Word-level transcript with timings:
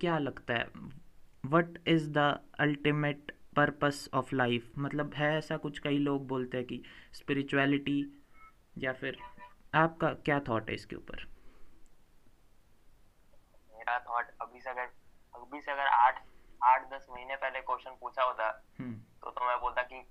क्या 0.00 0.18
लगता 0.18 0.54
है? 0.54 0.66
What 1.44 1.78
is 1.88 2.10
the 2.10 2.18
ultimate 2.60 3.32
purpose 3.56 4.08
of 4.14 4.34
life 4.34 4.72
मतलब 4.78 5.14
है 5.14 5.38
ऐसा 5.38 5.56
कुछ 5.56 5.78
कई 5.78 5.98
लोग 5.98 6.26
बोलते 6.28 6.56
हैं 6.56 6.66
कि 6.66 6.82
स्पिरिचुअलिटी 7.12 8.22
या 8.78 8.92
फिर 8.92 9.18
आपका 9.74 10.12
क्या 10.14 10.40
थॉट 10.40 10.68
है 10.68 10.74
इसके 10.74 10.96
ऊपर? 10.96 11.26
मेरा 13.76 13.98
थॉट 13.98 14.24
अभी 14.42 14.60
से 14.60 14.70
अगर 14.70 14.88
अभी 15.34 15.60
से 15.60 15.72
अगर 15.72 15.86
आठ 15.86 16.22
आठ 16.62 16.90
दस 16.92 17.06
महीने 17.10 17.36
पहले 17.36 17.60
क्वेश्चन 17.60 17.90
पूछा 17.90 18.22
होता 18.22 18.64
हम्म। 18.80 18.94
तो 18.94 19.30
तो 19.30 19.46
मैं 19.46 19.60
बोलता 19.60 19.82
कि 19.82 20.02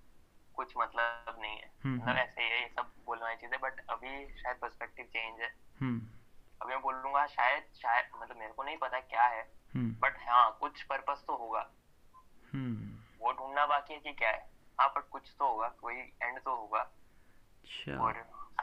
कुछ 0.55 0.73
मतलब 0.77 1.37
नहीं 1.41 1.57
है। 1.57 1.71
हम्म, 1.83 2.01
मतलब 2.01 2.15
ऐसे 2.15 2.41
ही 2.41 2.49
है 2.49 2.61
ये 2.61 2.67
सब 2.67 2.91
बोलने 3.05 3.23
वाली 3.23 3.35
चीज़ें 3.35 3.59
बट 3.61 3.79
अभी 3.89 4.41
शायद 4.41 4.57
पर्सपेक्टिव 4.57 5.05
चेंज 5.05 5.41
है। 5.41 5.55
हम्म। 5.81 5.99
अभी 6.61 6.73
मैं 6.73 6.81
बोलूँगा 6.81 7.25
शायद 7.27 7.63
शायद 7.73 8.05
मतलब 8.21 8.37
मेरे 8.37 8.53
को 8.53 8.63
नहीं 8.63 8.77
पता 8.77 8.99
क्या 8.99 9.23
है 9.23 9.41
हम्म 9.41 9.62
बट 9.77 10.17
हाँ 10.29 10.57
कुछ 10.61 10.81
पर्पस 10.83 11.23
तो 11.27 11.35
होगा। 11.35 11.71
हम्म। 12.53 13.03
वो 13.25 13.31
ढूंढना 13.33 13.65
बाकी 13.65 13.93
है 13.93 13.99
कि 13.99 14.13
क्या 14.13 14.29
है। 14.29 14.49
हाँ 14.79 14.89
बट 14.89 15.09
कुछ 15.09 15.35
तो 15.39 15.47
होगा 15.47 15.69
कोई 15.69 15.95
एंड 15.95 16.39
तो 16.39 16.55
होगा। 16.55 16.79
अच्छा। 16.79 17.97
और 17.97 18.13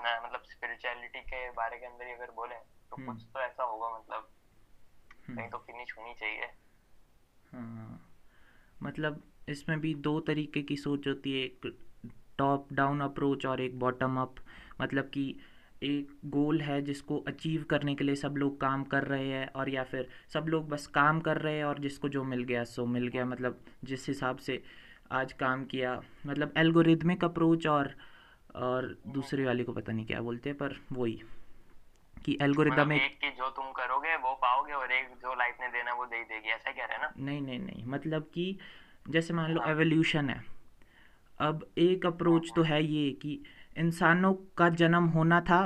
ना 0.01 0.21
मतलब 0.21 0.43
स्पिरिचुअलिटी 0.43 1.21
के 1.21 1.51
बारे 1.51 1.79
के 1.79 1.87
अंदर 1.87 2.05
अगर 2.05 2.31
बोले 2.31 2.55
तो 2.55 2.97
हम्म। 2.97 3.13
कुछ 3.13 3.23
तो 3.35 3.41
ऐसा 3.41 3.63
होगा 3.65 3.99
मतलब 3.99 4.31
हम्म, 5.29 5.39
कहीं 5.39 5.51
तो 5.51 5.59
फिनिश 5.59 5.95
होनी 5.99 6.15
चाहिए। 6.15 6.45
हाँ। 7.53 8.07
मतलब 8.83 9.23
इसमें 9.49 9.81
भी 9.81 9.95
दो 9.95 10.21
तरीके 10.21 10.63
की 10.63 10.77
सोच 10.77 11.09
होती 11.09 11.33
है 11.33 11.39
एक 11.39 11.79
टॉप 12.39 12.73
डाउन 12.73 13.01
अप्रोच 13.01 13.47
और 13.47 13.61
एक 13.61 13.79
बॉटम 13.79 14.21
अप 14.21 14.35
मतलब 14.81 15.05
कि 15.05 15.41
एक 15.83 16.09
गोल 16.27 16.61
है 16.61 16.83
जिसको 16.83 17.19
अचीव 17.19 17.63
करने 17.63 17.95
के 17.95 18.05
लिए 18.05 18.15
सब 18.15 18.35
लोग 18.37 18.61
काम 18.61 18.85
कर 18.85 19.05
रहे 19.05 19.29
हैं 19.29 19.49
और 19.49 19.69
या 19.69 19.85
फिर 19.85 20.09
सब 20.29 20.47
लोग 20.49 20.69
बस 20.69 20.87
काम 20.87 21.21
कर 21.21 21.39
रहे 21.39 21.57
हैं 21.57 21.65
और 21.65 21.79
जिसको 21.79 22.09
जो 22.09 22.25
मिल 22.25 22.43
गया 22.45 22.65
सो 22.65 22.87
मिल 22.87 23.09
गया। 23.09 23.25
मतलब 23.25 23.61
जिस 23.85 24.09
हिसाब 24.09 24.37
से 24.37 24.63
आज 25.13 25.33
काम 25.33 25.65
किया 25.65 26.01
मतलब 26.27 26.53
एल्गोरिदमिक 26.57 27.25
अप्रोच 27.25 27.67
और 27.67 27.95
और 28.55 28.97
दूसरी 29.07 29.45
वाली 29.45 29.65
को 29.65 29.73
पता 29.73 29.93
नहीं 29.93 30.07
क्या 30.07 30.21
बोलते 30.21 30.49
हैं 30.51 30.59
पर 30.59 30.77
वही 30.93 31.13
कि 32.25 32.33
मतलब 32.33 32.45
एल्गोरिदमिक 32.45 33.03
एक 33.03 33.19
की 33.21 33.31
जो 33.31 33.49
तुम 33.51 33.73
करोगे 33.73 34.17
वो 34.17 34.33
पाओगे 34.35 34.73
और 34.73 34.93
एक 34.93 35.09
जो 35.09 35.35
लाइफ 35.35 35.57
ने 35.61 35.69
देना 35.69 35.95
वो 35.95 36.07
दे 36.07 36.17
ही 36.17 36.23
देगी 36.23 36.49
ऐसा 36.49 36.71
कह 36.71 36.85
रहे 36.85 36.95
हैं 36.95 37.03
ना? 37.03 37.13
नहीं 37.19 37.41
नहीं 37.41 37.59
नहीं 37.59 37.85
मतलब 37.85 38.23
कि 38.35 38.59
जैसे 39.09 39.35
मान 39.35 39.53
लो 39.53 39.61
हाँ। 39.61 39.71
एवोल्यूशन 39.71 40.31
है। 40.31 40.45
अब 41.41 41.67
एक 41.79 42.07
अप्रोच 42.07 42.53
तो 42.57 42.63
है 42.63 42.85
ये 42.85 43.11
कि 43.13 43.43
इंसानों 43.81 44.33
का 44.57 44.69
जन्म 44.71 45.05
होना 45.09 45.41
था, 45.41 45.61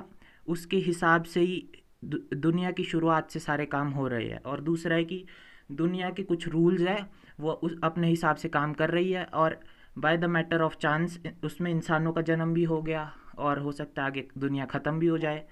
उसके 0.46 0.76
हिसाब 0.78 1.24
से 1.24 1.40
ही 1.40 1.64
दुनिया 2.04 2.70
की 2.70 2.84
शुरुआत 2.84 3.30
से 3.30 3.38
सारे 3.40 3.66
काम 3.66 3.90
हो 3.90 4.06
रहे 4.08 4.28
हैं। 4.28 4.42
और 4.42 4.60
दूसरा 4.60 4.96
है 4.96 5.04
कि 5.04 5.24
दुनिया 5.72 6.10
के 6.10 6.22
कुछ 6.22 6.48
रूल्स 6.48 6.80
है, 6.80 6.98
वो 7.40 7.52
उस, 7.52 7.76
अपने 7.84 8.08
हिसाब 8.08 8.36
से 8.36 8.48
काम 8.48 8.72
कर 8.72 8.90
रही 8.90 9.12
है 9.12 9.24
और 9.24 9.58
by 9.98 10.16
the 10.16 10.24
matter 10.26 10.62
of 10.62 10.76
chance 10.76 11.18
उसमें 11.44 11.70
इंसानों 11.70 12.12
का 12.12 12.20
जन्म 12.22 12.54
भी 12.54 12.64
हो 12.64 12.80
गया 12.82 13.12
और 13.38 13.58
हो 13.58 13.72
सकता 13.72 14.02
है 14.02 14.08
आगे 14.08 14.26
दुनिया 14.38 14.66
ख़त्म 14.66 14.98
भी 14.98 15.06
हो 15.06 15.18
जाए। 15.18 15.44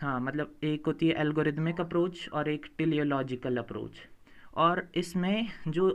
हाँ 0.00 0.20
मतलब 0.20 0.54
एक 0.64 0.86
होती 0.86 1.08
है 1.08 1.14
एल्गोरिदमिक 1.20 1.80
अप्रोच 1.80 2.28
और 2.32 2.48
एक 2.48 2.66
टिलियोलॉजिकल 2.78 3.56
अप्रोच 3.56 4.00
और 4.56 4.86
इसमें 4.94 5.48
जो 5.68 5.88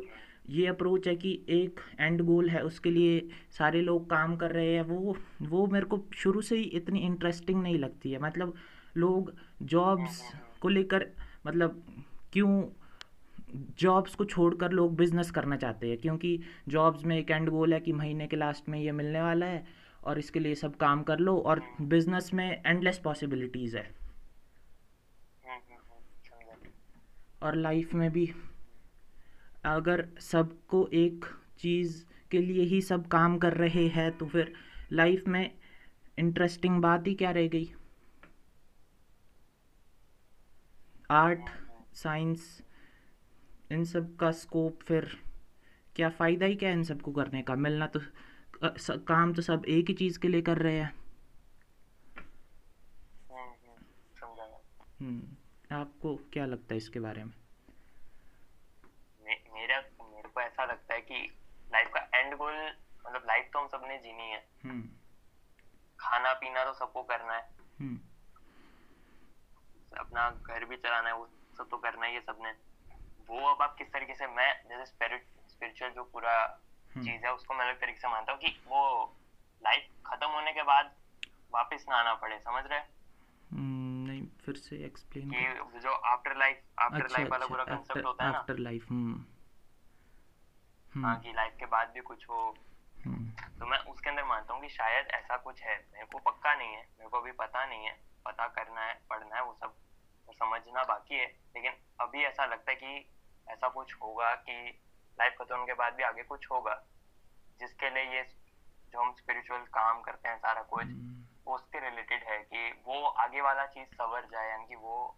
ये 0.50 0.68
अप्रोच 0.68 1.08
है 1.08 1.16
कि 1.16 1.32
एक 1.50 1.80
एंड 2.00 2.22
गोल 2.22 2.50
है 2.50 2.62
उसके 2.64 2.92
लिए 2.92 3.30
सारे 3.58 3.82
लोग 3.82 4.10
काम 4.10 4.36
कर 4.36 4.52
रहे 4.52 4.74
हैं 4.76 4.82
वो 4.82 5.16
वो 5.42 5.66
मेरे 5.68 5.86
को 5.86 6.04
शुरू 6.16 6.42
से 6.42 6.58
ही 6.58 6.64
इतनी 6.64 7.00
इंटरेस्टिंग 7.00 7.62
नहीं 7.64 7.78
लगती 7.80 8.12
है। 8.12 8.20
मतलब 8.20 8.54
लोग 8.98 9.34
जॉब्स 9.62 10.22
को 10.62 10.70
लेकर 10.70 11.08
मतलब 11.48 11.84
क्यों 12.34 12.64
जॉब्स 13.80 14.16
को 14.16 14.26
छोड़कर 14.26 14.72
लोग 14.72 14.96
बिज़नेस 14.96 15.32
करना 15.32 15.56
चाहते 15.56 15.90
हैं? 15.90 15.98
क्योंकि 15.98 16.40
जॉब्स 16.70 17.06
में 17.06 17.18
एक 17.18 17.32
एंड 17.32 17.50
गोल 17.50 17.74
है 17.74 17.80
कि 17.80 17.94
महीने 17.94 18.28
के 18.28 18.36
लास्ट 18.36 18.70
में 18.70 18.80
ये 18.80 18.92
मिलने 18.92 19.22
वाला 19.22 19.46
है 19.46 19.66
और 20.04 20.20
इसके 20.20 20.40
लिए 20.40 20.56
सब 20.56 20.76
काम 20.76 21.04
कर 21.04 21.20
लो 21.20 21.38
और 21.38 21.62
बिज़नेस 21.82 22.34
में 22.34 22.62
एंडलेस 22.66 22.98
पॉसिबिलिटीज़ 23.04 23.78
है। 23.78 23.84
हम्म, 25.44 25.54
हम्म, 25.54 26.00
समझा। 26.24 27.48
और 27.48 27.56
लाइफ 27.56 27.94
में 27.94 28.12
भी 28.12 28.26
अगर 29.66 30.08
सबको 30.22 30.88
एक 30.94 31.26
चीज़ 31.60 32.04
के 32.32 32.40
लिए 32.40 32.64
ही 32.64 32.82
सब 32.82 33.08
काम 33.08 33.38
कर 33.38 33.54
रहे 33.54 33.88
हैं 33.88 34.12
तो 34.18 34.26
फिर 34.26 34.54
लाइफ 34.94 35.28
में 35.28 35.52
इंटरेस्टिंग 36.20 36.82
बात 36.82 37.08
ही 37.08 37.14
क्या 37.16 37.32
रह 37.32 37.48
गई? 37.48 37.72
आर्ट 41.12 41.50
साइंस 41.94 42.62
इन 43.72 43.84
सब 43.86 44.16
का 44.16 44.32
स्कोप 44.32 44.82
फिर 44.84 45.08
क्या 45.96 46.10
फ़ायदा 46.10 46.46
ही 46.46 46.56
क्या 46.56 46.70
है 46.70 46.76
इन 46.76 46.84
सबको 46.84 47.12
करने 47.12 47.42
का? 47.42 47.56
मिलना 47.56 47.88
तो 47.88 48.00
काम 49.08 49.34
तो 49.34 49.42
सब 49.42 49.66
एक 49.68 49.90
ही 49.90 49.94
चीज़ 49.94 50.20
के 50.20 50.28
लिए 50.28 50.42
कर 50.42 50.58
रहे 50.58 50.78
हैं। 50.78 50.94
हम्म, 53.30 53.40
हम्म। 53.40 53.86
हम्म, 55.00 55.76
आपको 55.76 56.16
क्या 56.34 56.46
लगता 56.46 56.74
है 56.74 56.78
इसके 56.78 57.00
बारे 57.00 57.24
में? 57.24 57.34
को 60.36 60.42
ऐसा 60.42 60.66
लगता 60.66 60.94
है 60.94 61.02
कि 61.02 61.20
लाइफ 61.74 61.92
का 61.94 62.20
एंड 62.20 62.36
गोल 62.36 62.56
मतलब 63.06 63.24
लाइफ 63.28 63.50
तो 63.54 63.60
हम 63.60 63.68
सबने 63.68 63.98
जीनी 63.98 64.30
है। 64.30 64.48
हम्म। 64.64 64.90
खाना 66.00 66.34
पीना 66.34 66.64
तो 66.64 66.74
सबको 66.74 67.04
करना 67.04 67.34
है। 67.34 67.50
हम्म। 67.80 68.00
अपना 70.00 70.30
घर 70.30 70.66
भी 70.66 70.78
चलाना 70.78 71.10
है 71.10 71.16
वो 71.16 71.30
सब 71.58 71.70
तो 71.70 71.78
करना 71.78 72.06
ही 72.06 72.14
है 72.14 72.22
सबने। 72.22 72.52
वो 73.30 73.50
अब 73.50 73.62
आप 73.62 73.76
किस 73.78 73.92
तरीके 73.94 74.14
से 74.16 74.28
मैं 74.28 74.52
जैसे 74.70 74.86
स्पिरिट 74.86 75.28
स्पिरिचुअल 75.50 75.92
जो 75.92 76.04
पूरा 76.04 76.34
हम्म। 76.96 77.06
चीज़ 77.06 77.26
है 77.26 77.34
उसको 77.34 77.54
मैं 77.54 77.66
अलग 77.66 77.80
तरीके 77.82 78.00
से 78.00 78.08
मानता 78.08 78.32
हूँ 78.32 78.40
कि 78.40 78.56
वो 78.68 78.82
लाइफ 79.64 79.88
खत्म 80.06 80.28
होने 80.30 80.54
के 80.54 80.64
बाद 80.64 80.96
वापस 81.54 81.86
ना 81.90 81.96
आना 81.96 82.14
पड़े 82.14 82.40
समझ 82.40 82.64
रहे 82.66 82.82
नहीं 83.52 84.22
फिर 84.46 84.56
से 84.56 84.76
एक्सप्लेन 84.86 85.32
कि 85.32 85.80
जो 85.80 85.92
आफ्टर 86.12 86.38
लाइफ 86.38 86.62
आफ्टर 86.80 87.08
लाइफ 87.12 87.30
वाला 87.32 87.46
अच्छा 87.46 87.56
पूरा 87.56 87.64
कंसेप्ट 87.66 88.06
होता 88.06 88.26
है 88.26 88.32
ना। 88.32 88.38
After 88.38 88.58
life 88.58 88.90
hmm. 88.90 89.24
हाँ 90.98 91.14
हम्म 91.14 91.24
कि 91.24 91.34
लाइफ 91.34 91.56
के 91.60 91.66
बाद 91.66 91.90
भी 91.90 92.00
कुछ 92.00 92.30
हो। 92.30 92.58
हम्म। 93.06 93.30
तो 93.60 93.66
मैं 93.66 93.80
उसके 93.80 94.10
अंदर 94.10 94.24
मानता 94.24 94.54
हूँ 94.54 94.62
कि 94.62 94.70
शायद 94.70 95.08
ऐसा 95.08 95.38
कुछ 95.38 95.62
है। 95.62 95.88
मेरे 95.94 96.06
को 96.06 96.20
पक्का 96.20 96.56
नहीं 96.56 96.70
है। 96.70 96.82
मेरे 96.82 97.10
को 97.10 97.18
अभी 97.18 97.32
पता 97.32 97.66
नहीं 97.66 97.86
है। 97.86 98.00
पता 98.26 98.48
करना 98.48 98.82
है 98.82 99.02
पढ़ना 99.10 99.36
है 99.36 99.44
वो 99.44 99.54
सब 99.54 99.76
वो 100.28 100.34
समझना 100.34 100.84
बाकी 100.84 101.16
है। 101.16 101.26
लेकिन 101.26 101.74
अभी 102.00 102.24
ऐसा 102.24 102.46
लगता 102.46 102.72
है 102.72 102.78
कि 102.78 103.10
ऐसा 103.50 103.68
कुछ 103.68 103.96
होगा 104.02 104.36
कि 104.36 104.82
लाइफ 105.20 105.36
खत्म 105.40 105.56
होने 105.56 105.66
के 105.66 105.74
बाद 105.74 105.94
भी 105.94 106.04
आगे 106.04 106.24
कुछ 106.24 106.52
होगा। 106.52 106.84
जिसके 107.60 107.90
लिए 107.90 108.04
ये 108.04 108.24
जो 108.92 109.02
हम 109.02 109.14
स्पिरिचुअल 109.14 109.62
काम 109.62 110.02
करते 110.02 110.30
हैं 110.30 110.38
सारा 110.38 110.62
कुछ 110.62 110.84
हम्म, 110.84 111.24
वो 111.48 111.56
उसके 111.56 111.90
रिलेटेड 111.90 112.24
है 112.24 112.38
कि 112.38 112.84
वो 112.86 113.08
आगे 113.08 113.42
वाला 113.42 113.66
चीज़ 113.66 113.90
सवर 113.96 114.26
जाए 114.26 114.50
यानी 114.50 114.66
कि 114.68 114.76
वो 114.76 115.18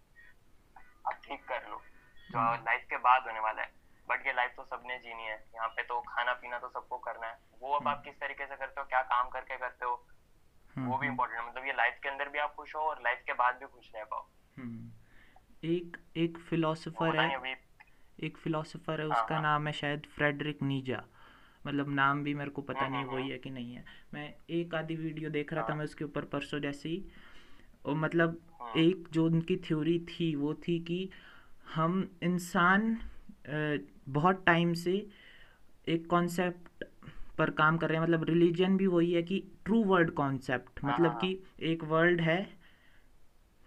आप 1.07 1.13
ठीक 1.13 1.47
कर 1.47 1.67
लो। 1.67 1.81
जो 2.31 2.63
लाइफ 2.63 2.85
के 2.89 2.97
बाद 2.97 3.23
होने 3.23 3.39
वाला 3.39 3.61
है। 3.61 3.84
बट 4.09 4.27
ये 4.27 4.33
लाइफ 4.33 4.53
तो 4.57 4.63
सबने 4.65 4.97
जीनी 4.97 5.23
है। 5.23 5.37
यहाँ 5.55 5.67
पे 5.67 5.83
तो 5.83 5.99
खाना 6.07 6.33
पीना 6.33 6.57
तो 6.59 6.69
सबको 6.69 6.97
करना 6.97 7.27
है। 7.27 7.37
वो 7.61 7.75
अब 7.75 7.87
आप 7.87 8.03
किस 8.03 8.13
तरीके 8.13 8.45
से 8.45 8.55
करते 8.55 8.81
हो 8.81 8.85
क्या 8.87 9.01
काम 9.01 9.29
करके 9.29 9.57
करते 9.57 9.85
हो 9.85 9.93
हम्म, 10.75 10.87
वो 10.87 10.97
भी 10.97 11.07
हम्म, 11.07 11.13
इम्पोर्टेंट 11.13 11.41
है। 11.41 11.49
मतलब 11.49 11.65
ये 11.65 11.73
लाइफ 11.73 11.99
के 12.03 12.09
अंदर 12.09 12.29
भी 12.29 12.39
आप 12.39 12.53
खुश 12.55 12.75
हो 12.75 12.81
और 12.81 13.01
लाइफ 13.03 13.21
के 13.25 13.33
बाद 13.33 13.55
भी 13.55 13.65
खुश 13.65 13.91
रह 13.95 14.03
पाओ। 14.03 14.25
हम्म। 14.57 14.91
एक 15.63 15.97
एक 16.17 16.37
फिलोसोफर 16.49 17.19
है। 17.19 17.55
एक 18.23 18.37
फिलोसोफर 18.37 19.01
है 19.01 19.07
हाँ, 19.09 19.15
उसका 19.15 19.35
हाँ। 19.35 19.41
नाम 19.43 19.67
है 19.67 19.73
शायद 19.73 20.05
फ्रेडरिक 20.15 20.61
नीजा 20.63 21.03
मतलब 21.67 21.89
नाम 21.89 22.23
भी 22.23 22.33
मेरे 22.33 22.49
को 22.49 22.61
पता 22.61 22.79
हम्म, 22.79 22.93
नहीं 22.93 23.03
हम्म, 23.03 23.15
वही 23.15 23.29
है 23.29 23.37
कि 23.37 23.49
नहीं 23.49 23.73
है। 23.75 23.83
मैं 24.13 24.33
एक 24.49 24.75
आधी 24.75 24.95
वीडियो 24.95 25.29
देख 25.29 25.53
रहा 25.53 25.63
था 25.63 25.67
हाँ। 25.67 25.77
मैं 25.77 25.85
उसके 25.85 26.03
ऊपर 26.03 26.25
परसों 26.25 26.59
जैसे। 26.59 26.89
ही 26.89 27.05
और 27.85 27.95
मतलब 27.95 28.39
हम्म, 28.61 28.79
एक 28.79 29.07
जो 29.11 29.25
उनकी 29.25 29.57
थ्योरी 29.57 29.99
थी 29.99 30.33
वो 30.35 30.53
थी 30.67 30.79
कि 30.79 31.09
हम 31.75 32.17
इंसान 32.23 32.97
बहुत 33.47 34.43
टाइम 34.45 34.73
से 34.73 34.95
एक 35.87 36.07
कॉन्सेप्ट 36.07 36.83
पर 37.37 37.49
काम 37.49 37.77
कर 37.77 37.89
रहे 37.89 37.97
हैं। 37.97 38.03
मतलब 38.03 38.23
रिलीजन 38.23 38.77
भी 38.77 38.87
वही 38.87 39.11
है 39.13 39.21
कि 39.23 39.43
ट्रू 39.65 39.83
वर्ल्ड 39.83 40.11
कॉन्सेप्ट 40.11 40.79
हाँ, 40.83 40.93
मतलब 40.93 41.11
हाँ। 41.11 41.19
कि 41.19 41.39
एक 41.71 41.83
वर्ल्ड 41.83 42.21
है 42.21 42.39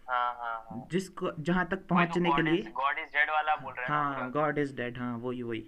हाँ 0.07 0.35
हाँ 0.35 0.55
हाँ। 0.71 0.87
जिसको 0.91 1.31
जहाँ 1.41 1.67
तक 1.71 1.87
पहुँचने 1.87 2.31
के 2.31 2.43
लिए 2.43 2.63
गॉड 2.73 2.99
इज़ 2.99 3.09
डेड 3.09 3.31
वाला 3.31 3.57
बोल 3.57 3.73
रहे 3.73 3.87
हैं 3.87 3.91
हाँ 3.91 4.31
गॉड 4.31 4.59
इज़ 4.59 4.75
डेड 4.77 4.99
हाँ 4.99 5.17
वही 5.19 5.43
वही। 5.43 5.65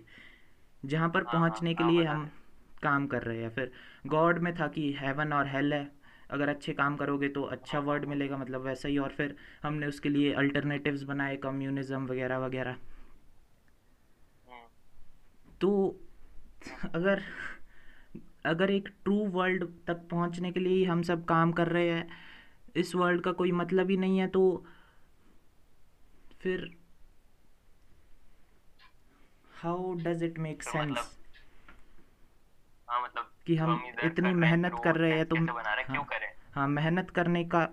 जहाँ 0.85 1.09
पर 1.09 1.23
हाँ, 1.23 1.33
पहुँचने 1.33 1.71
हाँ, 1.71 1.77
के 1.77 1.85
हाँ, 1.85 1.93
लिए 1.93 2.05
हम 2.05 2.31
काम 2.83 3.07
कर 3.07 3.23
रहे 3.23 3.43
हैं। 3.43 3.51
फिर 3.51 3.71
गॉड 4.07 4.39
में 4.39 4.55
था 4.55 4.69
कि 4.69 4.93
हेवन 5.01 5.33
और 5.33 5.47
हेल 5.47 5.73
है। 5.73 5.89
अगर 6.31 6.49
अच्छे 6.49 6.73
काम 6.73 6.97
करोगे 6.97 7.29
तो 7.29 7.43
अच्छा 7.43 7.79
वर्ड 7.79 8.05
मिलेगा 8.05 8.37
मतलब 8.37 8.61
वैसा 8.61 8.89
ही। 8.89 8.99
और 8.99 9.11
फिर 9.11 9.37
हमने 9.63 9.87
उसके 9.87 10.09
लिए 10.09 10.33
अल्टरनेटिव्स 10.35 11.03
बनाए 11.03 11.37
कम्युनिज्म 11.37 12.07
वगैरह 12.07 12.39
वगैरह। 12.39 12.77
तो 15.61 15.71
अगर 16.95 17.23
अगर 18.47 18.71
एक 18.71 18.89
ट्रू 19.05 19.17
वर्ल्ड 19.29 19.65
तक 19.87 20.07
पहुँचने 20.11 20.53
के 20.53 20.61
लिए 20.61 20.77
ही 20.77 20.85
हम 20.85 21.03
सब 21.03 21.25
काम 21.25 21.53
कर 21.53 21.69
रहे 21.69 21.89
हैं 21.89 22.09
इस 22.77 22.95
वर्ल्ड 22.95 23.23
का 23.23 23.33
कोई 23.33 23.53
मतलब 23.53 23.91
ही 23.91 23.97
नहीं 23.97 24.19
है 24.19 24.27
तो 24.29 24.43
फिर 26.43 26.77
how 29.63 29.93
does 29.95 30.23
it 30.23 30.39
make 30.39 30.63
sense 30.63 31.17
कि 33.47 33.57
हम 33.57 33.83
इतनी 34.05 34.33
मेहनत 34.35 34.81
कर 34.85 34.97
रहे 34.97 35.13
हैं 35.13 35.27
तो 35.27 35.37
हैं 35.37 35.85
क्यों 35.85 36.05
हाँ 36.55 36.67
मेहनत 36.69 37.11
करने 37.11 37.45
का 37.45 37.69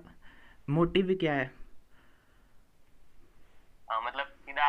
मोटिव 0.69 1.17
क्या 1.19 1.33
हाँ 3.89 4.01
मतलब 4.01 4.25
सीधा 4.25 4.67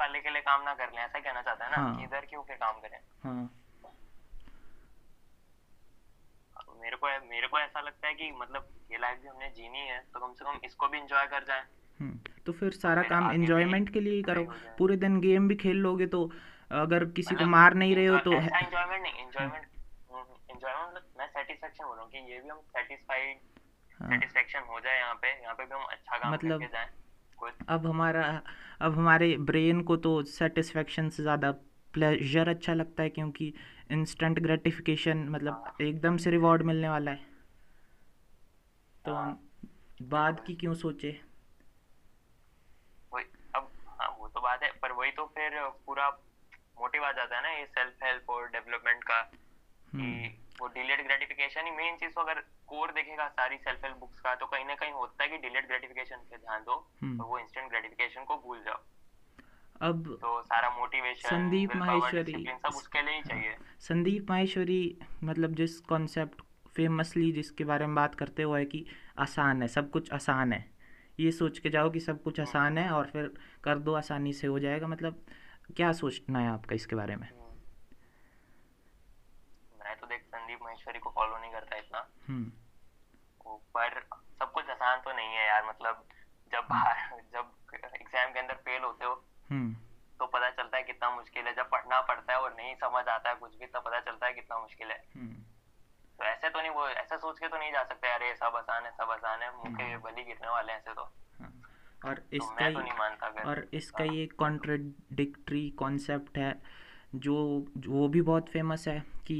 वाले 0.00 0.20
के 0.20 0.30
लिए 0.30 0.42
काम 0.42 0.62
ना 0.62 0.74
कर 0.74 0.92
लें 0.92 1.02
ऐसा 1.02 1.18
कहना 1.18 1.42
चाहता 1.42 1.64
है 1.64 1.70
ना 1.70 1.76
हाँ। 1.76 1.96
कि 1.96 2.04
इधर 2.04 2.26
क्यों 2.30 2.42
के 2.42 2.54
काम 2.56 2.80
करें? 2.80 2.98
हाँ। 3.24 3.50
मेरे 6.80 6.96
को 6.96 7.08
मेरे 7.28 7.46
को 7.48 7.58
ऐसा 7.58 7.80
लगता 7.80 8.06
है 8.08 8.14
कि 8.14 8.30
मतलब 8.40 8.68
ये 8.92 8.98
लाइफ 8.98 9.18
भी 9.22 9.28
हमने 9.28 9.48
जीनी 9.50 9.86
है 9.88 9.98
तो 10.14 10.20
कम 10.20 10.32
से 10.32 10.44
कम 10.44 10.58
इसको 10.64 10.88
भी 10.88 10.98
इंजॉय 10.98 11.26
कर 11.26 11.44
जाएँ। 11.44 11.62
हम्म 12.00 12.18
तो 12.46 12.52
फिर 12.52 12.72
सारा 12.72 13.02
फिर 13.02 13.10
काम 13.10 13.30
एंजॉयमेंट 13.32 13.92
के 13.92 14.00
लिए 14.00 14.14
ही 14.14 14.22
करो। 14.22 14.42
पूरे 14.78 14.96
दिन 15.04 15.20
गेम 15.20 15.48
भी 15.48 15.54
खेल 15.62 15.76
लोगे 15.86 16.06
तो 16.14 16.20
अगर 16.70 17.04
किसी 17.16 17.34
को 17.34 17.40
मतलब 17.40 17.48
मार 17.50 17.74
नहीं 17.74 17.94
रहे 17.96 18.06
हो 18.06 18.18
तो 18.18 18.32
एंजॉयमेंट 18.32 19.02
नहीं 19.02 19.12
हाँ। 19.12 19.22
एंजॉयमेंट 19.22 19.64
एंजॉयमेंट 20.50 20.88
मतलब 20.88 21.04
मैं 21.18 21.26
सेटिस्फेक्शन 21.28 21.84
बोल 21.84 21.94
रहा 21.96 22.04
हूँ 22.04 22.10
कि 22.12 22.32
ये 22.32 22.40
भी 22.40 22.48
हम 22.48 22.60
सेटिस्फाइड 22.76 23.38
हाँ। 24.00 24.08
सेटिस्फेक्शन 24.10 24.68
हो 24.68 24.80
जाए 24.80 24.98
यहाँ 24.98 25.14
पे 25.22 25.32
यहाँ 25.42 25.54
पे 25.54 25.64
भी 25.64 25.74
हम 25.74 25.84
अच्छा 25.90 26.18
काम 26.18 26.32
मतलब 26.32 26.60
करके 26.60 26.72
जाएँ। 26.72 26.88
अब 27.68 27.86
हमारा 27.86 28.42
अब 28.80 28.92
हमारे 28.92 29.36
ब्रेन 29.36 29.82
को 29.82 29.96
तो 29.96 30.22
सेटिस्फेक्शन 30.22 31.08
से 31.08 31.22
ज़्यादा 31.22 31.50
प्लेजर 31.94 32.48
अच्छा 32.48 32.74
लगता 32.74 33.02
है 33.02 33.10
क्योंकि 33.10 33.52
इंस्टेंट 33.90 34.38
ग्रेटिफिकेशन 34.38 35.28
मतलब 35.28 35.76
एकदम 35.80 36.16
से 36.16 36.30
रिवॉर्ड 36.30 36.62
मिलने 36.62 36.88
वाला 36.88 37.10
है। 37.10 37.32
तो 39.04 39.14
हम 39.14 39.38
बाद 40.02 40.44
की 40.46 40.54
क्यों 40.54 40.74
सोचे? 40.74 41.20
अब 43.56 43.68
हाँ 44.00 44.16
वो 44.20 44.28
तो 44.28 44.40
बात 44.40 44.62
है 44.62 44.70
पर 44.82 44.92
वही 44.92 45.10
तो 45.10 45.24
फिर 45.26 45.60
पूरा 45.86 46.08
मोटिव 46.80 47.04
आ 47.04 47.12
जाता 47.12 47.36
है 47.36 47.42
ना 47.42 47.48
ये 47.48 47.64
सेल्फ 47.66 48.02
हेल्प 48.02 48.30
और 48.30 48.48
डेवलपमेंट 48.48 49.04
का 49.04 49.20
कि 49.22 49.98
हम्म। 49.98 50.28
वो 50.60 50.66
डिलेड 50.70 51.02
ग्रेटिफिकेशन 51.04 51.64
ही 51.64 51.70
मेन 51.76 51.96
चीज़ 51.96 52.12
तो 52.14 52.20
अगर 52.20 52.40
कोर 52.68 52.92
देखेगा 52.92 53.28
सारी 53.28 53.56
सेल्फ 53.58 53.84
हेल्प 53.84 53.96
बुक्स 53.96 54.20
का 54.20 54.34
तो 54.34 54.46
कहीं 54.46 54.64
ना 54.64 54.74
कहीं 54.74 54.92
होता 54.92 55.24
है 55.24 55.28
कि 55.30 55.36
डिलेड 55.38 55.66
ग्रेटिफिकेशन 55.66 56.16
पे 56.30 56.36
ध्यान 56.36 56.60
दो 56.62 56.72
और 56.72 57.26
वो 57.26 57.38
इंस्टेंट 57.38 57.68
ग्रेटिफिकेशन 57.70 58.24
को 58.24 58.36
भूल 58.36 58.62
जाओ। 58.64 58.80
अब 59.80 60.04
तो 60.20 60.42
सारा 60.42 60.68
मोटिवेशन 60.70 61.28
संदीप 61.28 61.76
माहेश्वरी 61.76 62.44
सब 62.46 62.74
उसके 62.76 63.02
लिए 63.02 63.14
ही 63.14 63.22
चाहिए। 63.22 63.56
संदीप 63.80 64.30
माहेश्वरी 64.30 64.98
मतलब 65.24 65.54
जिस 65.54 65.78
कॉन्सेप्ट 65.80 66.42
फेमसली 66.76 67.32
जिसके 67.32 67.64
बारे 67.64 67.86
में 67.86 67.94
बात 67.94 68.14
करते 68.14 68.42
हुए 68.42 68.58
है 68.58 68.66
कि 68.66 68.84
आसान 69.18 69.62
है 69.62 69.68
सब 69.68 69.90
कुछ 69.90 70.12
आसान 70.12 70.52
है 70.52 70.64
ये 71.20 71.30
सोच 71.32 71.58
के 71.58 71.70
जाओ 71.70 71.90
कि 71.90 72.00
सब 72.00 72.22
कुछ 72.22 72.40
हम्म। 72.40 72.48
आसान 72.48 72.78
है 72.78 72.90
और 72.90 73.06
फिर 73.06 73.34
कर 73.64 73.78
दो 73.78 73.94
आसानी 73.94 74.32
से 74.32 74.46
हो 74.46 74.58
जाएगा 74.58 74.86
मतलब 74.86 75.24
क्या 75.76 75.92
सोचना 75.92 76.38
है 76.38 76.48
आपका 76.48 76.74
इसके 76.74 76.96
बारे। 76.96 77.16
मैं 77.16 77.30
तो 80.00 80.06
देख 80.06 80.22
संदीप 80.84 81.02
को 81.02 81.10
फॉलो 81.10 81.38
नहीं 81.38 81.52
करता 81.52 81.76
इतना। 81.76 82.06
हम्म। 82.28 82.50
वो 83.46 83.56
पर 83.74 84.00
सब 84.38 84.52
कुछ 84.52 84.68
आसान 84.70 85.00
तो 85.00 85.12
नहीं 85.12 85.34
है 85.34 85.46
यार 85.46 85.64
मतलब 85.68 86.04
जब 86.52 86.58
हम्म। 86.58 86.68
बाहर 86.68 87.20
जब 87.32 87.52
एग्ज़ाम 87.74 88.32
के 88.32 88.38
अंदर 88.38 88.54
फेल 88.66 88.82
होते 88.82 89.04
हो 89.04 89.22
हम्म। 89.50 89.74
तो 90.18 90.26
पता 90.26 90.50
चलता 90.50 90.76
है 90.76 90.82
कितना 90.82 91.10
मुश्किल 91.10 91.46
है। 91.46 91.54
जब 91.54 91.68
पढ़ना 91.70 92.00
पड़ता 92.00 92.32
है 92.32 92.38
और 92.40 92.54
नहीं 92.54 92.74
समझ 92.74 93.04
आता 93.08 93.30
है 93.30 93.34
कुछ 93.36 93.56
भी 93.58 93.66
तब 93.66 93.82
पता 93.86 94.00
चलता 94.00 94.26
है 94.26 94.32
कितना 94.32 94.58
मुश्किल 94.58 94.90
है। 94.90 94.98
तो 96.18 96.24
ऐसे 96.24 96.48
तो 96.48 96.60
नहीं 96.60 96.70
वो 96.70 96.86
ऐसा 96.88 97.16
सोच 97.16 97.38
के 97.38 97.48
तो 97.48 97.58
नहीं 97.58 97.72
जा 97.72 97.82
सकते 97.82 98.12
अरे 98.14 98.34
सब 98.34 98.56
आसान 98.56 98.84
है 98.84 98.90
सब 98.90 99.10
आसान 99.10 99.42
है 99.42 99.50
मुँह 99.56 99.74
के 99.74 99.96
बली 99.98 100.24
गिरने 100.24 100.48
वाले 100.48 100.72
हैं 100.72 100.78
ऐसे 100.78 100.94
तो। 100.94 101.02
हाँ। 101.40 101.52
और 102.06 102.14
तो 102.14 102.36
इसका 102.36 102.54
मैं 102.54 102.72
तो 102.74 102.80
नहीं 102.80 102.92
मानता 102.98 103.28
और 103.50 103.66
इसका 103.74 104.04
ये 104.04 104.26
कॉन्ट्रडिक्टरी 104.38 105.68
कॉन्सेप्ट 105.78 106.38
है 106.38 106.52
जो 107.14 107.34
जो 107.76 107.90
वो 107.90 108.08
भी 108.08 108.20
बहुत 108.22 108.48
फ़ेमस 108.48 108.86
है 108.88 108.98
कि 109.26 109.38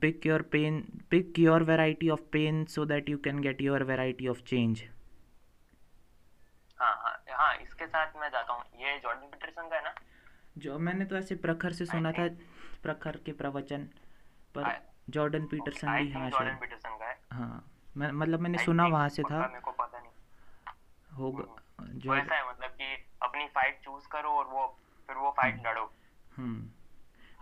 pick 0.00 0.26
your 0.26 0.42
pain 0.42 0.80
pick 1.10 1.38
your 1.38 1.62
variety 1.62 2.08
of 2.10 2.20
pain 2.32 2.64
so 2.64 2.84
that 2.84 3.08
you 3.08 3.18
can 3.18 3.40
get 3.40 3.60
your 3.62 3.82
variety 3.82 4.28
of 4.28 4.42
change 4.42 4.82
हाँ 6.78 6.94
हाँ 7.02 7.16
हाँ 7.30 7.54
इसके 7.56 7.86
साथ 7.86 8.16
मैं 8.20 8.28
जाता 8.30 8.52
हूँ। 8.52 8.62
ये 8.80 8.98
जॉर्डन 8.98 9.26
पीटरसन 9.26 9.68
का 9.68 9.76
है 9.76 9.82
ना? 9.84 9.94
जो 10.58 10.78
मैंने 10.78 11.04
तो 11.04 11.16
ऐसे 11.16 11.34
प्रखर 11.44 11.72
से 11.72 11.86
सुना 11.86 12.12
था 12.12 12.26
प्रखर 12.82 13.16
के 13.26 13.32
प्रवचन 13.32 13.84
पर 14.54 14.72
जॉर्डन 15.10 15.46
पीटरसन 15.46 15.92
भी 15.98 16.10
हाँ 16.12 16.30
जॉर्डन 16.30 16.56
पीटरसन 16.60 16.98
का 16.98 17.06
है। 17.06 17.18
हाँ 17.32 17.64
मैं 17.96 18.10
मतलब 18.12 18.40
मैंने 18.40 18.58
सुना 18.64 18.86
वहाँ 18.86 19.08
से 19.08 19.22
था। 19.22 19.46
मेरे 19.46 19.60
को 19.60 19.70
पता 19.70 19.98
नहीं। 19.98 20.10
होगा 21.18 21.42
हम्म, 21.42 21.92
तो 21.92 21.98
जॉर्ड 22.00 22.20
ऐसा 22.20 22.34
है 22.34 22.48
मतलब 22.48 22.70
कि 22.70 22.94
अपनी 23.22 23.46
फाइट 23.54 23.80
चूज़ 23.84 24.08
करो 24.08 24.28
और 24.28 24.46
वो 24.46 24.66
फिर 25.08 25.16
वो 25.16 25.30
फाइट 25.30 25.54
हम्म। 25.54 25.68
लड़ो। 25.68 25.92
हम्म। 26.36 26.68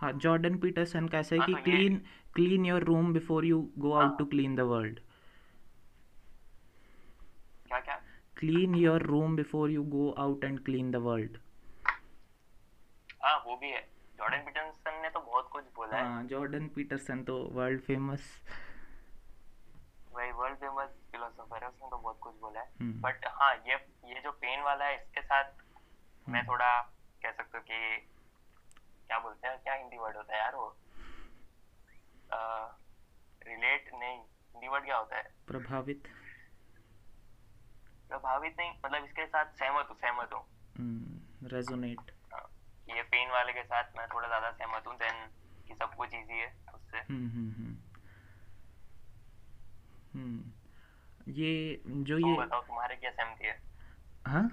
हाँ 0.01 0.11
जॉर्डन 0.23 0.57
पीटरसन 0.59 1.07
का 1.07 1.19
ऐसा 1.19 1.35
है 1.35 1.41
हाँ 1.41 1.47
कि 1.47 1.61
clean 1.61 1.97
clean 2.35 2.65
your 2.65 2.83
room 2.83 3.13
before 3.13 3.45
you 3.45 3.59
go 3.79 3.93
out 3.93 4.17
to 4.17 4.25
clean 4.25 4.55
the 4.55 4.59
world 4.73 4.99
क्या 7.67 7.79
क्या? 7.79 7.99
Clean 8.37 8.75
your 8.75 8.99
room 9.01 9.35
before 9.37 9.67
you 9.71 9.81
go 9.89 10.03
out 10.21 10.43
and 10.45 10.59
clean 10.67 10.87
the 10.93 10.99
world. 11.07 11.35
हाँ 13.23 13.35
वो 13.45 13.55
भी 13.57 13.69
है। 13.71 13.81
जॉर्डन 14.19 14.39
पीटरसन 14.45 15.01
ने 15.01 15.09
तो 15.09 15.19
बहुत 15.19 15.49
कुछ 15.51 15.63
बोला 15.75 15.97
है। 15.97 16.03
हाँ 16.05 16.23
जॉर्डन 16.27 16.67
पीटरसन 16.75 17.21
तो 17.23 17.37
वर्ल्ड 17.53 17.81
फ़ेमस 17.81 18.23
वही 20.15 20.31
वर्ल्ड 20.39 20.57
फ़ेमस 20.59 20.89
फिलोसोफर 21.11 21.63
है 21.63 21.69
उसने 21.69 21.89
तो 21.89 21.97
बहुत 21.97 22.17
कुछ 22.21 22.33
बोला 22.41 22.59
है। 22.59 22.67
हम्म। 22.81 23.01
बट 23.01 23.27
हाँ 23.39 23.53
ये 23.67 23.75
ये 24.13 24.21
जो 24.23 24.31
पेन 24.41 24.63
वाला 24.63 24.85
है 24.85 24.95
इसके 24.95 25.21
साथ 25.21 25.53
मैं 26.27 26.39
हम्म। 26.39 26.51
थोड़ा 26.51 26.71
कह 27.21 27.31
सकता 27.31 27.57
हूँ 27.57 27.65
कि 27.69 28.07
क्या 29.11 29.17
बोलते 29.19 29.47
हैं 29.47 29.57
क्या 29.63 29.73
हिंदी 29.73 29.97
वर्ड 29.97 30.15
होता 30.17 30.33
है 30.33 30.39
यार 30.39 30.55
वो? 30.55 30.67
रिलेट 33.41 33.89
नहीं। 33.93 34.19
हिंदी 34.19 34.67
वर्ड 34.67 34.85
क्या 34.85 34.97
होता 34.97 35.17
है? 35.17 35.23
प्रभावित। 35.47 36.07
प्रभावित 38.09 38.55
नहीं 38.59 38.71
मतलब 38.85 39.05
इसके 39.05 39.25
साथ 39.25 39.51
सहमत 39.59 39.87
हूँ 39.89 39.97
सहमत 39.97 40.33
हूँ। 40.33 41.49
रेजोनेट 41.51 42.11
हाँ, 42.33 42.47
ये 42.87 43.01
पेन 43.11 43.29
वाले 43.31 43.53
के 43.53 43.63
साथ 43.63 43.97
मैं 43.97 44.07
थोड़ा 44.07 44.27
ज़्यादा 44.27 44.51
सहमत 44.51 44.87
हूँ 44.87 44.95
देन 44.95 45.27
कि 45.67 45.73
सब 45.73 45.95
कुछ 45.95 46.13
इजी 46.13 46.39
है 46.39 46.47
उससे। 46.75 46.97
हम्म 46.97 47.29
हम्म 47.29 47.51
हम्म। 47.51 47.75
हम्म 50.13 51.31
ये 51.31 51.81
जो 51.87 52.19
तुम 52.19 52.29
ये 52.29 52.37
बताओ 52.37 52.61
तुम्हारे 52.61 52.95
क्या 52.95 53.11
सहमति 53.11 53.47
है? 53.47 53.59
हाँ? 54.25 54.47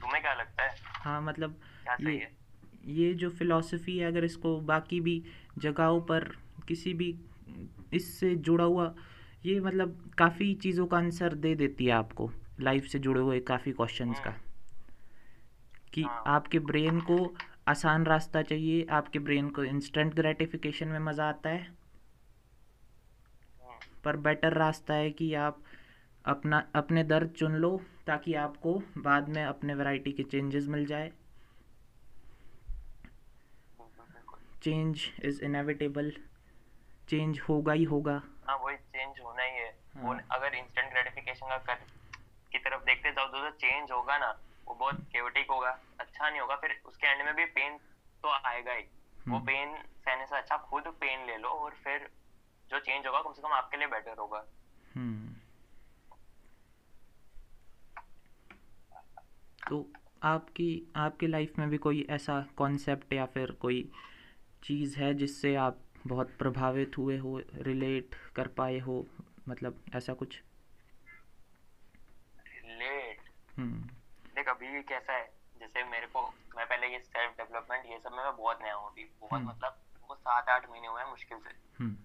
तुम्हें 0.00 0.22
क्या 0.22 0.34
लगता 0.34 0.62
है? 0.62 0.74
हाँ 1.04 1.20
मतलब 1.22 1.60
क्या 1.84 1.96
ये 2.00 2.18
है? 2.18 2.39
ये 2.84 3.14
जो 3.14 3.30
फिलॉसफी 3.30 3.98
है 3.98 4.06
अगर 4.06 4.24
इसको 4.24 4.60
बाकी 4.60 5.00
भी 5.00 5.22
जगहों 5.58 6.00
पर 6.00 6.24
किसी 6.68 6.94
भी 6.94 7.14
इससे 7.92 8.34
जुड़ा 8.36 8.64
हुआ 8.64 8.94
ये 9.46 9.60
मतलब 9.60 10.10
काफ़ी 10.18 10.54
चीज़ों 10.54 10.86
का 10.86 10.96
आंसर 10.96 11.34
दे 11.34 11.54
देती 11.54 11.86
है 11.86 11.92
आपको। 11.92 12.30
लाइफ 12.60 12.86
से 12.86 12.98
जुड़े 12.98 13.20
हुए 13.20 13.40
काफ़ी 13.40 13.72
क्वेश्चंस 13.72 14.20
का। 14.20 14.34
कि 15.92 16.02
हाँ। 16.02 16.22
आपके 16.26 16.58
ब्रेन 16.58 17.00
को 17.00 17.34
आसान 17.68 18.04
रास्ता 18.06 18.42
चाहिए 18.42 18.86
आपके 18.90 19.18
ब्रेन 19.18 19.48
को 19.50 19.64
इंस्टेंट 19.64 20.14
ग्रेटिफिकेशन 20.14 20.88
में 20.88 20.98
मज़ा 20.98 21.28
आता 21.28 21.50
है। 21.50 21.66
हम्म 23.62 23.96
पर 24.04 24.16
बेटर 24.16 24.52
रास्ता 24.52 24.94
है 24.94 25.10
कि 25.10 25.34
आप 25.34 25.62
अपना 26.24 26.62
अपने 26.74 27.04
दर्द 27.04 27.30
चुन 27.30 27.52
लो 27.52 27.80
ताकि 28.06 28.34
आपको 28.34 28.82
बाद 28.98 29.28
में 29.28 29.44
अपने 29.44 29.74
वैरायटी 29.74 30.12
के 30.12 30.22
चेंजेस 30.22 30.66
मिल 30.68 30.86
जाए 30.86 31.12
बिल्कुल 33.78 34.06
बिल्कुल 34.06 34.40
चेंज 34.62 35.06
इज़ 35.24 35.42
इनएविटेबल 35.44 36.12
चेंज 37.08 37.40
होगा 37.48 37.72
ही 37.72 37.84
होगा। 37.84 38.20
हाँ 38.46 38.56
वही 38.56 38.76
चेंज 38.76 39.20
होना 39.20 39.42
ही 39.42 39.56
है। 39.56 39.70
वो 39.96 40.12
हाँ 40.12 40.26
अगर 40.32 40.54
इंस्टेंट 40.54 40.90
ग्रेटिफिकेशन 40.92 41.48
का 41.48 41.56
कर 41.68 41.74
की 42.52 42.58
तरफ़ 42.58 42.84
देखते 42.84 43.12
जाओ 43.12 43.26
तो 43.26 43.40
जो 43.40 43.50
चेंज 43.56 43.90
होगा 43.92 44.18
ना 44.18 44.30
वो 44.68 44.74
बहुत 44.74 45.00
केवटिक 45.12 45.50
होगा 45.50 45.70
अच्छा 46.00 46.28
नहीं 46.30 46.40
होगा 46.40 46.56
फिर 46.56 46.80
उसके 46.86 47.06
एंड 47.06 47.24
में 47.26 47.34
भी 47.34 47.44
पेन 47.56 47.76
तो 48.24 48.28
आएगा 48.28 48.72
ही। 48.72 48.82
वो 49.28 49.36
हम्म। 49.36 49.46
पेन 49.46 49.74
सहने 50.04 50.26
से 50.26 50.36
अच्छा 50.36 50.56
खुद 50.56 50.86
पेन 51.00 51.26
ले 51.26 51.36
लो 51.36 51.48
और 51.48 51.74
फिर 51.84 52.08
जो 52.70 52.78
चेंज 52.78 53.06
होगा 53.06 53.20
कम 53.20 53.32
से 53.32 53.42
कम 53.42 53.52
आपके 53.52 53.76
लिए 53.76 53.86
बेटर 53.86 54.18
होगा। 54.18 54.44
हम्म। 54.94 55.34
तो 59.68 59.86
आपकी 60.22 60.70
आपके 60.96 61.26
लाइफ 61.26 61.58
में 61.58 61.68
भी 61.70 61.78
कोई 61.78 62.06
ऐसा 62.10 62.40
कॉन्सेप्ट 62.56 63.12
या 63.12 63.26
फिर 63.26 63.50
कोई 63.60 63.90
चीज़ 64.62 64.98
है 64.98 65.14
जिससे 65.14 65.54
आप 65.54 65.78
बहुत 66.06 66.30
प्रभावित 66.38 66.98
हुए 66.98 67.18
हो 67.18 67.42
रिलेट 67.54 68.14
कर 68.36 68.48
पाए 68.48 68.78
हो 68.78 69.06
मतलब 69.48 69.84
ऐसा 69.94 70.12
कुछ? 70.12 70.42
रिलेट 72.46 73.20
हम्म। 73.58 73.82
देख 74.34 74.48
अभी 74.48 74.82
कैसा 74.82 75.12
है? 75.12 75.32
जैसे 75.60 75.84
मेरे 75.84 76.06
को 76.06 76.34
मैं 76.56 76.66
पहले 76.66 76.86
ये 76.86 76.98
सेल्फ 76.98 77.36
डेवलपमेंट 77.36 77.86
ये 77.86 77.98
सब 77.98 78.12
में 78.12 78.24
मैं 78.24 78.36
बहुत 78.36 78.58
नया 78.62 78.74
हूँ 78.74 78.90
अभी। 78.90 79.04
बहुत 79.20 79.40
हम्म। 79.40 79.50
मतलब 79.50 79.82
वो 80.08 80.14
सात 80.14 80.48
आठ 80.48 80.70
महीने 80.70 80.88
हुए 80.88 81.02
हैं 81.02 81.10
मुश्किल 81.10 81.38
से। 81.38 81.50
हम्म। 81.78 81.96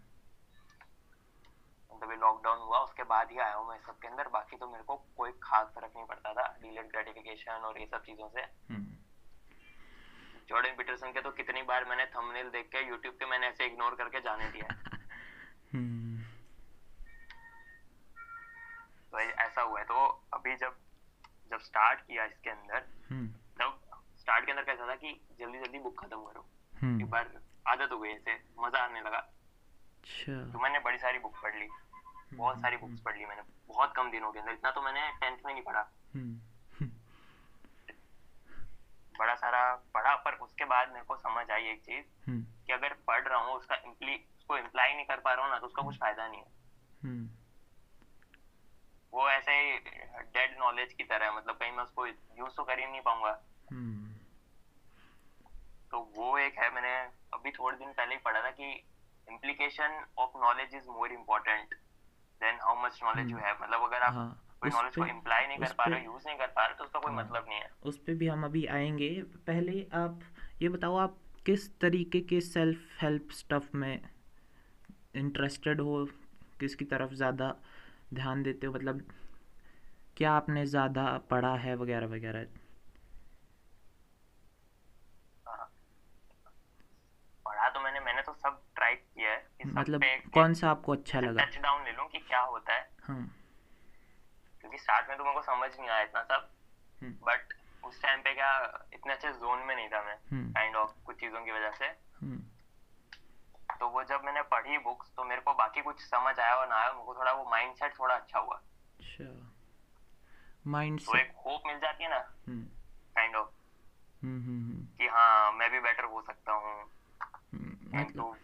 मतलब 1.95 2.11
ये 2.11 2.17
लॉकडाउन 2.17 2.57
हुआ 2.57 2.79
उसके 2.79 3.03
बाद 3.03 3.31
ही 3.31 3.37
आया 3.37 3.55
हूँ 3.55 3.69
मैं 3.69 3.77
सब 3.77 3.99
के 3.99 4.07
अंदर। 4.07 4.27
बाकी 4.27 4.57
तो 4.57 4.67
मेरे 4.71 4.83
को 4.83 4.95
कोई 5.17 5.31
खास 5.43 5.67
फ़र्क 5.67 5.91
नहीं 5.95 6.05
पड़ता 6.05 6.33
था 6.33 6.57
डिलेड 6.61 6.87
ग्रेटिफिकेशन 6.87 7.51
और 7.51 7.79
ये 7.79 7.85
सब 7.85 8.03
चीज़ों 8.03 8.29
से। 8.29 8.41
जॉर्डन 10.49 10.69
हम्म। 10.69 10.77
पीटरसन 10.77 11.11
के 11.11 11.21
तो 11.21 11.31
कितनी 11.31 11.61
बार 11.61 11.85
मैंने 11.85 12.05
थंबनेल 12.05 12.49
देख 12.49 12.65
के 12.65 12.87
यूट्यूब 12.87 13.15
के 13.15 13.25
मैंने 13.25 13.47
ऐसे 13.47 13.65
इग्नोर 13.65 13.95
करके 13.95 14.19
जाने 14.21 14.47
दिया 14.47 14.67
हम्म। 15.73 16.21
तो 19.11 19.19
ऐसा 19.19 19.61
हुआ 19.61 19.79
है। 19.79 19.85
तो 19.85 20.27
अभी 20.33 20.55
जब 20.55 20.77
जब 21.51 21.59
स्टार्ट 21.59 21.99
किया 21.99 22.25
इसके 22.25 22.49
अंदर 22.49 22.87
हम्म। 23.11 23.27
तब 23.59 23.81
स्टार्ट 24.19 24.45
के 24.45 24.51
अंदर 24.51 24.63
कैसा 24.63 24.87
था 24.87 24.95
कि 24.95 25.27
जल्दी 25.39 25.59
जल्दी 25.59 25.79
बुक 25.79 25.99
खत्म 25.99 26.17
करो। 26.17 26.45
एक 27.01 27.09
बार 27.09 27.41
आदत 27.67 27.91
हो 27.91 27.99
गई 27.99 28.09
ऐसे 28.09 28.33
मज़ा 28.59 28.79
आने 28.79 29.01
लगा। 29.01 29.17
अच्छा। 29.17 30.51
तो 30.53 30.59
मैंने 30.59 30.79
बड़ी 30.79 30.97
सारी 30.97 31.19
बुक 31.19 31.35
पढ़ 31.43 31.55
ली। 31.55 31.67
बहुत 32.33 32.57
सारी 32.57 32.77
बुक्स 32.77 32.99
पढ़ 32.99 33.17
ली 33.17 33.25
मैंने 33.25 33.41
बहुत 33.67 33.93
कम 33.95 34.11
दिनों 34.11 34.31
के 34.31 34.39
अंदर। 34.39 34.51
इतना 34.51 34.71
तो 34.71 34.81
मैंने 34.81 35.11
टेंथ 35.21 35.37
में 35.45 35.53
नहीं 35.53 35.63
पढ़ा। 35.63 35.89
हम्म। 36.15 36.39
बड़ा 39.19 39.35
सारा 39.35 39.63
पढ़ा 39.93 40.15
पर 40.25 40.33
उसके 40.41 40.65
बाद 40.65 40.89
मेरे 40.89 41.05
को 41.05 41.15
समझ 41.17 41.49
आई 41.51 41.67
एक 41.69 41.81
चीज़ 41.81 42.05
हम्म। 42.27 42.41
कि 42.67 42.73
अगर 42.73 42.93
पढ़ 43.07 43.27
रहा 43.27 43.39
हूँ 43.39 43.55
उसका 43.55 43.75
इम्प्ली 43.85 44.15
उसको 44.37 44.57
इम्प्लाई 44.57 44.93
नहीं 44.93 45.05
कर 45.05 45.19
पा 45.19 45.33
रहा 45.33 45.45
हूँ 45.45 45.51
ना 45.51 45.59
तो 45.59 45.67
उसका 45.67 45.83
कुछ 45.83 45.99
फ़ायदा 45.99 46.27
नहीं 46.27 46.39
है। 46.39 46.51
हम्म। 47.03 47.29
वो 49.13 49.29
ऐसे 49.29 49.51
ही 49.51 49.77
डेड 50.33 50.57
नॉलेज 50.59 50.93
की 50.93 51.03
तरह 51.03 51.25
है 51.25 51.35
मतलब 51.37 51.57
कहीं 51.57 51.71
मैं 51.71 51.83
उसको 51.83 52.05
यूज़ 52.07 52.55
तो 52.57 52.63
कर 52.63 52.79
ही 52.79 52.85
नहीं 52.85 53.01
पाऊँगा। 53.01 53.31
तो 55.91 55.99
वो 56.15 56.37
एक 56.37 56.57
है 56.59 56.69
मैंने 56.73 56.95
अभी 57.33 57.51
थोड़े 57.51 57.77
दिन 57.77 57.91
पहले 57.91 58.15
ही 58.15 58.21
पढ़ा 58.21 58.41
था 58.43 58.51
कि 58.51 58.71
implication 59.27 60.03
of 60.17 60.37
knowledge 60.37 60.75
is 60.75 60.89
more 60.89 61.11
important 61.11 61.73
than 62.41 62.59
how 62.61 62.83
much 62.83 62.99
knowledge 63.03 63.31
you 63.31 63.37
have 63.37 63.61
मतलब 63.61 63.83
अगर 63.83 64.01
आप 64.01 64.13
हाँ, 64.13 64.44
कोई 64.61 64.71
नॉलेज 64.71 64.95
को 64.95 65.05
इम्प्लाई 65.05 65.47
नहीं 65.47 65.57
कर 65.57 65.73
पा 65.73 65.85
रहे 65.85 66.03
यूज़ 66.05 66.27
नहीं 66.27 66.37
कर 66.37 66.47
पा 66.47 66.65
रहे 66.65 66.75
तो 66.77 66.83
उसका 66.83 66.99
कोई 66.99 67.13
हाँ, 67.13 67.23
मतलब 67.23 67.45
नहीं 67.49 67.59
है। 67.59 67.69
उस 67.83 67.97
पे 67.97 68.13
भी 68.13 68.27
हम 68.27 68.45
अभी 68.45 68.65
आएँगे। 68.65 69.09
पहले 69.47 69.85
आप 69.93 70.19
ये 70.61 70.69
बताओ 70.69 70.95
आप 70.97 71.17
किस 71.45 71.69
तरीके 71.79 72.21
के 72.21 72.41
सेल्फ 72.41 73.01
हेल्प 73.01 73.31
स्टफ़ 73.31 73.75
में 73.77 74.01
इंटरेस्टेड 75.15 75.81
हो? 75.81 76.05
किसकी 76.59 76.85
तरफ़ 76.85 77.13
ज़्यादा 77.13 77.55
ध्यान 78.13 78.43
देते 78.43 78.67
हो? 78.67 78.73
मतलब 78.73 79.01
क्या 80.17 80.31
आपने 80.31 80.65
ज़्यादा 80.65 81.05
पढ़ा 81.29 81.55
है 81.57 81.75
वगैरह 81.75 82.07
वगैरह? 82.07 82.45
पढ़ा 87.45 87.69
तो 87.69 87.79
मैंने 87.79 87.99
मैंने 87.99 88.21
तो 88.21 88.33
सब 88.33 88.61
ट्राई 88.75 88.95
किया 88.95 89.31
है 89.31 89.71
मतलब 89.73 90.01
कौन 90.33 90.53
सा 90.53 90.69
आपको 90.69 90.91
अच्छा 90.91 91.19
लगा? 91.19 91.43
टच 91.43 91.57
डाउन 91.57 91.83
ले 91.85 91.91
लूँ 91.91 92.07
कि 92.07 92.19
क्या 92.19 92.39
होता 92.43 92.73
है। 92.73 92.89
हाँ। 93.03 93.31
क्योंकि 94.75 94.83
स्टार्ट 94.83 95.09
में 95.09 95.17
तो 95.17 95.23
मेरे 95.23 95.35
को 95.35 95.41
समझ 95.41 95.69
नहीं 95.79 95.89
आया 95.89 96.01
इतना 96.01 96.21
सब 96.23 96.49
बट 97.25 97.53
हम्म। 97.53 97.87
उस 97.89 98.01
टाइम 98.01 98.21
पे 98.21 98.33
क्या 98.33 98.51
इतने 98.93 99.13
अच्छे 99.13 99.31
जोन 99.33 99.59
में 99.59 99.75
नहीं 99.75 99.87
था 99.87 100.01
मैं 100.01 100.17
काइंड 100.53 100.75
हम्म। 100.75 100.83
ऑफ़ 100.83 100.91
कुछ 101.05 101.19
चीज़ों 101.19 101.41
की 101.45 101.51
वजह 101.51 101.71
से। 101.71 101.85
हम्म। 102.21 102.39
तो 103.79 103.87
वो 103.89 104.03
जब 104.03 104.21
मैंने 104.23 104.41
पढ़ी 104.41 104.77
बुक्स 104.77 105.11
तो 105.15 105.23
मेरे 105.23 105.41
को 105.41 105.53
बाकी 105.53 105.81
कुछ 105.81 106.01
समझ 106.01 106.39
आया 106.39 106.55
और 106.55 106.67
ना 106.67 106.75
आया 106.75 106.91
मेरे 106.93 107.05
को 107.05 107.15
थोड़ा 107.15 107.31
वो 107.31 107.49
माइंडसेट 107.49 107.99
थोड़ा 107.99 108.15
अच्छा 108.15 108.39
हुआ। 108.39 108.55
अच्छा। 108.99 109.29
माइंडसेट 110.67 111.13
तो 111.13 111.19
एक 111.19 111.31
होप 111.45 111.67
मिल 111.67 111.79
जाती 111.79 112.03
है 112.03 112.09
ना 112.09 112.19
काइंड 113.15 113.35
ऑफ़ 113.35 113.49
कि 114.97 115.07
हाँ 115.07 115.51
मैं 115.51 115.71
भी 115.71 115.79
बेटर 115.79 116.03
हो 116.03 116.21
सकता 116.21 116.51
हूँ। 116.51 116.91
मतलब 117.55 118.37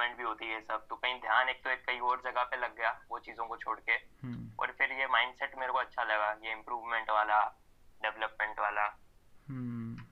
से 0.00 0.06
इम्प्रूवमेंट 0.06 0.16
भी 0.16 0.24
होती 0.24 0.46
है 0.46 0.60
सब। 0.60 0.86
तो 0.88 0.96
कहीं 0.96 1.20
ध्यान 1.20 1.48
एक 1.48 1.64
तो 1.64 1.70
एक 1.70 1.86
कहीं 1.86 2.00
और 2.00 2.22
जगह 2.24 2.44
पे 2.44 2.56
लग 2.56 2.76
गया 2.76 3.00
वो 3.10 3.18
चीज़ों 3.18 3.46
को 3.46 3.56
छोड़ 3.56 3.80
के। 3.80 3.92
हम्म। 3.92 4.52
और 4.60 4.72
फिर 4.72 4.92
ये 4.92 5.06
माइंडसेट 5.06 5.56
मेरे 5.56 5.72
को 5.72 5.78
अच्छा 5.78 6.04
लगा 6.04 6.36
ये 6.44 6.52
इम्प्रूवमेंट 6.52 7.10
वाला 7.10 7.40
डेवलपमेंट 8.02 8.60
वाला। 8.60 8.84
हम्म। 9.48 10.04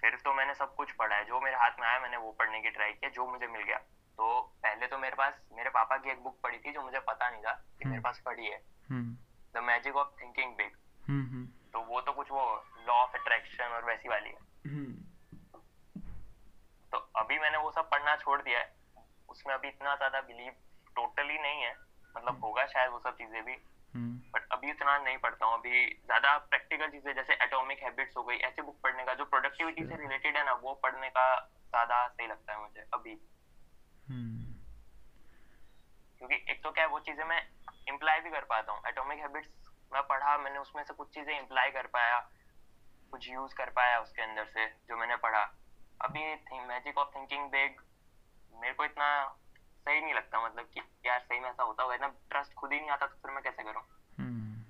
फिर 0.00 0.16
तो 0.16 0.34
मैंने 0.34 0.54
सब 0.54 0.74
कुछ 0.74 0.92
पढ़ा 0.92 1.16
है। 1.16 1.24
जो 1.24 1.40
मेरे 1.40 1.56
हाथ 1.56 1.70
में 1.80 1.88
आया 1.88 2.00
मैंने 2.00 2.16
वो 2.16 2.32
पढ़ने 2.32 2.60
की 2.60 2.70
ट्राई 2.70 2.92
किया 2.92 3.10
जो 3.10 3.26
मुझे 3.26 3.46
मिल 3.46 3.62
गया। 3.62 3.78
तो 4.16 4.40
पहले 4.62 4.86
तो 4.86 4.98
मेरे 4.98 5.16
पास 5.16 5.40
मेरे 5.52 5.70
पापा 5.70 5.96
की 5.96 6.10
एक 6.10 6.22
बुक 6.22 6.40
पढ़ी 6.40 6.58
थी 6.58 6.72
जो 6.72 6.82
मुझे 6.82 7.00
पता 7.00 7.30
नहीं 7.30 7.42
था 7.42 7.52
कि 7.52 7.84
मेरे 7.84 7.96
हम्म। 7.96 8.04
पास 8.04 8.20
पढ़ी 8.20 8.46
है। 8.46 8.62
The 9.54 9.56
magic 9.56 9.96
of 9.96 10.22
thinking 10.22 10.56
big 10.56 10.76
तो 11.72 11.80
वो 11.80 12.00
तो 12.00 12.12
कुछ 12.12 12.30
वो 12.30 12.64
लॉ 12.86 12.94
ऑफ़ 12.94 13.16
अट्रैक्शन 13.16 13.64
और 13.64 13.84
वैसी 13.84 14.08
वाली 14.08 14.30
है। 14.30 14.50
तो 16.92 16.98
अभी 17.16 17.38
मैंने 17.38 17.58
वो 17.58 17.72
सब 17.72 17.90
पढ़ना 17.90 18.16
छोड़ 18.16 18.42
दिया 18.42 18.58
है। 18.58 18.79
उसमें 19.30 19.54
अभी 19.54 19.68
इतना 19.68 19.94
ज़्यादा 19.96 20.20
बिलीव 20.22 20.52
टोटली 20.96 21.38
नहीं 21.38 21.62
है। 21.62 21.74
मतलब 22.14 22.28
हम्म। 22.28 22.42
होगा 22.42 22.66
शायद 22.66 22.90
वो 22.90 22.98
सब 22.98 23.16
चीज़ें 23.16 23.42
भी। 23.44 23.52
बट 23.52 23.96
हम्म। 23.96 24.48
अभी 24.52 24.70
इतना 24.70 24.96
नहीं 24.98 25.18
पढ़ता 25.18 25.46
हूँ। 25.46 25.54
अभी 25.54 25.84
ज़्यादा 26.06 26.36
प्रैक्टिकल 26.50 26.90
चीज़ें 26.90 27.14
जैसे 27.14 27.34
एटॉमिक 27.44 27.82
हैबिट्स 27.82 28.16
हो 28.16 28.22
गई 28.22 28.36
ऐसे 28.48 28.62
बुक 28.62 28.80
पढ़ने 28.82 29.04
का 29.04 29.14
जो 29.14 29.24
प्रोडक्टिविटी 29.26 29.84
से 29.86 29.96
रिलेटेड 29.96 30.36
है 30.36 30.44
ना 30.44 30.52
वो 30.62 30.74
पढ़ने 30.82 31.08
का 31.08 31.24
ज़्यादा 31.70 32.06
सही 32.08 32.26
लगता 32.26 32.52
है 32.52 32.60
मुझे 32.60 32.86
अभी। 32.94 33.18
हम्म। 34.08 34.54
क्योंकि 36.18 36.34
एक 36.52 36.62
तो 36.62 36.70
क्या 36.70 36.84
है 36.84 36.90
वो 36.90 36.98
चीज़ें 37.00 37.24
मैं 37.24 37.40
इम्प्लाई 37.88 38.20
भी 38.20 38.30
कर 38.30 38.44
पाता 38.44 38.72
हूँ। 38.72 38.82
एटॉमिक 38.88 39.18
हैबिट्स 39.18 39.48
मैं 39.92 40.02
पढ़ा 40.02 40.36
मैंने 40.38 40.58
उसमें 40.58 40.82
से 40.84 40.94
कुछ 40.94 41.08
चीज़ें 41.14 41.38
इम्प्लाई 41.38 41.70
कर 41.70 41.86
पाया 41.94 42.18
कुछ 43.12 43.28
यूज़ 43.28 43.54
कर 43.54 43.70
पाया 43.70 43.98
उसके 44.00 44.22
अंदर 44.22 44.44
से 44.44 44.66
जो 44.88 44.96
मैंने 44.96 45.16
पढ़ा। 45.18 45.42
अभी 46.00 46.20
मैजिक 46.66 46.98
ऑफ़ 46.98 47.08
थिंकिंग 47.16 47.48
बिग 47.50 47.80
मेरे 48.60 48.74
को 48.74 48.84
इतना 48.84 49.08
सही 49.86 50.00
नहीं 50.00 50.14
लगता 50.14 50.44
मतलब 50.46 50.68
कि 50.74 50.80
यार 51.06 51.18
सही 51.20 51.40
में 51.40 51.48
ऐसा 51.48 51.62
होता 51.62 51.82
होगा 51.82 51.94
इतना 51.94 52.08
ट्रस्ट 52.30 52.54
खुद 52.54 52.72
ही 52.72 52.80
नहीं 52.80 52.90
आता 52.90 53.06
तो 53.06 53.16
फिर 53.22 53.34
मैं 53.34 53.42
कैसे 53.42 53.62
करूँ? 53.62 53.82
हम्म। 54.18 54.62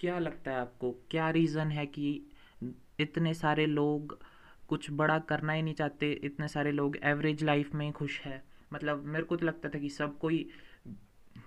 क्या 0.00 0.18
लगता 0.18 0.50
है 0.50 0.60
आपको? 0.60 0.90
क्या 1.10 1.30
रीज़न 1.30 1.70
है 1.70 1.86
कि 1.86 2.08
इतने 3.00 3.34
सारे 3.34 3.66
लोग 3.66 4.18
कुछ 4.68 4.90
बड़ा 4.90 5.18
करना 5.18 5.52
ही 5.52 5.62
नहीं 5.62 5.74
चाहते 5.74 6.10
इतने 6.24 6.48
सारे 6.48 6.72
लोग 6.72 6.96
एवरेज 7.04 7.42
लाइफ 7.44 7.74
में 7.74 7.86
ही 7.86 7.92
खुश 7.92 8.20
है? 8.20 8.42
मतलब 8.72 9.04
मेरे 9.04 9.24
को 9.24 9.36
तो 9.36 9.46
लगता 9.46 9.68
था 9.68 9.78
कि 9.78 9.88
सब 9.90 10.18
कोई 10.18 10.48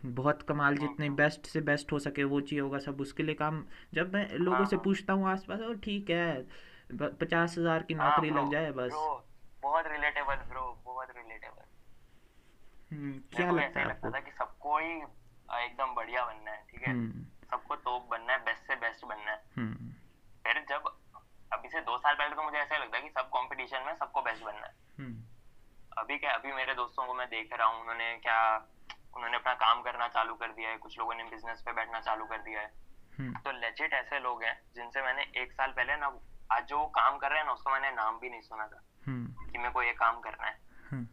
बहुत 0.06 0.42
कमाल 0.42 0.78
जितने 0.78 1.10
बेस्ट 1.10 1.46
से 1.46 1.62
बेस्ट 1.62 1.92
हो 1.92 2.00
सके 2.00 2.24
वो 2.24 2.42
चाहिए 2.42 2.62
होगा 2.62 2.80
सब 2.80 3.02
उसके 3.02 3.24
लिए 3.24 3.36
काम। 3.36 3.64
जब 3.94 4.14
मैं 4.14 4.28
लोगों 4.34 4.58
हाँ, 4.58 4.66
से 4.66 4.76
हाँ। 4.76 4.84
पूछता 4.84 5.14
हूँ 5.14 5.28
आसपास 5.30 5.60
और 5.60 5.78
ठीक 5.78 6.10
है 6.10 6.48
पचास 6.94 7.58
हज़ार 7.58 7.84
की 7.84 7.94
हाँ, 7.94 8.10
नौकरी 8.10 8.30
लग 8.30 8.52
जाए 8.52 8.72
बस। 8.72 8.92
बहुत 9.66 9.88
रिलेटेबल 9.88 10.36
ब्रो 10.50 10.64
बहुत 10.86 11.16
रिलेटेबल 11.18 11.64
हम्म, 12.92 13.20
क्या 13.36 13.52
लगता 13.52 13.80
है 13.80 13.90
आपको? 13.90 14.10
कि 14.22 14.32
सबको 14.32 14.78
ही 14.78 14.92
एकदम 15.64 15.94
बढ़िया 15.96 16.26
बनना 16.26 16.52
है 16.52 16.66
ठीक 16.72 16.82
है? 16.82 16.92
हम्म। 16.92 17.24
सबको 17.52 17.76
टॉप 17.86 18.08
बनना 18.10 18.34
है 18.34 18.44
बेस्ट 18.46 18.68
से 18.68 18.76
बेस्ट 18.76 19.06
बनना 19.06 19.32
है। 19.32 19.42
हम्म। 19.58 19.92
फिर 20.44 20.66
जब 20.70 20.92
अभी 21.52 21.70
से 21.70 21.82
दो 21.82 21.98
साल 21.98 22.16
पहले 22.16 22.36
तो 22.36 22.44
मुझे 22.44 22.58
ऐसा 22.58 22.78
लगता 22.78 22.98
है 22.98 23.04
कि 23.04 23.10
सब 23.10 23.30
कंपटीशन 23.30 23.84
में 23.86 23.96
सबको 23.96 24.22
बेस्ट 24.22 24.44
बनना 24.44 24.68
है। 24.68 25.14
अभी 25.98 26.18
क्या 26.18 26.32
अभी 26.32 26.52
मेरे 26.54 26.74
दोस्तों 26.76 27.06
को 27.08 27.14
मैं 27.14 27.28
देख 27.30 27.54
रहा 27.54 27.68
हूँ 27.68 27.82
उन्होंने 27.82 28.16
क्या 28.18 28.40
उन्होंने 29.16 29.38
अपना 29.38 29.54
काम 29.54 29.82
करना 29.82 30.08
चालू 30.08 30.34
कर 30.36 30.52
दिया 30.52 30.70
है 30.70 30.78
कुछ 30.78 30.98
लोगों 31.00 31.14
ने 31.16 31.24
बिज़नेस 31.24 31.62
पे 31.62 31.74
बैठना 31.74 32.00
चालू 32.00 32.26
कर 32.26 32.42
दिया 32.42 32.62
है। 32.62 33.34
तो 33.44 33.52
लेजिट 33.52 33.94
ऐसे 33.94 34.20
लोग 34.20 34.44
हैं 34.44 34.56
जिनसे 34.76 35.02
मैंने 35.02 35.24
एक 35.38 35.52
साल 35.52 35.72
पहले 35.72 35.96
ना 35.96 36.08
आज 36.52 36.66
जो 36.68 36.86
काम 36.98 37.18
कर 37.18 37.30
रहे 37.30 37.40
हैं 37.40 37.46
ना 37.46 37.54
उसका 37.54 37.72
मैंने 37.72 37.92
नाम 37.92 38.20
भी 38.20 38.30
नहीं 38.30 38.42
सुना 38.42 38.68
था। 38.68 38.82
कि 39.10 39.58
मेरे 39.58 39.70
को 39.70 39.84
ये 39.84 39.94
काम 39.94 40.20
करना 40.20 40.48
है। 40.48 40.60
हम्म। 40.92 41.08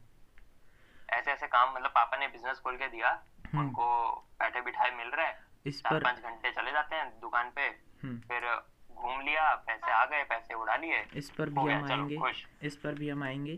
ऐसे 1.11 1.33
ऐसे 1.33 1.47
काम 1.47 1.75
मतलब 1.75 1.91
पापा 1.91 2.17
ने 2.17 2.29
बिज़नेस 2.29 2.59
खोल 2.59 2.77
के 2.77 2.89
दिया 2.89 3.23
हम्म। 3.47 3.59
उनको 3.59 4.17
बैठे 4.39 4.61
बिठाए 4.61 4.91
मिल 4.91 5.09
रहे 5.09 5.27
हैं। 5.27 5.71
चार 5.71 6.01
पाँच 6.01 6.21
घंटे 6.21 6.51
चले 6.51 6.73
जाते 6.73 6.97
हैं 6.97 7.21
दुकान 7.21 7.51
पे। 7.51 7.71
फिर 8.05 8.63
घूम 8.95 9.21
लिया 9.21 9.55
पैसे 9.55 9.93
आ 9.93 10.05
गए 10.05 10.25
पैसे 10.25 10.55
उड़ा 10.55 10.77
लिए। 10.77 11.07
इस 11.15 11.31
पर 11.31 11.49
भी 11.49 11.73
हम 11.73 11.93
आएँगे। 11.93 12.19
इस 12.63 12.77
पर 12.77 12.95
भी 12.95 13.09
हम 13.11 13.23
आएँगे। 13.23 13.57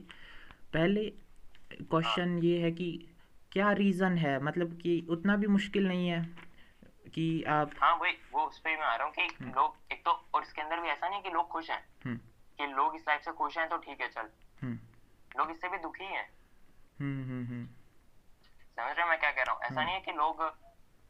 पहले 0.73 1.11
क्वेश्चन 1.73 2.33
हाँ। 2.33 2.41
ये 2.41 2.61
है 2.61 2.73
कि 2.73 3.09
क्या 3.53 3.73
रीजन 3.73 4.19
है? 4.19 4.43
मतलब 4.43 4.79
कि 4.83 5.07
उतना 5.11 5.37
भी 5.37 5.47
मुश्किल 5.47 5.89
नहीं 5.89 6.09
है 6.09 6.37
कि 7.15 7.43
आप 7.43 7.71
हाँ 7.81 7.97
वही 7.97 8.13
वो 8.33 8.45
उस 8.45 8.59
पर 8.59 8.71
मैं 8.71 8.87
आ 8.87 8.95
रहा 8.95 9.07
हूँ 9.07 9.15
कि 9.15 9.23
हम्म। 9.23 9.55
लोग 9.55 9.77
एक 9.93 10.05
तो 10.05 10.11
और 10.35 10.43
इसके 10.43 10.63
अंदर 10.63 10.81
भी 10.81 10.89
ऐसा 10.89 11.09
नहीं 11.09 11.23
कि 11.23 11.31
लोग 11.31 11.49
खुश 11.49 11.71
हैं। 11.71 11.85
हम्म। 12.05 12.21
कि 12.59 12.67
लोग 12.67 12.97
इस 12.97 13.05
लाइफ 13.09 13.23
से 13.23 13.33
खुश 13.33 13.59
हैं 13.59 13.69
तो 13.69 13.77
ठीक 13.77 14.01
है 14.01 14.09
चल। 14.09 14.29
हम्म। 14.63 14.79
लोग 15.39 15.51
इससे 15.51 15.69
भी 15.69 15.79
दुखी 15.79 16.05
हैं। 16.05 16.29
समझ 18.77 18.97
रहे 18.97 19.09
मैं 19.09 19.19
क्या 19.21 19.31
कह 19.31 19.43
रहा 19.43 19.55
हूँ? 19.55 19.63
ऐसा 19.63 19.83
नहीं 19.85 19.95
है 19.95 20.01
कि 20.01 20.13
लोग 20.13 20.43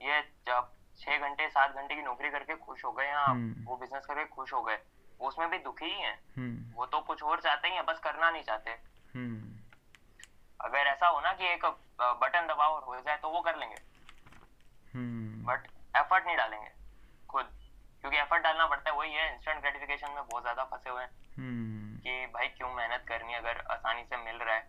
ये 0.00 0.20
जब 0.46 0.72
छह 0.98 1.18
घंटे 1.18 1.48
सात 1.48 1.74
घंटे 1.74 1.94
की 1.94 2.02
नौकरी 2.02 2.30
करके 2.30 2.54
खुश 2.56 2.84
हो 2.84 2.92
गए 2.92 3.06
या 3.06 3.26
वो 3.64 3.76
बिज़नेस 3.76 4.06
करके 4.06 4.24
खुश 4.24 4.52
हो 4.52 4.62
गए 4.62 4.78
वो 5.20 5.28
उसमें 5.28 5.50
भी 5.50 5.58
दुखी 5.58 5.84
ही 5.84 6.00
है। 6.00 6.12
वो 6.74 6.86
तो 6.86 7.00
कुछ 7.00 7.22
और 7.22 7.40
चाहते 7.40 7.68
ही 7.68 7.74
है 7.74 7.82
बस 7.82 7.98
करना 7.98 8.30
नहीं 8.30 8.42
चाहते। 8.42 8.70
अगर 10.60 10.78
ऐसा 10.78 11.06
हो 11.06 11.20
ना 11.20 11.32
कि 11.32 11.44
एक 11.44 11.64
बटन 12.22 12.46
दबाओ 12.46 12.74
और 12.74 12.82
हो 12.82 13.00
जाए 13.00 13.16
तो 13.16 13.28
वो 13.28 13.40
कर 13.40 13.56
लेंगे। 13.56 13.76
बट 15.44 15.66
एफर्ट 15.96 16.26
नहीं 16.26 16.36
डालेंगे। 16.36 16.83
क्योंकि 18.04 18.18
एफर्ट 18.20 18.42
डालना 18.44 18.64
पड़ता 18.68 18.90
है 18.90 18.96
वही 18.96 19.12
है 19.12 19.22
इंस्टेंट 19.34 19.60
ग्रेटिफिकेशन 19.60 20.10
में 20.14 20.24
बहुत 20.30 20.42
ज़्यादा 20.42 20.64
फंसे 20.72 20.90
हुए 20.90 21.02
हैं 21.02 21.10
hmm. 21.36 22.02
कि 22.02 22.26
भाई 22.32 22.48
क्यों 22.56 22.72
मेहनत 22.74 23.04
करनी 23.08 23.34
अगर 23.34 23.60
आसानी 23.72 24.02
से 24.02 24.16
मिल 24.24 24.36
रहा 24.38 24.54
है। 24.54 24.62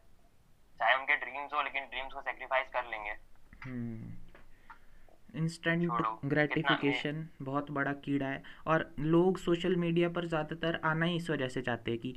चाहे 0.79 0.95
उनके 0.95 1.15
ड्रीम्स 1.15 1.53
हो 1.53 1.61
लेकिन 1.63 1.89
ड्रीम्स 1.89 2.13
को 2.13 2.21
सेक्रीफाइस 2.21 2.67
कर 2.73 2.85
लेंगे। 2.85 3.15
इंस्टेंट 5.41 5.83
ग्रेटिफिकेशन 6.25 7.27
बहुत 7.41 7.71
बड़ा 7.71 7.93
कीड़ा 8.05 8.27
है। 8.27 8.41
और 8.67 8.89
लोग 8.99 9.37
सोशल 9.39 9.75
मीडिया 9.75 10.09
पर 10.09 10.27
ज़्यादातर 10.27 10.79
आना 10.85 11.05
ही 11.05 11.15
इस 11.15 11.29
वजह 11.29 11.47
से 11.47 11.61
चाहते 11.61 11.91
हैं 11.91 11.99
कि 11.99 12.15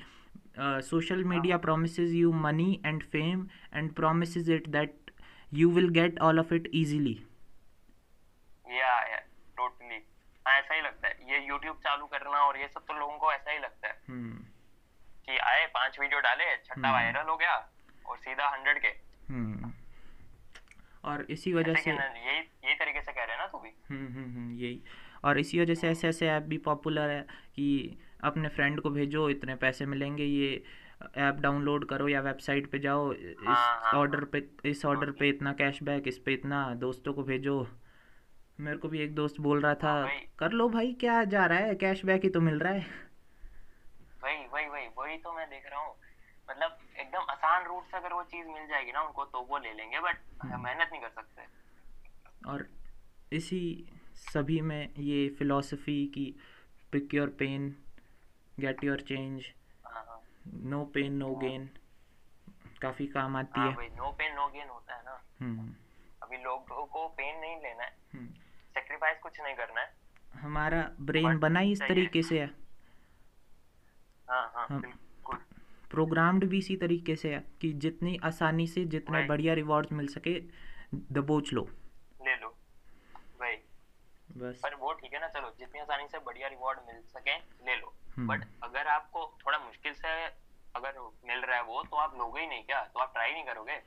social 0.89 1.25
media 1.33 1.57
promise 1.67 1.99
you 1.99 2.33
money 2.45 2.73
and 2.87 3.03
fame 3.15 3.47
and 3.75 3.93
promise 3.95 4.37
it 4.49 4.69
that 4.77 5.11
you 5.53 5.71
will 5.71 5.89
get 6.01 6.21
all 6.21 6.41
of 6.41 6.55
it 6.55 6.71
easily 6.75 7.23
ऐसा 10.53 10.75
ही 10.75 10.81
लगता 10.81 11.09
है। 11.09 11.15
ये 11.31 11.49
यूट्यूब 11.49 11.77
चालू 11.77 12.07
करना 12.07 12.39
और 12.39 12.59
ये 12.59 12.69
सब 12.69 12.81
तो 12.81 12.95
लोगों 12.95 13.19
को 13.19 13.33
ऐसा 13.33 13.51
ही 13.51 13.59
लगता 13.59 13.89
है। 13.89 14.01
हम्म। 14.09 14.45
कि 15.27 15.39
आए 15.39 15.67
पाँच 15.67 16.01
वीडियो 16.01 16.21
डाले 16.21 16.57
छठा 16.57 16.75
हम्म। 16.75 16.91
वायरल 16.91 17.29
हो 17.29 17.37
गया 17.37 17.71
और 18.07 18.19
सीधा 18.19 18.49
हंड्रेड 18.49 18.83
के। 18.83 18.89
हम्म। 19.33 19.73
और 21.05 21.27
इसी 21.31 21.53
वजह 21.53 21.75
से 21.75 21.91
यही 21.91 22.39
यही 22.39 22.75
तरीके 22.75 23.01
से 23.01 23.13
कह 23.13 23.25
रहे 23.25 23.31
हैं 23.31 23.39
ना 23.39 23.47
तू 23.47 23.59
भी। 23.59 23.69
हम्म 23.91 24.07
हम्म 24.07 24.25
हम्म, 24.25 24.59
यही। 24.59 24.83
और 25.25 25.39
इसी 25.39 25.61
वजह 25.61 25.75
से 25.75 25.89
ऐसे 25.89 26.09
ऐसे 26.09 26.29
ऐप 26.29 26.43
भी 26.43 26.59
पॉपुलर 26.59 27.11
है 27.11 27.23
कि 27.57 27.99
अपने 28.25 28.49
फ्रेंड 28.49 28.81
को 28.81 28.91
भेजो 28.91 29.31
इतने 29.31 29.55
पैसे 29.55 29.87
मिलेंगे 29.87 30.25
ये 30.25 30.65
ऐप 31.17 31.35
डाउनलोड 31.35 31.89
करो 31.89 32.09
या 32.09 32.21
वेबसाइट 32.21 32.71
पे 32.71 32.79
जाओ 32.79 33.13
इस 33.13 33.37
हाँ, 33.47 33.81
हाँ, 33.81 33.93
ऑर्डर 33.93 34.25
पे 34.25 34.49
इस 34.65 34.85
ऑर्डर 34.85 35.11
पे 35.11 35.29
इतना 35.29 35.53
कैशबैक 35.53 36.09
इस 36.09 36.19
पे 36.19 36.33
इतना 36.33 36.75
दोस्तों 36.75 37.13
को 37.13 37.23
भेजो। 37.23 37.69
मेरे 38.61 38.77
को 38.77 38.89
भी 38.89 39.01
एक 39.01 39.15
दोस्त 39.15 39.41
बोल 39.41 39.61
रहा 39.61 39.75
था 39.75 39.93
हाँ, 39.93 40.11
कर 40.39 40.53
लो 40.53 40.69
भाई 40.69 40.93
क्या 40.93 41.25
जा 41.25 41.45
रहा 41.47 41.59
है? 41.59 41.75
कैशबैक 41.75 42.23
ही 42.25 42.31
तो 42.31 42.41
मिल 42.41 42.59
रहा 42.59 42.73
है. 42.73 42.87
वही 44.25 44.47
वही 44.47 44.67
वही 44.67 44.87
वही 44.99 45.17
तो 45.19 45.33
मैं 45.33 45.49
देख 45.51 45.67
रहा 45.67 45.81
हूँ। 45.81 45.95
मतलब 46.51 46.79
एकदम 46.97 47.31
आसान 47.31 47.67
रूट 47.67 47.85
से 47.85 47.97
अगर 47.97 48.13
वो 48.13 48.23
चीज़ 48.23 48.47
मिल 48.47 48.67
जाएगी 48.69 48.93
ना 48.93 49.03
उनको 49.03 49.25
तो 49.25 49.41
वो 49.41 49.59
ले 49.59 49.73
लेंगे 49.73 50.01
बट 50.01 50.19
हम्म। 50.43 50.63
मेहनत 50.65 50.89
नहीं 50.93 51.01
कर 51.01 51.09
सकते। 51.09 51.43
और 52.49 52.69
इसी 53.33 53.63
सभी 54.15 54.61
में 54.61 54.95
ये 54.99 55.29
फिलॉसफी 55.29 56.07
की 56.07 56.35
pick 56.93 57.15
your 57.15 57.29
pain 57.29 57.75
get 58.61 58.85
your 58.85 59.01
change 59.01 59.45
no 60.65 60.85
pain 60.85 61.13
no 61.13 61.35
gain 61.35 61.69
काफ़ी 62.83 63.07
काम 63.07 63.37
आती 63.37 63.61
हाँ 63.61 63.69
है। 63.69 63.75
भाई 63.77 63.89
नो 63.89 64.11
पेन 64.13 64.35
नो 64.35 64.49
गेन 64.49 64.69
होता 64.69 64.95
है 64.95 65.03
ना। 65.05 65.23
हम्म। 65.41 65.75
अभी 66.23 66.37
लोगों 66.37 66.87
को 66.87 67.09
पेन 67.09 67.41
नहीं 67.41 67.57
लेना 67.57 67.83
है। 67.83 67.97
हम्म। 68.15 68.29
सेक्रीफाइस 68.79 69.19
कुछ 69.19 69.41
नहीं 69.41 69.55
करना 69.55 69.81
है। 69.81 69.95
हमारा 70.35 70.91
ब्रेन 71.01 71.39
बना 71.39 71.61
ही 71.61 71.73
इस 71.73 71.81
तरीके 71.81 72.23
से 72.23 72.41
है। 72.41 72.47
हाँ 74.31 74.53
हाँ 74.55 74.81
प्रोग्राम्ड 75.91 76.45
भी 76.45 76.59
इसी 76.59 76.77
तरीके 76.77 77.17
से 77.17 77.35
है 77.35 77.45
कि 77.61 77.73
जितनी 77.73 78.17
आसानी 78.25 78.67
से 78.67 78.85
जितने 78.85 79.23
बढ़िया 79.25 79.55
रिवॉर्ड्स 79.55 79.93
मिल 79.93 80.07
सके 80.07 80.41
दबोच 80.95 81.53
लो। 81.53 81.63
ले 82.23 82.37
लो। 82.37 82.49
वही। 83.41 83.57
बस। 84.37 84.61
पर 84.63 84.75
वो 84.75 84.93
ठीक 84.93 85.15
है 85.15 85.21
ना 85.21 85.29
चलो 85.29 85.55
जितनी 85.59 85.81
आसानी 85.81 86.09
से 86.09 86.19
बढ़िया 86.19 86.49
रिवॉर्ड 86.49 86.79
मिल 86.87 87.03
सके 87.03 87.37
ले 87.39 87.77
लो। 87.77 87.95
हम्म। 88.17 88.29
बट 88.29 88.45
अगर 88.63 88.87
आपको 88.87 89.39
थोड़ा 89.47 89.59
मुश्किल 89.59 89.93
से 89.93 90.25
अगर 90.77 91.01
मिल 91.27 91.41
रहा 91.41 91.57
है 91.57 91.63
वो 91.63 91.83
तो 91.83 91.97
आप 91.97 92.19
लोगे 92.19 92.41
ही 92.41 92.47
नहीं 92.47 92.65
क्या? 92.65 92.85
तो 92.85 93.01
आप 93.01 93.13
ट्राई 93.13 93.33
नहीं 93.33 93.45
करोगे? 93.45 93.83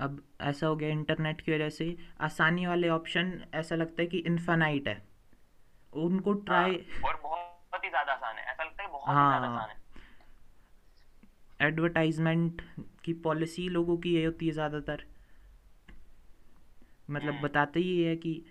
अब 0.00 0.22
ऐसा 0.40 0.66
हो 0.66 0.76
गया 0.76 0.88
इंटरनेट 0.88 1.40
की 1.40 1.52
वजह 1.52 1.68
से 1.68 1.96
आसानी 2.20 2.66
वाले 2.66 2.88
ऑप्शन 2.88 3.40
ऐसा 3.54 3.76
लगता 3.76 4.02
है 4.02 4.06
कि 4.08 4.18
इन्फानाइट 4.18 4.88
है। 4.88 5.02
उनको 5.92 6.32
ट्राई 6.32 6.70
हाँ, 6.70 7.10
और 7.10 7.20
बहुत 7.22 7.84
ही 7.84 7.88
ज़्यादा 7.90 8.12
आसान 8.12 8.36
है। 8.36 8.44
ऐसा 8.44 8.64
लगता 8.64 8.82
है 8.82 8.88
बहुत 8.88 9.08
ही 9.08 9.14
ज़्यादा। 9.14 9.46
आसान 9.46 9.68
है। 9.70 9.78
एडवर्टाइजमेंट 11.60 12.62
की 13.04 13.12
पॉलिसी 13.12 13.68
लोगों 13.68 13.96
की 13.96 14.14
ये 14.14 14.24
होती 14.24 14.46
है 14.46 14.52
ज़्यादातर। 14.52 15.04
मतलब 17.10 17.34
हम्म। 17.34 17.42
बताते 17.42 17.80
ही 17.80 18.02
है 18.02 18.16
कि 18.16 18.42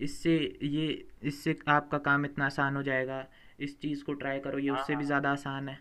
इससे 0.00 0.58
ये 0.62 0.86
इससे 1.22 1.58
आपका 1.68 1.98
काम 1.98 2.24
इतना 2.24 2.46
आसान 2.46 2.76
हो 2.76 2.82
जाएगा। 2.82 3.24
इस 3.60 3.80
चीज़ 3.80 4.04
को 4.04 4.12
ट्राई 4.12 4.38
करो 4.38 4.58
ये 4.58 4.70
हाँ, 4.70 4.80
उससे 4.80 4.92
भी 4.92 4.96
हाँ। 4.96 5.06
ज़्यादा 5.06 5.30
आसान 5.32 5.68
है। 5.68 5.78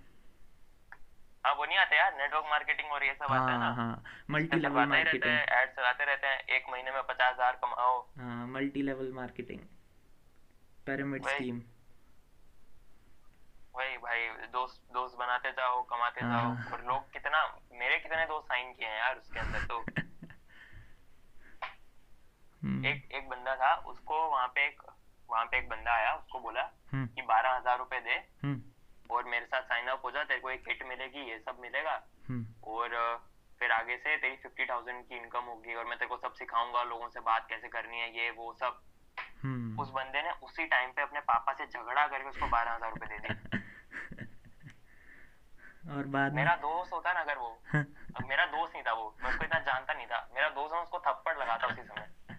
हाँ 1.43 1.53
वो 1.55 1.65
नहीं 1.65 1.77
आते 1.77 1.95
यार 1.97 2.13
नेटवर्क 2.17 2.45
मार्केटिंग 2.49 2.91
और 2.91 3.03
ये 3.03 3.13
सब 3.13 3.31
आता 3.31 3.51
है 3.51 3.57
हाँ 3.57 3.59
ना। 3.59 3.69
हाँ 3.75 4.03
मल्टी 4.29 4.59
लेवल 4.59 4.79
ही 4.79 4.85
मार्केटिंग 4.87 5.23
हैं 5.23 5.61
एड 5.61 5.69
चलाते 5.75 6.05
रहते 6.05 6.27
हैं 6.27 6.39
एक 6.57 6.69
महीने 6.71 6.91
में 6.91 7.01
पचास 7.03 7.33
हज़ार 7.33 7.55
कमाओ। 7.63 7.99
हाँ 8.17 8.47
multi 8.47 8.81
level 8.81 9.11
marketing 9.13 9.59
pyramid. 10.87 11.27
Scheme 11.27 11.61
वही 13.75 13.97
भाई 13.97 14.27
दोस्त 14.53 14.81
दोस्त 14.93 15.17
बनाते 15.19 15.51
जाओ 15.51 15.81
कमाते 15.83 16.21
हाँ। 16.21 16.31
जाओ 16.31 16.73
और 16.73 16.85
लोग 16.85 17.11
कितना 17.13 17.43
मेरे 17.73 17.97
कितने 17.99 18.25
दोस्त 18.25 18.47
साइन 18.47 18.73
किए 18.73 18.87
हैं 18.87 18.97
यार 18.97 19.15
उसके 19.17 19.39
अंदर 19.39 19.65
तो। 19.65 19.79
हम्म, 22.61 22.85
एक 22.85 23.11
एक 23.11 23.27
बंदा 23.29 23.55
था 23.55 23.73
उसको 23.91 24.27
वहाँ 24.29 24.47
पे 24.47 24.65
एक 24.67 24.81
वहाँ 25.29 25.45
पे 25.45 25.57
एक 25.57 25.67
बंदा 25.69 25.93
आया 25.93 26.13
उसको 26.15 26.39
बोला 26.39 26.61
हम्म, 26.93 27.05
कि 27.07 27.21
बारह 27.21 27.55
हज़ार 27.55 27.77
रुपए 27.77 27.99
दे। 27.99 28.13
हम्म, 28.43 28.61
और 29.11 29.23
मेरे 29.23 29.45
साथ 29.45 29.61
साइन 29.61 29.87
अप 29.87 30.01
हो 30.05 30.11
जा 30.11 30.23
तेरे 30.23 30.39
को 30.39 30.49
एक 30.49 30.65
किट 30.65 30.83
मिलेगी 30.83 31.19
ये 31.19 31.39
सब 31.39 31.57
मिलेगा। 31.59 32.03
हम्म, 32.29 32.45
और 32.63 33.21
फिर 33.59 33.71
आगे 33.71 33.97
से 33.97 34.17
तेरी 34.17 34.35
फिफ्टी 34.35 34.65
थाउज़ेंड 34.65 35.07
की 35.07 35.17
इनकम 35.17 35.39
होगी 35.39 35.73
और 35.73 35.85
मैं 35.85 35.97
तेरे 35.97 36.09
को 36.09 36.17
सब 36.17 36.33
सिखाऊँगा 36.33 36.83
लोगों 36.83 37.09
से 37.09 37.19
बात 37.19 37.45
कैसे 37.49 37.67
करनी 37.67 37.99
है 37.99 38.17
ये 38.17 38.31
वो 38.31 38.53
सब। 38.53 38.81
हम्म। 39.43 39.79
उस 39.79 39.89
बंदे 39.89 40.21
ने 40.21 40.31
उसी 40.43 40.65
टाइम 40.65 40.91
पे 40.91 41.01
अपने 41.01 41.19
पापा 41.19 41.53
से 41.53 41.65
झगड़ा 41.65 42.07
करके 42.07 42.29
उसको 42.29 42.47
बारह 42.47 42.71
हज़ार 42.71 42.89
रूपए 42.89 43.05
दे 43.05 43.19
दिए। 43.19 43.59
और 45.91 46.07
बाद 46.07 46.33
मेरा 46.33 46.55
दोस्त 46.55 46.93
होता 46.93 47.13
ना 47.13 47.19
अगर 47.19 47.37
वो 47.37 47.61
अब 47.75 48.25
मेरा 48.29 48.45
दोस्त 48.45 48.73
नहीं 48.73 48.83
था 48.83 48.93
वो 48.93 49.17
मैं 49.23 49.29
उसको 49.29 49.43
इतना 49.43 49.59
जानता 49.59 49.93
नहीं 49.93 50.07
था। 50.07 50.29
मेरा 50.35 50.49
दोस्त 50.49 50.73
उसको 50.73 50.99
थप्पड़ 50.99 51.37
लगाता 51.37 51.67
उसी 51.67 51.83
समय। 51.83 52.09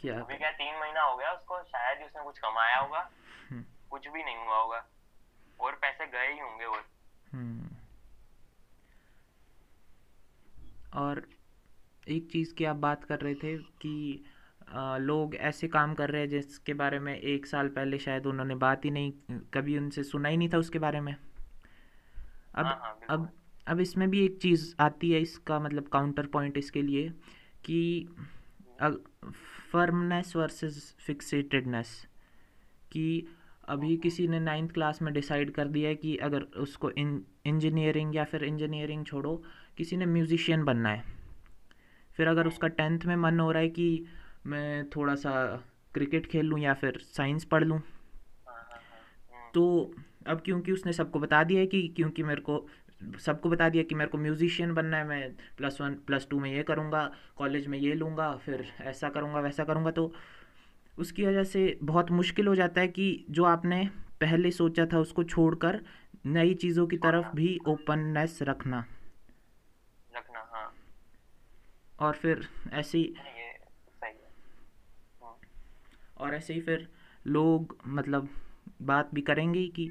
क्या 0.00 0.20
अभी 0.20 0.36
क्या 0.36 0.50
तीन 0.50 0.80
महीना 0.80 1.02
हो 1.02 1.16
गया 1.16 1.32
उसको 1.32 1.62
शायद 1.62 1.98
उसने 1.98 2.24
कुछ 2.24 2.38
कमाया 2.38 2.76
होगा। 2.76 3.10
हम्म, 3.50 3.64
कुछ 3.90 4.08
भी 4.08 4.24
नहीं 4.24 4.36
हुआ 4.36 4.56
होगा। 4.56 4.86
और 5.60 5.72
पैसे 5.72 6.06
गए 6.06 6.32
ही 6.32 6.38
होंगे 6.38 6.64
और। 6.64 6.84
हम्म। 7.32 7.68
और 10.94 11.28
एक 12.08 12.28
चीज़ 12.32 12.54
की 12.54 12.64
आप 12.64 12.76
बात 12.76 13.04
कर 13.04 13.20
रहे 13.20 13.34
थे 13.34 13.58
कि 13.58 14.24
आ, 14.72 14.96
लोग 14.96 15.34
ऐसे 15.34 15.68
काम 15.68 15.94
कर 15.94 16.10
रहे 16.10 16.20
हैं 16.20 16.28
जिसके 16.28 16.74
बारे 16.74 16.98
में 16.98 17.18
एक 17.20 17.46
साल 17.46 17.68
पहले 17.68 17.98
शायद 17.98 18.26
उन्होंने 18.26 18.54
बात 18.54 18.84
ही 18.84 18.90
नहीं 18.90 19.12
कभी 19.54 19.78
उनसे 19.78 20.02
सुना 20.02 20.28
ही 20.28 20.36
नहीं 20.36 20.48
था 20.48 20.58
उसके 20.58 20.78
बारे 20.78 21.00
में। 21.00 21.16
अब 22.54 22.66
हाँ, 22.66 22.78
हाँ, 22.82 22.98
अब 23.10 23.32
अब 23.68 23.80
इसमें 23.80 24.10
भी 24.10 24.24
एक 24.24 24.38
चीज़ 24.42 24.74
आती 24.80 25.10
है 25.12 25.20
इसका 25.20 25.58
मतलब 25.60 25.88
काउंटर 25.88 26.26
पॉइंट 26.26 26.58
इसके 26.58 26.82
लिए 26.82 27.08
कि 27.64 28.08
फर्मनेस 29.72 30.36
वर्सेस 30.36 30.96
फिक्सेटेडनेस 30.98 32.06
कि 32.92 33.26
अभी 33.68 33.96
किसी 33.96 34.28
ने 34.28 34.40
नाइन्थ 34.40 34.72
क्लास 34.72 35.02
में 35.02 35.12
डिसाइड 35.14 35.50
कर 35.50 35.68
दिया 35.68 35.88
है 35.88 35.94
कि 35.94 36.16
अगर 36.16 36.42
उसको 36.42 36.90
इंजीनियरिंग 36.90 38.16
या 38.16 38.24
फिर 38.24 38.44
इंजीनियरिंग 38.44 39.04
छोड़ो 39.06 39.42
किसी 39.76 39.96
ने 39.96 40.06
म्यूजिशियन 40.06 40.64
बनना 40.64 40.88
है। 40.88 41.04
फिर 42.16 42.28
अगर 42.28 42.46
उसका 42.46 42.68
टेंथ 42.68 43.00
में 43.04 43.16
मन 43.16 43.40
हो 43.40 43.52
रहा 43.52 43.62
है 43.62 43.68
कि 43.68 44.04
मैं 44.46 44.90
थोड़ा 44.90 45.14
सा 45.14 45.64
क्रिकेट 45.94 46.26
खेल 46.26 46.46
लूँ 46.46 46.58
या 46.58 46.74
फिर 46.74 46.98
साइंस 46.98 47.44
पढ़ 47.44 47.64
लूँ 47.64 47.78
हाँ, 47.78 48.54
हाँ, 48.54 48.80
हाँ, 49.32 49.50
तो 49.54 49.94
अब 50.26 50.40
क्योंकि 50.40 50.72
उसने 50.72 50.92
सबको 50.92 51.18
बता 51.18 51.44
दिया 51.44 51.60
है 51.60 51.66
कि 51.66 51.88
क्योंकि 51.88 52.22
मेरे 52.22 52.40
को 52.40 52.66
सबको 53.18 53.48
बता 53.48 53.68
दिया 53.68 53.82
कि 53.82 53.94
मेरे 53.94 54.10
को 54.10 54.18
म्यूजिशियन 54.18 54.74
बनना 54.74 54.96
है 54.96 55.06
मैं 55.06 55.30
प्लस 55.56 55.80
वन 55.80 55.94
प्लस 56.06 56.26
टू 56.30 56.40
में 56.40 56.50
ये 56.52 56.62
करूँगा 56.62 57.10
कॉलेज 57.36 57.66
में 57.66 57.78
ये 57.78 57.94
लूँगा 57.94 58.34
फिर 58.36 58.66
ऐसा 58.80 59.08
करूँगा 59.08 59.40
वैसा 59.40 59.64
करूँगा। 59.64 59.90
तो 59.90 60.12
उसकी 60.98 61.26
वजह 61.26 61.44
से 61.44 61.78
बहुत 61.82 62.10
मुश्किल 62.10 62.46
हो 62.46 62.54
जाता 62.54 62.80
है 62.80 62.88
कि 62.88 63.24
जो 63.30 63.44
आपने 63.44 63.84
पहले 64.20 64.50
सोचा 64.50 64.86
था 64.86 64.98
उसको 64.98 65.24
छोड़कर 65.24 65.80
नई 66.26 66.54
चीज़ों 66.54 66.86
की 66.86 66.96
तरफ़ 66.96 67.34
भी 67.36 67.58
ओपननेस 67.66 68.38
रखना। 68.42 68.84
रखना 70.16 70.48
हाँ। 70.52 70.72
और 72.00 72.14
फिर 72.14 72.46
ऐसे 72.72 72.98
ही 72.98 73.14
है। 73.18 73.48
और 76.16 76.34
ऐसे 76.34 76.54
ही 76.54 76.60
फिर 76.60 76.88
लोग 77.26 77.76
मतलब 77.86 78.28
बात 78.82 79.10
भी 79.14 79.20
करेंगे 79.20 79.66
कि 79.68 79.90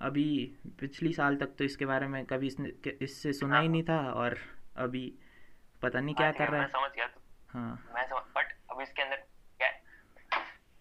अभी 0.00 0.28
पिछली 0.80 1.12
साल 1.12 1.36
तक 1.36 1.54
तो 1.58 1.64
इसके 1.64 1.86
बारे 1.86 2.06
में 2.06 2.24
कभी 2.26 2.46
इसने 2.46 2.72
इससे 3.02 3.32
सुना 3.32 3.60
ही 3.60 3.68
नहीं 3.68 3.82
था 3.82 3.98
और 4.12 4.36
अभी 4.78 5.04
पता 5.82 6.00
नहीं 6.00 6.14
क्या 6.14 6.30
कर 6.32 6.48
रहा 6.48 6.62
है। 6.62 6.68
समझ 6.68 6.90
गया। 6.96 7.08
हाँ। 7.50 7.70
मैं 7.94 8.06
समझ 8.08 8.22
बट 8.36 8.52
अब 8.70 8.80
इसके 8.80 9.02
अंदर 9.02 9.16
क्या 9.16 9.68
है? 9.68 9.80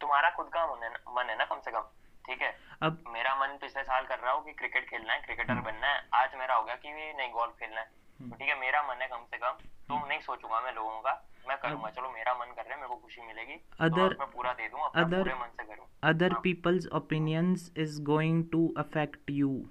तुम्हारा 0.01 0.29
खुद 0.29 0.49
का 0.53 0.65
मन 0.67 0.83
है 0.83 0.89
ना 0.89 1.11
मन 1.11 1.29
है 1.29 1.37
ना 1.37 1.45
कम 1.45 1.59
से 1.59 1.71
कम 1.71 1.85
ठीक 2.25 2.41
है? 2.41 2.51
अब 2.81 3.03
मेरा 3.09 3.35
मन 3.35 3.57
पिछले 3.61 3.83
साल 3.83 4.05
कर 4.05 4.19
रहा 4.19 4.31
हूँ 4.33 4.43
कि 4.45 4.53
क्रिकेट 4.53 4.89
खेलना 4.89 5.13
है 5.13 5.21
क्रिकेटर 5.21 5.61
बनना 5.61 5.87
है। 5.87 6.03
आज 6.13 6.35
मेरा 6.35 6.55
हो 6.55 6.63
गया 6.63 6.75
कि 6.75 6.91
नहीं 6.91 7.31
गोल्फ 7.31 7.59
खेलना 7.59 7.79
है। 7.79 7.87
तो 8.19 8.35
ठीक 8.35 8.49
है 8.49 8.59
मेरा 8.59 8.81
मन 8.83 9.01
है 9.01 9.07
कम 9.07 9.23
से 9.31 9.37
कम। 9.37 9.57
तो 9.89 10.05
नहीं 10.07 10.19
सोचूँगा 10.19 10.61
मैं 10.61 10.73
लोगों 10.73 10.99
का। 11.01 11.13
मैं 11.47 11.57
करूँगा 11.57 11.89
चलो 11.89 12.11
मेरा 12.11 12.33
मन 12.33 12.45
कर 12.45 12.61
रहा 12.61 12.69
है 12.69 12.75
मेरे 12.75 12.87
को 12.87 12.95
खुशी 12.95 13.21
मिलेगी। 13.21 13.55
तो 13.55 14.19
मैं 14.19 14.31
पूरा 14.31 14.53
दे 14.53 14.69
दूँ 14.69 14.79
अपना 14.81 15.03
other- 15.03 15.17
पूरे 15.17 15.35
मन 15.35 15.47
से 15.47 15.63
करूँ। 15.63 15.85
हाँ। 16.31 16.41
people's 16.41 16.85
opinions 16.95 17.59
is 17.77 18.05
going 18.09 18.43
to 18.55 18.85
affect 18.85 19.41
you 19.41 19.61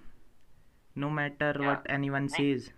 no 0.99 1.11
matter 1.11 1.61
या 1.61 1.71
व्हाट 1.71 1.87
एनीवन 1.87 2.27
सेज 2.27 2.75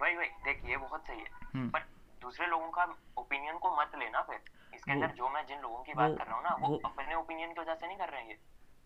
वही 0.00 0.16
वही 0.16 0.28
देख 0.28 0.64
ये 0.64 0.76
बहुत 0.76 1.06
सही 1.06 1.20
है। 1.20 1.26
हम्म। 1.54 1.70
पर 1.70 1.80
दूसरे 2.20 2.46
लोगों 2.46 2.70
का 2.70 2.96
ओपिनियन 3.18 3.58
को 3.58 3.80
मत 3.80 3.92
लेना 3.98 4.22
फिर। 4.22 4.40
इसके 4.74 4.92
अंदर 4.92 5.06
जो 5.06 5.28
मैं 5.28 5.46
जिन 5.46 5.60
लोगों 5.60 5.82
की 5.82 5.94
बात 5.94 6.10
कर 6.18 6.26
रहा 6.26 6.34
हूँ 6.36 6.44
ना 6.44 6.56
वो 6.60 6.68
वो 6.68 6.80
अपने 6.84 7.14
ओपिनियन 7.14 7.52
की 7.52 7.60
वजह 7.60 7.74
से 7.74 7.86
नहीं 7.86 7.96
कर 7.96 8.08
रहे 8.08 8.20
हैं 8.20 8.28
ये। 8.28 8.38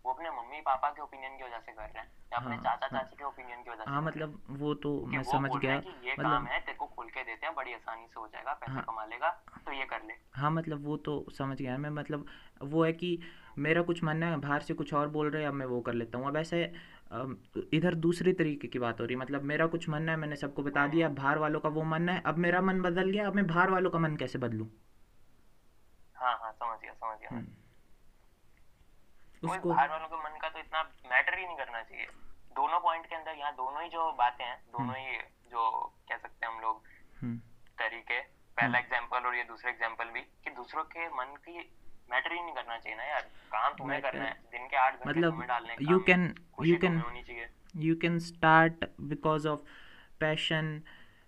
वो 0.05 0.13
अपने 0.13 0.31
मम्मी 0.31 0.61
पापा 0.67 0.89
के 0.91 1.03
ओपिनियन 1.03 1.37
की 1.39 1.45
वजह 1.45 1.59
से 1.59 1.73
कर 1.73 1.83
रहे 1.83 1.99
हैं 1.99 2.07
या 2.33 2.39
अपने 2.39 2.55
हाँ 2.55 2.63
चाचा 2.65 2.89
हाँ। 2.91 3.01
चाची 3.01 3.17
के 3.17 3.25
ओपिनियन 3.25 3.63
की 3.63 3.71
वजह 3.71 3.85
से 3.85 3.91
हाँ 3.91 4.01
हैं 4.01 4.07
मतलब 4.07 4.41
वो 4.61 4.75
तो 4.85 4.93
मैं 5.07 5.23
समझ 5.23 5.51
गया 5.57 5.73
हैं 5.73 5.95
ये 6.05 6.15
काम 6.15 6.27
मतलब 6.27 6.49
है 6.53 6.61
तेरे 6.61 6.77
को 6.79 6.87
खोल 6.87 7.09
के 7.09 7.25
देते 7.25 7.47
हैं 7.47 7.55
बड़ी 7.55 7.75
आसानी 7.75 8.07
से 8.07 8.21
हो 8.21 8.27
जाएगा 8.27 8.53
पैसे 8.55 8.73
हाँ। 8.73 8.83
कमा 8.83 9.05
लेगा 9.05 9.29
तो 9.67 9.73
ये 9.73 9.85
कर 9.85 10.03
ले। 10.07 10.15
हाँ 10.35 10.51
मतलब 10.51 10.85
वो 10.85 10.97
तो 11.09 11.15
समझ 11.39 11.59
गया 11.59 11.77
मैं 11.79 11.91
मतलब 11.91 12.27
वो 12.63 12.85
है 12.85 12.93
कि 12.93 13.19
मेरा 13.59 13.83
कुछ 13.83 14.03
मानना 14.05 14.27
है 14.27 14.37
बाहर 14.41 14.61
से 14.63 14.75
कुछ 14.75 14.93
और 14.95 15.09
बोल 15.09 15.31
रहे 15.31 15.43
हैं 15.43 15.49
अब 15.49 15.55
मैं 15.55 15.67
वो 15.67 15.81
कर 15.81 15.93
लेता 15.93 16.19
हूँ। 16.19 16.27
अब 16.29 16.37
ऐसे 16.37 16.63
इधर 17.77 17.95
दूसरी 18.05 18.33
तरीके 18.33 18.69
की 18.69 18.79
बात 18.79 19.01
हो 19.01 19.05
रही 19.07 19.15
है 19.15 19.21
मतलब 19.21 19.43
मेरा 19.43 19.67
कुछ 19.67 19.89
मानना 19.89 20.13
है 20.13 20.19
मैंने 20.19 20.37
सबको 20.37 20.63
बता 20.63 20.87
दिया 20.87 21.09
अब 21.09 21.15
बाहर 21.15 21.39
वालों 21.39 21.61
का 21.61 21.69
वो 21.69 21.83
मानना 21.85 22.13
है 22.13 22.23
अब 22.27 22.37
मेरा 22.39 22.61
मन 22.61 22.81
बदल 22.83 23.11
गया 23.11 23.27
अब 23.27 23.35
मैं 23.35 23.47
बाहर 23.47 23.71
वालों 23.71 23.91
का 23.91 23.99
मन 23.99 24.17
कैसे 24.17 24.39
बदलूँ? 24.39 24.69
हाँ 26.17 26.39
हाँ 26.43 26.53
समझ 26.53 26.79
गया 26.83 26.93
समझ 26.93 27.19
गया। 27.21 27.29
हम्म। 27.33 27.47
उसको। 29.43 29.69
बाहर 29.69 29.89
वालों 29.91 30.09
के 30.09 30.17
मन 30.25 30.39
का 30.43 30.49
तो 30.49 30.59
इतना 30.59 30.83
मैटर 31.11 31.39
ही 31.39 31.47
नहीं 31.47 31.57
करना 31.57 31.83
चाहिए। 31.83 32.07
दोनों 32.57 32.81
पॉइंट 32.81 33.07
के 33.07 33.15
अंदर 33.15 33.39
यहाँ 33.39 33.53
दोनों 33.57 33.83
ही 33.83 33.89
जो 33.89 34.11
बातें 34.19 34.45
हैं 34.45 34.55
हम्म। 34.55 34.79
दोनों 34.79 34.97
ही 34.97 35.19
जो 35.51 35.71
कह 36.09 36.17
सकते 36.17 36.47
हैं 36.47 36.53
हम 36.53 36.61
लोग 36.61 36.83
हम्म। 37.23 37.37
तरीके 37.79 38.19
पहला 38.21 38.67
हम्म। 38.67 38.79
एग्ज़ाम्पल 38.79 39.27
और 39.29 39.37
ये 39.37 39.45
दूसरा 39.51 39.71
एग्ज़ाम्पल 39.71 40.11
भी 40.15 40.21
कि 40.45 40.51
दूसरों 40.57 40.85
के 40.95 41.09
मन 41.17 41.37
की 41.47 41.59
मैटर 42.11 42.33
ही 42.33 42.41
नहीं 42.41 42.55
करना 42.55 42.79
चाहिए 42.79 42.97
ना 42.99 43.05
यार। 43.05 43.23
काम 43.53 43.73
तुम्हें 43.79 44.01
करना 44.03 44.25
है 44.25 44.33
दिन 44.53 44.67
के 44.69 44.77
आठ 44.77 44.95
घंटे 44.95 45.11
मतलब 45.11 45.43
डालने 45.49 45.77
यू 45.91 45.99
कैन 46.09 46.35
यू 46.65 46.79
कैन 46.79 46.99
होनी 47.01 47.23
चाहिए। 47.23 47.49
you 47.83 47.95
can 48.03 48.17
start 48.21 48.81
because 49.11 49.45
of 49.51 49.61
passion 50.23 50.71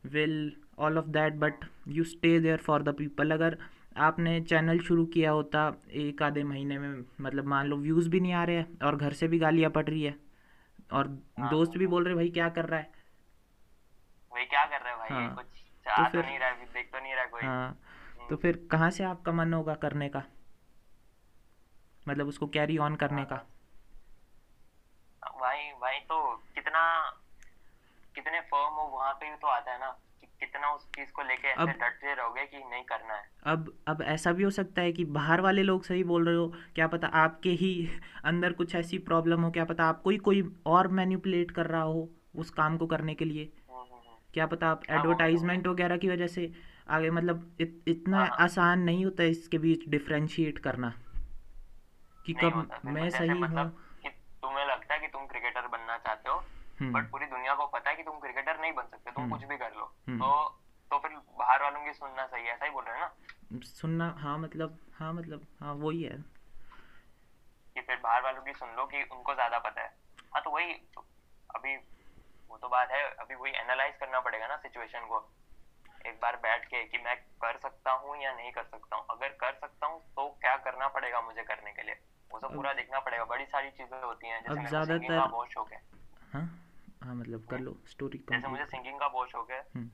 will 0.04 0.38
all 0.86 1.00
of 1.00 1.10
that 1.16 1.36
but 1.42 1.66
you 1.96 2.06
stay 2.12 2.32
there 2.46 2.58
for 2.68 2.78
the 2.88 2.94
people. 3.00 3.32
अगर 3.32 3.56
आपने 3.96 4.40
चैनल 4.40 4.78
शुरू 4.80 5.04
किया 5.06 5.30
होता 5.30 5.72
एक 5.90 6.22
आधे 6.22 6.42
महीने 6.44 6.78
में 6.78 7.04
मतलब 7.20 7.46
मान 7.46 7.66
लो 7.66 7.76
व्यूज़ 7.76 8.08
भी 8.08 8.20
नहीं 8.20 8.32
आ 8.32 8.44
रहे 8.44 8.56
हैं 8.56 8.78
और 8.80 8.96
घर 8.96 9.12
से 9.12 9.28
भी 9.28 9.38
गालियाँ 9.38 9.70
पड़ 9.70 9.88
रही 9.88 10.02
है। 10.02 10.14
और 10.92 11.08
हाँ 11.38 11.50
दोस्त 11.50 11.76
भी 11.78 11.86
बोल 11.86 12.04
रहे 12.04 12.14
भाई 12.14 12.28
क्या 12.28 12.48
कर 12.48 12.64
रहा 12.64 12.80
है? 12.80 12.90
वही 14.32 14.44
क्या 14.44 14.64
कर 14.64 14.80
रहे 14.82 14.92
हो 14.92 14.98
भाई? 14.98 15.10
हाँ 15.10 15.34
कुछ 15.36 15.44
तो 15.44 15.90
चाह 15.90 16.08
तो 16.08 16.10
फिर 16.12 16.24
नहीं 16.24 16.38
रहा 16.38 16.48
है 16.48 16.64
देख 16.74 16.92
तो 16.92 16.98
नहीं 16.98 17.14
रहा 17.14 17.24
कोई। 17.24 17.42
हाँ 17.42 17.78
तो 18.30 18.36
हम्म, 18.36 18.36
फिर 18.36 18.68
कहाँ 18.70 18.90
से 18.90 19.04
आपका 19.04 19.32
मन 19.32 19.54
होगा 19.54 19.74
करने 19.74 20.08
का? 20.08 20.22
मतलब 22.08 22.28
उसको 22.28 22.46
कैरी 22.46 22.78
ऑन 22.78 22.96
करने 22.96 23.24
का? 23.24 23.36
हाँ। 23.36 23.46
भाई 25.40 25.70
भाई 25.80 25.98
तो 25.98 26.36
कितना 26.54 26.82
कितने 28.14 28.40
फर्म 28.40 28.74
हो 28.74 28.86
वहाँ 28.88 29.12
पे 29.12 29.30
भी 29.30 29.36
तो 29.36 29.46
आता 29.46 29.72
है 29.72 29.78
ना। 29.80 29.96
कितना 30.42 30.70
उस 30.74 30.86
चीज़ 30.96 31.10
को 31.12 31.22
लेके 31.22 31.48
ऐसे 31.48 31.72
डटे 31.80 32.14
रहोगे 32.14 32.44
कि 32.44 32.58
नहीं 32.58 32.82
करना 32.84 33.14
है? 33.14 33.22
अब 33.46 33.72
अब 33.88 34.02
ऐसा 34.12 34.32
भी 34.32 34.42
हो 34.42 34.50
सकता 34.50 34.82
है 34.82 34.92
कि 34.92 35.04
बाहर 35.16 35.40
वाले 35.40 35.62
लोग 35.62 35.84
सही 35.84 36.04
बोल 36.04 36.26
रहे 36.26 36.36
हो 36.36 36.46
क्या 36.74 36.86
पता 36.94 37.08
आपके 37.22 37.50
ही 37.60 37.72
अंदर 38.24 38.52
कुछ 38.60 38.74
ऐसी 38.74 38.98
प्रॉब्लम 39.10 39.42
हो 39.42 39.50
क्या 39.50 39.64
पता 39.64 39.84
आपको 39.84 40.10
ही 40.10 40.16
कोई 40.28 40.42
और 40.74 40.88
मैनिपुलेट 41.00 41.50
कर 41.50 41.66
रहा 41.66 41.82
हो 41.82 42.08
उस 42.44 42.50
काम 42.50 42.76
को 42.78 42.86
करने 42.86 43.14
के 43.14 43.24
लिए। 43.24 43.44
हम्म, 43.44 43.80
हम्म, 43.80 43.94
हम्म। 43.98 44.16
क्या 44.34 44.46
पता 44.46 44.68
आप 44.70 44.82
हाँ 44.90 44.96
वो 44.96 45.02
भी 45.02 45.06
हो 45.06 45.12
एडवर्टाइजमेंट 45.12 45.66
वगैरह 45.66 45.96
की 45.96 46.08
वजह 46.08 46.26
से 46.36 46.50
आगे 46.90 47.10
मतलब 47.10 47.50
इत, 47.60 47.82
इतना 47.88 48.18
हाँ 48.18 48.26
हाँ। 48.26 48.36
आसान 48.40 48.80
नहीं 48.82 49.04
होता 49.04 49.24
इसके 49.34 49.58
बीच 49.58 49.88
डिफ्रेंशिएट 49.88 50.58
करना 50.58 50.92
कि 52.26 52.32
कब 52.34 52.68
मैं 52.84 53.08
सही 53.10 53.28
हूँ। 53.28 53.38
मतलब 53.40 53.76
कि 54.02 54.08
तुम्हें 54.42 54.64
लगता 54.66 54.94
है 54.94 55.00
कि 55.00 55.06
तुम 55.08 55.26
क्रिकेटर 55.26 55.66
बनना 55.68 55.98
चाहते 55.98 56.30
हो 56.30 56.42
बट 56.90 57.02
हम्म 57.02 57.10
पूरी 57.10 57.26
दुनिया 57.26 57.54
को 57.54 57.66
पता 57.66 57.90
है 57.90 57.96
कि 57.96 58.02
तुम 58.02 58.18
क्रिकेटर 58.18 58.60
नहीं 58.60 58.72
बन 58.72 58.86
सकते 58.86 59.10
तुम 59.10 59.22
हम्म 59.22 59.32
कुछ 59.32 59.44
भी 59.44 59.56
कर 59.56 59.74
लो। 59.74 59.84
हम्म 60.08 60.18
तो 60.18 60.58
तो 60.90 60.98
फिर 60.98 61.16
बाहर 61.38 61.62
वालों 61.62 61.84
की 61.84 61.92
सुनना 61.92 62.26
सही 62.26 62.46
है 62.46 62.52
ऐसा 62.52 62.64
ही 62.64 62.70
बोल 62.70 62.84
रहे 62.84 62.94
हैं 62.94 63.00
ना? 63.00 63.12
सुनना 63.64 64.14
हाँ 64.18 64.38
मतलब 64.38 64.78
हाँ 64.94 65.12
मतलब 65.12 65.46
हाँ 65.60 65.74
वही 65.74 66.02
है। 66.02 66.24
कि 67.76 67.80
फिर 67.80 67.96
बाहर 67.96 68.22
वालों 68.22 68.42
की 68.42 68.52
सुन 68.52 68.74
लो 68.76 68.84
कि 68.86 69.02
उनको 69.02 69.34
ज़्यादा 69.34 69.58
पता 69.58 69.82
है। 69.82 69.88
हाँ 70.32 70.42
तो 70.42 70.50
वही 70.50 70.72
तो 70.94 71.04
अभी 71.50 71.76
वो 72.50 72.56
तो 72.56 72.68
बात 72.68 72.90
है 72.90 73.02
अभी 73.10 73.34
वही 73.34 73.52
एनालाइज 73.52 73.94
करना 73.96 74.20
पड़ेगा 74.20 74.46
ना 74.46 74.56
सिचुएशन 74.56 75.06
को। 75.06 75.20
एक 76.06 76.18
बार 76.20 76.36
बैठ 76.36 76.64
के 76.64 76.84
कि 76.84 76.98
मैं 76.98 77.16
कर 77.16 77.56
सकता 77.56 77.90
हूँ 77.92 78.16
या 78.22 78.32
नहीं 78.32 78.50
कर 78.52 78.62
सकता 78.62 78.96
हूँ। 78.96 79.04
अगर 79.10 79.28
कर 79.28 79.52
सकता 79.52 79.86
हूँ 79.86 80.00
तो 80.16 80.28
क्या 80.40 80.56
करना 80.56 80.88
पड़ेगा 80.88 81.20
मुझे 81.20 81.42
करने 81.42 81.72
के 81.72 81.82
लिए? 81.82 81.94
वो 82.30 82.38
सब 82.40 82.54
पूरा 82.56 82.72
देखना 82.72 83.00
पड़ेगा 83.00 83.24
बड़ी 83.24 83.44
सारी 83.44 83.70
चीज़ें 83.70 84.02
होती 84.02 84.26
हैं 84.26 84.42
जैसे 84.42 84.50
अब 84.50 84.66
ज़्यादातर 84.68 85.28
बहुत 85.28 85.52
शौक 85.52 85.72
है। 85.72 85.80
हाँ? 86.32 86.71
हाँ 87.02 87.14
मतलब 87.14 87.44
कर 87.50 87.56
हम्म, 87.56 87.64
लो 87.64 87.76
स्टोरी 87.90 88.18
जैसे 88.30 88.48
मुझे 88.48 88.64
सिंगिंग 88.66 88.98
का 89.00 89.08
बहुत 89.08 89.30
शौक 89.30 89.50
है 89.50 89.60
हम्म। 89.74 89.88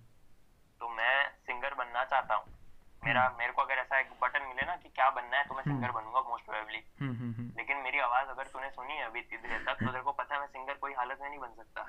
तो 0.81 0.89
मैं 0.97 1.15
सिंगर 1.47 1.75
बनना 1.75 2.05
चाहता 2.05 2.35
हूँ। 2.35 2.45
हम्म। 2.45 3.07
मेरा 3.07 3.29
मेरे 3.39 3.53
को 3.53 3.63
अगर 3.63 3.79
ऐसा 3.79 3.99
एक 4.01 4.11
बटन 4.23 4.43
मिले 4.43 4.67
ना 4.67 4.77
कि 4.77 4.89
क्या 4.89 5.09
बनना 5.11 5.37
है 5.37 5.45
तो 5.49 5.55
मैं 5.55 5.63
हम्म। 5.63 5.75
सिंगर 5.75 5.93
बनूँगा 5.93 6.21
मोस्ट 6.29 6.45
प्रोबेबली 6.45 6.83
हम्म 7.01 7.15
हम्म 7.17 7.33
हम्म। 7.35 7.53
लेकिन 7.57 7.77
मेरी 7.83 7.99
आवाज़ 8.07 8.29
अगर 8.29 8.47
तूने 8.53 8.71
सुनी 8.71 8.97
है 8.97 9.05
अभी 9.07 9.21
इतनी 9.21 9.39
देर 9.49 9.63
तक 9.67 9.85
तो 9.85 9.91
तेरे 9.93 10.03
को 10.03 10.13
पता 10.13 10.35
है 10.35 10.41
मैं 10.41 10.49
सिंगर 10.49 10.75
कोई 10.75 10.95
हालत 10.95 11.19
में 11.23 11.29
नहीं 11.29 11.39
बन 11.39 11.55
सकता। 11.57 11.87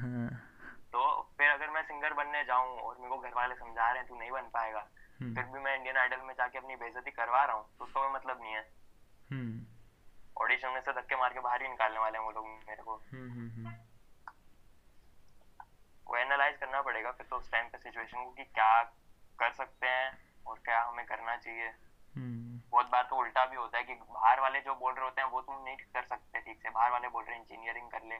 हाँ। 0.00 0.28
तो 0.92 1.00
फिर 1.38 1.50
अगर 1.50 1.70
मैं 1.70 1.82
सिंगर 1.82 2.12
बनने 2.14 2.44
जाऊँ 2.44 2.76
और 2.78 2.96
मेरे 2.98 3.08
को 3.08 3.18
घर 3.18 3.34
वाले 3.36 3.54
समझा 3.54 3.90
रहे 3.90 3.98
हैं 3.98 4.08
तू 4.08 4.18
नहीं 4.18 4.30
बन 4.30 4.48
पाएगा 4.54 4.86
हम्म। 5.20 5.34
फिर 5.34 5.44
भी 5.44 5.58
मैं 5.58 5.76
इंडियन 5.76 5.96
आइडल 5.96 6.20
में 6.26 6.34
जाके 6.34 6.58
अपनी 6.58 6.76
बेइज्जती 6.76 7.10
करवा 7.10 7.44
रहा 7.44 7.56
हूँ 7.56 7.66
तो 7.78 7.84
उसका 7.84 8.00
कोई 8.00 8.14
मतलब 8.14 8.42
नहीं 8.42 8.52
है। 8.54 8.64
हम्म। 9.30 9.64
ऑडिशन 10.36 10.68
में 10.68 10.80
से 10.80 10.92
धक्के 10.92 11.16
मार 11.16 11.32
के 11.32 11.40
बाहर 11.40 11.62
ही 11.62 11.68
निकालने 11.68 11.98
वाले 11.98 12.18
हैं 12.18 12.24
वो 12.24 12.30
लोग 12.30 12.46
मेरे 12.68 12.82
को। 12.82 12.94
हम्म 13.12 13.30
हम्म 13.30 13.50
हम्म। 13.50 13.74
वो 16.06 16.16
एनालाइज 16.16 16.56
करना 16.56 16.80
पड़ेगा 16.82 17.10
फिर 17.12 17.26
तो 17.26 17.36
उस 17.36 17.50
टाइम 17.52 17.68
पे 17.68 17.78
सिचुएशन 17.78 18.24
को 18.24 18.30
कि 18.32 18.44
क्या 18.44 18.82
कर 19.38 19.52
सकते 19.52 19.86
हैं 19.86 20.10
और 20.46 20.58
क्या 20.64 20.82
हमें 20.82 21.04
करना 21.06 21.36
चाहिए। 21.38 21.72
बहुत 22.72 22.86
बार 22.90 23.02
तो 23.10 23.16
उल्टा 23.16 23.44
भी 23.46 23.56
होता 23.56 23.78
है 23.78 23.84
कि 23.84 23.94
बाहर 23.94 24.40
वाले 24.40 24.60
जो 24.60 24.74
बोल 24.74 24.92
रहे 24.94 25.04
होते 25.04 25.20
हैं 25.20 25.28
वो 25.28 25.40
तुम 25.40 25.62
नहीं 25.64 25.76
कर 25.76 26.02
सकते 26.04 26.40
ठीक 26.40 26.60
से। 26.62 26.70
बाहर 26.70 26.90
वाले 26.90 27.08
बोल 27.08 27.24
रहे 27.24 27.34
हैं 27.34 27.42
इंजीनियरिंग 27.42 27.90
कर 27.90 28.02
ले। 28.04 28.16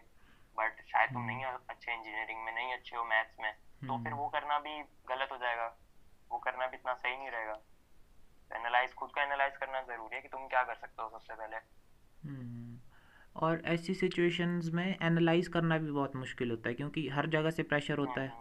बट 0.57 0.81
शायद 0.87 1.12
तुम 1.12 1.22
नहीं 1.22 1.44
अच्छे 1.44 1.92
इंजीनियरिंग 1.92 2.44
में 2.44 2.53
नहीं 2.55 2.72
अच्छे 2.75 2.96
हो 2.96 3.05
मैथ्स 3.05 3.38
में 3.40 3.53
तो 3.83 3.96
फिर 4.05 4.12
वो 4.14 4.29
करना 4.29 4.59
भी 4.59 4.83
गलत 5.09 5.33
हो 5.33 5.37
जाएगा। 5.38 5.66
वो 6.31 6.38
करना 6.38 6.66
भी 6.66 6.77
इतना 6.77 6.94
सही 6.94 7.16
नहीं 7.16 7.31
रहेगा। 7.31 7.55
तो 7.55 8.57
एनालाइज 8.57 8.94
खुद 8.94 9.12
का 9.14 9.22
एनालाइज 9.22 9.57
करना 9.57 9.81
ज़रूरी 9.83 10.16
है 10.16 10.22
कि 10.22 10.29
तुम 10.29 10.46
क्या 10.48 10.62
कर 10.62 10.75
सकते 10.77 11.03
हो 11.03 11.09
सबसे 11.09 11.35
पहले। 11.35 11.57
और 13.36 13.62
ऐसी 13.64 13.94
सिचुएशंस 13.94 14.70
में 14.70 14.98
एनालाइज 15.02 15.48
करना 15.48 15.78
भी 15.78 15.90
बहुत 15.90 16.16
मुश्किल 16.16 16.50
होता 16.50 16.68
है 16.68 16.74
क्योंकि 16.74 17.08
हर 17.08 17.26
जगह 17.26 17.50
से 17.50 17.62
प्रेशर 17.62 17.98
होता 17.98 18.20
है। 18.20 18.32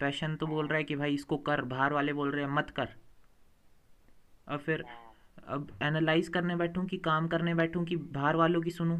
पैशन 0.00 0.36
तो 0.36 0.46
बोल 0.46 0.66
रहा 0.66 0.78
है 0.78 0.84
कि 0.84 0.96
भाई 0.96 1.14
इसको 1.14 1.36
कर 1.36 1.62
बाहर 1.62 1.92
वाले 1.92 2.12
बोल 2.12 2.30
रहे 2.30 2.44
हैं 2.44 2.50
मत 2.50 2.70
कर। 2.70 2.88
और 4.48 4.58
फिर। 4.58 4.84
अब 5.48 5.78
एनालाइज 5.82 6.28
करने 6.28 6.56
बैठूं 6.56 6.84
कि 6.86 6.96
काम 6.96 7.28
करने 7.28 7.54
बैठूं 7.54 7.84
कि 7.84 7.96
बाहर 7.96 8.36
वालों 8.36 8.60
की 8.62 8.70
सुनूं? 8.70 8.98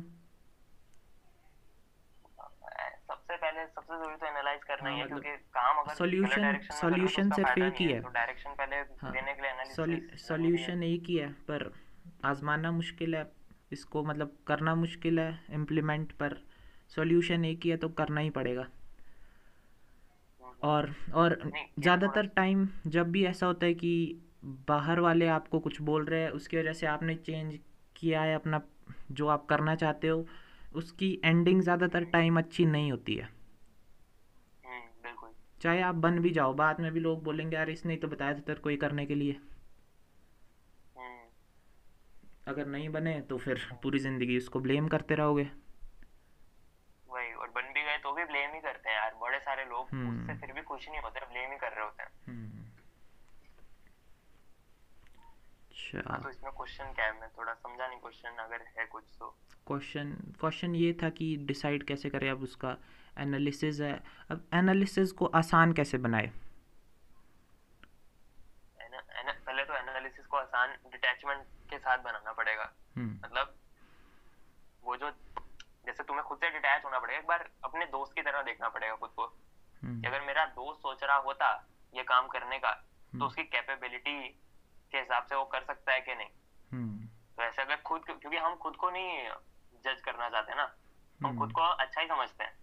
सबसे 3.08 3.36
पहले 3.36 3.66
सबसे 3.66 3.96
ज़रूरी 3.98 4.16
तो 4.16 4.26
एनालाइज 4.26 4.64
करना 4.64 4.88
हाँ 4.88 4.96
ही 4.96 5.00
है 5.00 5.06
मतलब 5.06 5.22
क्योंकि 5.22 5.44
काम 5.54 5.76
अगर 5.76 5.94
सॉल्यूशन 5.94 6.40
डायरेक्शन 6.42 6.74
में 6.74 6.80
करोगे 6.80 6.96
तो 6.96 7.04
सॉल्यूशन 7.04 7.22
उसका 7.22 7.36
सिर्फ़ 7.36 7.58
एक 7.58 7.80
ही 7.80 7.86
है 7.86 7.94
है। 7.94 8.00
तो 8.00 8.08
डायरेक्शन 8.08 8.50
पहले 8.50 8.76
हाँ 8.76 9.12
देने 9.12 9.34
के 9.34 9.42
लिए 9.42 9.50
एनालिसिस 9.50 10.26
सॉल्यूशन 10.26 10.82
एक 10.82 11.04
ही 11.08 11.16
है 11.16 11.28
पर 11.48 11.72
आजमाना 12.24 12.70
मुश्किल 12.70 13.14
है। 13.14 13.24
इसको 13.72 14.02
मतलब 14.04 14.36
करना 14.46 14.74
मुश्किल 14.74 15.18
है 15.20 15.40
इम्प्लीमेंट 15.52 16.12
पर 16.12 16.36
सॉल्यूशन 16.92 17.44
एक 17.44 17.64
ही 17.64 17.70
है 17.70 17.76
तो 17.76 17.88
करना 17.88 18.20
ही 18.20 18.30
पड़ेगा। 18.30 18.62
हम्म, 20.42 20.54
और 20.62 20.94
और 21.14 21.34
ज़्यादातर 21.78 22.26
टाइम 22.26 22.68
जब 22.86 23.10
भी 23.10 23.24
ऐसा 23.24 23.46
होता 23.46 23.66
है 23.66 23.74
कि 23.74 24.20
बाहर 24.68 25.00
वाले 25.00 25.26
आपको 25.28 25.58
कुछ 25.60 25.80
बोल 25.82 26.04
रहे 26.04 26.20
हैं 26.20 26.30
उसकी 26.30 26.56
वजह 26.56 26.72
से 26.72 26.86
आपने 26.86 27.14
चेंज 27.16 27.58
किया 27.96 28.22
है 28.22 28.34
अपना 28.34 28.60
जो 29.12 29.26
आप 29.26 29.46
करना 29.46 29.74
चाहते 29.74 30.08
हो 30.08 30.26
उसकी 30.74 31.10
एंडिंग 31.24 31.62
ज़्यादातर 31.62 32.04
टाइम 32.04 32.38
अच्छी 32.38 32.64
नहीं 32.66 32.90
होती 32.90 33.14
है। 33.14 33.28
हम्म 34.64 35.28
चाहे 35.60 35.80
आप 35.82 35.94
बन 35.96 36.18
भी 36.18 36.30
जाओ 36.30 36.52
बाद 36.54 36.80
में 36.80 36.90
भी 36.92 37.00
लोग 37.00 37.22
बोलेंगे 37.24 37.56
यार 37.56 37.70
इसने 37.70 37.96
तो 37.96 38.08
बताया 38.08 38.34
था 38.34 38.40
तेरे 38.40 38.60
को 38.60 38.70
ये 38.70 38.76
करने 38.76 39.06
के 39.06 39.14
लिए। 39.14 39.32
हम्म 39.32 39.57
अगर 42.48 42.66
नहीं 42.68 42.88
बने 42.90 43.20
तो 43.30 43.38
फिर 43.38 43.66
पूरी 43.82 43.98
ज़िंदगी 43.98 44.36
उसको 44.38 44.60
ब्लेम 44.60 44.88
करते 44.88 45.14
रहोगे। 45.14 45.48
वही 47.08 47.32
और 47.34 47.50
बन 47.50 47.72
भी 47.74 47.82
गए 47.82 47.98
तो 47.98 48.12
भी 48.12 48.24
ब्लेम 48.24 48.54
ही 48.54 48.60
करते 48.60 48.88
हैं 48.88 48.96
यार 48.96 49.14
बड़े 49.20 49.38
सारे 49.40 49.64
लोग 49.64 49.82
उससे 49.82 49.96
हम्म 49.96 50.36
फिर 50.36 50.52
भी 50.52 50.62
खुश 50.62 50.88
नहीं 50.88 51.00
होते 51.00 51.26
ब्लेम 51.26 51.52
ही 51.52 51.58
कर 51.58 51.72
रहे 51.72 51.84
होते 51.84 52.02
हैं। 52.02 52.10
हम्म। 52.26 52.66
अच्छा। 55.70 56.16
तो 56.16 56.30
इसमें 56.30 56.52
क्वेश्चन 56.52 56.92
क्या 56.94 57.04
है? 57.04 57.12
मैं 57.20 57.28
थोड़ा 57.38 57.52
समझा 57.54 57.86
नहीं 57.86 57.98
क्वेश्चन 58.00 58.36
अगर 58.40 58.62
है 58.78 58.86
कुछ 58.86 59.04
तो। 59.18 59.34
क्वेश्चन 59.66 60.12
क्वेश्चन 60.40 60.74
ये 60.74 60.92
था 61.02 61.08
कि 61.10 61.36
डिसाइड 61.46 61.82
कैसे 61.86 62.10
करें 62.10 62.30
अब 62.30 62.42
उसका 62.42 62.76
एनालिसिस 63.18 63.80
है। 63.80 63.92
अब 64.30 64.48
एनालिसिस 64.54 65.12
को 65.12 65.26
आसान 65.36 65.72
कैसे 65.72 65.98
बनाए? 65.98 66.30
पहले 68.80 69.64
तो 69.64 69.74
एनालिसिस 69.74 70.26
को 70.26 70.36
आसान 70.36 70.76
डिटैचमेंट 70.90 71.44
के 71.70 71.78
साथ 71.78 71.98
बनाना 71.98 72.32
पड़ेगा। 72.32 72.72
हम्म। 72.96 73.14
मतलब 73.24 73.54
वो 74.84 74.96
जो 74.96 75.10
जैसे 75.86 76.02
तुम्हें 76.02 76.24
खुद 76.24 76.38
से 76.38 76.50
डिटैच 76.50 76.84
होना 76.84 76.98
पड़ेगा 76.98 77.18
एक 77.18 77.26
बार 77.26 77.48
अपने 77.64 77.86
दोस्त 77.86 78.14
की 78.14 78.22
तरह 78.22 78.42
देखना 78.42 78.68
पड़ेगा 78.68 78.94
खुद 78.94 79.10
को 79.10 79.24
हम्म, 79.24 80.00
कि 80.00 80.06
अगर 80.06 80.20
मेरा 80.20 80.44
दोस्त 80.56 80.80
सोच 80.80 81.04
रहा 81.04 81.16
होता 81.16 81.50
ये 81.94 82.02
काम 82.02 82.26
करने 82.28 82.58
का 82.58 82.70
तो 82.72 83.16
हम्म। 83.16 83.26
उसकी 83.26 83.44
कैपेबिलिटी 83.44 84.18
के 84.92 84.98
हिसाब 84.98 85.24
से 85.24 85.34
वो 85.34 85.44
कर 85.44 85.64
सकता 85.64 85.92
है 85.92 86.00
कि 86.00 86.14
नहीं? 86.14 86.28
हम्म, 86.72 87.06
तो 87.36 87.42
ऐसे 87.42 87.62
अगर 87.62 87.76
खुद 87.76 88.04
क्योंकि 88.04 88.36
हम 88.36 88.54
खुद 88.56 88.76
को 88.76 88.90
नहीं 88.90 89.28
जज 89.84 90.00
करना 90.00 90.28
चाहते 90.30 90.54
ना 90.54 90.62
हम 91.20 91.26
हम्म। 91.26 91.38
खुद 91.38 91.52
को 91.52 91.60
अच्छा 91.60 92.00
ही 92.00 92.06
समझते 92.08 92.44
हैं। 92.44 92.56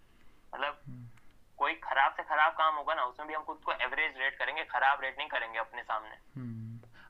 मतलब 0.56 0.82
हम्म, 0.88 1.10
कोई 1.58 1.74
खराब 1.74 2.14
से 2.14 2.24
खराब 2.24 2.54
काम 2.54 2.76
होगा 2.76 2.94
ना 2.94 3.04
उसमें 3.04 3.28
भी 3.28 3.34
हम 3.34 3.44
खुद 3.44 3.62
को 3.66 3.72
एवरेज 3.72 4.18
रेट 4.18 4.38
करेंगे 4.38 4.64
खराब 4.66 5.02
रेट 5.02 5.18
नहीं 5.18 5.28
करेंगे 5.28 5.60
अपने 5.60 5.84
सामने। 5.84 6.16
हम्म। 6.36 6.65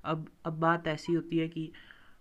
अब 0.06 0.28
अब 0.46 0.60
बात 0.60 0.88
ऐसी 0.88 1.13
होती 1.13 1.38
है 1.38 1.48
कि 1.48 1.72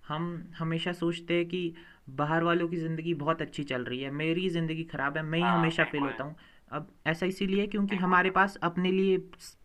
हम 0.09 0.53
हमेशा 0.59 0.93
सोचते 0.93 1.35
हैं 1.35 1.47
कि 1.47 1.75
बाहर 2.11 2.43
वालों 2.43 2.69
की 2.69 2.77
ज़िंदगी 2.77 3.15
बहुत 3.15 3.43
अच्छी 3.43 3.65
चल 3.65 3.85
रही 3.85 4.01
है 4.01 4.11
मेरी 4.11 4.49
ज़िंदगी 4.49 4.85
ख़राब 4.85 5.17
है 5.17 5.23
मैं 5.23 5.39
ही 5.39 5.45
हाँ, 5.45 5.59
हमेशा 5.59 5.85
फेल 5.85 6.03
होता 6.03 6.25
हूँ। 6.25 6.37
अब 6.71 6.89
ऐसा 7.07 7.27
इसीलिए 7.27 7.67
क्योंकि 7.67 7.97
हमारे 7.97 8.31
पास 8.31 8.57
अपने 8.63 8.91
लिए 8.91 9.17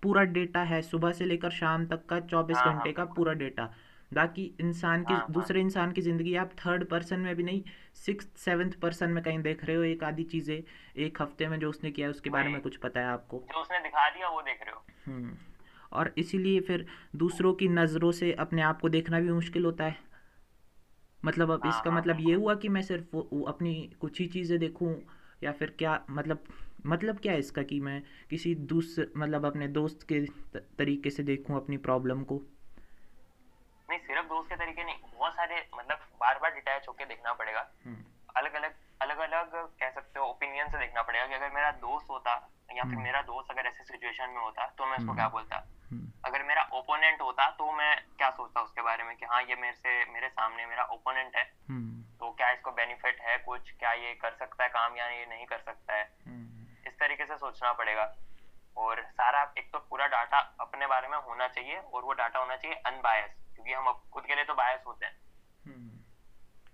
पूरा 0.04 0.24
डेटा 0.24 0.64
है 0.64 0.82
सुबह 0.82 1.12
से 1.12 1.26
लेकर 1.26 1.50
शाम 1.50 1.86
तक 1.86 2.06
का 2.06 2.20
चौबीस 2.20 2.58
हाँ, 2.58 2.66
हाँ, 2.66 2.74
घंटे 2.74 2.92
का 2.92 3.06
पूरा 3.06 3.34
डेटा 3.34 3.70
बाकी 4.14 4.44
इंसान 4.60 5.04
की 5.04 5.14
हाँ, 5.14 5.22
हाँ। 5.22 5.34
दूसरे 5.34 5.62
इंसान 5.62 5.92
की 5.92 6.02
ज़िंदगी 6.02 6.36
आप 6.36 6.52
थर्ड 6.60 6.86
पर्सन 6.90 7.20
में 7.20 7.36
भी 7.36 7.44
नहीं 7.44 7.64
सिक्स 7.96 8.28
सेवन्थ 8.38 8.80
पर्सन 8.80 9.10
में 9.10 9.24
कहीं 9.24 9.40
देख 9.40 9.66
रहे 9.66 9.76
हो 9.76 9.84
एक 9.84 10.04
आधी 10.04 10.24
चीज़ें 10.24 10.62
एक 11.04 11.22
हफ़्ते 11.22 11.48
में 11.48 11.60
जो 11.60 11.70
उसने 11.70 11.92
किया 11.92 12.08
है 12.08 12.12
उसके 12.12 12.30
बारे 12.30 12.50
में 12.50 12.62
कुछ 12.62 12.76
पता 12.78 13.00
है 13.00 13.08
आपको? 13.08 13.44
जो 13.54 13.62
उसने 13.62 13.80
दिखा 13.80 14.10
दिया 14.10 14.30
वो 14.30 14.42
देख 14.42 14.60
रहे 14.64 14.72
हो। 14.72 14.84
हम्म। 15.06 15.38
और 15.94 16.14
इसीलिए 16.18 16.60
फिर 16.60 16.86
दूसरों 17.16 17.54
की 17.54 17.68
नज़रों 17.68 18.12
से 18.12 18.34
अपने 18.34 18.62
आप 18.62 18.82
को 18.82 18.90
देखना 18.90 19.20
भी 19.20 19.32
मुश्किल 19.32 19.66
होता 19.66 19.84
है। 19.84 19.98
मतलब 21.26 21.52
अब 21.52 21.62
हाँ, 21.64 21.70
इसका 21.70 21.90
हाँ, 21.90 21.98
मतलब 21.98 22.18
ये 22.20 22.34
हुआ 22.34 22.56
कि 22.56 22.70
मैं 22.70 22.82
सिर्फ़ 22.82 23.06
वो, 23.14 23.30
वो 23.34 23.44
अपनी 23.44 23.92
कुछ 24.02 24.20
ही 24.20 24.28
चीज़ें 24.28 24.60
देखूँ 24.60 24.96
या 25.44 25.52
फिर 25.52 25.76
क्या 25.80 26.06
मतलब 26.10 26.44
मतलब 26.86 27.20
क्या 27.20 27.34
है 27.34 27.40
इसका 27.40 27.64
कि 27.64 27.80
मैं 27.80 28.04
किसी 28.30 28.56
दूसरे 28.56 29.08
मतलब 29.18 29.46
अपने 29.46 29.68
दोस्त 29.68 30.04
के 30.04 30.20
तरीके 30.56 31.10
से 31.10 31.24
देखूँ 31.24 31.56
अपनी 31.56 31.78
प्रॉब्लम 31.78 32.24
को? 32.24 32.42
नहीं 33.90 34.00
सिर्फ़ 34.00 34.26
दोस्त 34.26 34.50
के 34.50 34.56
तरीके 34.56 34.84
नहीं 34.84 34.96
बहुत 35.18 35.34
सारे 35.34 35.68
मतलब 35.76 35.98
बार 35.98 36.40
बार 36.40 36.52
डिटैच 36.52 36.86
होके 36.90 37.06
देखना 37.06 37.34
पड़ेगा। 37.34 37.70
हम्म। 37.86 38.04
अलग 38.36 38.54
अलग 38.54 38.74
अलग 39.02 39.18
अलग 39.18 39.52
कह 39.80 39.90
सकते 39.90 40.20
हो 40.20 40.26
ओपिनियन 40.26 40.70
से 40.70 40.80
देखना 40.80 41.02
पड़ेगा 41.02 41.26
कि 41.28 41.34
अगर 41.34 41.52
मेरा 41.56 41.72
दोस्त 41.72 42.10
होता 42.10 42.34
या 42.76 42.84
फिर 42.84 42.94
हम्म। 42.94 43.04
मेरा 43.04 43.22
दोस्त 43.22 43.52
अगर 43.52 43.68
ऐसे 43.68 43.84
सिचुएशन 43.84 44.30
में 44.30 44.42
होता 44.42 44.66
तो 44.78 44.86
मैं 44.86 44.98
उसको 44.98 45.12
हम्म। 45.12 45.16
क्या 45.16 45.28
बोलता? 45.30 45.69
अगर 46.26 46.44
मेरा 46.44 46.70
ओपोनेंट 46.74 47.22
होता 47.22 47.50
तो 47.50 47.72
मैं 47.72 48.06
क्या 48.18 48.30
सोचता 48.30 48.62
उसके 48.62 48.82
बारे 48.82 49.04
में 49.04 49.16
कि 49.18 49.26
हाँ 49.26 49.42
ये 49.44 49.56
मेरे 49.56 49.74
से 49.74 50.06
मेरे 50.06 50.30
सामने 50.30 50.66
मेरा 50.66 50.84
ओपोनेंट 50.84 51.36
है। 51.36 51.54
हम्म। 51.70 52.18
तो 52.18 52.32
क्या 52.32 52.50
इसको 52.50 52.72
बेनिफिट 52.72 53.22
है 53.22 53.38
कुछ? 53.38 53.72
क्या 53.72 53.94
ये 53.94 54.14
कर 54.14 54.32
सकता 54.32 54.64
है 54.64 54.70
काम 54.70 54.98
या 54.98 55.08
ये 55.08 55.26
नहीं 55.26 55.46
कर 55.46 55.60
सकता 55.60 55.94
है? 55.94 56.14
हम्म। 56.28 56.88
इस 56.88 57.00
तरीके 57.00 57.26
से 57.26 57.38
सोचना 57.38 57.74
पड़ेगा। 57.74 58.16
और 58.78 59.04
सारा 59.04 59.54
एक 59.58 59.72
तो 59.72 59.80
पूरा 59.80 60.08
डाटा 60.08 60.40
अपने 60.60 60.88
बारे 60.88 61.08
में 61.08 61.18
होना 61.18 61.48
चाहिए 61.48 61.78
और 61.78 62.04
वो 62.04 62.14
डाटा 62.14 62.40
होना 62.40 62.56
चाहिए 62.56 62.78
अनबायस 62.78 63.32
क्योंकि 63.54 63.74
हम 63.74 63.92
खुद 64.14 64.26
के 64.26 64.36
लिए 64.36 64.44
तो 64.44 64.54
बायस 64.54 64.84
होते 64.88 65.06
हैं। 65.06 65.20
हम्म। 65.66 65.98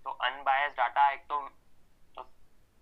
तो 0.04 0.10
अनबायस 0.10 0.74
डाटा 0.74 1.10
एक 1.12 1.20
तो, 1.20 1.50
तो 2.16 2.30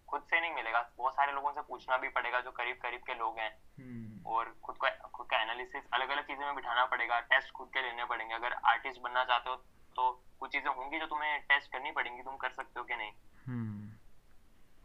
खुद 0.08 0.24
से 0.24 0.42
नहीं 0.42 0.54
मिलेगा। 0.54 0.90
बहुत 0.98 1.14
सारे 1.14 1.32
लोगों 1.32 1.52
से 1.52 1.62
पूछना 1.62 1.98
भी 1.98 2.10
पड़ेगा 2.10 2.40
जो 2.40 2.52
करीब 2.52 2.80
करीब 2.82 3.02
के 3.02 3.16
लोग 3.16 3.40
हैं। 3.40 3.52
और 4.26 4.56
खुद 4.64 4.78
का 4.78 4.90
खुद 5.10 5.28
का 5.28 5.42
एनालिसिस 5.42 5.84
अलग 5.94 6.10
अलग 6.10 6.28
चीज़ें 6.28 6.46
में 6.46 6.56
बिठाना 6.56 6.86
पड़ेगा 6.86 7.20
टेस्ट 7.32 7.52
खुद 7.52 7.70
के 7.74 7.82
लेने 7.82 8.06
पड़ेंगे। 8.06 8.34
अगर 8.36 8.54
आर्टिस्ट 8.66 9.02
बनना 9.02 9.24
चाहते 9.24 9.50
हो 9.50 9.56
तो 9.96 10.12
कुछ 10.40 10.52
चीज़ें 10.52 10.70
होंगी 10.70 11.00
जो 11.00 11.06
तुम्हें 11.06 11.40
टेस्ट 11.42 11.72
करनी 11.72 11.92
पड़ेंगी 11.92 12.22
तुम 12.24 12.38
कर 12.38 12.52
सकते 12.52 12.80
हो 12.80 12.86
कि 12.86 12.96
नहीं। 12.96 13.12
हम्म। 13.48 13.90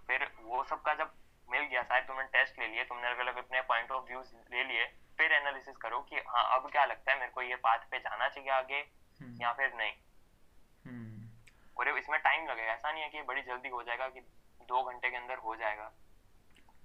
फिर 0.07 0.31
वो 0.43 0.63
सब 0.65 0.83
का 0.83 0.95
जब 0.95 1.13
मिल 1.49 1.63
गया 1.63 1.83
शायद 1.83 2.05
तुमने 2.05 2.25
टेस्ट 2.33 2.59
ले 2.59 2.67
लिए 2.67 2.85
तुमने 2.85 3.07
अलग 3.09 3.19
अलग 3.19 3.37
अपने 3.37 3.61
पॉइंट 3.63 3.91
ऑफ़ 3.91 4.05
व्यूज़ 4.05 4.35
ले 4.51 4.65
लिए 4.65 4.85
फिर 5.19 5.33
एनालिसिस 5.33 5.77
करो 5.77 6.01
कि 6.01 6.17
हाँ 6.29 6.45
अब 6.57 6.71
क्या 6.71 6.85
लगता 6.85 7.13
है 7.13 7.19
मेरे 7.19 7.33
को 7.33 7.43
ये 7.43 7.57
पाथ 7.57 7.87
पे 7.91 7.99
जाना 7.99 8.29
चाहिए 8.29 8.51
आगे 8.51 8.81
हम्म। 9.21 9.43
या 9.43 9.53
फिर 9.53 9.73
नहीं। 9.75 9.93
हम्म। 10.85 11.29
और 11.77 11.99
इसमें 11.99 12.21
टाइम 12.21 12.47
लगेगा। 12.47 12.73
ऐसा 12.73 12.93
नहीं 12.93 13.03
है 13.03 13.09
कि 13.09 13.23
बड़ी 13.23 13.43
जल्दी 13.43 13.69
हो 13.69 13.83
जाएगा 13.83 14.09
कि 14.09 14.21
दो 14.69 14.83
घंटे 14.83 15.11
के 15.11 15.17
अंदर 15.17 15.39
हो 15.39 15.57
जाएगा। 15.57 15.91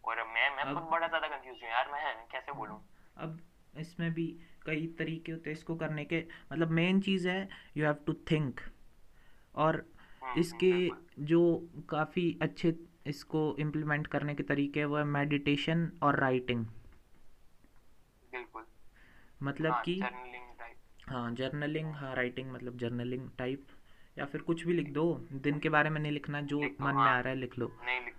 और 0.03 0.23
मैं 0.27 0.49
मैं 0.55 0.73
खुद 0.73 0.83
बड़ा 0.83 1.07
ज़्यादा 1.07 1.27
कंफ्यूज 1.27 1.57
हूँ 1.63 1.69
यार 1.69 1.91
मैं 1.91 2.15
कैसे 2.31 2.51
बोलूँ? 2.51 2.79
अब 3.17 3.39
इसमें 3.79 4.11
भी 4.13 4.25
कई 4.65 4.87
तरीके 4.99 5.31
होते 5.31 5.49
हैं 5.49 5.57
इसको 5.57 5.75
करने 5.75 6.05
के। 6.05 6.23
मतलब 6.51 6.71
मेन 6.71 6.99
चीज़ 7.01 7.27
है 7.29 7.49
यू 7.77 7.85
हैव 7.85 7.95
टू 8.07 8.13
थिंक 8.31 8.59
और 9.55 9.75
हम्म, 10.23 10.39
इसके 10.39 10.89
जो 11.25 11.41
काफ़ी 11.89 12.37
अच्छे 12.41 12.73
इसको 13.07 13.55
इम्प्लीमेंट 13.59 14.07
करने 14.07 14.35
के 14.35 14.43
तरीके 14.43 14.79
हैं 14.79 14.87
वो 14.87 14.97
है 14.97 15.03
मेडिटेशन 15.03 15.91
और 16.03 16.19
राइटिंग 16.19 16.65
बिल्कुल। 18.31 18.65
मतलब 19.43 19.73
हाँ 19.73 19.81
कि 19.85 19.95
जर्नलिंग 19.95 20.43
हाँ 21.09 21.31
जर्नलिंग 21.35 21.93
हाँ। 21.93 22.15
राइटिंग 22.15 22.51
मतलब 22.51 22.77
जर्नलिंग 22.77 23.29
टाइप 23.37 23.67
या 24.17 24.25
फिर 24.25 24.41
कुछ 24.41 24.65
भी 24.65 24.73
लिख 24.73 24.91
दो 24.93 25.03
दिन 25.33 25.59
के 25.59 25.69
बारे 25.69 25.89
में 25.89 25.99
नहीं 26.01 26.11
लिखना 26.11 26.41
जो 26.41 26.59
मन 26.61 26.95
में 26.95 27.03
हाँ। 27.03 27.07
आ 27.07 27.19
रहा 27.19 27.29
है 27.29 27.35
लिख 27.35 27.57
लो। 27.59 27.71
नहीं 27.85 27.99
लिख 28.05 28.15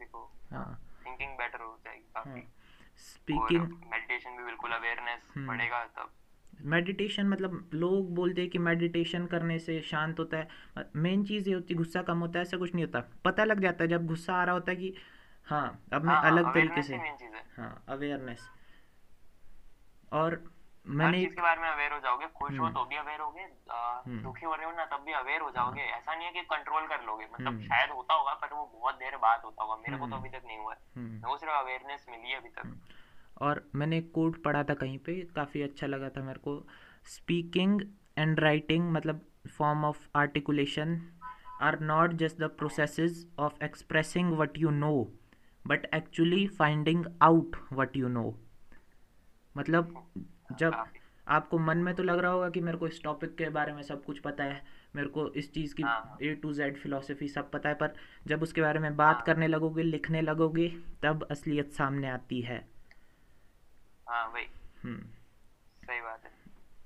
लिखो। 0.00 0.30
हाँ। 0.50 0.85
थिंकिंग 1.20 1.38
बेटर 1.38 1.60
हो 1.60 1.78
जाएगी 1.84 2.04
हाँ। 2.16 2.24
काफ़ी 2.24 2.48
स्पीकिंग 2.96 3.62
मेडिटेशन 3.62 4.36
भी 4.36 4.44
बिल्कुल 4.44 4.70
अवेयरनेस 4.70 5.32
हम्म। 5.36 5.48
बढ़ेगा 5.48 5.84
तब। 5.84 6.10
मेडिटेशन 6.60 7.26
मतलब 7.28 7.70
लोग 7.74 8.14
बोलते 8.14 8.40
हैं 8.40 8.50
कि 8.50 8.58
मेडिटेशन 8.58 9.26
करने 9.26 9.58
से 9.58 9.80
शांत 9.82 10.18
होता 10.18 10.36
है। 10.36 10.48
मेन 10.96 11.24
चीज़ 11.24 11.48
ये 11.48 11.54
होती 11.54 11.74
है 11.74 11.78
गुस्सा 11.78 12.02
कम 12.02 12.18
होता 12.18 12.38
है 12.38 12.42
ऐसा 12.42 12.56
कुछ 12.56 12.74
नहीं 12.74 12.84
होता। 12.84 13.00
पता 13.24 13.44
लग 13.44 13.60
जाता 13.60 13.84
है 13.84 13.90
जब 13.90 14.06
गुस्सा 14.06 14.34
आ 14.34 14.44
रहा 14.44 14.54
होता 14.54 14.70
है 14.70 14.76
कि 14.76 14.94
हाँ 15.44 15.84
अब 15.92 16.04
मैं 16.04 16.14
हाँ, 16.14 16.22
हाँ, 16.22 16.30
अलग 16.30 16.54
तरीके 16.54 16.82
से 16.82 16.96
ही 16.96 17.00
है। 17.00 17.44
हाँ 17.56 17.84
अवेयरनेस 17.88 18.48
और 20.12 20.55
मैंने 20.88 21.18
चीज़ 21.18 21.34
के 21.34 21.42
बारे 21.42 21.60
में 21.60 21.68
अवेयर 21.68 21.92
हो 21.92 21.98
जाओगे 22.00 22.26
खुश 22.34 22.50
हो 22.50 22.64
हम्म। 22.64 22.74
तो 22.74 22.84
भी 22.84 22.96
अवेयर 22.96 23.20
होगे 23.20 23.42
हम्म। 23.42 24.22
दुखी 24.22 24.46
हो 24.46 24.54
रहे 24.54 24.66
हो 24.66 24.72
ना 24.72 24.84
तब 24.86 25.02
भी 25.06 25.12
अवेयर 25.14 25.40
हो 25.40 25.50
जाओगे 25.50 25.82
ऐसा 25.82 26.14
नहीं 26.14 26.26
है 26.26 26.32
कि 26.32 26.42
कंट्रोल 26.50 26.86
कर 26.86 27.02
लोगे 27.04 27.24
मतलब 27.24 27.46
हम्म। 27.46 27.66
शायद 27.66 27.90
होता 27.90 28.14
होगा 28.14 28.34
पर 28.34 28.54
वो 28.54 28.64
बहुत 28.74 28.94
देर 28.94 29.16
बाद 29.16 29.40
होता 29.44 29.62
होगा 29.62 29.76
मेरे 29.76 29.98
को 29.98 30.06
तो। 30.06 30.16
अभी 30.16 30.28
तक 30.28 30.42
नहीं 30.46 30.58
हुआ 30.58 30.74
है 30.74 31.20
को 31.20 31.36
सिर्फ़ 31.38 31.54
अवेयरनेस 31.54 32.06
मिली 32.10 32.30
है 32.30 32.36
अभी 32.36 32.48
तक 32.50 32.76
और 33.40 33.62
मैंने 33.74 33.98
एक 33.98 34.10
कोट 34.12 34.42
पढ़ा 34.42 34.62
था 34.64 34.74
कहीं 34.74 34.98
पे 34.98 35.20
काफ़ी 35.36 35.62
अच्छा 35.62 35.86
लगा 35.86 36.08
था 36.08 36.22
मेरे 36.22 36.40
को 36.40 36.54
स्पीकिंग 37.06 37.80
एंड 38.18 38.40
राइटिंग 38.40 38.90
मतलब 38.92 39.26
form 39.58 39.84
of 39.84 40.06
articulation 40.16 41.00
are 41.62 41.80
not 41.82 42.12
just 42.22 42.38
the 42.38 42.50
processes 42.58 43.26
of 43.38 43.62
expressing 43.64 44.32
what 44.38 44.58
you 44.58 44.70
know 44.70 44.92
but 45.64 45.86
actually 45.94 46.46
finding 46.58 47.04
out 47.22 47.56
what 47.72 47.96
you 47.96 48.08
know 48.08 48.24
मतलब 49.56 49.94
जब 50.52 50.84
आपको 51.28 51.58
मन 51.58 51.78
में 51.78 51.94
तो 51.94 52.02
लग 52.02 52.18
रहा 52.18 52.32
होगा 52.32 52.50
कि 52.50 52.60
मेरे 52.60 52.78
को 52.78 52.86
इस 52.88 53.02
टॉपिक 53.02 53.36
के 53.36 53.48
बारे 53.48 53.72
में 53.72 53.82
सब 53.82 54.04
कुछ 54.04 54.18
पता 54.18 54.44
है 54.44 54.64
मेरे 54.96 55.08
को 55.08 55.28
इस 55.28 55.52
चीज़ 55.54 55.74
की। 55.80 55.82
ए 56.28 56.34
टू 56.34 56.52
जेड 56.52 56.76
फिलोसफी 56.76 57.28
सब 57.28 57.50
पता 57.50 57.68
है 57.68 57.74
पर 57.74 57.94
जब 58.26 58.42
उसके 58.42 58.60
बारे 58.60 58.78
में 58.78 58.96
बात 58.96 59.14
हाँ। 59.14 59.24
करने 59.24 59.46
लगोगे 59.46 59.82
लिखने 59.82 60.20
लगोगे 60.20 60.68
तब 61.02 61.26
असलियत 61.30 61.72
सामने 61.72 62.08
आती 62.08 62.40
है। 62.40 62.68
हाँ 64.08 64.28
वही। 64.28 64.46
हम्म। 64.84 65.00
सही 65.86 66.00
बात 66.00 66.24
है। 66.24 66.30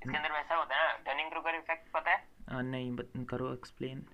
इसके 0.02 0.16
अंदर 0.16 0.32
वैसा 0.32 0.54
होता 0.54 0.76
है 0.76 0.88
ना 0.88 1.12
डनिंग 1.12 1.30
क्रूगर 1.30 1.54
इफ़ेक्ट 1.54 1.90
पता 1.92 2.10
है? 2.10 2.28
आ, 2.50 2.60
नहीं 2.62 2.96
करो 3.24 3.52
एक्सप्लेन 3.52 4.06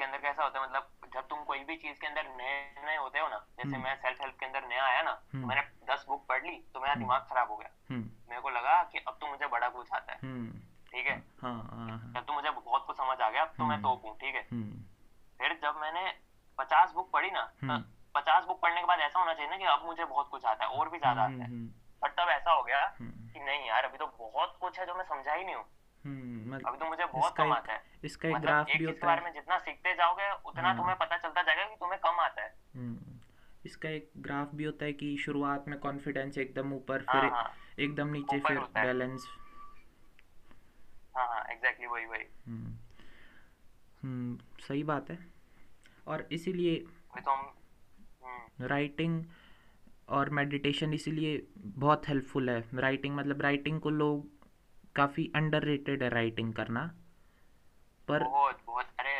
उसके 0.00 0.04
अंदर 0.06 0.18
कैसा 0.18 0.42
होता 0.42 0.60
है 0.60 0.64
मतलब 0.64 1.10
जब 1.14 1.26
तुम 1.28 1.42
कोई 1.44 1.58
भी 1.64 1.76
चीज़ 1.76 1.98
के 2.00 2.06
अंदर 2.06 2.28
नए 2.36 2.52
नए 2.84 2.96
होते 2.96 3.18
हो 3.20 3.28
ना 3.28 3.38
जैसे 3.56 3.68
हम्म। 3.68 3.84
मैं 3.84 3.94
सेल्फ 3.96 4.20
हेल्प 4.20 4.36
के 4.40 4.46
अंदर 4.46 4.66
नया 4.68 4.84
आया 4.84 5.02
ना 5.02 5.12
तो 5.12 5.36
हम्म। 5.36 5.48
मैंने 5.48 5.62
दस 5.86 6.04
बुक 6.08 6.24
पढ़ 6.28 6.42
ली 6.44 6.56
तो 6.74 6.80
मेरा 6.80 6.92
हम्म। 6.92 7.02
दिमाग 7.02 7.26
खराब 7.30 7.50
हो 7.50 7.56
गया। 7.56 7.96
मेरे 8.30 8.40
को 8.40 8.50
लगा 8.50 8.82
कि 8.92 8.98
अब 9.08 9.18
तो 9.20 9.26
मुझे 9.26 9.46
बड़ा 9.46 9.68
कुछ 9.68 9.92
आता 9.92 10.12
है। 10.12 10.18
ठीक 10.90 11.06
है? 11.06 11.16
हाँ 11.42 11.52
हाँ 11.52 11.86
हाँ। 11.88 12.12
जब 12.14 12.24
तो 12.26 12.32
मुझे 12.32 12.50
बहुत 12.50 12.86
कुछ 12.86 12.96
समझ 12.96 13.20
आ 13.20 13.28
गया 13.30 13.42
अब 13.42 13.52
तो 13.58 13.64
मैं। 13.64 13.80
तोप 13.82 14.04
हूँ 14.04 14.16
ठीक 14.18 14.34
है? 14.34 14.42
फिर 15.38 15.58
जब 15.62 15.80
मैंने 15.80 16.04
पचास 16.58 16.92
बुक 16.92 17.10
पढ़ी 17.12 17.30
ना 17.30 17.42
तो। 17.62 17.78
पचास 18.14 18.44
बुक 18.44 18.60
पढ़ने 18.60 18.80
के 18.80 18.86
बाद 18.86 19.00
ऐसा 19.00 19.18
होना 19.18 19.34
चाहिए 19.34 19.50
ना 19.50 19.56
कि 19.56 19.64
अब 19.64 19.84
मुझे 19.86 20.04
बहुत 20.04 20.28
कुछ 20.30 20.44
आता 20.44 20.64
है 20.64 20.78
और 20.78 20.88
भी 20.88 20.98
ज़्यादा 20.98 21.22
आता 21.22 21.44
है। 21.44 21.50
बट 22.02 22.16
तब 22.20 22.28
ऐसा 22.30 22.52
हो 22.52 22.62
गया 22.62 22.80
कि 23.02 23.40
नहीं 23.40 23.66
यार 23.66 23.84
अभी 23.84 23.98
तो 23.98 24.06
बहुत 24.18 24.56
कुछ 24.60 24.78
है 24.80 24.86
जो 24.86 24.94
मैं 24.94 25.04
समझा 25.04 25.34
ही 25.34 25.44
नहीं 25.44 25.54
हूँ। 25.54 25.64
अभी 26.06 26.50
मतलब 26.50 26.76
तो 26.78 26.86
मुझे 26.86 27.04
बहुत 27.04 27.32
इसका 27.32 27.44
कम 27.44 27.50
एक- 27.50 27.58
आता 27.58 27.72
है। 27.72 27.82
इसका 28.04 28.28
एक 28.28 28.34
मतलब 28.34 28.46
ग्राफ 28.46 28.68
एक 28.68 28.78
भी 28.78 28.84
होता 28.84 29.06
बारे 29.06 29.18
है। 29.20 29.24
में 29.24 29.32
जितना 29.32 29.58
सीखते 29.58 29.94
जाओगे 29.94 30.32
उतना 30.48 30.62
हाँ। 30.62 30.76
तुम्हें 30.76 30.96
पता 30.96 31.16
चलता 31.16 31.42
जाएगा 31.42 31.64
कि 31.64 31.76
तुम्हें 31.80 32.00
कम 32.00 32.10
आता 32.10 32.42
है। 32.42 32.54
हम्म, 32.76 32.98
इसका 33.64 33.88
एक 33.88 34.10
ग्राफ 34.16 34.50
भी 34.54 34.64
होता 34.64 34.84
है 34.84 34.92
कि 34.92 35.16
शुरुआत 35.16 35.64
में 35.68 35.78
कॉन्फिडेंस 35.78 36.38
एकदम 36.38 36.72
ऊपर 36.72 37.04
हाँ 37.08 37.20
फिर 37.20 37.30
हाँ। 37.30 37.52
एकदम 37.78 38.06
नीचे 38.06 38.38
फिर 38.40 38.58
बैलेंस 38.58 39.26
हाँ। 41.16 41.28
हाँ 41.28 41.44
एग्जैक्टली 41.44 41.86
वही 41.86 42.06
वही। 42.06 42.24
हम्म। 42.46 42.76
हम्म, 44.02 44.38
सही 44.60 44.82
बात 44.84 45.10
है। 45.10 45.18
और 46.06 46.28
इसीलिए 46.32 46.76
तो 47.24 47.30
हम 47.30 47.54
हम्म, 48.24 48.66
राइटिंग 48.66 49.24
और 50.08 50.30
मेडिटेशन 50.30 50.94
इसीलिए 50.94 51.46
बहुत 51.58 52.08
हेल्पफुल 52.08 52.50
है। 52.50 52.64
राइटिंग 52.74 53.16
मतलब 53.16 53.40
राइटिंग 53.40 53.80
को 53.80 53.90
लोग 53.90 54.39
काफ़ी 54.96 55.30
अंडररेटेड 55.34 56.02
है 56.02 56.08
राइटिंग 56.10 56.52
करना। 56.54 56.90
पर 58.08 58.22
बहुत 58.22 58.60
बहुत। 58.66 58.86
अरे 58.98 59.14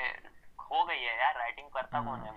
हो 0.65 0.85
गई 0.85 0.97
है 0.97 1.17
यार 1.19 1.39
राइटिंग 1.39 1.69
करता 1.71 2.01
कौन 2.01 2.21
है 2.21 2.33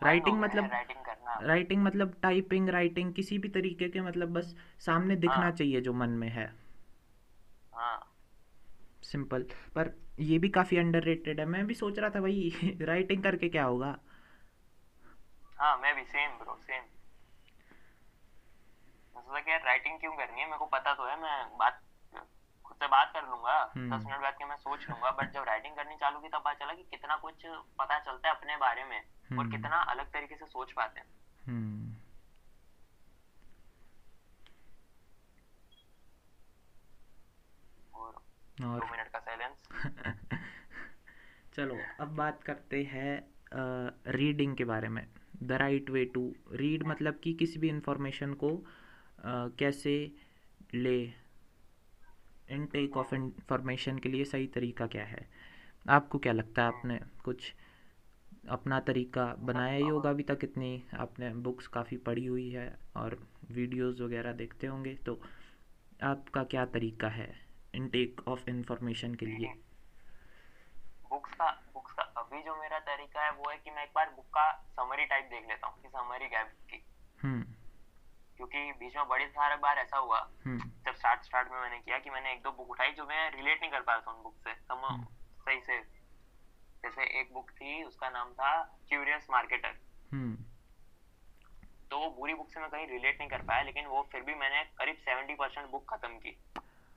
हाँ, 0.00 0.02
राइटिंग 0.02 0.40
मतलब 0.40 0.64
राइटिंग 0.64 1.04
करना। 1.04 1.34
राइटिंग 1.42 1.82
मतलब 1.82 2.14
टाइपिंग 2.22 2.68
राइटिंग 2.68 3.12
किसी 3.14 3.38
भी 3.38 3.48
तरीके 3.48 3.88
के 3.88 4.00
मतलब 4.00 4.32
बस 4.32 4.54
सामने 4.80 5.16
दिखना 5.16 5.50
हाँ 5.50 5.52
चाहिए 5.52 5.80
जो 5.80 5.92
मन 5.94 6.10
में 6.16 6.28
है। 6.30 6.52
हाँ। 7.72 8.12
सिंपल 9.02 9.42
पर 9.74 9.90
ये 10.20 10.38
भी 10.38 10.48
काफ़ी 10.48 10.76
अंडररेटेड 10.76 11.40
है। 11.40 11.46
मैं 11.46 11.66
भी 11.66 11.74
सोच 11.74 11.98
रहा 11.98 12.10
था 12.10 12.20
भाई 12.20 12.76
राइटिंग 12.82 13.22
करके 13.22 13.48
क्या 13.48 13.64
होगा? 13.64 13.98
हाँ 15.58 15.76
मैं 15.78 15.94
भी 15.96 16.04
सेम 16.04 16.38
ब्रो 16.38 16.56
सेम 16.60 16.84
मैं 19.16 19.22
सोचा 19.22 19.40
कि 19.40 19.50
यार 19.50 19.64
राइटिंग 19.64 19.98
क्यों 20.00 20.12
करनी 20.12 20.40
है? 20.40 20.46
मेरे 20.46 20.58
को 20.58 20.66
पता 20.66 20.94
तो 20.94 21.06
है 21.06 21.16
मैं 21.22 21.56
बात 21.58 21.80
खुद 22.76 22.84
से 22.84 22.88
बात 22.92 23.10
कर 23.14 23.22
लूँगा। 23.28 23.56
दस 23.64 23.76
हम्म 23.76 24.06
मिनट 24.06 24.20
बाद 24.22 24.34
के 24.38 24.44
मैं 24.44 24.56
सोच 24.56 24.88
लूँगा 24.90 25.10
बट 25.20 25.32
जब 25.34 25.44
राइटिंग 25.48 25.76
करनी 25.76 25.96
चालू 25.96 26.18
की 26.20 26.28
तब 26.28 26.42
पता 26.44 26.54
चला 26.54 26.72
कि 26.74 26.82
कितना 26.90 27.16
कुछ 27.16 27.46
पता 27.78 27.98
चलता 27.98 28.28
है 28.28 28.34
अपने 28.34 28.56
बारे 28.56 28.84
में 28.84 28.98
और 28.98 29.36
हम्म। 29.38 29.50
कितना 29.50 29.76
अलग 29.94 30.12
तरीके 30.12 30.36
से 30.36 30.46
सोच 30.46 30.72
पाते 30.72 31.00
हैं। 31.00 31.06
हम्म। 31.46 31.94
और 37.94 38.12
दो 38.60 38.90
मिनट 38.90 39.08
का 39.08 39.18
साइलेंस 39.18 39.68
चलो 41.56 41.76
अब 42.00 42.14
बात 42.16 42.42
करते 42.42 42.82
हैं 42.84 43.12
रीडिंग 44.12 44.56
के 44.56 44.64
बारे 44.64 44.88
में। 44.88 45.06
The 45.42 45.52
right 45.52 45.90
way 45.90 46.04
to 46.14 46.22
read 46.52 46.82
मतलब 46.86 47.20
कि 47.24 47.32
किसी 47.34 47.58
भी 47.58 47.68
इंफॉर्मेशन 47.68 48.32
को 48.34 48.50
अ, 48.56 49.48
कैसे 49.58 49.92
ले 50.74 50.96
इनटेक 52.50 52.96
ऑफ़ 52.96 53.14
इंफॉर्मेशन 53.14 53.98
के 53.98 54.08
लिए 54.08 54.24
सही 54.24 54.46
तरीका 54.46 54.86
क्या 54.86 55.04
है? 55.04 55.28
आपको 55.88 56.18
क्या 56.18 56.32
लगता 56.32 56.62
है 56.62 56.68
आपने 56.68 57.00
कुछ 57.24 57.54
अपना 58.48 58.80
तरीका 58.80 59.24
बनाया 59.38 59.76
ही 59.76 59.88
होगा? 59.88 60.10
अभी 60.10 60.22
तक 60.22 60.38
इतनी 60.44 60.84
आपने 60.94 61.34
बुक्स 61.34 61.66
काफ़ी 61.66 61.96
पढ़ी 61.96 62.26
हुई 62.26 62.50
है 62.50 62.78
और 62.96 63.26
वीडियोस 63.50 64.00
वगैरह 64.00 64.32
देखते 64.32 64.66
होंगे 64.66 64.94
तो 64.94 65.20
आपका 66.02 66.44
क्या 66.44 66.64
तरीका 66.66 67.08
है 67.08 67.46
इनटेक 67.74 68.28
ऑफ़ 68.28 68.50
इंफॉर्मेशन 68.50 69.14
के 69.14 69.26
लिए? 69.26 69.52
बुक्स 71.10 71.34
का 71.34 71.50
बुक्स 71.74 71.92
का 71.92 72.02
अभी 72.02 72.42
जो 72.42 72.56
मेरा 72.62 72.78
तरीका 72.78 73.24
है 73.24 73.30
वो 73.32 73.50
है 73.50 73.56
कि 73.56 73.70
मैं 73.70 73.82
एक 73.82 73.90
बार 73.94 74.10
बुक 74.16 74.24
का 74.24 74.52
समरी 74.52 75.04
टाइप 75.04 75.24
देख 75.24 75.48
लेता 75.48 75.66
हूँ 75.66 75.82
कि 75.82 75.88
समरी 75.88 76.28
क्या 76.28 76.42
की। 76.42 76.84
हम्म। 77.22 77.44
क्योंकि 78.36 78.72
बीच 78.72 78.96
में 78.96 79.08
बड़ी 79.08 79.26
सारे 79.26 79.56
बार 79.56 79.78
ऐसा 79.78 79.96
हुआ 79.96 80.18
हम्म। 80.46 80.70
जब 80.86 80.94
स्टार्ट 80.94 81.22
स्टार्ट 81.22 81.50
में 81.52 81.60
मैंने 81.60 81.78
किया 81.78 81.98
कि 81.98 82.10
मैंने 82.10 82.32
एक 82.32 82.42
दो 82.42 82.50
बुक 82.52 82.70
उठाई 82.70 82.92
जो 82.92 83.04
मैं 83.04 83.30
रिलेट 83.30 83.60
नहीं 83.60 83.70
कर 83.70 83.80
पाया 83.80 84.00
था 84.00 84.10
उन 84.10 84.22
बुक 84.22 84.34
से। 84.44 84.54
तो 84.54 84.76
मैं 84.76 84.88
हम्म। 84.88 85.04
सही 85.46 85.60
से 85.60 85.78
जैसे 86.82 87.20
एक 87.20 87.32
बुक 87.32 87.50
थी 87.50 87.82
उसका 87.84 88.10
नाम 88.10 88.32
था 88.32 88.50
क्यूरियस 88.88 89.26
मार्केटर 89.30 89.78
हम्म। 90.12 90.34
तो 91.90 91.98
वो 91.98 92.10
बुरी 92.10 92.34
बुक 92.34 92.50
से 92.50 92.60
मैं 92.60 92.70
कहीं 92.70 92.86
रिलेट 92.86 93.18
नहीं 93.18 93.28
कर 93.28 93.42
पाया 93.42 93.62
लेकिन 93.62 93.86
वो 93.86 94.08
फिर 94.12 94.22
भी 94.22 94.34
मैंने 94.34 94.62
करीब 94.78 94.96
सेवेंटी 94.96 95.34
परसेंट 95.34 95.70
बुक 95.70 95.94
खत्म 95.94 96.08
की। 96.08 96.36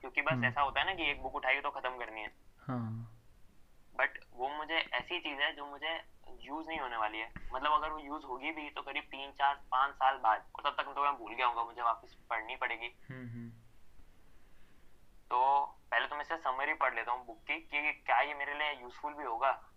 क्योंकि 0.00 0.22
बस 0.22 0.44
ऐसा 0.44 0.60
होता 0.60 0.80
है 0.80 0.86
ना 0.86 0.94
कि 0.94 1.10
एक 1.10 1.22
बुक 1.22 1.34
उठाई 1.34 1.60
तो 1.60 1.70
खत्म 1.70 1.98
करनी 1.98 2.20
है। 2.20 2.30
हाँ। 2.60 3.09
बट 3.98 4.18
वो 4.34 4.48
मुझे 4.48 4.74
ऐसी 4.74 5.20
चीज़ 5.20 5.40
है 5.40 5.52
जो 5.52 5.66
मुझे 5.66 6.04
यूज़ 6.40 6.68
नहीं 6.68 6.80
होने 6.80 6.96
वाली 6.96 7.18
है। 7.18 7.32
मतलब 7.54 7.72
अगर 7.72 7.90
वो 7.90 7.98
यूज़ 7.98 8.24
होगी 8.24 8.50
भी 8.50 8.70
तो 8.70 8.82
करीब 8.82 9.02
तीन 9.02 9.32
चार 9.32 9.54
पाँच 9.70 9.94
साल 9.94 10.18
बाद 10.18 10.46
और 10.54 10.70
तब 10.70 10.76
तक 10.76 10.94
तो 10.94 11.04
मैं 11.04 11.16
भूल 11.16 11.34
गया 11.34 11.46
हूँ 11.46 11.66
मुझे 11.66 11.82
वापस 11.82 12.16
पढ़नी 12.30 12.56
पड़ेगी। 12.56 12.96
हम्म 13.10 13.28
हम्म। 13.28 13.50
तो 15.30 15.66
पहले 15.90 16.06
तो 16.06 16.16
मैं 16.16 16.22
इसे 16.22 16.36
समरी 16.36 16.74
पढ़ 16.74 16.94
लेता 16.94 17.12
हूँ 17.12 17.26
बुक 17.26 17.38
की 17.38 17.60
कि 17.60 17.92
क्या 17.92 18.20
ये 18.20 18.34
मेरे 18.34 18.54
लिए 18.54 18.72
यूजफुल 18.72 19.14
भी 19.14 19.24
होगा। 19.24 19.70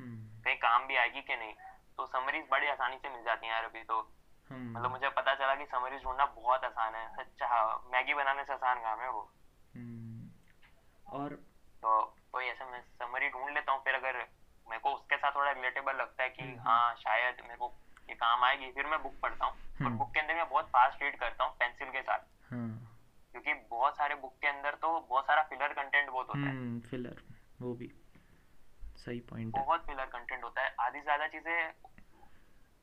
हम्म। 0.00 0.42
कहीं 0.42 0.56
काम 0.56 0.86
भी 0.86 0.96
आएगी 0.96 1.22
कि 1.22 1.36
नहीं। 1.36 1.54
तो 1.96 2.06
समरीज 2.06 2.46
बड़ी 2.50 2.66
आसानी 2.66 2.96
से 2.96 3.08
मिल 3.08 3.24
जाती 3.24 3.46
है 3.46 3.52
यार 3.52 3.64
अभी 3.64 3.82
तो। 3.82 4.10
मतलब 4.52 4.90
मुझे 4.90 5.08
पता 5.08 5.34
चला 5.34 5.54
कि 5.54 5.66
समरीज 5.66 6.04
ढूंढना 6.04 6.26
बहुत 6.26 6.64
आसान 6.64 6.94
है। 6.94 7.16
अच्छा 7.18 7.76
मैगी 7.92 8.14
बनाने 8.14 8.44
से 8.44 8.52
आसान 8.52 8.78
काम 8.78 9.00
है 9.00 9.10
वो। 9.10 9.20
और 11.12 11.28
तो 11.82 12.16
कोई 12.34 12.44
ऐसा 12.44 12.64
मैं 12.64 12.80
समरी 12.98 13.28
ढूंढ 13.28 13.54
लेता 13.54 13.72
हूँ 13.72 13.80
फिर 13.84 13.94
अगर 13.94 14.16
मेरे 14.66 14.78
को 14.78 14.90
उसके 14.90 15.16
साथ 15.16 15.32
थोड़ा 15.34 15.50
रिलेटेबल 15.50 15.96
लगता 15.96 16.22
है 16.22 16.28
कि 16.28 16.42
हम्म 16.42 16.60
हाँ 16.60 16.94
शायद 16.94 17.36
मेरे 17.42 17.56
को 17.56 17.72
ये 18.08 18.14
काम 18.14 18.44
आएगी 18.44 18.70
फिर 18.72 18.86
मैं 18.86 19.02
बुक 19.02 19.14
पढ़ता 19.20 19.46
हूँ। 19.46 19.52
और 19.54 19.86
हम्म। 19.86 19.98
बुक 19.98 20.12
के 20.14 20.20
अंदर 20.20 20.34
मैं 20.34 20.48
बहुत 20.48 20.68
फास्ट 20.68 21.02
रीड 21.02 21.18
करता 21.18 21.44
हूँ 21.44 21.54
पेंसिल 21.56 21.88
के 21.88 22.02
साथ। 22.02 22.18
हाँ। 22.52 22.68
क्योंकि 23.32 23.54
बहुत 23.70 23.96
सारे 23.96 24.14
बुक 24.14 24.34
के 24.40 24.46
अंदर 24.46 24.74
तो 24.74 25.00
बहुत 25.00 25.24
सारा 25.24 25.42
फिलर 25.42 25.72
कंटेंट 25.72 26.10
बहुत 26.10 26.28
होता 26.28 26.38
है। 26.38 26.50
हम्म 26.50 26.80
फिलर 26.80 27.22
वो 27.60 27.74
भी। 27.74 27.92
सही 28.96 29.20
पॉइंट 29.20 29.56
है। 29.56 29.64
बहुत 29.64 29.86
फिलर 29.86 30.04
कंटेंट 30.04 30.44
होता 30.44 30.62
है। 30.62 30.74
आधी 30.80 31.00
ज़्यादा 31.00 31.26
चीज़ें 31.26 31.72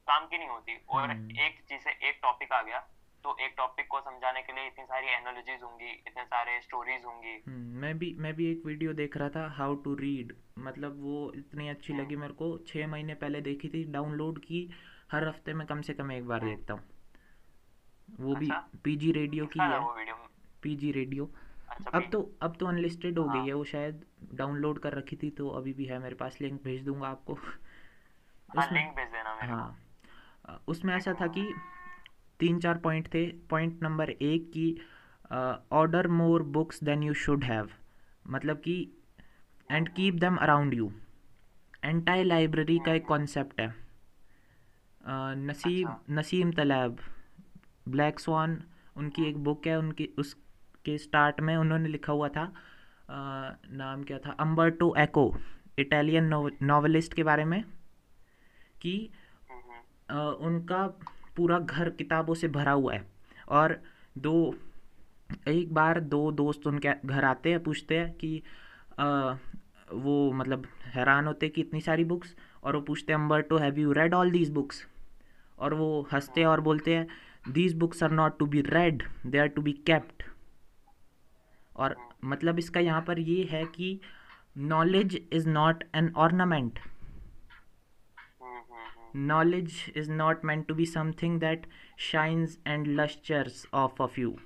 काम 0.08 0.26
की 0.28 0.38
नहीं 0.38 0.50
होती। 0.50 0.86
और 0.90 1.10
हम्म। 1.10 1.40
एक 1.40 1.62
चीज़ 1.70 1.82
से 1.82 1.92
एक 2.10 2.20
टॉपिक 2.22 2.54
आ 2.54 2.62
गया 2.62 2.80
तो 3.24 3.36
एक 3.40 3.54
टॉपिक 3.58 3.88
को 3.88 4.00
समझाने 4.02 4.42
के 4.42 4.54
लिए 4.54 4.68
इतनी 4.68 4.86
सारी 4.86 5.08
एनालॉजीज 5.08 5.64
होंगी 5.64 5.92
इतने 6.08 6.24
सारे 6.26 6.60
स्टोरीज 6.62 7.04
होंगी। 7.06 7.36
हम्म, 7.48 7.82
मैं 7.82 7.98
भी 8.00 8.14
मैं 8.20 8.34
भी 8.34 8.52
एक 8.52 8.66
वीडियो 8.66 8.94
देख 8.94 9.18
रहा 9.18 9.30
था 9.30 9.48
हाउ 9.58 9.76
टू 9.84 9.94
रीड 9.96 10.34
मतलब 10.60 11.02
वो 11.02 11.32
इतनी 11.36 11.68
अच्छी 11.70 11.94
लगी 11.94 12.14
हम्म। 12.14 12.22
मेरे 12.22 12.34
को। 12.34 12.58
छः 12.68 12.88
महीने 12.88 13.14
पहले 13.16 13.42
देखी 13.42 13.70
थी 13.70 13.84
डाउनलोड 13.92 14.40
की 14.40 14.70
हर 15.12 15.28
हफ़्ते 15.28 15.54
में 15.54 15.66
कम 15.68 15.82
से 15.82 15.94
कम 15.94 16.12
एक 16.12 16.28
बार 16.28 16.42
हम्म। 16.42 16.56
देखता 16.56 16.74
हूँ। 16.74 16.84
वो 18.20 18.36
भी 18.36 18.50
अच्छा। 18.50 18.80
पीजी 18.84 19.12
रेडियो 19.12 19.46
की 19.46 19.60
है। 19.60 20.14
पीजी 20.64 20.92
रेडियो 20.92 21.30
अच्छा 21.70 21.98
अब 21.98 22.10
तो 22.12 22.20
अब 22.42 22.56
तो 22.60 22.66
अनलिस्टेड 22.66 23.20
हो 23.20 23.24
गई 23.24 23.38
हाँ। 23.38 23.46
है 23.46 23.54
वो 23.54 23.64
शायद 23.64 24.04
डाउनलोड 24.34 24.80
कर 24.80 24.94
रखी 24.94 25.16
थी 25.16 25.30
तो 25.32 25.50
अभी 25.50 25.74
भी 25.74 25.86
है 25.86 26.00
मेरे 26.00 26.16
पास। 26.16 26.38
लिंक 26.42 26.62
भेज 26.64 26.84
दूँगा 26.86 27.08
आपको। 27.08 27.34
हाँ 27.34 28.66
उसमें 28.66 28.96
हाँ। 29.42 30.64
उसमें 30.68 30.94
ऐसा 30.96 31.14
था 31.22 31.28
कि 31.28 31.42
तीन 32.42 32.60
चार 32.60 32.78
पॉइंट 32.78 33.08
थे। 33.14 33.28
पॉइंट 33.28 33.84
नंबर 33.84 34.10
एक 34.10 34.50
की 34.50 34.82
order 35.72 36.08
more 36.08 36.44
books 36.44 36.84
than 36.84 37.04
you 37.04 37.14
should 37.14 37.44
have 37.44 37.70
मतलब 38.28 38.58
कि 38.58 38.92
and 39.72 39.90
keep 39.90 40.14
them 40.14 40.36
around 40.36 40.74
you 40.74 40.94
entire 41.84 42.24
library 42.24 42.80
का 42.86 42.94
एक 42.94 43.02
हम्म 43.02 43.10
कॉन्सेप्ट 43.10 43.62
है। 43.62 43.68
अ, 43.68 43.76
नसीम 45.38 45.88
अच्छा। 45.88 46.04
नसीम 46.10 46.52
तलैब 46.52 46.98
ब्लैक 47.88 48.20
स्वान 48.20 48.64
उनकी 48.96 49.24
एक 49.24 49.38
बुक 49.38 49.68
है। 49.68 49.80
उनकी 49.80 50.10
उसके 50.18 50.98
स्टार्ट 50.98 51.42
में 51.42 51.58
उन्होंने 51.58 51.90
लिखा 51.90 52.14
हुआ 52.14 52.30
था। 52.30 52.54
अ, 53.10 53.56
नाम 53.72 54.04
क्या 54.04 54.20
था? 54.20 54.32
अम्बर्टो 54.32 54.96
एको 54.98 55.38
इटालियन 55.80 56.52
नॉवलिस्ट 56.64 57.14
के 57.14 57.24
बारे 57.24 57.46
में। 57.46 57.64
कि 58.82 59.10
हम्म 59.52 60.26
उनका 60.28 61.00
पूरा 61.38 61.60
घर 61.60 61.90
किताबों 61.92 62.34
से 62.36 62.48
भरा 62.50 62.72
हुआ 62.72 62.94
है। 62.94 63.06
और 63.50 63.80
दो 64.18 64.34
एक 65.48 65.74
बार 65.74 66.00
दो 66.02 66.32
दोस्त 66.32 66.68
उनके 66.68 66.90
घर 67.06 67.26
आते 67.26 67.50
हैं 67.52 67.64
पूछते 67.64 67.98
हैं 68.00 68.12
कि 68.14 68.38
अ, 69.00 69.38
वो 69.94 70.32
मतलब 70.34 70.66
हैरान 70.94 71.28
होते 71.28 71.50
कि 71.50 71.62
इतनी 71.62 71.82
सारी 71.82 72.04
बुक्स? 72.06 72.36
और 72.64 72.76
वो 72.76 72.82
पूछते 72.82 73.14
हैं 73.14 73.20
Umberto 73.20 73.58
have 73.58 73.80
you 73.80 73.92
read 73.94 74.14
all 74.14 74.32
these 74.32 74.50
books 74.52 74.86
और 75.58 75.74
वो 75.74 75.88
हँसते 76.12 76.42
हैं 76.42 76.48
और 76.48 76.62
बोलते 76.62 76.96
हैं 76.96 77.08
these 77.50 77.74
books 77.78 78.04
are 78.04 78.12
not 78.12 78.38
to 78.40 78.46
be 78.46 78.62
read 78.62 79.04
they 79.26 79.38
are 79.38 79.48
to 79.48 79.62
be 79.62 79.72
kept 79.88 80.24
और 81.76 81.96
मतलब 82.26 82.60
इसका 82.60 82.80
यहाँ 82.80 83.02
पर 83.02 83.20
ये 83.20 83.44
है 83.52 83.64
कि 83.66 84.00
knowledge 84.58 85.20
is 85.34 85.48
not 85.50 85.84
an 85.96 86.12
ornament 86.18 86.80
knowledge 89.14 89.92
is 89.96 90.08
not 90.10 90.44
meant 90.44 90.68
to 90.68 90.76
be 90.76 90.86
something 90.86 91.40
that 91.40 91.68
shines 91.98 92.58
and 92.66 92.96
lusters 92.96 93.66
off 93.74 94.00
of 94.00 94.18
you. 94.18 94.38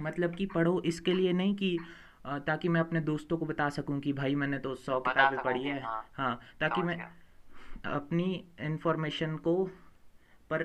मतलब 0.00 0.34
कि 0.34 0.46
पढ़ो 0.46 0.80
इसके 0.86 1.12
लिए 1.14 1.32
नहीं 1.32 1.54
कि 1.54 1.78
ताकि 2.46 2.68
मैं 2.68 2.80
अपने 2.80 3.00
दोस्तों 3.00 3.36
को 3.38 3.46
बता 3.46 3.68
सकूँ 3.70 3.98
कि 4.00 4.12
भाई 4.12 4.34
मैंने 4.34 4.58
तो 4.58 4.74
सौ 4.74 5.00
किताबें 5.00 5.38
पढ़ी 5.38 5.62
है। 5.62 5.80
हाँ 5.82 6.04
हाँ 6.16 6.40
ताकि 6.60 6.82
मैं 6.82 6.96
अपनी 7.86 8.44
इन्फॉर्मेशन 8.60 9.36
को 9.46 9.54
पर 10.50 10.62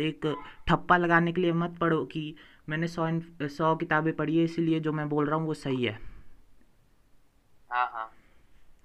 एक 0.00 0.26
ठप्पा 0.68 0.96
लगाने 0.96 1.32
के 1.32 1.40
लिए 1.40 1.52
मत 1.52 1.78
पढ़ो 1.80 2.04
कि 2.06 2.34
मैंने 2.68 2.88
सौ 2.88 3.08
सौ 3.56 3.74
किताबें 3.76 4.12
पढ़ी 4.16 4.36
है 4.38 4.44
इसलिए 4.44 4.80
जो 4.80 4.92
मैं 4.92 5.08
बोल 5.08 5.26
रहा 5.26 5.36
हूँ 5.38 5.46
वो 5.46 5.54
सही 5.54 5.84
है। 5.84 5.98
हाँ 7.70 7.86
हाँ। 7.92 8.10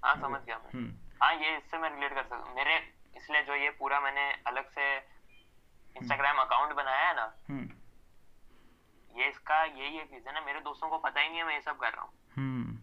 हाँ 0.03 0.15
समझ 0.15 0.39
गया 0.45 0.57
मैं। 0.57 0.79
हम्म। 0.79 1.08
हाँ 1.21 1.33
ये 1.35 1.55
इससे 1.57 1.77
मैं 1.77 1.89
रिलेट 1.95 2.13
कर 2.13 2.23
सकता 2.23 2.53
मेरे 2.55 2.75
इसलिए 3.17 3.41
जो 3.43 3.55
ये 3.55 3.69
पूरा 3.79 3.99
मैंने 3.99 4.31
अलग 4.47 4.69
से 4.69 4.81
हम्म। 4.81 6.01
इंस्टाग्राम 6.01 6.37
अकाउंट 6.37 6.73
बनाया 6.75 7.07
है 7.07 7.15
ना 7.15 7.25
हम्म। 7.49 9.19
ये 9.19 9.27
इसका 9.29 9.63
यही 9.63 9.99
एक 9.99 10.11
रीजन 10.13 10.35
है। 10.35 10.45
मेरे 10.45 10.59
दोस्तों 10.59 10.89
को 10.89 10.97
पता 10.97 11.21
ही 11.21 11.29
नहीं 11.29 11.37
है 11.37 11.45
मैं 11.45 11.53
ये 11.53 11.61
सब 11.61 11.77
कर 11.77 11.91
रहा 11.91 12.01
हूँ। 12.01 12.11
हम्म। 12.35 12.77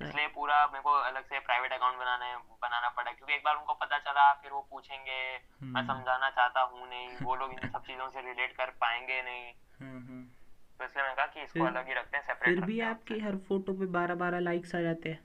इसलिए 0.00 0.26
पूरा 0.34 0.66
मेरे 0.66 0.82
को 0.82 0.92
अलग 1.00 1.24
से 1.24 1.38
प्राइवेट 1.40 1.72
अकाउंट 1.72 1.98
बनाने 1.98 2.34
बनाना 2.62 2.88
पड़ा। 2.96 3.12
क्योंकि 3.12 3.34
एक 3.34 3.42
बार 3.44 3.56
उनको 3.56 3.74
पता 3.82 3.98
चला 3.98 4.32
फिर 4.42 4.52
वो 4.52 4.60
पूछेंगे 4.70 5.18
मैं 5.62 5.80
हम्म। 5.80 5.86
समझाना 5.92 6.30
चाहता 6.30 6.60
हूँ 6.62 6.88
नहीं 6.88 7.08
वो 7.26 7.34
लोग 7.36 7.52
इन 7.52 7.68
सब 7.68 7.82
चीज़ों 7.86 8.08
से 8.10 8.20
रिलेट 8.22 8.56
कर 8.56 8.70
पाएँगे 8.80 9.22
नहीं। 9.22 9.52
हम्म 9.80 9.98
हम्म। 9.98 10.24
तो 10.78 10.84
इसलिए 10.84 11.02
मैंने 11.02 11.14
कहा 11.14 11.26
कि 11.26 11.42
इसको 11.42 11.64
अलग 11.64 11.86
ही 11.88 11.94
रखते 11.94 12.16
हैं 12.16 12.24
सेपरेट 12.24 12.54
फिर 12.54 12.64
भी 12.64 12.80
आपकी 12.88 13.18
हर 13.20 13.36
फ़ोटो 13.48 13.72
पे 13.72 13.86
बारह 13.98 14.14
बारह 14.24 14.40
लाइक्स 14.40 14.74
आ 14.74 14.80
जाते 14.80 15.08
हैं। 15.08 15.22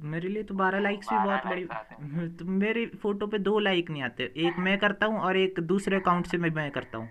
मेरे 0.00 0.28
लिए 0.28 0.42
तो 0.42 0.54
बारह 0.54 0.80
लाइक्स 0.80 1.10
भी 1.10 1.18
बहुत 1.18 1.46
बड़ी 1.46 1.64
तो 2.38 2.44
मेरे 2.44 2.86
फ़ोटो 2.86 3.26
पे 3.26 3.38
दो 3.38 3.58
लाइक 3.58 3.90
नहीं 3.90 4.02
आते। 4.02 4.32
एक 4.36 4.58
मैं 4.58 4.78
करता 4.78 5.06
हूँ 5.06 5.20
और 5.20 5.36
एक 5.36 5.60
दूसरे 5.60 5.96
अकाउंट 5.96 6.26
से 6.26 6.38
मैं 6.38 6.50
मैं 6.50 6.70
करता 6.70 6.98
हूँ। 6.98 7.08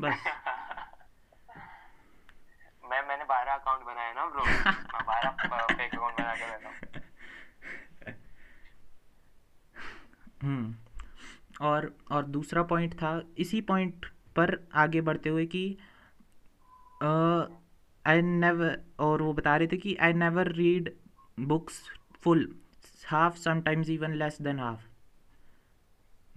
बस। 0.00 0.24
मैं 2.90 3.08
मैंने 3.08 3.24
बारह 3.24 3.52
अकाउंट 3.52 3.86
बनाया 3.86 4.12
ना 4.12 4.26
ब्रो। 4.26 4.44
मैं 4.44 5.06
बारह 5.06 5.66
फेक 5.74 5.94
अकाउंट 5.94 6.14
बना 6.14 6.34
के 6.34 6.50
बैठा 6.50 7.00
हम्म। 10.42 10.74
और 11.60 11.96
और 12.10 12.24
दूसरा 12.24 12.62
पॉइंट 12.62 12.94
था 12.94 13.22
इसी 13.38 13.60
पॉइंट 13.60 14.06
पर 14.36 14.68
आगे 14.74 15.00
बढ़ते 15.00 15.28
हुए 15.28 15.46
कि 15.46 15.78
आई 18.06 18.22
नेवर 18.22 18.82
और 18.98 19.22
वो 19.22 19.32
बता 19.32 19.56
रहे 19.56 19.66
थे 19.66 19.76
कि 19.76 19.96
I 19.96 20.12
never 20.12 20.52
read 20.52 20.94
books 21.38 21.82
full 22.22 22.48
half 23.06 23.36
sometimes 23.36 23.90
even 23.90 24.14
less 24.14 24.40
than 24.42 24.58
half 24.60 24.86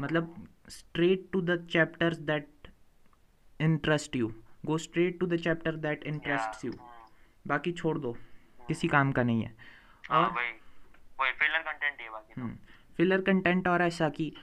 मतलब 0.02 0.48
straight 0.70 1.28
to 1.34 1.42
the 1.42 1.68
chapters 1.72 2.18
that 2.30 2.68
interest 3.60 4.16
you 4.16 4.32
go 4.66 4.78
straight 4.78 5.20
to 5.20 5.26
the 5.26 5.38
chapter 5.38 5.76
that 5.76 6.04
interest 6.04 6.66
you 6.66 6.74
बाकी 7.48 7.72
छोड़ 7.72 7.98
दो। 7.98 8.18
किसी 8.68 8.88
काम 8.88 9.12
का 9.12 9.24
नहीं 9.24 9.42
है। 9.44 9.56
हाँ, 10.10 10.24
और 10.24 10.32
वही 10.32 11.32
फिलर 11.32 11.62
कंटेंट 11.62 12.02
है 12.02 12.10
बाकी 12.10 12.58
फिलर 12.98 13.22
कंटेंट 13.22 13.68
और 13.68 13.82
ऐसा 13.82 14.10
कि 14.10 14.34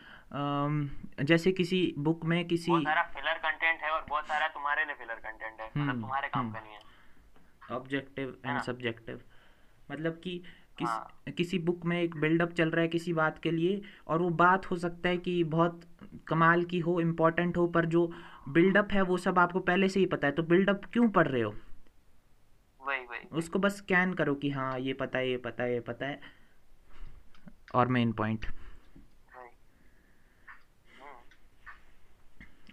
जैसे 1.23 1.53
किसी 1.53 1.95
बुक 1.99 2.25
में 2.25 2.45
किसी 2.49 2.71
बहुत 2.71 2.85
सारा 2.85 3.03
फिलर 3.15 3.39
कंटेंट 3.39 3.83
है 3.83 3.91
और 3.91 4.05
बहुत 4.09 4.27
सारा 4.27 4.49
तुम्हारे 4.49 4.85
लिए 4.85 4.95
फिलर 4.95 5.15
कंटेंट 5.15 5.61
है। 5.61 5.67
मतलब 5.67 5.81
हम्म, 5.81 6.01
तुम्हारे 6.01 6.29
काम 6.29 6.53
का 6.53 6.61
नहीं 6.61 6.73
है। 6.73 7.77
ऑब्जेक्टिव 7.77 8.37
एंड 8.47 8.61
सब्जेक्टिव 8.63 9.21
मतलब 9.91 10.21
कि 10.25 10.43
किस 10.79 10.89
हाँ. 10.89 11.33
किसी 11.37 11.59
बुक 11.59 11.85
में 11.85 12.03
एक 12.03 12.17
बिल्डअप 12.17 12.53
चल 12.53 12.71
रहा 12.71 12.83
है 12.83 12.89
किसी 12.89 13.13
बात 13.13 13.39
के 13.39 13.51
लिए 13.51 13.83
और 14.09 14.23
वो 14.23 14.29
बात 14.29 14.71
हो 14.71 14.77
सकता 14.77 15.09
है 15.09 15.19
कि 15.19 15.45
बहुत 15.45 15.81
कमाल 16.27 16.65
की 16.65 16.79
हो 16.79 17.01
इम्पोर्टेंट 17.01 17.57
हो 17.57 17.67
पर 17.67 17.87
जो 17.87 18.13
बिल्डअप 18.49 18.89
है 18.93 19.03
वो 19.03 19.17
सब 19.17 19.39
आपको 19.39 19.61
पहले 19.61 19.89
से 19.89 20.01
ही 20.01 20.07
पता 20.07 20.27
है 20.27 20.33
तो 20.33 20.43
बिल्डअप 20.43 20.85
क्यों 20.93 21.09
पढ़ 21.11 21.29
रहे 21.29 21.43
हो? 21.43 21.55
वही 22.81 23.01
वही। 23.01 23.29
उसको 23.33 23.59
बस 23.59 23.77
स्कैन 23.77 24.15
करो 24.15 24.35
कि 24.35 24.51
हाँ 24.51 24.79
ये 24.79 24.93
पता 24.93 25.19
है 25.19 25.31
ये 25.31 25.37
पता 25.37 25.65
है 25.65 25.73
ये 25.73 25.81
पता 25.81 26.07
है। 26.07 26.21
और 27.75 27.89
मेन 27.89 28.13
पॉइंट 28.13 28.47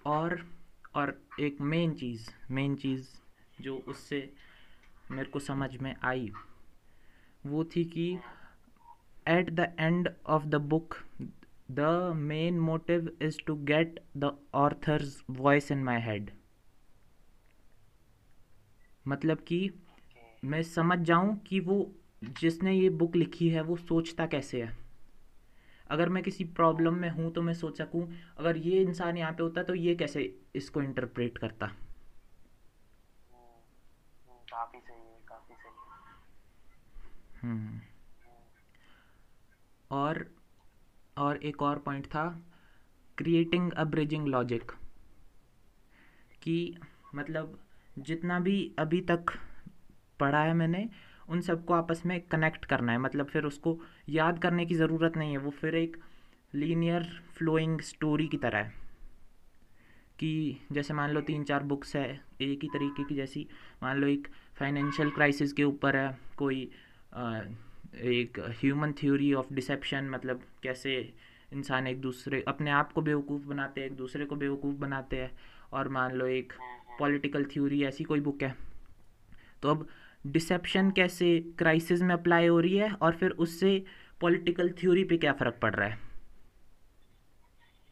और 0.05 0.45
और 0.95 1.21
एक 1.39 1.61
मेन 1.61 1.93
चीज़ 1.93 2.29
मेन 2.51 2.75
चीज़ 2.75 3.07
जो 3.61 3.77
उससे 3.87 4.33
मेरे 5.11 5.29
को 5.29 5.39
समझ 5.39 5.77
में 5.77 5.95
आई। 6.03 6.31
वो 7.43 7.63
थी 7.65 7.83
कि 7.85 8.09
at 9.25 9.49
the 9.49 9.73
end 9.79 10.09
of 10.27 10.45
the 10.45 10.55
book 10.69 10.95
the 11.71 12.13
main 12.15 12.59
motive 12.59 13.11
is 13.21 13.37
to 13.47 13.55
get 13.65 13.99
the 14.17 14.31
author's 14.55 15.23
voice 15.29 15.71
in 15.71 15.83
my 15.83 16.01
head 16.01 16.31
मतलब 19.05 19.37
कि 19.47 19.69
मैं 20.43 20.61
समझ 20.63 20.97
जाऊँ 20.99 21.35
कि 21.47 21.59
वो 21.59 21.75
जिसने 22.41 22.73
ये 22.73 22.89
बुक 22.91 23.15
लिखी 23.15 23.49
है, 23.49 23.61
वो 23.61 23.75
सोचता 23.77 24.25
कैसे 24.25 24.61
है। 24.61 24.75
अगर 25.89 26.09
मैं 26.09 26.23
किसी 26.23 26.43
प्रॉब्लम 26.55 26.93
में 26.93 27.09
हूँ 27.09 27.31
तो 27.33 27.41
मैं 27.41 27.53
सोच 27.53 27.77
सकूँ, 27.77 28.07
अगर 28.39 28.57
ये 28.57 28.81
इंसान 28.81 29.17
यहाँ 29.17 29.31
पे 29.31 29.43
होता 29.43 29.63
तो 29.63 29.75
ये 29.75 29.95
कैसे 29.95 30.33
इसको 30.55 30.81
इंटरप्रेट 30.81 31.37
करता 31.37 31.71
काफ़ी 34.51 34.79
सही 34.79 34.95
है 34.95 35.19
काफ़ी 35.27 35.55
सही 35.55 35.69
हम्म 35.69 36.19
और 39.91 40.35
और 41.17 41.37
एक 41.37 41.61
और 41.61 41.79
पॉइंट 41.79 42.05
था 42.05 42.41
क्रिएटिंग 43.17 43.71
अ 43.71 43.83
ब्रिजिंग 43.83 44.27
लॉजिक 44.27 44.71
कि 46.41 46.77
मतलब 47.15 47.59
जितना 47.99 48.39
भी 48.39 48.75
अभी 48.79 49.01
तक 49.01 49.25
पढ़ा 50.19 50.43
है 50.43 50.53
मैंने, 50.53 50.89
उन 51.29 51.41
सबको 51.41 51.73
आपस 51.73 52.03
में 52.05 52.21
कनेक्ट 52.21 52.65
करना 52.65 52.91
है। 52.91 52.97
मतलब 52.97 53.25
फिर 53.25 53.43
उसको 53.43 53.79
याद 54.09 54.39
करने 54.39 54.65
की 54.65 54.75
ज़रूरत 54.75 55.17
नहीं 55.17 55.31
है। 55.31 55.37
वो 55.37 55.49
फिर 55.51 55.75
एक 55.75 55.97
लीनियर 56.53 57.03
फ्लोइंग 57.33 57.81
स्टोरी 57.81 58.27
की 58.27 58.37
तरह 58.37 58.57
है। 58.57 58.73
कि 60.19 60.57
जैसे 60.71 60.93
मान 60.93 61.09
लो 61.11 61.21
तीन 61.21 61.43
चार 61.43 61.63
बुक्स 61.63 61.95
है, 61.95 62.25
एक 62.41 62.63
ही 62.63 62.67
तरीके 62.67 63.03
की 63.03 63.15
जैसी, 63.15 63.47
मान 63.83 63.97
लो 63.97 64.07
एक 64.07 64.27
फाइनेंशियल 64.55 65.09
क्राइसिस 65.09 65.53
के 65.53 65.63
ऊपर 65.63 65.95
है, 65.95 66.17
कोई 66.37 66.71
एक 67.11 68.39
ह्यूमन 68.61 68.91
थ्योरी 68.91 69.33
ऑफ़ 69.33 69.53
डिसेप्शन 69.53 70.09
मतलब 70.09 70.43
कैसे 70.63 71.13
इंसान 71.53 71.87
एक 71.87 72.01
दूसरे, 72.01 72.43
अपने 72.47 72.71
आप 72.71 72.91
को 72.91 73.01
बेवकूफ़ 73.01 73.43
बनाते 73.43 73.81
हैं, 73.81 73.87
एक 73.87 73.95
दूसरे 73.95 74.25
को 74.25 74.35
बेवकूफ़ 74.35 74.75
बनाते 74.75 75.17
हैं, 75.17 75.31
और 75.73 75.87
मान 75.87 76.11
लो 76.11 76.25
एक 76.25 76.53
पॉलिटिकल 76.99 77.45
थ्योरी 77.45 77.83
ऐसी 77.83 78.03
कोई 78.03 78.19
बुक 78.19 78.43
है। 78.43 78.55
तो 79.63 79.69
अब 79.69 79.87
डिसेप्शन 80.27 80.91
कैसे 80.91 81.39
क्राइसिस 81.57 82.01
में 82.01 82.13
अप्लाई 82.15 82.47
हो 82.47 82.59
रही 82.59 82.77
है, 82.77 82.91
और 82.93 83.15
फिर 83.15 83.31
उससे 83.31 83.83
पॉलिटिकल 84.21 84.69
थ्योरी 84.71 85.03
पे 85.03 85.17
क्या 85.17 85.33
फ़र्क 85.33 85.59
पड़ 85.61 85.75
रहा 85.75 85.87
है? 85.87 85.99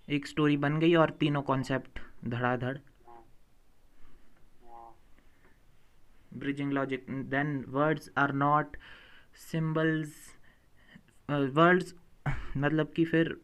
एक 0.10 0.28
स्टोरी 0.28 0.58
बन 0.58 0.80
गई 0.80 0.94
और 0.96 1.10
तीनों 1.10 1.42
कॉन्सेप्ट 1.42 2.00
धड़ाधड़। 2.26 2.78
Bridging 6.34 6.72
logic 6.74 7.06
then 7.10 7.64
words 7.68 8.10
are 8.18 8.32
not 8.34 8.78
symbols 9.51 10.15
words 11.31 11.95
मतलब 12.57 12.93
कि 12.97 13.05
फिर 13.05 13.37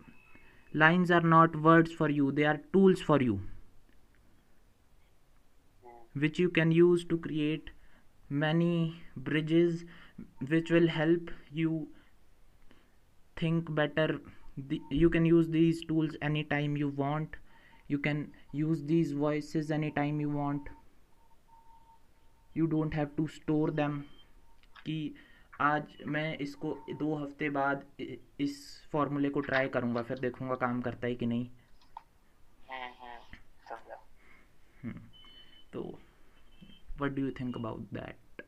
lines 0.77 1.11
are 1.13 1.23
not 1.35 1.57
words 1.69 1.97
for 1.97 2.11
you 2.11 2.31
they 2.33 2.45
are 2.53 2.57
tools 2.73 3.03
for 3.03 3.23
you 3.23 3.41
which 6.17 6.41
you 6.41 6.49
can 6.55 6.73
use 6.73 7.09
to 7.09 7.19
create 7.29 7.71
many 8.31 8.95
bridges 9.17 9.85
which 10.49 10.71
will 10.71 10.87
help 10.89 11.31
you 11.53 11.89
think 13.37 13.75
better 13.75 14.21
the, 14.57 14.81
you 14.91 15.11
can 15.11 15.25
use 15.25 15.49
these 15.49 15.85
tools 15.85 16.17
anytime 16.23 16.77
you 16.77 16.89
want 16.89 17.37
you 17.89 17.99
can 17.99 18.31
use 18.53 18.85
these 18.85 19.13
voices 19.13 19.71
anytime 19.71 20.21
you 20.21 20.31
want 20.31 20.69
you 22.55 22.67
don't 22.67 22.95
have 22.95 23.15
to 23.17 23.27
store 23.27 23.71
them 23.71 24.03
कि 24.85 25.15
आज 25.62 25.84
मैं 26.06 26.38
इसको 26.38 26.70
दो 27.00 27.16
हफ़्ते 27.16 27.50
बाद 27.50 27.84
इस 28.40 28.56
फॉर्मूले 28.92 29.30
को 29.30 29.40
ट्राई 29.40 29.68
करूँगा 29.68 30.02
फिर 30.02 30.20
देखूँगा 30.20 30.56
काम 30.56 30.82
करता 30.82 31.08
है 31.08 31.16
कि 31.16 31.26
नहीं। 31.26 31.48
तो 35.74 35.82
what 37.00 37.16
do 37.16 37.24
you 37.24 37.32
think 37.38 37.58
about 37.60 37.80
that? 37.96 38.44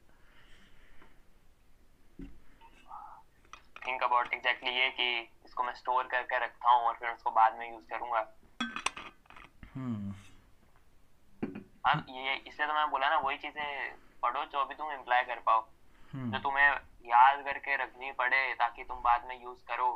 Think 3.88 4.03
about 4.03 4.34
exactly 4.34 4.72
ये 4.72 4.89
कि 4.89 5.08
इसको 5.45 5.64
मैं 5.64 5.74
स्टोर 5.74 6.08
करके 6.08 6.39
रखता 6.39 6.72
हूँ 6.72 6.88
और 6.88 6.95
फिर 6.95 7.10
उसको 7.10 7.32
बाद 7.32 7.58
में 7.60 7.70
यूज़ 7.72 7.86
करूँगा। 7.89 8.22
हम्म। 9.76 10.14
अब 11.86 12.05
ये 12.10 12.36
इसलिए 12.36 12.68
तो 12.68 12.74
मैं 12.74 12.89
बोला 12.91 13.10
ना 13.10 13.18
वही 13.18 13.38
चीज़ें 13.38 13.95
पढ़ो 14.24 14.43
जो 14.45 14.60
अभी 14.60 14.76
तुम 14.76 14.91
इम्प्लाई 14.91 15.24
कर 15.24 15.39
पाओ। 15.45 15.66
हम्म। 16.14 16.32
जो 16.32 16.39
तुम्हें 16.39 16.70
याद 17.08 17.43
करके 17.45 17.76
रखनी 17.76 18.12
पड़े 18.14 18.41
ताकि 18.55 18.84
तुम 18.84 19.01
बाद 19.01 19.26
में 19.26 19.41
यूज़ 19.41 19.64
करो 19.68 19.89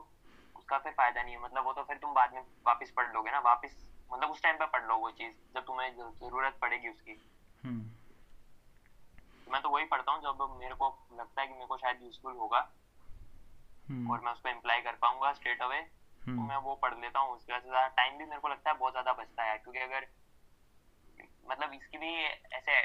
उसका 0.56 0.78
फिर 0.78 0.94
फ़ायदा 0.94 1.24
नहीं 1.24 1.34
है 1.34 1.42
मतलब 1.42 1.66
वो 1.66 1.74
तो 1.74 1.84
फिर 1.84 1.98
तुम 1.98 2.14
बाद 2.14 2.34
में 2.34 2.42
वापस 2.66 2.92
पढ़ 2.98 3.12
लोगे 3.14 3.32
ना 3.32 3.40
वापस 3.46 3.76
मतलब 4.12 4.32
उस 4.32 4.42
टाइम 4.44 4.58
पे 4.58 4.66
पढ़ 4.68 4.86
लो 4.86 4.98
वो 4.98 5.12
चीज़ 5.14 5.34
जब 5.56 5.66
तुम्हें 5.66 5.90
ज़रूरत 5.96 6.58
पड़ेगी 6.62 6.90
उसकी 6.90 7.18
हम्म। 7.64 9.52
मैं 9.52 9.62
तो 9.62 9.70
वही 9.70 9.86
पढ़ता 9.86 10.12
हूँ 10.12 10.22
जब 10.22 10.58
मेरे 10.60 10.76
को 10.76 10.88
लगता 11.14 11.42
है 11.42 11.48
कि 11.48 11.54
मेरे 11.54 11.66
को 11.66 11.78
शायद 11.78 12.04
यूजफुल 12.04 12.36
होगा 12.36 12.60
हम्म। 13.90 14.12
और 14.12 14.20
मैं 14.20 14.32
उसको 14.32 14.50
इम्प्लाई 14.50 14.82
कर 14.82 14.96
पाऊँगा 15.02 15.32
स्ट्रेट 15.34 15.62
अवे 15.62 15.82
तो 15.82 16.32
हम्म। 16.32 16.48
मैं 16.48 16.58
वो 16.64 16.76
पढ़ 16.76 16.98
लेता 17.00 17.20
हूँ 17.20 17.36
उसकी 17.36 17.52
ज़्यादा 17.52 17.88
टाइम 17.96 18.18
भी 18.18 18.26
मेरे 18.26 18.40
को 18.40 18.48
लगता 18.48 18.72
है 18.72 18.78
बहुत 18.78 18.94
ज़्यादा 18.94 19.14
बचता 19.14 19.44
है 19.44 19.58
क्योंकि 19.58 19.80
अगर 19.80 20.08
मतलब 21.50 21.74
इसकी 21.74 21.98
भी 21.98 22.14
ऐसे 22.54 22.80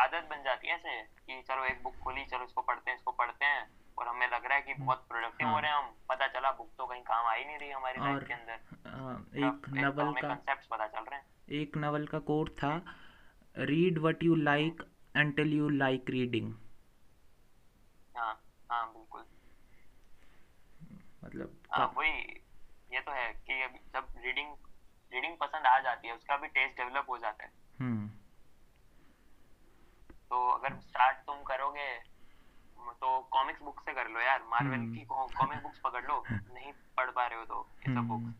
आदत 0.00 0.26
बन 0.30 0.42
जाती 0.42 0.68
है 0.68 0.74
ऐसे 0.74 1.02
कि 1.02 1.42
चलो 1.42 1.64
एक 1.64 1.82
बुक 1.82 1.96
खोली 1.96 2.24
चलो 2.24 2.44
इसको 2.44 2.62
पढ़ते 2.62 2.90
हैं 2.90 2.98
इसको 2.98 3.12
पढ़ते 3.12 3.44
हैं। 3.44 3.70
और 3.98 4.08
हमें 4.08 4.26
लग 4.26 4.44
रहा 4.44 4.54
है 4.54 4.62
कि 4.62 4.74
बहुत 4.74 5.06
प्रोडक्टिव 5.08 5.46
हाँ। 5.46 5.54
हो। 5.54 5.60
रहे 5.60 5.70
हैं 5.70 5.78
हम। 5.78 5.94
पता 6.08 6.26
चला 6.26 6.50
बुक 6.50 6.70
तो 6.78 6.86
कहीं 6.86 7.02
काम 7.02 7.26
आ 7.26 7.32
ही 7.32 7.44
नहीं 7.44 7.58
रही 7.58 7.70
हमारी 7.70 7.98
लाइफ 8.00 8.24
के 8.28 8.34
अंदर। 8.34 8.54
एक 9.38 9.68
नवल 9.68 10.12
का 10.12 10.28
कंसेप्ट्स 10.28 10.66
पता 10.66 10.86
चल 10.86 11.00
रहे 11.00 11.20
हैं। 11.20 11.26
एक 11.50 11.76
नवल 11.76 12.06
का 12.06 12.18
कोट 12.18 12.50
था 12.50 12.84
read 13.58 13.98
what 13.98 14.22
you 14.22 14.34
like 14.34 14.82
until 15.16 15.48
you 15.48 15.64
like 15.68 16.10
reading. 16.10 16.52
हाँ 18.16 18.34
हाँ 18.70 18.92
बिल्कुल। 18.92 19.24
मतलब 21.24 21.56
हाँ 21.72 21.92
वही 21.96 22.12
ये 22.94 23.00
तो 23.00 23.12
है 23.12 23.32
कि 23.50 23.80
जब 23.94 24.06
रीडिंग 24.18 24.54
रीडिंग 25.12 25.36
पसंद 25.36 25.66
आ 25.66 25.78
जाती 25.78 26.08
है 26.08 26.14
उसका 26.14 26.36
भी 26.36 26.48
टेस्ट 26.48 26.76
डेवलप 26.76 27.06
हो 27.08 27.18
जाता 27.18 27.44
है। 27.44 27.52
हम्म। 27.80 28.10
तो 30.30 30.48
अगर 30.50 30.76
स्टार्ट 30.80 31.16
तुम 31.26 31.42
करोगे 31.44 31.88
तो 33.00 33.18
कॉमिक्स 33.32 33.62
बुक 33.62 33.80
से 33.80 33.92
कर 33.94 34.08
लो 34.08 34.20
यार। 34.20 34.42
मार्वल 34.50 34.74
हम्म। 34.74 34.94
की 34.94 35.04
कॉमिक 35.10 35.62
बुक्स 35.62 35.78
पकड़ 35.84 36.02
लो। 36.04 36.22
नहीं 36.54 36.72
पढ़ 36.96 37.10
पा 37.10 37.26
रहे 37.26 37.38
हो 37.38 37.44
तो 37.44 37.66
ये 37.78 37.92
सब 37.94 37.98
हम्म, 37.98 38.08
बुक्स 38.08 38.38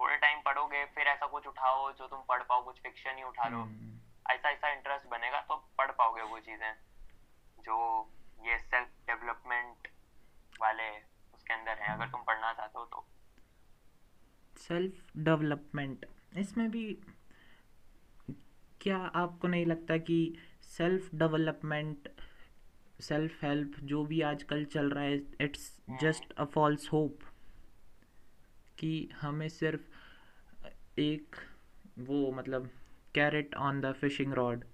थोड़े 0.00 0.16
टाइम 0.16 0.40
पढ़ोगे 0.44 0.84
फिर 0.94 1.06
ऐसा 1.08 1.26
कुछ 1.26 1.46
उठाओ 1.46 1.90
जो 1.92 2.06
तुम 2.08 2.22
पढ़ 2.28 2.42
पाओ 2.42 2.64
कुछ 2.64 2.80
फिक्शन 2.82 3.16
ही 3.16 3.22
उठा 3.22 3.48
लो। 3.48 3.58
हम्म, 3.58 3.98
ऐसा 4.30 4.50
ऐसा 4.50 4.72
इंटरेस्ट 4.72 5.06
बनेगा 5.10 5.40
तो 5.48 5.56
पढ़ 5.78 5.90
पाओगे 5.98 6.22
वो 6.22 6.38
चीज़ें 6.40 6.72
जो 7.66 7.76
ये 8.46 8.58
सेल्फ 8.58 8.88
डेवलपमेंट 9.06 9.88
वाले 10.60 10.88
उसके 11.34 11.54
अंदर 11.54 11.78
है। 11.78 11.92
अगर 11.94 12.08
तुम 12.10 12.22
पढ़ना 12.22 12.52
चाहते 12.52 12.78
हो 12.78 12.84
तो। 12.84 13.04
सेल्फ 14.56 15.16
डेवलपमेंट 15.18 16.06
इसमें 16.38 16.70
भी 16.70 16.84
क्या 18.80 18.98
आपको 19.16 19.48
नहीं 19.48 19.66
लगता 19.66 19.96
कि 20.08 20.18
सेल्फ 20.76 21.14
डेवलपमेंट 21.14 22.08
सेल्फ 23.00 23.44
हेल्प 23.44 23.72
जो 23.82 24.04
भी 24.04 24.20
आजकल 24.20 24.64
चल 24.64 24.90
रहा 24.90 25.04
है 25.04 25.16
it's 25.40 25.80
just 25.90 26.32
a 26.32 26.44
false 26.44 26.92
hope 26.92 27.18
कि 28.78 29.08
हमें 29.20 29.48
सिर्फ़ 29.48 29.80
एक 31.00 31.36
वो 31.98 32.32
मतलब 32.32 32.70
carrot 33.14 33.54
on 33.54 33.80
the 33.80 33.92
fishing 33.92 34.32
rod 34.32 34.64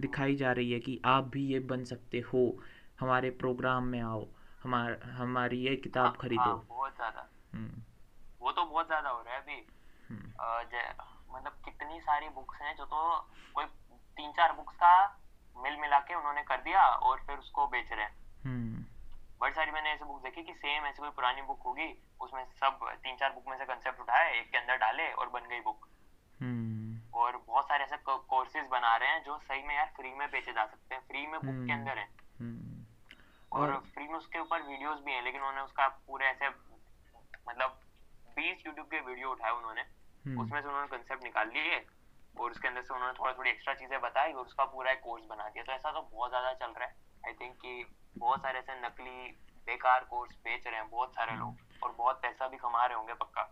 दिखाई 0.00 0.36
जा 0.36 0.52
रही 0.52 0.72
है 0.72 0.80
कि 0.80 1.00
आप 1.04 1.24
भी 1.24 1.46
ये 1.46 1.60
बन 1.60 1.84
सकते 1.84 2.20
हो 2.20 2.62
हमारे 3.00 3.30
प्रोग्राम 3.30 3.84
में 3.84 4.00
आओ 4.00 4.28
हमार 4.62 5.00
हमारी 5.02 5.58
ये 5.58 5.76
किताब 5.76 6.06
हाँ, 6.06 6.16
खरीदो। 6.20 6.42
हाँ, 6.42 6.66
बहुत 6.68 6.96
ज़्यादा। 6.96 7.28
हम्म, 7.54 7.82
वो 8.40 8.52
तो 8.52 8.64
बहुत 8.64 8.86
ज़्यादा 8.86 9.08
हो 9.08 9.22
रहा 9.22 9.34
है 9.34 9.40
अभी। 9.40 9.66
हम्म, 10.08 10.32
मतलब 11.34 11.52
कितनी 11.64 12.00
सारी 12.00 12.28
बुक्स 12.28 12.60
हैं 12.62 12.76
जो 12.76 12.84
तो 12.84 13.28
कोई 13.54 13.64
तीन 14.16 14.32
चार 14.32 14.52
बुक्स 14.52 14.74
का 14.76 14.94
मिल 15.56 15.76
मिला 15.76 15.98
के 16.00 16.14
उन्होंने 16.14 16.42
कर 16.42 16.60
दिया 16.60 16.86
और 17.08 17.22
फिर 17.26 17.38
उसको 17.38 17.66
बेच 17.66 17.92
रहे 17.92 18.04
हैं। 18.04 18.14
हम्म, 18.44 18.84
बड़ी 19.40 19.54
सारी 19.54 19.70
मैंने 19.70 19.90
ऐसे 19.90 20.04
बुक 20.04 20.22
देखी 20.22 20.42
कि 20.42 20.54
सेम 20.54 20.86
ऐसी 20.86 20.98
कोई 20.98 21.10
पुरानी 21.10 21.42
बुक 21.42 21.62
होगी 21.62 21.88
उसमें 22.20 22.44
सब 22.60 22.78
तीन 23.02 23.16
चार 23.16 23.32
बुक 23.32 23.48
में 23.48 23.56
से 23.58 23.64
कंसेप्ट 23.64 24.00
उठाए 24.00 24.32
एक 24.38 24.50
के 24.50 24.58
अंदर 24.58 24.76
डाले 24.76 25.10
और 25.12 25.28
बन 25.28 25.48
गई 25.48 25.60
बुक 25.60 25.88
हम्म, 26.40 27.18
और 27.18 27.36
बहुत 27.46 27.64
सारे 27.64 27.84
ऐसे 27.84 27.96
कोर्सेज 28.08 28.66
बना 28.70 28.96
रहे 28.96 29.08
हैं 29.08 29.22
जो 29.24 29.38
सही 29.38 29.62
में 29.62 29.74
यार 29.76 29.92
फ्री 29.96 30.12
में 30.14 30.30
बेचे 30.30 30.52
जा 30.52 30.64
सकते 30.66 30.94
हैं। 30.94 31.02
फ्री 31.08 31.26
में 31.26 31.40
बुक 31.40 31.66
के 31.66 31.72
अंदर 31.72 31.98
है। 31.98 32.04
हम्म, 32.40 32.84
और 33.52 33.74
फ्री 33.94 34.06
में 34.08 34.14
उसके 34.14 34.38
ऊपर 34.38 34.62
वीडियोस 34.62 35.00
भी 35.04 35.12
हैं 35.12 35.22
लेकिन 35.22 35.40
उन्होंने 35.40 35.60
उसका 35.60 35.88
पूरे 36.06 36.26
ऐसे 36.26 36.48
मतलब 37.48 37.80
बीस 38.36 38.66
यूट्यूब 38.66 38.86
के 38.86 39.00
वीडियो 39.00 39.30
उठाए 39.30 39.50
उन्होंने। 39.50 39.82
उसमें 40.42 40.60
से 40.60 40.68
उन्होंने 40.68 40.88
कंसेप्ट 40.88 41.22
निकाल 41.22 41.48
लिए। 41.48 41.78
और 42.40 42.50
उसके 42.50 42.68
अंदर 42.68 42.82
से 42.82 42.94
उन्होंने 42.94 43.14
थोड़ा 43.18 43.32
थोड़ी 43.32 43.50
एक्स्ट्रा 43.50 43.74
चीज़ें 43.74 44.00
बताई 44.00 44.32
और 44.32 44.46
उसका 44.46 44.64
पूरा 44.64 44.90
एक 44.92 45.00
कोर्स 45.00 45.24
बना 45.24 45.48
दिया। 45.48 45.64
तो 45.64 45.72
ऐसा 45.72 45.90
तो 45.92 46.02
बहुत 46.12 46.30
ज़्यादा 46.30 46.52
चल 46.52 46.72
रहा 46.72 46.84
है। 46.84 46.94
आई 47.26 47.32
थिंक 47.32 47.56
कि 47.56 47.84
बहुत 48.18 48.40
सारे 48.40 48.58
ऐसे 48.58 48.80
नकली 48.80 49.28
बेकार 49.66 50.04
कोर्स 50.04 50.36
बेच 50.36 50.66
रहे 50.66 50.76
हैं 50.76 50.88
बहुत 50.90 51.14
सारे 51.14 51.36
लोग 51.36 51.82
और 51.82 51.92
बहुत 51.92 52.16
पैसा 52.22 52.48
भी 52.48 52.56
कमा 52.56 52.86
रहे 52.86 52.96
होंगे 52.96 53.14
पक्का। 53.14 53.42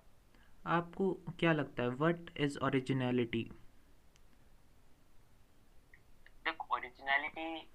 आपको 0.65 1.13
क्या 1.39 1.53
लगता 1.53 1.83
है 1.83 1.89
व्हाट 1.89 2.31
इज़ 2.37 2.59
ओरिजिनलिटी 2.59 3.43
देख 6.45 6.71
ओरिजिनलिटी 6.73 7.71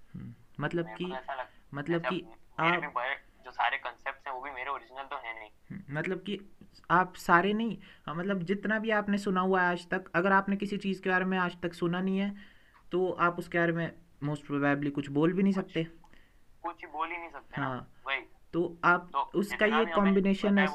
मतलब 0.60 0.84
मेरे 0.84 0.96
कि 0.96 1.04
तो 1.04 1.76
मतलब 1.76 2.02
कि 2.02 2.24
आप 2.58 2.92
जो 3.44 3.50
सारे 3.50 3.78
कंसेप्ट 3.78 4.26
हैं 4.28 4.34
वो 4.34 4.40
भी 4.40 4.50
मेरे 4.50 4.70
ओरिजिनल 4.70 5.04
तो 5.04 5.16
है 5.16 5.34
नहीं। 5.38 5.50
हम्म, 5.70 5.98
मतलब 5.98 6.18
कि 6.18 6.36
आप 6.90 7.14
सारे 7.16 7.52
नहीं। 7.52 7.78
हाँ, 8.06 8.14
मतलब 8.14 8.42
जितना 8.42 8.78
भी 8.78 8.90
आपने 8.90 9.18
सुना 9.18 9.40
हुआ 9.40 9.62
है 9.62 9.68
आज 9.68 9.88
तक 9.88 10.04
अगर 10.14 10.32
आपने 10.32 10.56
किसी 10.56 10.76
चीज़ 10.76 11.02
के 11.02 11.10
बारे 11.10 11.24
में 11.24 11.38
आज 11.38 11.60
तक 11.62 11.74
सुना 11.74 12.00
नहीं 12.00 12.18
है 12.18 12.36
तो 12.92 13.10
आप 13.10 13.38
उसके 13.38 13.58
बारे 13.58 13.72
में 13.72 13.92
मोस्ट 14.22 14.46
प्रोबेबली 14.46 14.90
कुछ 14.90 15.10
बोल 15.10 15.32
भी 15.32 15.42
नहीं 15.42 15.52
सकते। 15.52 15.82
कुछ 16.62 16.84
बोल 16.92 17.08
ही 17.08 17.16
नहीं 17.16 17.30
सकते 17.30 17.60
हाँ 17.60 17.92
तो 18.52 18.78
आप 18.84 19.10
तो 19.12 19.18
उसका 19.38 19.66
ये 19.66 19.84
कॉम्बिनेशन 19.94 20.58
है 20.58 20.66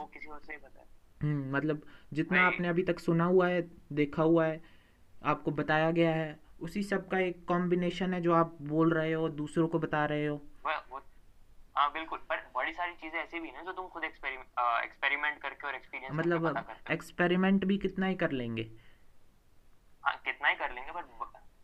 हम्म, 1.24 1.55
मतलब 1.55 1.82
जितना 2.14 2.41
आपने 2.47 2.68
अभी 2.68 2.84
तक 2.84 2.99
सुना 2.99 3.26
हुआ 3.26 3.47
है 3.47 3.70
देखा 3.93 4.24
हुआ 4.24 4.45
है 4.45 4.62
आपको 5.26 5.51
बताया 5.51 5.91
गया 5.91 6.12
है 6.12 6.39
उसी 6.62 6.84
सब 6.84 7.07
का 7.07 7.20
एक 7.20 7.45
कॉम्बिनेशन 7.47 8.14
है 8.14 8.22
जो 8.22 8.34
आप 8.34 8.57
बोल 8.62 8.93
रहे 8.93 9.14
हो 9.14 9.30
दूसरों 9.30 9.68
को 9.68 9.80
बता 9.80 10.05
रहे 10.05 10.26
हो। 10.26 10.41
वो 10.91 10.99
हाँ 11.82 11.91
बिल्कुल। 11.93 12.19
पर 12.29 12.41
बड़ी 12.55 12.71
सारी 12.71 12.91
चीज़ें 12.93 13.19
ऐसी 13.19 13.39
भी 13.39 13.49
हैं 13.49 13.63
जो 13.65 13.71
तुम 13.71 13.88
खुद 13.88 14.03
एक्सपेरिमेंट 14.03 15.41
करके 15.41 15.67
और 15.67 15.75
एक्सपीरियंस 15.75 16.15
मतलब 16.15 16.75
एक्सपेरिमेंट 16.91 17.65
भी 17.65 17.77
कितना 17.77 18.07
ही 18.07 18.15
कर 18.15 18.32
लेंगे। 18.32 18.65
हाँ 20.03 20.13
कितना 20.25 20.49
ही 20.49 20.55
कर 20.55 20.71
लेंगे 20.71 20.91
पर 20.91 21.01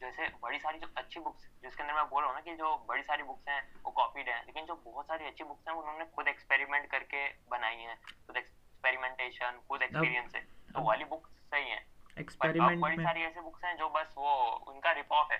जैसे 0.01 0.27
बड़ी 0.41 0.57
सारी 0.57 0.79
जो 0.79 0.87
अच्छी 0.97 1.19
बुक्स 1.19 1.45
जिसके 1.63 1.83
अंदर 1.83 1.93
मैं 1.93 2.03
बोल 2.09 2.23
रहा 2.23 2.31
हूँ 2.31 2.35
ना 2.35 2.41
कि 2.41 2.55
जो 2.55 2.75
बड़ी 2.89 3.01
सारी 3.03 3.23
बुक्स 3.23 3.49
हैं 3.49 3.61
वो 3.85 3.91
कॉपीड 3.91 4.29
हैं 4.29 4.41
लेकिन 4.45 4.65
जो 4.65 4.75
बहुत 4.85 5.05
सारी 5.05 5.25
अच्छी 5.25 5.43
बुक्स 5.43 5.67
हैं 5.69 5.75
उन्होंने 5.75 6.05
खुद 6.05 6.27
एक्सपेरिमेंट 6.27 6.89
करके 6.91 7.27
बनाई 7.49 7.75
हैं। 7.75 7.95
खुद 8.27 8.37
एक्सपेरिमेंटेशन 8.37 9.59
खुद 9.69 9.81
एक्सपीरियंस 9.81 10.35
है 10.35 10.41
तो 10.75 10.81
वाली 10.81 11.05
बुक्स 11.05 11.29
सही 11.53 11.69
हैं। 11.69 11.81
एक्सपेरिमेंट 12.17 12.81
बड़ी 12.81 12.97
सारी 12.97 13.21
ऐसी 13.21 13.41
बुक्स 13.41 13.63
हैं 13.65 13.75
जो 13.77 13.89
बस 13.89 14.13
वो 14.17 14.33
उनका 14.67 14.91
रिप 14.91 15.11
ऑफ़ 15.11 15.33
है। 15.33 15.37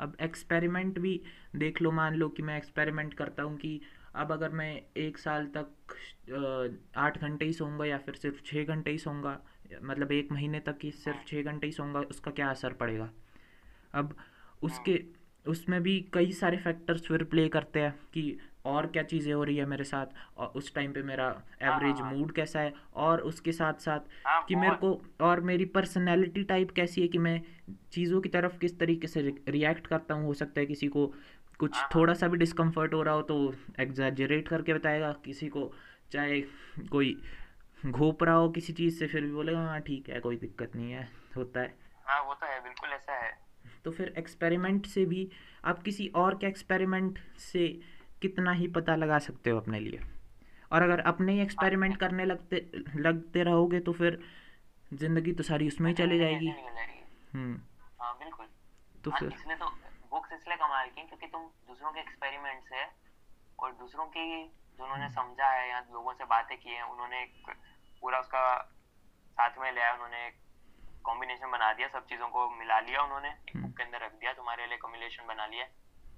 अब 0.00 0.16
एक्सपेरिमेंट 0.20 0.98
भी 0.98 1.20
देख 1.56 1.82
लो, 1.82 1.90
मान 1.90 2.14
लो 2.14 2.28
कि 2.28 2.42
मैं 2.42 2.56
एक्सपेरिमेंट 2.56 3.14
करता 3.14 3.42
हूँ 3.42 3.56
कि 3.56 3.80
अब 4.14 4.32
अगर 4.32 4.48
मैं 4.50 4.82
एक 4.96 5.18
साल 5.18 5.46
तक 5.56 5.94
आठ 6.96 7.18
घंटे 7.18 7.44
ही 7.44 7.52
सोऊँगा 7.52 7.84
या 7.84 7.98
फिर 7.98 8.14
सिर्फ़ 8.14 8.42
छः 8.46 8.64
घंटे 8.64 8.90
ही 8.90 8.98
सोऊँगा 8.98 9.40
मतलब 9.82 10.12
एक 10.12 10.32
महीने 10.32 10.60
तक 10.60 10.78
ही 10.82 10.90
सिर्फ़ 10.90 11.26
छः 11.26 11.42
घंटे 11.42 11.66
ही 11.66 11.72
सोऊँगा, 11.72 12.00
उसका 12.00 12.30
क्या 12.30 12.50
असर 12.50 12.72
पड़ेगा? 12.72 13.10
अब 13.94 14.16
उसके, 14.62 15.02
उसमें 15.46 15.82
भी 15.82 16.00
कई 16.12 16.32
सारे 16.32 16.56
फैक्टर्स 16.56 17.06
फिर 17.06 17.24
प्ले 17.24 17.48
करते 17.48 17.80
हैं 17.80 17.94
कि 18.14 18.38
और 18.64 18.86
क्या 18.86 19.02
चीज़ें 19.02 19.32
हो 19.34 19.42
रही 19.44 19.56
है 19.56 19.64
मेरे 19.66 19.84
साथ? 19.84 20.06
और 20.36 20.52
उस 20.56 20.74
टाइम 20.74 20.92
पे 20.92 21.02
मेरा 21.02 21.26
एवरेज 21.62 22.00
हाँ। 22.00 22.12
मूड 22.12 22.32
कैसा 22.32 22.60
है? 22.60 22.72
और 22.94 23.20
उसके 23.20 23.52
साथ 23.52 23.80
साथ 23.80 24.00
हाँ 24.26 24.44
कि 24.48 24.54
मेरे 24.54 24.76
को 24.76 25.00
और 25.20 25.40
मेरी 25.40 25.64
पर्सनैलिटी 25.64 26.42
टाइप 26.44 26.70
कैसी 26.70 27.00
है 27.02 27.08
कि 27.08 27.18
मैं 27.18 27.40
चीज़ों 27.92 28.20
की 28.20 28.28
तरफ़ 28.28 28.58
किस 28.58 28.78
तरीके 28.78 29.06
से 29.06 29.20
रिएक्ट 29.48 29.86
करता 29.86 30.14
हूँ? 30.14 30.24
हो 30.26 30.34
सकता 30.34 30.60
है 30.60 30.66
किसी 30.66 30.88
को 30.88 31.06
कुछ 31.58 31.76
हाँ, 31.76 31.88
थोड़ा 31.94 32.14
सा 32.14 32.28
भी 32.28 32.36
डिस्कम्फर्ट 32.38 32.94
हो 32.94 33.02
रहा 33.02 33.14
हो 33.14 33.22
तो 33.22 33.54
एग्जैजरेट 33.80 34.48
करके 34.48 34.74
बताएगा। 34.74 35.12
किसी 35.24 35.48
को 35.48 35.72
चाहे 36.12 36.40
कोई 36.90 37.16
घोप 37.86 38.22
रहा 38.22 38.34
हो 38.34 38.48
किसी 38.50 38.72
चीज़ 38.72 38.98
से 38.98 39.06
फिर 39.06 39.22
भी 39.22 39.32
बोलेगा 39.32 39.58
हाँ 39.58 39.80
ठीक 39.80 40.08
है 40.08 40.20
कोई 40.20 40.36
दिक्कत 40.36 40.76
नहीं 40.76 40.92
है। 40.92 41.08
होता 41.36 41.60
है। 41.60 41.74
हाँ 42.06 42.22
वो 42.22 42.34
तो 42.34 42.46
है 42.46 42.60
बिल्कुल 42.60 42.90
ऐसा 42.90 43.16
है। 43.16 43.32
तो 43.84 43.90
फिर 43.90 44.14
एक्सपेरिमेंट 44.18 44.86
से 44.86 45.04
भी 45.04 45.28
आप 45.64 45.82
किसी 45.82 46.06
और 46.16 46.34
के 46.34 46.46
एक्सपेरिमेंट 46.46 47.18
से 47.38 47.66
कितना 48.24 48.52
ही 48.54 48.66
पता 48.72 48.96
लगा 48.96 49.18
सकते 49.20 49.50
हो 49.50 49.60
अपने 49.60 49.80
लिए। 49.80 50.00
और 50.72 50.82
अगर 50.82 51.00
अपने 51.06 51.32
ही 51.32 51.40
एक्सपेरिमेंट 51.40 51.96
करने 51.98 52.24
लगते 52.24 52.56
लगते 52.98 53.42
रहोगे 53.44 53.80
तो 53.80 53.92
फिर 53.94 54.18
ज़िंदगी 54.94 55.32
तो 55.32 55.42
सारी 55.44 55.66
उसमें 55.68 55.88
ही 55.88 55.94
चली 55.96 56.18
जाएगी। 56.18 56.48
हम्म। 57.34 57.60
हाँ 58.00 58.12
बिल्कुल। 58.18 58.46
तो 59.04 59.10
हाँ 59.10 59.18
फिर? 59.20 59.56
तो 59.56 59.68
बुक्स 60.10 60.32
इसलिए 60.32 60.56
कमाल 60.56 60.88
की 60.88 61.02
क्योंकि 61.02 61.26
तुम 61.28 61.42
दूसरों 61.68 61.92
के 61.92 62.00
एक्सपेरिमेंट 62.00 62.62
से 62.64 62.84
और 63.58 63.72
दूसरों 63.74 64.06
की 64.08 64.26
जो 64.78 64.84
उन्होंने 64.84 65.08
समझा 65.10 65.50
है 65.50 65.68
या 65.70 65.80
लोगों 65.92 66.12
से 66.14 66.24
बातें 66.26 66.56
की 66.58 66.70
हैं 66.70 66.82
उन्होंने 66.84 67.22
एक 67.22 67.50
पूरा 68.02 68.18
उसका 68.20 68.44
साथ 69.36 69.58
में 69.60 69.70
लिया 69.72 69.92
उन्होंने 69.92 70.26
एक 70.26 70.36
कॉम्बिनेशन 71.04 71.50
बना 71.50 71.72
दिया 71.72 71.88
सब 71.90 72.06
चीज़ों 72.06 72.28
को 72.28 72.48
मिला 72.58 72.78
लिया 72.80 73.02
उन्होंने। 73.02 73.28
एक 73.28 73.56
बुक 73.56 73.76
के 73.76 73.82
अंदर 73.82 74.04
रख 74.04 74.12
दिया 74.20 74.32
तुम्हारे 74.34 74.66
लिए 74.66 74.78
कम्युलेशन 74.78 75.26
बना 75.28 75.46
लिया 75.46 75.64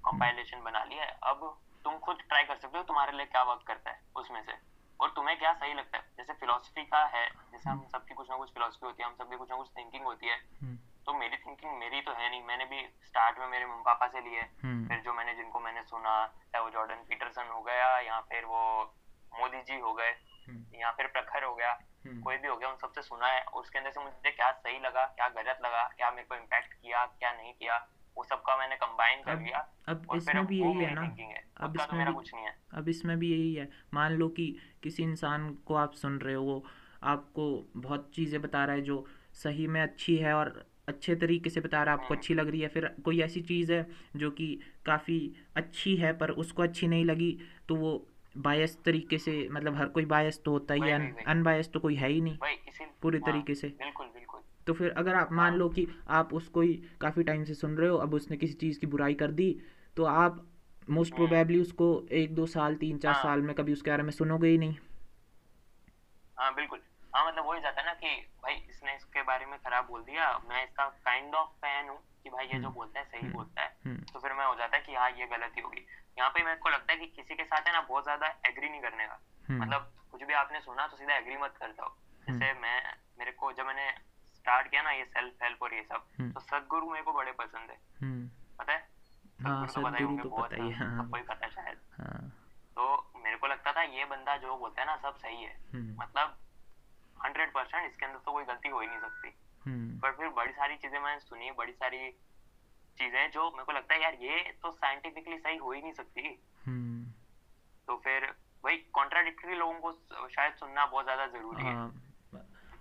कंपाइलेशन 0.03 0.63
बना 0.63 0.83
लिया। 0.85 1.05
अब 1.31 1.39
तुम 1.83 1.97
खुद 1.97 2.17
ट्राई 2.29 2.43
कर 2.43 2.57
सकते 2.57 2.77
हो 2.77 2.83
तुम्हारे 2.83 3.11
लिए 3.11 3.25
क्या 3.25 3.43
वर्क 3.43 3.63
करता 3.67 3.91
है 3.91 4.01
उसमें 4.15 4.43
से। 4.43 4.53
और 4.99 5.09
तुम्हें 5.09 5.39
क्या 5.39 5.53
सही 5.53 5.73
लगता 5.73 5.97
है? 5.97 6.03
जैसे 6.17 6.33
फिलोसफी 6.33 6.83
का 6.83 7.05
है 7.05 7.29
जैसे 7.51 7.69
हम 7.69 7.87
सबकी 7.87 8.13
कुछ 8.13 8.29
ना 8.29 8.37
कुछ 8.37 8.53
फिलोसफी 8.53 8.85
होती 8.85 9.03
है 9.03 9.09
हम 9.09 9.15
सबकी 9.15 9.37
कुछ 9.37 9.49
ना 9.49 9.55
कुछ 9.55 9.69
थिंकिंग 9.77 10.03
होती 10.03 10.27
है। 10.27 10.35
हम्म, 10.35 10.77
तो 11.05 11.13
मेरी 11.13 11.37
थिंकिंग 11.37 11.77
मेरी 11.79 12.01
तो 12.01 12.11
है 12.11 12.29
नहीं। 12.29 12.43
मैंने 12.43 12.65
भी 12.65 12.87
स्टार्ट 13.05 13.39
में 13.39 13.47
मेरे 13.47 13.65
मम्मी 13.65 13.83
पापा 13.83 14.07
से 14.07 14.21
ली 14.21 14.33
है। 14.33 14.51
हम्म, 14.63 14.87
फिर 14.87 14.99
जो 14.99 15.13
मैंने 15.13 15.35
जिनको 15.35 15.59
मैंने 15.59 15.83
सुना 15.83 16.27
चाहे 16.27 16.63
वो 16.63 16.69
जॉर्डन 16.69 16.95
पीटरसन 16.95 17.47
हो 17.47 17.61
गया 17.61 17.99
या 17.99 18.19
फिर 18.21 18.45
वो 18.45 18.95
मोदी 19.39 19.61
जी 19.61 19.79
हो 19.79 19.93
गए 19.93 20.09
हम्म, 20.47 20.79
या 20.79 20.91
फिर 20.91 21.07
प्रखर 21.07 21.43
हो 21.43 21.55
गया 21.55 21.71
हम्म, 22.05 22.21
कोई 22.21 22.37
भी 22.37 22.47
हो 22.47 22.57
गया 22.57 22.69
उन 22.69 22.75
सबसे 22.75 23.01
सुना 23.01 23.27
है। 23.27 23.43
उसके 23.53 23.77
अंदर 23.77 23.91
से 23.91 24.03
मुझे 24.03 24.31
क्या 24.31 24.51
सही 24.51 24.79
लगा 24.79 25.05
क्या 25.05 25.27
गलत 25.27 25.59
लगा 25.61 25.83
क्या 25.97 26.11
मेरे 26.11 26.23
को 26.23 26.35
इम्पैक्ट 26.35 26.73
किया 26.73 27.05
क्या 27.05 27.31
नहीं 27.31 27.53
किया। 27.53 27.77
वो 28.17 28.23
सबका 28.23 28.57
मैंने 28.57 28.75
कंबाइन 28.75 29.21
कर 29.23 29.39
लिया 29.41 29.57
अब 29.89 30.05
इसमें 30.15 30.45
भी 30.45 30.59
यही 30.59 30.83
है 30.83 30.93
ना। 30.93 31.01
अब 31.57 31.75
तो 31.77 31.83
इसमें 31.83 31.97
मेरा 31.99 32.11
भी 32.11 32.15
कुछ 32.15 32.33
नहीं 32.33 32.45
है। 32.45 32.55
अब 32.73 32.89
इसमें 32.89 33.17
भी 33.19 33.31
यही 33.31 33.53
है। 33.53 33.69
मान 33.93 34.13
लो 34.13 34.27
कि 34.29 34.55
किसी 34.83 35.03
इंसान 35.03 35.49
को 35.65 35.75
आप 35.75 35.93
सुन 35.95 36.17
रहे 36.19 36.35
हो 36.35 36.43
वो 36.43 36.63
आपको 37.03 37.45
बहुत 37.77 38.09
चीज़ें 38.13 38.41
बता 38.41 38.63
रहा 38.65 38.75
है 38.75 38.81
जो 38.81 39.05
सही 39.33 39.67
में 39.67 39.81
अच्छी 39.81 40.15
है 40.17 40.33
और 40.33 40.65
अच्छे 40.87 41.15
तरीके 41.15 41.49
से 41.49 41.61
बता 41.61 41.83
रहा 41.83 41.93
है 41.93 41.99
आपको 41.99 42.13
हम्म। 42.13 42.17
अच्छी 42.17 42.33
लग 42.33 42.49
रही 42.49 42.61
है। 42.61 42.67
फिर 42.67 42.85
कोई 43.05 43.21
ऐसी 43.21 43.41
चीज़ 43.41 43.71
है 43.73 43.85
जो 44.15 44.31
कि 44.31 44.47
काफ़ी 44.85 45.19
अच्छी 45.55 45.95
है 45.95 46.13
पर 46.17 46.31
उसको 46.43 46.63
अच्छी 46.63 46.87
नहीं 46.87 47.05
लगी 47.05 47.37
तो 47.69 47.75
वो 47.75 47.91
बायस 48.37 48.77
तरीके 48.85 49.17
से 49.17 49.47
मतलब 49.51 49.75
हर 49.75 49.87
कोई 49.89 50.05
बायस 50.05 50.41
तो 50.45 50.51
होता 50.51 50.73
ही 50.73 50.81
है। 50.81 51.23
अनबायस 51.27 51.71
तो 51.71 51.79
कोई 51.79 51.95
है 51.95 52.09
ही 52.09 52.21
नहीं। 52.21 52.37
पूरी 53.01 53.17
हाँ 53.17 53.31
तरीके 53.31 53.55
से। 53.55 53.67
बिल्कुल 53.79 54.07
बिल्कुल। 54.07 54.41
तो 54.67 54.73
फिर 54.73 54.93
अगर 54.97 55.15
आप 55.15 55.31
मान 55.31 55.51
हाँ 55.51 55.57
लो 55.57 55.69
कि 55.69 55.87
आप 56.11 56.33
उसको 56.33 56.61
ही 56.61 56.73
काफ़ी 57.01 57.23
टाइम 57.23 57.43
से 57.43 57.53
सुन 57.53 57.77
रहे 57.77 57.89
हो 57.89 57.97
अब 57.97 58.13
उसने 58.13 58.37
किसी 58.37 58.53
चीज़ 58.53 58.79
की 58.79 58.87
बुराई 58.87 59.13
कर 59.13 59.31
दी 59.31 59.49
तो 59.97 60.03
आप 60.05 60.45
मोस्ट 60.89 61.15
प्रोबेबली 61.15 61.59
उसको 61.61 61.87
एक 62.17 62.35
दो 62.35 62.45
साल 62.47 62.75
तीन 62.75 62.97
चार 62.97 63.13
हाँ। 63.13 63.23
साल 63.23 63.41
में 63.41 63.55
कभी 63.55 63.73
उसके 63.73 63.89
बारे 63.91 64.03
में 64.03 64.11
सुनोगे 64.11 64.47
ही 64.47 64.57
नहीं। 64.57 64.75
हाँ 66.37 66.53
बिल्कुल। 66.55 66.79
हाँ 67.13 67.25
मतलब 67.27 67.45
वही 67.45 67.61
जाता 67.61 67.81
है 67.81 67.85
ना 67.87 67.93
कि 67.93 68.09
भाई 68.43 68.53
इसने 68.69 68.95
इसके 68.95 69.23
बारे 69.23 69.45
में 69.45 69.57
खराब 69.59 69.87
बोल 69.87 70.01
दिया 70.01 70.27
मैं 70.49 70.63
इसका 70.63 70.85
काइंड 71.05 71.35
ऑफ़ 71.35 71.49
फ़ैन 71.63 71.89
हूँ 71.89 71.97
कि 72.23 72.29
भाई 72.29 72.45
ये 72.45 72.51
जो 72.51 72.57
हम्म। 72.57 72.73
बोलता 72.73 72.99
है 72.99 73.05
सही 73.05 73.21
हम्म। 73.21 73.33
बोलता 73.33 73.61
है। 73.61 73.75
हम्म। 73.85 74.03
तो 74.13 74.19
फिर 74.19 74.33
मैं 74.33 74.45
हो 74.45 74.55
जाता 74.55 74.77
है 74.77 74.83
कि 74.83 74.95
हाँ 74.95 75.09
ये 75.11 75.25
गलती 75.27 75.61
होगी। 75.61 75.85
यहाँ 76.17 76.29
पे 76.29 76.43
मेरे 76.43 76.57
को 76.57 76.69
लगता 76.69 76.93
है 76.93 76.99
कि 76.99 77.05
किसी 77.15 77.35
के 77.35 77.43
साथ 77.43 77.67
है 77.67 77.73
ना 77.73 77.81
बहुत 77.81 78.03
ज़्यादा 78.03 78.27
एग्री 78.47 78.69
नहीं 78.69 78.81
करने 78.81 79.07
का। 79.07 79.19
मतलब 79.49 79.91
कुछ 80.11 80.23
भी 80.23 80.33
आपने 80.33 80.59
सुना 80.59 80.87
तो 80.87 80.97
सीधा 80.97 81.15
एग्री 81.17 81.37
मत 81.37 81.53
कर 81.59 81.71
जाओ 81.71 81.89
हम्म। 82.27 82.39
जैसे 82.39 82.53
मैं 82.59 82.81
मेरे 83.19 83.31
को 83.31 83.51
जब 83.51 83.65
मैंने 83.65 83.89
स्टार्ट 84.47 84.67
किया 84.67 84.81
ना 84.81 84.91
ये 84.91 85.05
सेल्फ 85.05 85.43
हेल्प 85.43 85.63
और 85.63 85.73
ये 85.73 85.81
सब 85.83 86.03
हम्म। 86.19 86.31
तो 86.31 86.39
सदगुरु 86.39 86.89
मेरे 86.89 87.03
को 87.03 87.13
बड़े 87.13 87.31
पसंद 87.39 87.69
है। 87.69 87.77
हम्म। 88.01 88.27
पता 88.59 88.73
है? 88.73 88.87
हाँ 89.41 89.67
सदगुरु 89.67 89.73
तो 89.73 89.81
पता 89.81 89.97
ही 89.97 90.03
सदगुरु 90.03 90.07
होंगे 90.07 90.23
तो 90.23 90.29
बहुत 90.29 90.53
है 90.53 90.71
हाँ। 90.73 90.87
सबको 90.97 91.17
ही 91.17 91.23
पता 91.23 91.45
है 91.45 91.51
शायद। 91.51 91.79
हाँ। 91.93 92.21
तो 92.77 92.85
मेरे 93.17 93.37
को 93.37 93.47
लगता 93.47 93.71
था 93.73 93.81
ये 93.97 94.05
बंदा 94.05 94.35
जो 94.37 94.57
बोलता 94.57 94.81
है 94.81 94.87
ना 94.87 94.95
सब 94.97 95.17
सही 95.17 95.43
है। 95.43 95.51
हम्म। 95.73 95.97
मतलब 96.01 96.37
हंड्रेड 97.17 97.51
परसेंट 97.53 97.89
इसके 97.91 98.05
अंदर 98.05 98.19
तो 98.25 98.31
कोई 98.31 98.43
गलती 98.45 98.69
हो 98.69 98.79
ही 98.79 98.87
नहीं 98.87 98.99
सकती। 98.99 99.35
पर 100.01 100.11
फिर 100.11 100.29
बड़ी 100.31 100.51
सारी 100.53 100.75
चीज़ें 100.77 100.99
मैंने 100.99 101.19
सुनी 101.19 101.51
बड़ी 101.51 101.73
सारी 101.73 102.09
चीज़ें 102.97 103.29
जो 103.31 103.51
मेरे 103.51 103.63
को 103.63 103.71
लगता 103.71 103.95
है 103.95 104.01
यार 104.01 104.13
ये 104.21 104.41
तो 104.63 104.71
साइंटिफिकली 104.71 105.37
सही 105.37 105.57
हो 105.57 105.71
ही 105.71 105.81
नहीं 105.81 105.93
सकती। 105.93 106.29
तो 107.87 108.01
फिर 108.03 108.33
वही 108.63 108.77
कॉन्ट्राडिक्टरी 108.93 109.55
लोगों 109.55 109.79
को 109.81 110.27
शायद 110.29 110.53
सुनना 110.53 110.85
बहुत 110.85 111.05
ज़्यादा 111.05 111.25
ज़रूरी 111.27 111.65
है। 111.65 111.73
हाँ। 111.73 111.89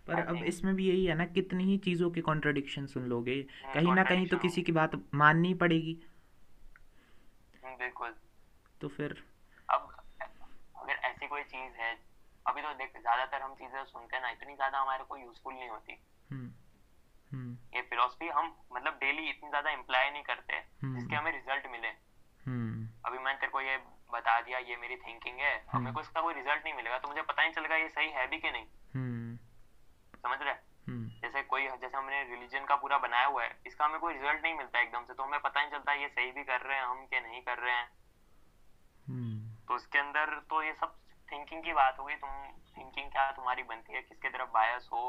पर 0.06 0.20
अब 0.22 0.42
इसमें 0.46 0.74
भी 0.76 0.88
यही 0.88 1.04
है 1.06 1.14
ना 1.14 1.24
कितनी 1.32 1.64
ही 1.64 1.76
चीज़ों 1.84 2.10
के 2.10 2.20
कॉन्ट्रडिक्शन 2.22 2.86
सुन 2.86 3.06
लोगे 3.08 3.42
कहीं 3.74 3.94
ना 3.94 4.02
कहीं 4.04 4.26
तो 4.26 4.36
किसी 4.38 4.62
की 4.62 4.72
बात 4.72 5.00
माननी 5.14 5.54
पड़ेगी। 5.62 5.94
बिल्कुल। 7.78 8.14
तो 8.80 8.88
फिर 8.88 9.22
अब 9.68 9.88
अगर 10.22 10.94
ऐसी 11.04 11.26
कोई 11.26 11.42
चीज़ 11.44 11.80
है 11.80 11.90
अभी 12.46 12.62
तो 12.62 12.72
देख 12.74 12.92
ज़्यादातर 12.98 13.42
हम 13.42 13.54
चीज़ें 13.54 13.84
सुनते 13.84 14.16
हैं 14.16 14.22
ना 14.22 14.30
इतनी 14.30 14.54
ज़्यादा 14.54 14.80
हमारे 14.80 15.04
को 15.04 15.16
यूजफुल 15.16 15.54
नहीं 15.54 15.68
होती। 15.68 15.98
हम्म 16.30 16.50
हम्म। 17.30 17.56
ये 17.74 17.82
फिलोसफी 17.82 18.28
हम 18.30 18.54
मतलब 18.72 18.98
डेली 19.00 19.28
इतनी 19.30 19.48
ज़्यादा 19.48 19.70
इम्प्लाई 19.70 20.10
नहीं 20.10 20.22
करते 20.22 20.58
जिसके 20.58 21.14
हम्म 21.14 21.16
हमें 21.16 21.32
रिज़ल्ट 21.32 21.66
मिले। 21.72 21.88
हम्म। 22.46 22.88
अभी 23.06 23.18
मैंने 23.18 23.38
तेरे 23.38 23.52
को 23.52 23.60
ये 23.60 23.76
बता 24.12 24.40
दिया 24.40 24.58
ये 24.60 24.76
मेरी 24.76 24.96
थिंकिंग 24.96 25.38
है 25.38 25.54
मेरे 25.54 25.70
हम्म। 25.72 25.92
को 25.92 26.00
इसका 26.00 26.20
कोई 26.20 26.34
रिज़ल्ट 26.34 26.64
नहीं 26.64 26.74
मिलेगा 26.74 26.98
तो 26.98 27.08
मुझे 27.08 27.22
पता 27.22 27.42
नहीं 27.42 27.52
चलेगा 27.52 27.76
ये 27.76 27.88
सही 27.88 28.10
है 28.10 28.26
भी 28.26 28.38
कि 28.38 28.50
नहीं। 28.50 28.62
हम्म 28.62 28.75
समझ 30.26 30.38
रहे 30.42 30.54
हम्म। 30.86 31.08
जैसे 31.22 31.42
कोई 31.44 31.66
जैसे 31.68 31.96
हमने 31.96 32.22
रिलीजन 32.24 32.64
का 32.64 32.74
पूरा 32.76 32.98
बनाया 32.98 33.26
हुआ 33.26 33.42
है 33.44 33.50
इसका 33.66 33.84
हमें 33.84 34.00
कोई 34.00 34.12
रिज़ल्ट 34.12 34.42
नहीं 34.42 34.54
मिलता 34.56 34.80
एकदम 34.80 35.04
से 35.04 35.14
तो 35.14 35.22
हमें 35.22 35.40
पता 35.40 35.60
नहीं 35.60 35.70
चलता 35.70 35.92
ये 35.94 36.08
सही 36.10 36.30
भी 36.32 36.44
कर 36.44 36.60
रहे 36.62 36.78
हैं 36.78 36.84
हम 36.86 37.04
कि 37.06 37.20
नहीं 37.20 37.40
कर 37.42 37.58
रहे 37.58 37.74
हैं। 37.74 37.88
हम्म। 39.06 39.54
तो 39.68 39.76
इसके 39.76 39.98
अंदर 39.98 40.38
तो 40.50 40.62
ये 40.62 40.72
सब 40.74 40.94
थिंकिंग 41.28 41.62
की 41.64 41.72
बात 41.74 41.98
हो 41.98 42.04
गई 42.04 42.14
तुम 42.16 42.30
थिंकिंग 42.76 43.10
क्या 43.12 43.30
तुम्हारी 43.32 43.62
बनती 43.64 43.94
है 43.94 44.02
किसके 44.02 44.28
तरफ़ 44.28 44.50
बायस 44.52 44.88
हो? 44.92 45.04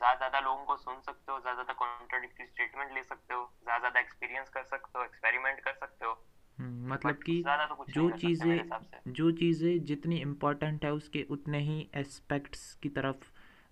ज़्यादा 0.00 0.16
ज़्यादा 0.16 0.40
लोगों 0.40 0.64
को 0.64 0.76
सुन 0.76 1.00
सकते 1.00 1.32
हो 1.32 1.38
ज़्यादा 1.40 1.54
ज़्यादा 1.54 1.72
कॉन्ट्रोडिक्टरी 1.74 2.46
स्टेटमेंट 2.46 2.92
ले 2.94 3.02
सकते 3.04 3.34
हो 3.34 3.44
ज़्यादा 3.62 3.78
ज़्यादा 3.78 4.00
एक्सपीरियंस 4.00 4.48
कर 4.48 4.64
सकते 4.64 4.98
हो 4.98 5.04
एक्सपेरिमेंट 5.04 5.60
कर 5.60 5.72
सकते 5.74 6.06
हो। 6.06 6.12
हम्म, 6.58 6.92
मतलब 6.92 7.22
कि 7.22 7.42
तो 7.44 7.84
जो 7.90 8.10
चीज़ें 8.18 9.12
जो 9.12 9.30
चीज़ें 9.40 9.84
जितनी 9.84 10.20
इम्पोर्टेंट 10.20 10.84
है 10.84 10.92
उसके 10.92 11.26
उतने 11.30 11.58
ही 11.62 11.78
एस्पेक्ट्स 11.96 12.72
की 12.82 12.88
तरफ़ 12.90 13.24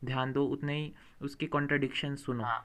ध्यान 0.04 0.32
दो 0.32 0.44
उतने 0.48 0.74
ही 0.74 0.92
उसके 1.22 1.46
कॉन्ट्रडिक्शन 1.48 2.14
सुनो। 2.16 2.44
हाँ। 2.44 2.60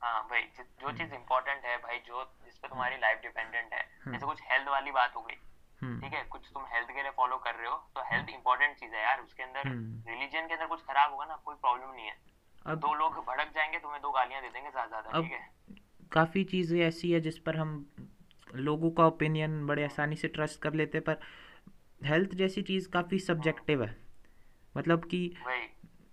हाँ 0.00 0.22
भाई 0.30 0.40
जो 0.40 0.86
हम्म। 0.86 0.96
चीज़ 0.98 1.14
इम्पोर्टेंट 1.14 1.64
है 1.64 1.76
भाई 1.78 1.98
जो 2.06 2.24
जिस 2.44 2.54
पे 2.54 2.66
हम्म। 2.66 2.74
तुम्हारी 2.74 2.96
लाइफ 2.96 3.20
डिपेंडेंट 3.22 3.72
है 3.72 3.80
हम्म। 4.04 4.12
जैसे 4.12 4.26
कुछ 4.26 4.42
हेल्थ 4.50 4.68
वाली 4.68 4.90
बात 4.92 5.16
हो 5.16 5.22
गई 5.22 5.34
ठीक 5.34 5.84
हम्म 5.84 6.04
है? 6.06 6.22
कुछ 6.24 6.42
तुम 6.54 6.64
हेल्थ 6.72 6.88
के 6.88 7.02
लिए 7.02 7.10
फॉलो 7.16 7.36
कर 7.38 7.54
रहे 7.54 7.68
हो 7.68 7.76
तो 7.94 8.00
हम्म। 8.00 8.14
हेल्थ 8.14 8.28
इंपॉर्टेंट 8.30 8.76
चीज़ 8.76 8.94
है 8.94 9.02
यार 9.02 9.20
उसके 9.20 9.42
अंदर 9.42 9.68
हम्म। 9.68 10.10
रिलीजन 10.10 10.46
के 10.46 10.54
अंदर 10.54 10.66
कुछ 10.66 10.82
खराब 10.82 11.12
होगा 11.12 11.24
ना 11.24 11.36
कोई 11.44 11.56
प्रॉब्लम 11.56 11.90
नहीं 11.90 12.06
है। 12.06 12.16
अब 12.66 12.78
दो 12.78 12.94
लोग 12.94 13.24
भड़क 13.26 13.52
जाएँगे 13.54 13.78
तुम्हें 13.78 14.00
दो 14.02 14.10
गालियाँ 14.10 14.42
दे 14.42 14.48
देंगे 14.48 14.70
ज़्यादा 14.70 15.00
ज़्यादा 15.00 15.20
ठीक 15.20 15.32
है? 15.32 15.76
काफ़ी 16.12 16.44
चीज़ें 16.44 16.80
ऐसी 16.80 17.10
है 17.12 17.20
जिस 17.20 17.38
पर 17.38 17.56
हम 17.56 17.74
लोगों 18.54 18.90
का 18.90 19.06
ओपिनियन 19.06 19.66
बड़े 19.66 19.82
हम्म, 19.82 19.92
आसानी 19.92 20.16
से 20.16 20.28
ट्रस्ट 20.28 20.60
कर 20.62 20.74
लेते 20.74 20.98
हैं 20.98 21.04
पर 21.04 21.18
हेल्थ 22.00 22.34
जैसी 22.34 22.62
चीज़ 22.62 22.88
काफ़ी 22.88 23.16
हम्म, 23.16 23.26
सब्जेक्टिव 23.26 23.82
है। 23.84 23.96
मतलब 24.74 25.04
कि 25.04 25.20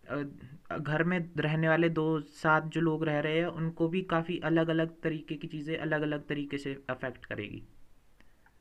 घर 0.04 1.04
में 1.04 1.18
रहने 1.38 1.70
वाले 1.70 1.90
दो 1.90 2.06
साथ 2.38 2.62
जो 2.70 2.82
लोग 2.82 3.04
रह 3.06 3.20
रहे 3.20 3.40
हैं 3.40 3.48
उनको 3.60 3.88
भी 3.88 4.02
काफ़ी 4.10 4.40
अलग 4.46 4.70
अलग 4.70 5.02
तरीके 5.02 5.36
की 5.36 5.48
चीज़ें 5.48 5.78
अलग 5.78 6.02
अलग 6.02 6.28
तरीके 6.28 6.58
से 6.58 6.74
अफेक्ट 6.90 7.26
करेगी। 7.26 7.64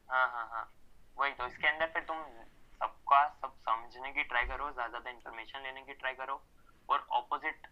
हाँ 0.09 0.29
हाँ 0.29 0.49
हाँ। 0.53 0.65
वही 1.19 1.33
तो 1.33 1.47
इसके 1.47 1.69
अंदर 1.69 1.87
फिर 1.87 2.03
तुम 2.03 2.23
सबका 2.81 3.27
सब 3.43 3.55
समझने 3.69 4.13
की 4.13 4.23
ट्राई 4.25 4.45
करो 4.45 4.71
ज़्यादा 4.71 4.89
ज़्यादा 4.89 5.11
इन्फॉर्मेशन 5.11 5.63
लेने 5.63 5.83
की 5.83 5.93
ट्राई 5.95 6.15
करो 6.15 6.41
और 6.89 7.07
ऑपोजिट 7.13 7.67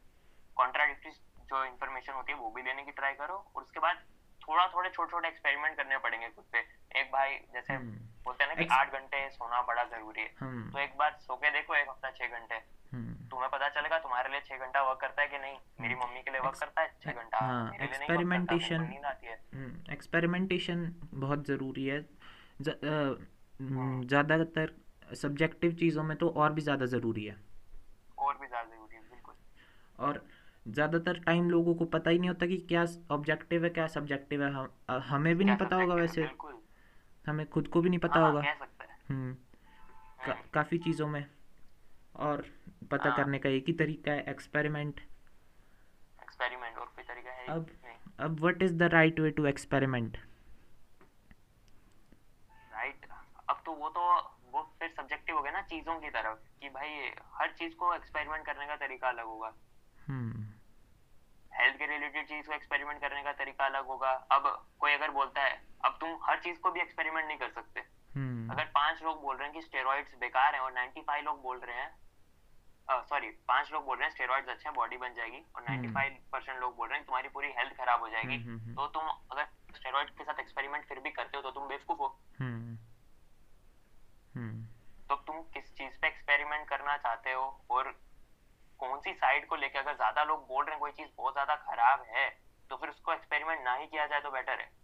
कॉन्ट्राडिक्टरी 0.57 1.13
जो 1.51 1.65
इन्फॉर्मेशन 1.65 2.13
होती 2.13 2.33
है 2.33 2.39
वो 2.39 2.51
भी 2.51 2.63
लेने 2.63 2.83
की 2.85 2.91
ट्राई 2.93 3.15
करो 3.15 3.35
और 3.55 3.63
उसके 3.63 3.81
बाद 3.81 3.97
थोड़ा 4.41 4.67
थोड़े 4.67 4.91
छोटे 4.91 5.11
छोटे 5.11 5.29
एक्सपेरिमेंट 5.29 5.77
करने 5.77 5.99
पड़ेंगे 5.99 6.29
खुद 6.29 6.45
पे। 6.53 6.59
एक 7.01 7.11
भाई 7.13 7.39
जैसे 7.55 7.73
हम्म। 7.73 7.93
बोलते 8.25 8.45
हैं 8.45 8.51
ना 8.51 8.63
कि 8.63 8.69
आठ 8.73 8.93
घंटे 8.93 9.29
सोना 9.31 9.63
बड़ा 9.63 9.85
ज़रूरी 9.87 10.21
है। 10.21 10.35
हम्म। 10.41 10.71
तो 10.71 10.79
एक 10.79 10.97
बार 10.99 11.17
सो 11.21 11.37
के 11.37 11.51
देखो 11.51 11.75
एक 11.75 11.89
हफ़्ता 11.89 12.11
छह 12.11 12.39
घंटे। 12.39 12.55
हम्म 12.55 12.80
तुम्हें 13.31 13.49
पता 13.51 13.69
चलेगा 13.71 13.99
तुम्हारे 13.99 14.31
लिए 14.31 14.41
छह 14.41 14.57
घंटा 14.57 14.83
वर्क 14.83 15.01
करता 15.01 15.23
है 15.23 15.29
कि 15.29 15.39
नहीं? 15.39 15.57
मेरी 15.81 15.95
हम्म 15.95 16.05
मम्मी 16.05 16.23
के 16.23 16.31
लिए 16.31 16.41
वर्क 16.41 16.57
करता 16.61 16.83
है 16.83 16.89
छह 17.03 17.13
घंटा 17.13 17.39
हाँ 17.39 17.73
एक्सपेरिमेंटेशन 17.83 18.83
एक्सपेरिमेंटेशन 19.91 20.93
बहुत 21.15 21.47
ज़रूरी 21.47 21.87
है। 21.87 22.01
ज़्यादातर 23.61 24.73
सब्जेक्टिव 25.17 25.73
चीज़ों 25.75 26.03
में 26.03 26.17
तो 26.17 26.29
और 26.31 26.53
भी 26.53 26.63
ज़्यादा 26.63 26.87
ज़रूरी 26.87 27.25
है। 27.25 27.37
और 28.19 28.39
भी 28.39 28.47
ज़्यादा 28.47 28.69
ज़रूरी 28.69 28.97
है 28.97 29.03
बिल्कुल। 29.03 29.35
और 29.99 30.23
ज़्यादातर 30.67 31.19
टाइम 31.21 31.51
लोगों 31.51 31.75
को 31.75 31.85
पता 31.89 32.11
ही 32.11 32.19
नहीं 32.19 32.31
होता 32.31 32.47
कि 32.47 32.57
क्या 32.69 32.85
ऑब्जेक्टिव 33.11 33.65
है 33.65 33.71
क्या 33.71 33.87
सब्जेक्टिव 33.89 34.45
है। 34.45 34.51
हम 34.53 34.69
हमें 35.09 35.35
भी 35.37 35.45
नहीं 35.45 35.57
पता 35.57 35.77
होगा 35.77 35.95
वैसे। 35.95 36.29
हमें 37.25 37.49
खुद 37.49 37.69
को 37.69 37.81
भी 37.81 37.89
नहीं 37.89 37.99
पता 37.99 38.21
हाँ 38.21 38.29
होगा। 38.29 38.41
हम्म 38.41 39.35
का, 39.35 40.33
हम्म 40.33 40.49
काफ़ी 40.55 40.79
चीज़ों 40.79 41.09
में। 41.09 41.25
और 42.15 42.45
पता 42.91 43.09
हाँ। 43.09 43.17
करने 43.17 43.39
का 43.39 43.49
एक 43.49 43.65
ही 43.67 43.73
तरीका 43.75 44.13
है 44.13 44.25
एक्सपेरिमेंट 44.29 45.01
एक्सपेरिमेंट 46.23 46.79
और 46.79 46.87
कोई 46.87 47.05
तरीका 47.05 47.33
है? 47.33 47.47
अब 47.47 47.71
नहीं। 47.85 47.97
अब 48.21 48.41
what 48.41 48.63
is 48.63 48.75
the 48.75 48.91
right 48.93 49.21
way 49.21 49.31
to 49.31 49.47
experiment 49.47 50.17
right 52.73 53.07
अब 53.49 53.63
तो 53.67 53.73
वो 53.73 53.89
तो 53.89 54.01
वो 54.53 54.63
फिर 54.79 54.89
सब्जेक्टिव 54.91 55.37
हो 55.37 55.43
गया 55.43 55.53
ना 55.53 55.61
चीज़ों 55.63 55.99
की 56.01 56.11
तरफ़ 56.11 56.39
कि 56.61 56.69
भाई 56.69 57.13
हर 57.35 57.53
चीज़ 57.59 57.75
को 57.75 57.95
एक्सपेरिमेंट 57.95 58.47
करने 58.47 58.67
का 58.67 58.77
तरीका 58.77 59.09
अलग 59.09 59.25
होगा। 59.25 59.53
हम्म 60.07 60.47
हेल्थ 61.53 61.77
के 61.79 61.87
रिलेटेड 61.87 62.27
चीज़ 62.29 62.47
को 62.47 62.55
एक्सपेरिमेंट 62.55 63.01
करने 63.01 63.23
का 63.23 63.33
तरीका 63.35 63.65
अलग 63.67 63.87
होगा। 63.87 64.11
अब 64.33 64.45
कोई 64.81 64.93
अगर 64.93 65.11
बोलता 65.11 65.43
है 65.43 65.61
अब 65.85 65.97
तुम 66.01 66.19
हर 66.23 66.41
चीज़ 66.41 66.59
को 66.61 66.71
भी 66.71 66.81
एक्सपेरिमेंट 66.81 67.27
नहीं 67.27 67.39
कर 67.39 67.51
सकते। 67.51 67.81
अगर 68.51 68.65
पाँच 68.75 69.03
लोग 69.03 69.21
बोल 69.23 69.37
रहे 69.37 69.49
हैं 69.49 69.55
कि 69.55 69.61
स्टेरॉइड्स 69.63 70.15
बेकार 70.21 70.55
हैं 70.55 70.61
और 70.61 70.73
95 70.73 71.23
लोग 71.25 71.43
बोल 71.43 71.59
रहे 71.59 71.77
हैं 71.77 71.99
सॉरी 72.89 73.29
पाँच 73.49 73.71
लोग 73.73 73.85
बोल 73.85 73.99
रहे 73.99 74.07
हैं 74.07 74.15
स्टेरॉइड्स 74.15 74.49
अच्छे 74.49 74.69
हैं 74.69 74.75
बॉडी 74.77 74.97
बन 74.97 75.15
जाएगी 75.15 75.43
और 75.57 75.65
हम्म। 75.69 75.83
95 75.83 76.17
परसेंट 76.33 76.59
लोग 76.61 76.77
बोल 76.77 76.89
रहे 76.89 76.99
हैं 76.99 77.07
तुम्हारी 77.07 77.29
पूरी 77.29 77.49
हेल्थ 77.59 77.77
खराब 77.77 78.01
हो 78.01 78.09
जाएगी 78.09 78.37
हम्म 78.37 78.59
हम्म। 78.59 78.75
तो 78.75 78.87
तुम 78.87 79.09
अगर 79.09 79.47
स्टेरॉइड 79.77 80.11
के 80.11 80.25
साथ 80.25 80.41
एक्सपेरिमेंट 80.41 80.85
फिर 80.89 80.99
भी 80.99 81.11
करते 81.11 81.37
हो 81.37 81.43
तो 81.43 81.51
तुम 81.51 81.69
बेवकूफ़ 81.69 81.99
हो। 81.99 82.19
हम्म। 82.41 82.77
हम्म। 84.35 84.65
तो 85.09 85.17
तुम 85.17 85.43
किस 85.43 85.75
चीज़ 85.75 86.01
पे 86.01 86.07
एक्सपेरिमेंट 86.07 86.69
करना 86.69 86.97
चाहते 86.97 87.33
हो 87.33 87.61
और 87.71 87.95
कौन 88.79 89.01
सी 89.01 89.15
साइड 89.15 89.47
को 89.47 89.57
लेके 89.57 89.79
अगर 89.79 89.95
ज़्यादा 89.95 90.25
लोग 90.25 90.47
बोल 90.49 90.65
रहे 90.65 90.75
हैं 90.75 90.81
कोई 90.81 90.93
चीज़ 90.93 91.09
बहुत 91.17 91.33
ज़्यादा 91.33 91.55
खराब 91.55 92.05
है 92.09 92.29
तो 92.71 92.77
फिर 92.77 92.89
उसको 92.89 93.13
एक्सपेरिमेंट 93.13 93.65
ना 93.65 93.75
ही 93.75 93.87
किया 93.87 94.07
जाए 94.07 94.21
तो 94.21 94.31
बेटर 94.31 94.61
है। 94.61 94.67
हम्म 94.67 94.80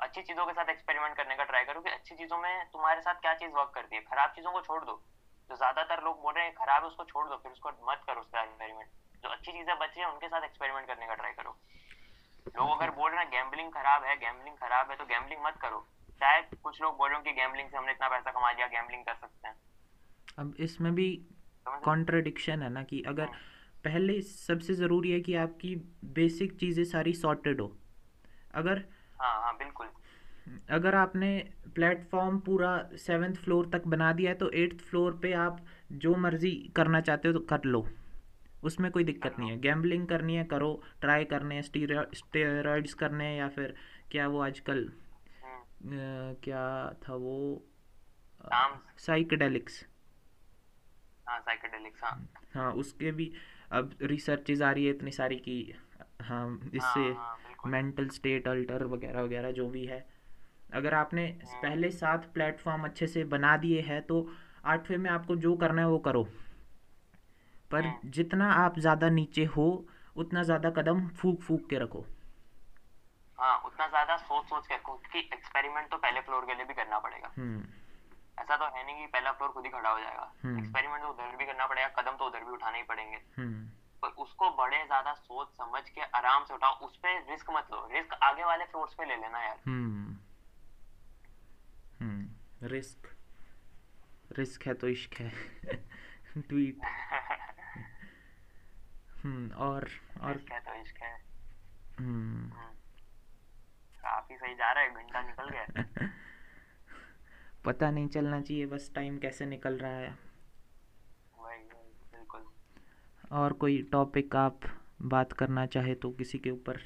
अच्छी 0.00 0.22
चीज़ों 0.22 0.44
के 0.46 0.52
साथ 0.52 0.68
एक्सपेरिमेंट 0.70 1.16
करने 1.16 1.36
का 1.36 1.44
ट्राई 1.44 1.64
करो 1.64 1.80
कि 1.80 1.90
अच्छी 1.90 2.14
चीज़ों 2.16 2.38
में 2.38 2.52
तुम्हारे 2.72 3.00
साथ 3.02 3.20
क्या 3.20 3.34
चीज़ 3.36 3.50
वर्क 3.52 3.70
करती 3.74 3.96
है। 3.96 4.02
खराब 4.04 4.32
चीज़ों 4.36 4.52
को 4.52 4.60
छोड़ 4.62 4.84
दो। 4.84 4.94
जो 5.50 5.56
ज़्यादातर 5.56 6.02
लोग 6.04 6.22
बोल 6.22 6.34
रहे 6.34 6.44
हैं 6.44 6.54
खराब 6.54 6.82
है 6.82 6.88
उसको 6.88 7.04
छोड़ 7.06 7.26
दो 7.28 7.36
फिर 7.42 7.52
उसको 7.52 7.70
मत 7.90 8.02
करो 8.06 8.20
उसका 8.20 8.42
एक्सपेरिमेंट 8.42 8.88
जो 9.22 9.28
अच्छी 9.28 9.52
चीज़ें 9.52 9.74
बच 9.76 9.88
रही 9.88 10.00
है 10.00 10.10
उनके 10.10 10.28
साथ 10.28 10.44
एक्सपेरिमेंट 10.44 10.86
करने 10.86 11.06
का 11.06 11.14
ट्राई 11.14 11.32
करो। 11.32 11.56
लोग 12.56 12.70
अगर 12.72 12.90
बोल 12.96 13.10
रहे 13.10 13.20
हैं 13.20 13.30
गैम्बलिंग 13.30 13.70
खराब 13.72 14.04
है 14.04 14.16
गैम्बलिंग 14.18 14.56
खराब 14.56 14.90
है 14.90 14.96
तो 14.96 15.04
गैम्बलिंग 15.06 15.40
मत 15.44 15.58
करो। 15.62 15.86
चाहे 16.20 16.40
कुछ 16.62 16.80
लोग 16.82 16.96
बोल 16.98 17.08
रहे 17.08 17.18
हो 17.18 17.22
कि 17.24 17.32
गैम्बलिंग 17.32 17.68
से 17.70 17.76
हमने 17.76 17.92
इतना 17.92 18.08
पैसा 18.08 18.30
कमा 18.30 18.50
लिया 18.52 18.66
गैम्बलिंग 18.68 19.04
कर 19.04 19.14
सकते 19.16 19.48
हैं। 19.48 19.56
अब 20.38 20.54
इसमें 20.60 20.94
भी 20.94 21.08
कॉन्ट्रडिक्शन 21.84 22.62
है 22.62 22.68
ना 22.70 22.82
कि 22.84 23.02
अगर 23.08 23.24
हम्म, 23.24 23.38
पहले 23.84 24.20
सबसे 24.22 24.74
ज़रूरी 24.74 25.10
है 25.10 25.20
कि 25.20 25.34
आपकी 25.38 25.74
बेसिक 26.14 26.58
चीज़ें 26.60 26.84
सारी 26.86 27.12
सॉर्टेड 27.16 27.60
हो। 27.60 27.72
अगर 28.54 28.84
हाँ 29.20 29.40
हाँ 29.42 29.56
बिल्कुल। 29.58 29.86
अगर 30.70 30.94
आपने 30.94 31.28
प्लेटफॉर्म 31.74 32.38
पूरा 32.38 32.70
सेवेंथ 32.96 33.34
फ्लोर 33.34 33.68
तक 33.72 33.86
बना 33.86 34.12
दिया 34.12 34.30
है 34.30 34.36
तो 34.36 34.50
एट्थ 34.50 34.80
फ्लोर 34.80 35.18
पे 35.22 35.32
आप 35.32 35.64
जो 35.92 36.14
मर्ज़ी 36.16 36.50
करना 36.76 37.00
चाहते 37.00 37.28
हो 37.28 37.34
तो 37.34 37.40
कर 37.40 37.64
लो। 37.64 37.86
उसमें 38.64 38.90
कोई 38.92 39.04
दिक्कत 39.04 39.36
नहीं 39.38 39.50
है। 39.50 39.58
गैम्बलिंग 39.60 40.06
करनी 40.08 40.36
है 40.36 40.44
करो। 40.44 40.70
ट्राई 41.00 41.24
करने 41.24 41.54
हैं 41.54 41.62
स्टेरॉइड्स 41.62 42.94
करने 42.94 43.24
हैं 43.24 43.38
या 43.38 43.48
फिर 43.48 43.74
क्या 44.10 44.28
वो 44.28 44.40
आजकल 44.40 44.88
हम्म, 45.44 46.34
क्या 46.44 46.62
था 47.08 47.14
वो? 47.14 47.62
साइकेडेलिक्स 48.98 49.84
हाँ 51.28 51.38
साइकेडेलिक्स 51.40 52.02
हाँ। 52.04 52.28
हाँ 52.54 52.72
उसके 52.72 53.10
भी 53.12 53.32
अब 53.72 53.90
रिसर्चेज 54.02 54.62
आ 54.62 54.70
रही 54.72 54.84
है 54.84 54.90
इतनी 54.90 55.10
सारी 55.10 55.36
कि 55.36 55.56
हाँ 56.20 56.58
इससे 56.64 57.00
हाँ 57.00 57.14
हाँ 57.14 57.70
मेंटल 57.72 58.08
स्टेट 58.10 58.48
अल्टर 58.48 58.84
वगैरह 58.86 59.22
वगैरह 59.22 59.50
जो 59.52 59.68
भी 59.68 59.84
है। 59.86 60.04
अगर 60.74 60.94
आपने 60.94 61.26
पहले 61.44 61.90
सात 61.92 62.24
प्लेटफॉर्म 62.34 62.84
अच्छे 62.84 63.06
से 63.06 63.24
बना 63.26 63.56
दिए 63.56 63.80
हैं 63.80 64.00
तो 64.02 64.26
आठवें 64.66 64.96
में 64.98 65.10
आपको 65.10 65.36
जो 65.36 65.54
करना 65.56 65.82
है 65.82 65.88
वो 65.88 65.98
करो। 65.98 66.22
पर 67.70 67.84
हम्म। 67.84 68.10
जितना 68.10 68.50
आप 68.54 68.78
ज़्यादा 68.78 69.08
नीचे 69.10 69.44
हो 69.56 69.66
उतना 70.16 70.42
ज़्यादा 70.42 70.70
कदम 70.72 71.06
फूक 71.16 71.40
फूक 71.40 71.68
के 71.70 71.78
रखो। 71.78 72.04
हाँ 73.38 73.56
उतना 73.66 73.86
ज़्यादा 73.88 74.16
सोच 74.18 74.44
सोच 74.44 74.66
के 74.66 74.76
क्योंकि 74.78 75.18
एक्सपेरिमेंट 75.18 75.90
तो 75.90 75.96
पहले 75.96 76.20
फ्लोर 76.20 76.44
के 76.46 76.54
लिए 76.54 76.64
भी 76.64 76.74
करना 76.74 76.98
पड़ेगा। 76.98 77.32
हम्म। 77.36 77.64
ऐसा 78.38 78.56
तो 78.56 78.64
है 78.76 78.84
नहीं 78.86 78.96
कि 78.96 79.06
पहला 79.06 79.32
फ्लोर 79.32 79.50
खुद 79.50 79.64
ही 79.64 79.70
खड़ा 79.70 79.90
हो 79.90 79.98
जाएगा। 79.98 80.32
हम्म। 80.44 80.58
एक्सपेरिमेंट 80.58 81.02
तो 81.02 81.08
उधर 81.08 81.36
भी 81.36 81.46
करना 81.46 81.66
पड़ेगा 81.66 81.88
कदम 81.98 82.16
तो 82.16 82.26
उधर 82.26 82.44
भी 82.44 82.52
उठाने 82.52 82.78
ही 82.78 82.84
पड़ेंगे। 82.84 83.20
हम्म। 83.36 83.68
पर 84.02 84.08
उसको 84.22 84.50
बड़े 84.50 84.84
ज़्यादा 84.86 85.12
सोच 85.14 85.48
समझ 85.48 85.82
के 85.88 86.00
आराम 86.18 86.44
से 86.44 86.54
उठाओ 86.54 86.86
उस 86.86 86.96
पे 86.96 87.18
रिस्क 87.30 87.50
मत 87.50 87.68
लो। 87.72 87.86
रिस्क 87.92 88.14
आगे 88.22 88.44
वाले 88.44 88.64
फ्लोर्स 88.64 88.94
पे 88.94 89.04
ले 89.04 89.16
लेना 89.16 89.42
यार। 89.44 89.60
हम्म। 89.66 90.16
हम्म। 92.00 92.66
रिस्क 92.68 93.08
रिस्क 94.38 94.66
है 94.66 94.74
तो 94.74 94.88
इश्क 94.88 95.14
है। 95.14 95.30
ट्वीट 96.48 96.84
हम्म 99.24 99.50
और 99.52 99.88
और 100.20 100.32
रिस्क 100.32 100.52
है 100.52 100.60
तो 100.60 100.74
इश्क 100.74 101.02
है। 101.02 101.12
हम्म। 101.98 102.52
हम्म। 102.52 102.74
काफ़ी 104.02 104.36
सही 104.36 104.54
जा 104.54 104.72
रहा 104.72 104.84
है 104.84 104.94
घंटा 104.94 105.22
निकल 105.22 105.48
गया। 105.48 106.08
पता 107.64 107.90
नहीं 107.90 108.08
चलना 108.08 108.40
चाहिए 108.40 108.66
बस 108.66 108.90
टाइम 108.94 109.18
कैसे 109.18 109.46
निकल 109.46 109.78
रहा 109.78 109.90
है 109.92 110.10
वही 111.38 111.62
वही 111.64 111.92
बिल्कुल 112.12 112.46
और 113.32 113.52
कोई 113.52 113.82
टॉपिक 113.82 114.36
आप 114.36 114.60
बात 115.02 115.32
करना 115.32 115.66
चाहे 115.66 115.94
तो 115.94 116.10
किसी 116.10 116.38
के 116.38 116.50
ऊपर। 116.50 116.80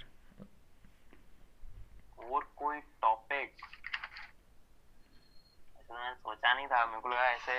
और 2.19 2.45
कोई 2.57 2.81
टॉपिक 2.81 3.53
मैंने 5.91 6.15
सोचा 6.15 6.55
नहीं 6.55 6.67
था 6.67 6.87
मेरे 6.87 7.01
को 7.01 7.09
लगा 7.09 7.29
ऐसे 7.31 7.53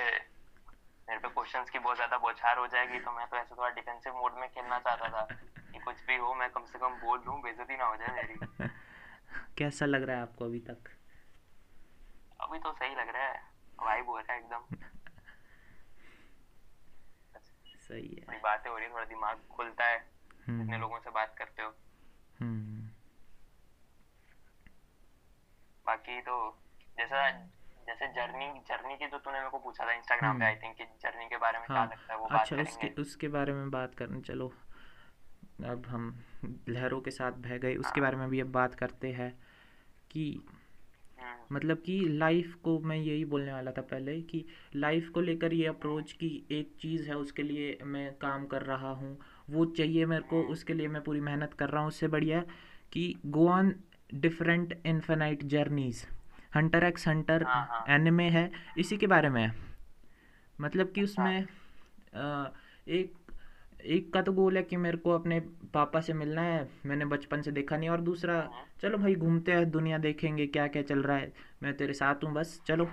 मेरे 1.07 1.19
पे 1.19 1.27
क्वेश्चंस 1.27 1.69
की 1.69 1.79
बहुत 1.79 1.95
ज़्यादा 1.95 2.17
बौछार 2.17 2.57
हो 2.57 2.67
जाएगी 2.67 2.99
तो 2.99 3.11
मैं 3.11 3.27
तो 3.27 3.37
ऐसे 3.37 3.55
थोड़ा 3.55 3.69
डिफेंसिव 3.69 4.13
मोड 4.13 4.33
में 4.39 4.49
खेलना 4.49 4.79
चाहता 4.79 5.09
था 5.09 5.21
कि 5.73 5.79
कुछ 5.79 5.95
भी 6.07 6.15
हो 6.15 6.33
मैं 6.33 6.49
कम 6.49 6.65
से 6.65 6.79
कम 6.79 6.89
बोल 6.89 7.19
दूँ 7.19 7.41
बेइज्जती 7.41 7.77
ना 7.77 7.85
हो 7.85 7.95
जाए 7.95 8.15
मेरी। 8.15 8.67
कैसा 9.57 9.85
लग 9.85 10.03
रहा 10.03 10.15
है 10.15 10.21
आपको 10.21 10.45
अभी 10.45 10.59
तक? 10.59 10.89
अभी 12.39 12.59
तो 12.59 12.71
सही 12.71 12.95
लग 12.95 13.09
रहा 13.09 13.23
है 13.23 13.41
वाइब 13.79 14.09
हो 14.09 14.17
रहा 14.17 14.33
है 14.33 14.39
एकदम। 14.39 14.63
सही 17.93 18.15
है। 18.19 18.39
बातें 18.43 18.69
हो 18.69 18.77
रही 18.77 18.85
है 18.87 18.93
थोड़ा 18.93 19.05
दिमाग 19.05 19.39
खुलता 19.51 19.85
है 19.85 19.97
जितने 19.99 20.63
हम्म 20.63 20.81
लोगों 20.81 20.99
से 20.99 21.09
बात 21.09 21.35
करते 21.37 21.63
हो। 21.63 21.73
हम्म। 22.39 22.87
बाकी 25.85 26.21
तो 26.21 26.35
जैसा 26.97 27.29
जैसे 27.87 28.07
जर्नी 28.07 28.45
जर्नी 28.67 28.95
की 28.97 29.07
जो 29.07 29.17
तूने 29.17 29.37
मेरे 29.37 29.49
को 29.49 29.59
पूछा 29.59 29.85
था 29.87 29.91
इंस्टाग्राम 29.91 30.39
पे 30.39 30.45
हम्म। 30.45 30.55
आई 30.55 30.61
थिंक 30.63 30.77
कि 30.77 30.83
जर्नी 31.03 31.25
के 31.29 31.37
बारे 31.37 31.57
में 31.59 31.67
क्या 31.67 31.77
हाँ। 31.77 31.85
लगता 31.85 32.13
है 32.13 32.19
वो 32.19 32.25
बात 32.25 32.39
अच्छा 32.41 32.61
उसके 32.61 32.87
उसके 33.01 33.27
बारे 33.27 33.53
में 33.53 33.69
बात 33.71 33.95
करने 33.95 34.21
चलो। 34.21 34.47
अब 35.65 35.85
हम 35.87 36.05
लहरों 36.69 37.01
के 37.01 37.11
साथ 37.11 37.31
बह 37.31 37.57
गए 37.57 37.75
उसके 37.75 37.99
हाँ। 37.99 38.01
बारे 38.01 38.17
में 38.17 38.29
भी 38.29 38.39
अब 38.39 38.51
बात 38.51 38.75
करते 38.75 39.11
हैं 39.11 39.31
कि 40.11 40.25
हम्म, 40.37 40.57
मतलब 41.53 41.77
कि 41.77 41.99
लाइफ 42.09 42.53
को 42.63 42.79
मैं 42.79 42.97
यही 42.97 43.25
बोलने 43.25 43.53
वाला 43.53 43.71
था 43.71 43.81
पहले 43.81 44.21
कि 44.21 44.45
लाइफ 44.75 45.09
को 45.09 45.21
लेकर 45.21 45.53
ये 45.53 45.65
अप्रोच 45.67 46.11
कि 46.11 46.43
एक 46.51 46.73
चीज़ 46.79 47.07
है 47.07 47.17
उसके 47.17 47.43
लिए 47.43 47.77
मैं 47.85 48.13
काम 48.13 48.45
कर 48.45 48.61
रहा 48.61 48.91
हूँ 48.91 49.17
वो 49.49 49.65
चाहिए 49.65 50.05
मेरे 50.05 50.21
को 50.21 50.41
उसके 50.43 50.73
लिए 50.73 50.87
मैं 50.87 51.01
पूरी 51.03 51.19
मेहनत 51.19 51.53
कर 51.53 51.69
रहा 51.69 51.81
हूँ 51.81 51.87
उससे 51.87 52.07
बढ़िया 52.07 52.43
कि 52.91 53.15
go 53.25 53.47
on 53.49 53.75
different 54.13 54.81
infinite 54.85 55.43
journeys 55.43 56.05
Hunter 56.55 56.83
X 56.83 57.07
Hunter. 57.07 57.45
Anime 57.89 58.29
है 58.29 58.51
इसी 58.77 58.97
के 58.97 59.07
बारे 59.07 59.29
में 59.29 59.41
है 59.41 59.55
मतलब 60.61 60.91
कि 60.91 61.01
अच्छा। 61.01 61.03
उसमें 61.03 61.45
अ, 62.13 62.53
एक 62.87 63.13
एक 63.85 64.13
का 64.13 64.21
तो 64.21 64.31
गोल 64.33 64.57
है 64.57 64.63
कि 64.63 64.77
मेरे 64.77 64.97
को 64.97 65.11
अपने 65.11 65.39
पापा 65.73 65.99
से 66.01 66.13
मिलना 66.13 66.41
है 66.41 66.67
मैंने 66.85 67.05
बचपन 67.05 67.41
से 67.41 67.51
देखा 67.51 67.77
नहीं। 67.77 67.89
और 67.89 68.01
दूसरा। 68.01 68.35
चलो 68.81 68.97
भाई 68.97 69.15
घूमते 69.15 69.51
हैं 69.51 69.69
दुनिया 69.71 69.97
देखेंगे 69.97 70.47
क्या 70.47 70.67
क्या 70.67 70.81
चल 70.81 71.03
रहा 71.03 71.17
है। 71.17 71.33
मैं 71.63 71.73
तेरे 71.77 71.93
साथ 71.93 72.23
हूँ 72.23 72.33
बस 72.33 72.61
चलो। 72.67 72.85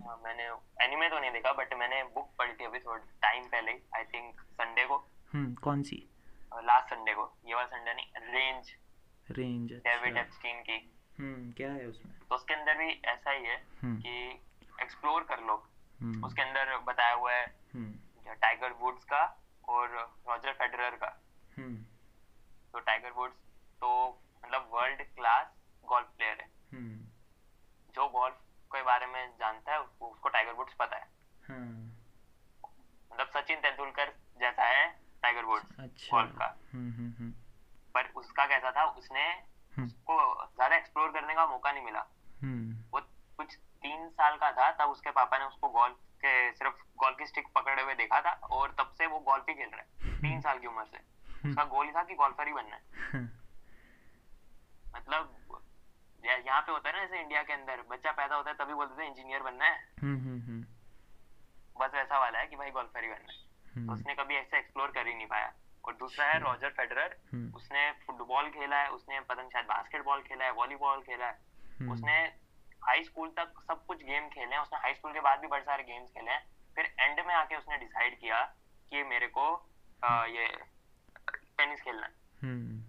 हाँ, 0.00 0.20
मैंने 0.24 0.44
एनिमे 0.84 1.08
तो 1.08 1.20
नहीं 1.20 1.30
देखा 1.30 1.52
बट 1.52 1.74
मैंने 1.74 2.02
बुक 2.04 2.30
पढ़ी 2.38 2.52
थी 2.52 2.64
अभी 2.64 2.78
थोड़ा 2.78 3.04
टाइम 3.22 3.44
पहले 3.44 3.72
आई 3.96 4.04
थिंक 4.04 4.40
संडे 4.40 4.84
को। 4.84 4.96
हम्म 5.32 5.54
कौन 5.54 5.82
सी? 5.82 6.08
लास्ट 6.54 6.94
संडे 6.94 7.14
को। 7.14 7.30
ये 7.46 7.54
वाला 7.54 7.66
संडे 7.66 7.94
नहीं 7.94 8.06
रेंज 8.34 8.70
रेंज 9.30 9.72
डेविड 9.72 10.16
एप्स्टीन 10.16 10.60
की। 10.60 10.78
हम्म 11.18 11.50
क्या 11.52 11.72
है 11.72 11.86
उसमें? 11.86 12.14
तो 12.28 12.34
उसके 12.34 12.54
अंदर 12.54 12.78
भी 12.78 12.90
ऐसा 13.04 13.30
ही 13.30 13.44
है 13.44 13.56
हम्म। 13.82 13.96
कि 13.96 14.40
एक्सप्लोर 14.82 15.22
कर 15.22 15.40
लो। 15.40 15.62
हम्म। 16.00 16.24
उसके 16.24 16.42
अंदर 16.42 16.76
बताया 16.78 17.14
हुआ 17.14 17.32
है 17.32 17.46
हम्म। 17.74 17.94
टाइगर 18.34 18.72
वुड्स 18.72 19.04
का 19.04 19.22
और 19.68 19.88
रॉजर 20.28 20.52
फेडरर 20.52 20.96
का। 20.96 21.16
हम्म। 21.56 21.76
तो 22.72 22.80
टाइगर 22.80 23.10
वुड्स 23.10 23.36
तो 23.80 23.90
मतलब 24.44 24.68
वर्ल्ड 24.72 25.02
क्लास 25.14 25.46
गोल्फ 25.84 26.08
प्लेयर 26.16 26.40
है। 26.40 26.48
हम्म। 26.72 26.96
जो 27.94 28.08
गोल्फ 28.08 28.40
के 28.70 28.82
बारे 28.82 29.06
में 29.06 29.30
जानता 29.38 29.72
है 29.72 29.80
उसको 29.80 30.28
टाइगर 30.28 30.52
वुड्स 30.52 30.74
पता 30.74 30.96
है। 30.96 31.06
हाँ। 31.48 31.66
मतलब 33.12 33.30
सचिन 33.36 33.60
तेंदुलकर 33.60 34.12
जैसा 34.40 34.64
है 34.64 34.88
टाइगर 35.22 35.44
वुड्स 35.44 35.78
अच्छा। 35.80 36.16
गोल्फ 36.16 36.38
का। 36.38 36.54
हम्म 36.72 37.30
पर 37.94 38.08
उसका 38.16 38.44
कैसा 38.46 38.70
था 38.70 38.84
उसने 38.92 39.24
उसको 39.74 40.16
ज़्यादा 40.46 40.76
एक्सप्लोर 40.76 41.10
करने 41.12 41.34
का 41.34 41.46
मौका 41.46 41.72
नहीं 41.72 41.84
मिला। 41.84 42.04
हम्म। 42.42 42.84
वो 42.92 43.00
कुछ 43.38 43.54
तीन 43.54 44.08
साल 44.08 44.36
का 44.36 44.50
था 44.52 44.70
तब 44.72 44.90
उसके 44.90 45.10
पापा 45.10 45.38
ने 45.38 45.44
उसको 45.44 45.68
गोल्फ 45.68 45.96
के 46.24 46.52
सिर्फ़ 46.52 46.74
गोल्फ 46.96 47.18
की 47.18 47.26
स्टिक 47.26 47.48
पकड़े 47.54 47.82
हुए 47.82 47.94
देखा 47.94 48.20
था 48.20 48.30
और 48.30 48.74
तब 48.78 48.94
से 48.98 49.06
वो 49.06 49.18
गोल्फ 49.18 49.44
ही 49.48 49.54
खेल 49.54 49.68
रहा 49.68 49.80
है। 49.80 50.18
तीन 50.18 50.40
साल 50.40 50.58
की 50.58 50.66
उम्र 50.66 50.84
से। 50.84 51.18
उसका 51.48 51.64
गोल 51.64 51.86
ही 51.86 51.92
था 51.92 52.02
कि 52.02 52.14
गोल्फर 52.14 52.46
ही 52.46 52.52
बनना 52.52 52.76
है। 52.76 52.82
मतलब 54.96 55.44
यहाँ 56.46 56.60
पे 56.60 56.72
होता 56.72 56.88
है 56.88 56.96
ना 56.96 57.04
जैसे 57.04 57.20
इंडिया 57.20 57.42
के 57.42 57.52
अंदर 57.52 57.82
बच्चा 57.90 58.12
पैदा 58.12 58.36
होता 58.36 58.50
है 58.50 58.56
तभी 58.56 58.74
बोलते 58.74 59.02
थे 59.02 59.06
इंजीनियर 59.06 59.42
बनना 59.42 59.64
है। 59.64 59.88
हम्म 60.02 60.18
हम्म 60.18 60.40
हम्म। 60.40 60.62
बस 61.80 61.94
वैसा 61.94 62.18
वाला 62.18 62.38
है 62.38 62.46
कि 62.46 62.56
भाई 62.56 62.70
गोल्फर 62.70 63.04
ही 63.04 63.10
बनना 63.10 63.32
है। 63.32 63.38
तो 63.38 63.80
हम्म। 63.80 63.92
उसने 63.92 64.14
कभी 64.14 64.34
ऐसे 64.34 64.58
एक्सप्लोर 64.58 64.90
कर 64.90 65.06
ही 65.06 65.14
नहीं 65.14 65.26
पाया। 65.26 65.52
और 65.84 65.94
दूसरा 65.94 66.26
है 66.26 66.38
रॉजर 66.38 66.68
फेडरर 66.68 67.16
हम्म। 67.32 67.54
उसने 67.54 67.92
फुटबॉल 67.92 68.50
खेला 68.50 68.76
है 68.76 68.90
उसने 68.90 69.20
पता 69.20 69.42
नहीं 69.42 69.50
शायद 69.50 69.66
बास्केटबॉल 69.66 70.22
खेला 70.22 70.44
है 70.44 70.50
वॉलीबॉल 70.52 71.00
खेला 71.00 71.26
है। 71.26 71.38
हम्म। 71.80 71.92
उसने 71.92 72.47
हाई 72.84 73.02
स्कूल 73.02 73.28
तक 73.28 73.52
सब 73.68 73.86
कुछ 73.86 74.04
गेम 74.04 74.28
खेले 74.28 74.54
हैं 74.54 74.62
उसने 74.62 74.78
हाई 74.78 74.94
स्कूल 74.94 75.12
के 75.12 75.20
बाद 75.20 75.38
भी 75.38 75.46
बड़े 75.46 75.62
सारे 75.62 75.82
गेम्स 75.82 76.10
खेले 76.10 76.30
हैं। 76.30 76.46
फिर 76.74 76.94
एंड 77.00 77.26
में 77.26 77.34
आके 77.34 77.56
उसने 77.56 77.78
डिसाइड 77.78 78.20
किया 78.20 78.44
कि 78.90 79.02
मेरे 79.02 79.26
को 79.26 79.64
अ, 80.04 80.26
ये 80.26 80.48
टेनिस 81.58 81.80
खेलना 81.82 82.06
है। 82.06 82.12
हम्म। 82.42 82.82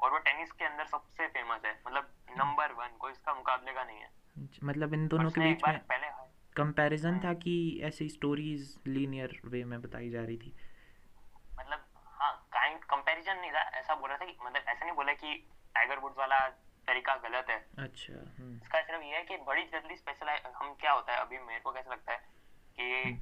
और 0.00 0.12
वो 0.12 0.18
टेनिस 0.18 0.52
के 0.52 0.64
अंदर 0.64 0.86
सबसे 0.86 1.26
फ़ेमस 1.28 1.64
है। 1.64 1.80
मतलब 1.86 2.10
नंबर 2.30 2.72
वन 2.72 2.88
कोई 2.88 3.12
इसका 3.12 3.34
मुकाबले 3.34 3.72
का 3.72 3.84
नहीं 3.84 3.98
है। 3.98 4.10
मतलब 4.64 4.94
इन 4.94 5.08
दोनों 5.08 5.30
के 5.30 5.40
बीच 5.40 5.62
में 5.68 5.78
पहले 5.78 6.06
कंपैरिजन 6.56 7.20
था 7.20 7.34
कि 7.34 7.80
ऐसी 7.82 8.08
स्टोरीज 8.08 8.78
लीनियर 8.86 9.40
वे 9.44 9.64
में 9.64 9.82
बताई 9.82 10.10
जा 10.10 10.24
रही 10.24 10.36
थी? 10.36 10.56
मतलब 11.60 11.84
हाँ 12.06 12.48
काइंड 12.52 12.84
कंपैरिजन 12.84 13.36
नहीं 13.36 13.52
था। 13.52 13.60
ऐसा 13.60 13.94
बोल 13.94 14.08
रहा 14.08 14.18
था 14.18 14.24
कि 14.24 14.36
मतलब 14.42 14.62
ऐसा 14.68 14.84
नहीं 14.84 14.94
बोला 14.94 15.12
कि 15.12 15.50
टाइगर 15.74 15.98
वुड्स 15.98 16.18
वाला 16.18 16.48
तरीका 16.86 17.14
गलत 17.24 17.50
है। 17.50 17.58
अच्छा 17.78 18.14
हम्म। 18.38 18.54
इसका 18.56 18.80
सिर्फ़ 18.82 19.02
ये 19.02 19.16
है 19.16 19.22
कि 19.24 19.36
बड़ी 19.46 19.62
जल्दी 19.72 19.96
स्पेशलाइज 19.96 20.42
हम 20.56 20.74
क्या 20.80 20.92
होता 20.92 21.12
है 21.12 21.20
अभी 21.20 21.38
मेरे 21.40 21.60
को 21.60 21.72
कैसा 21.72 21.90
लगता 21.90 22.12
है 22.12 22.18
कि 22.78 23.12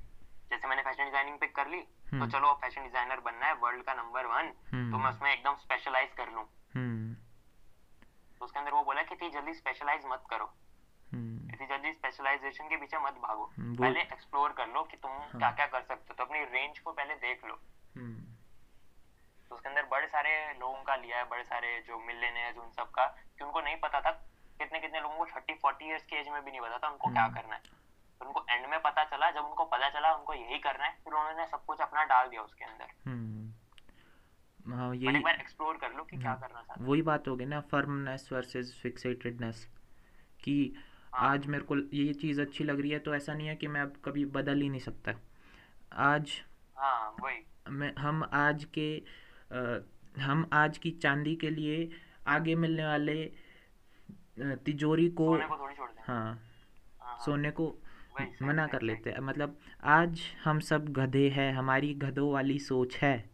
जैसे 0.50 0.68
मैंने 0.68 0.82
फ़ैशन 0.82 1.04
डिज़ाइनिंग 1.04 1.38
पिक 1.38 1.54
कर 1.56 1.68
ली 1.68 1.80
तो 1.80 2.16
हम्म। 2.16 2.30
चलो 2.30 2.52
फ़ैशन 2.62 2.82
डिज़ाइनर 2.82 3.20
बनना 3.20 3.46
है 3.46 3.54
वर्ल्ड 3.62 3.84
का 3.84 3.94
नंबर 3.94 4.26
वन 4.26 4.50
तो 4.50 4.76
हम्म। 4.76 5.02
मैं 5.02 5.10
उसमें 5.10 5.32
एकदम 5.32 5.54
स्पेशलाइज 5.56 6.10
कर 6.16 6.30
लूँ। 6.30 6.44
हम्म। 6.74 7.14
तो 8.38 8.44
उसके 8.44 8.58
अंदर 8.58 8.72
वो 8.72 8.82
बोला 8.84 9.02
कि 9.02 9.14
इतनी 9.14 9.30
जल्दी 9.30 9.54
स्पेशलाइज 9.54 10.02
मत 10.06 10.24
करो। 10.30 10.52
हम्म। 11.12 11.54
इतनी 11.54 11.66
जल्दी 11.66 11.92
स्पेशलाइजेशन 11.92 12.68
के 12.68 12.76
पीछे 12.76 12.98
मत 12.98 13.14
भागो। 13.22 13.44
हम्म, 13.58 13.76
पहले 13.76 14.00
एक्सप्लोर 14.00 14.52
कर 14.52 14.68
लो 14.68 14.82
कि 14.82 14.96
तुम 14.96 15.10
हाँ। 15.10 15.38
क्या 15.38 15.50
क्या 15.50 15.66
कर 15.66 15.82
सकते 15.82 16.06
हो। 16.08 16.14
तो 16.14 16.24
अपनी 16.24 16.44
रेंज 16.52 16.78
को 16.78 16.92
पहले 16.92 17.14
देख 17.24 17.44
लो। 17.44 17.58
हम्म। 17.96 18.21
तो 19.53 19.57
उसके 19.57 19.68
अंदर 19.68 19.84
बड़े 19.84 20.07
सारे 20.09 20.30
लोगों 20.61 20.82
का 20.82 20.94
लिया 20.96 21.16
है 21.18 21.24
बड़े 21.28 21.42
सारे 21.44 21.70
जो 21.86 21.98
मिलेनियर्स 22.00 22.57
उन 22.59 22.70
सब 22.72 22.90
का 22.90 23.05
कि 23.38 23.44
उनको 23.44 23.61
नहीं 23.61 23.76
पता 23.80 24.00
था 24.00 24.11
कितने 24.61 24.78
कितने 24.80 25.00
लोगों 25.00 25.16
को 25.16 25.24
थर्टी 25.26 25.55
फोर्टी 25.55 25.88
इयर्स 25.88 26.05
की 26.05 26.16
एज 26.16 26.28
में 26.28 26.44
भी 26.44 26.50
नहीं 26.50 26.61
पता 26.61 26.78
था 26.78 26.88
उनको 26.88 27.11
क्या 27.12 27.24
हम्म। 27.24 27.34
करना 27.34 27.55
है। 27.55 27.61
तो 28.20 28.26
उनको 28.26 28.44
एंड 28.50 28.66
में 28.66 28.78
पता 28.82 29.05
चला 29.05 29.30
जब 29.30 29.44
उनको 29.44 29.64
पता 29.74 29.88
चला 29.90 30.12
उनको 30.14 30.34
यही 30.34 30.59
करना 30.59 30.84
है 30.84 30.92
फिर 31.05 31.14
उन्होंने 31.14 31.46
सब 31.46 31.64
कुछ 31.66 31.80
अपना 31.80 32.05
डाल 32.05 32.28
दिया 32.28 32.42
उसके 32.42 32.64
अंदर। 32.64 32.94
हम्म। 33.07 34.72
हाँ 34.72 34.94
यही 34.94 35.16
एक 35.16 35.22
बार 35.22 35.40
एक्सप्लोर 35.40 35.76
कर 35.76 35.92
लो 35.92 36.05
कि 36.05 36.16
क्या 36.16 36.30
हाँ 36.30 36.38
करना 36.40 36.62
चाहते 36.62 36.84
वही 36.84 37.03
बात 37.03 37.28
हो 37.28 37.36
गई 37.36 37.44
ना 37.44 37.61
फर्मनेस 37.70 38.28
वर्सेस 38.32 38.74
फिक्सेटेडनेस 38.82 39.66
कि 40.44 40.57
हाँ। 41.14 41.30
आज 41.30 41.46
मेरे 41.46 41.64
को 41.64 41.76
ये 41.76 42.12
चीज़ 42.14 42.40
अच्छी 42.40 42.64
लग 42.64 42.80
रही 42.80 42.90
है 42.90 42.98
तो 42.98 43.14
ऐसा 43.14 43.34
नहीं 43.34 43.48
है 43.48 43.57
कि 43.57 43.68
मैं 43.68 43.80
अब 43.80 44.03
कभी 44.05 44.24
बदल 44.36 44.61
ही 44.61 44.68
नहीं 44.68 44.80
सकता। 44.80 45.14
आज 46.11 46.40
हाँ 46.76 47.16
वही। 47.20 47.44
मैं 47.70 47.92
हम 47.98 48.22
आज 48.34 48.64
के 48.74 48.86
हम 49.53 50.48
आज 50.53 50.78
की 50.78 50.90
चांदी 50.90 51.34
के 51.36 51.50
लिए 51.50 51.88
आगे 52.26 52.55
मिलने 52.55 52.84
वाले 52.84 53.24
तिजोरी 54.64 55.09
को 55.09 55.26
सोने 55.36 55.46
को 55.46 55.70
छोड़ 55.72 55.88
हाँ 56.00 56.24
हाँ 56.24 56.34
हाँ। 57.00 57.18
सोने 57.24 57.50
को 57.50 57.74
मना 58.42 58.66
कर 58.66 58.82
लेते 58.82 59.11
हैं। 59.11 59.20
मतलब 59.20 59.57
आज 59.84 60.20
हम 60.44 60.61
सब 60.61 60.88
गधे 60.88 61.28
हैं 61.28 61.53
हमारी 61.55 61.94
गधों 61.94 62.30
वाली 62.32 62.59
सोच 62.59 62.96
है। 62.96 63.30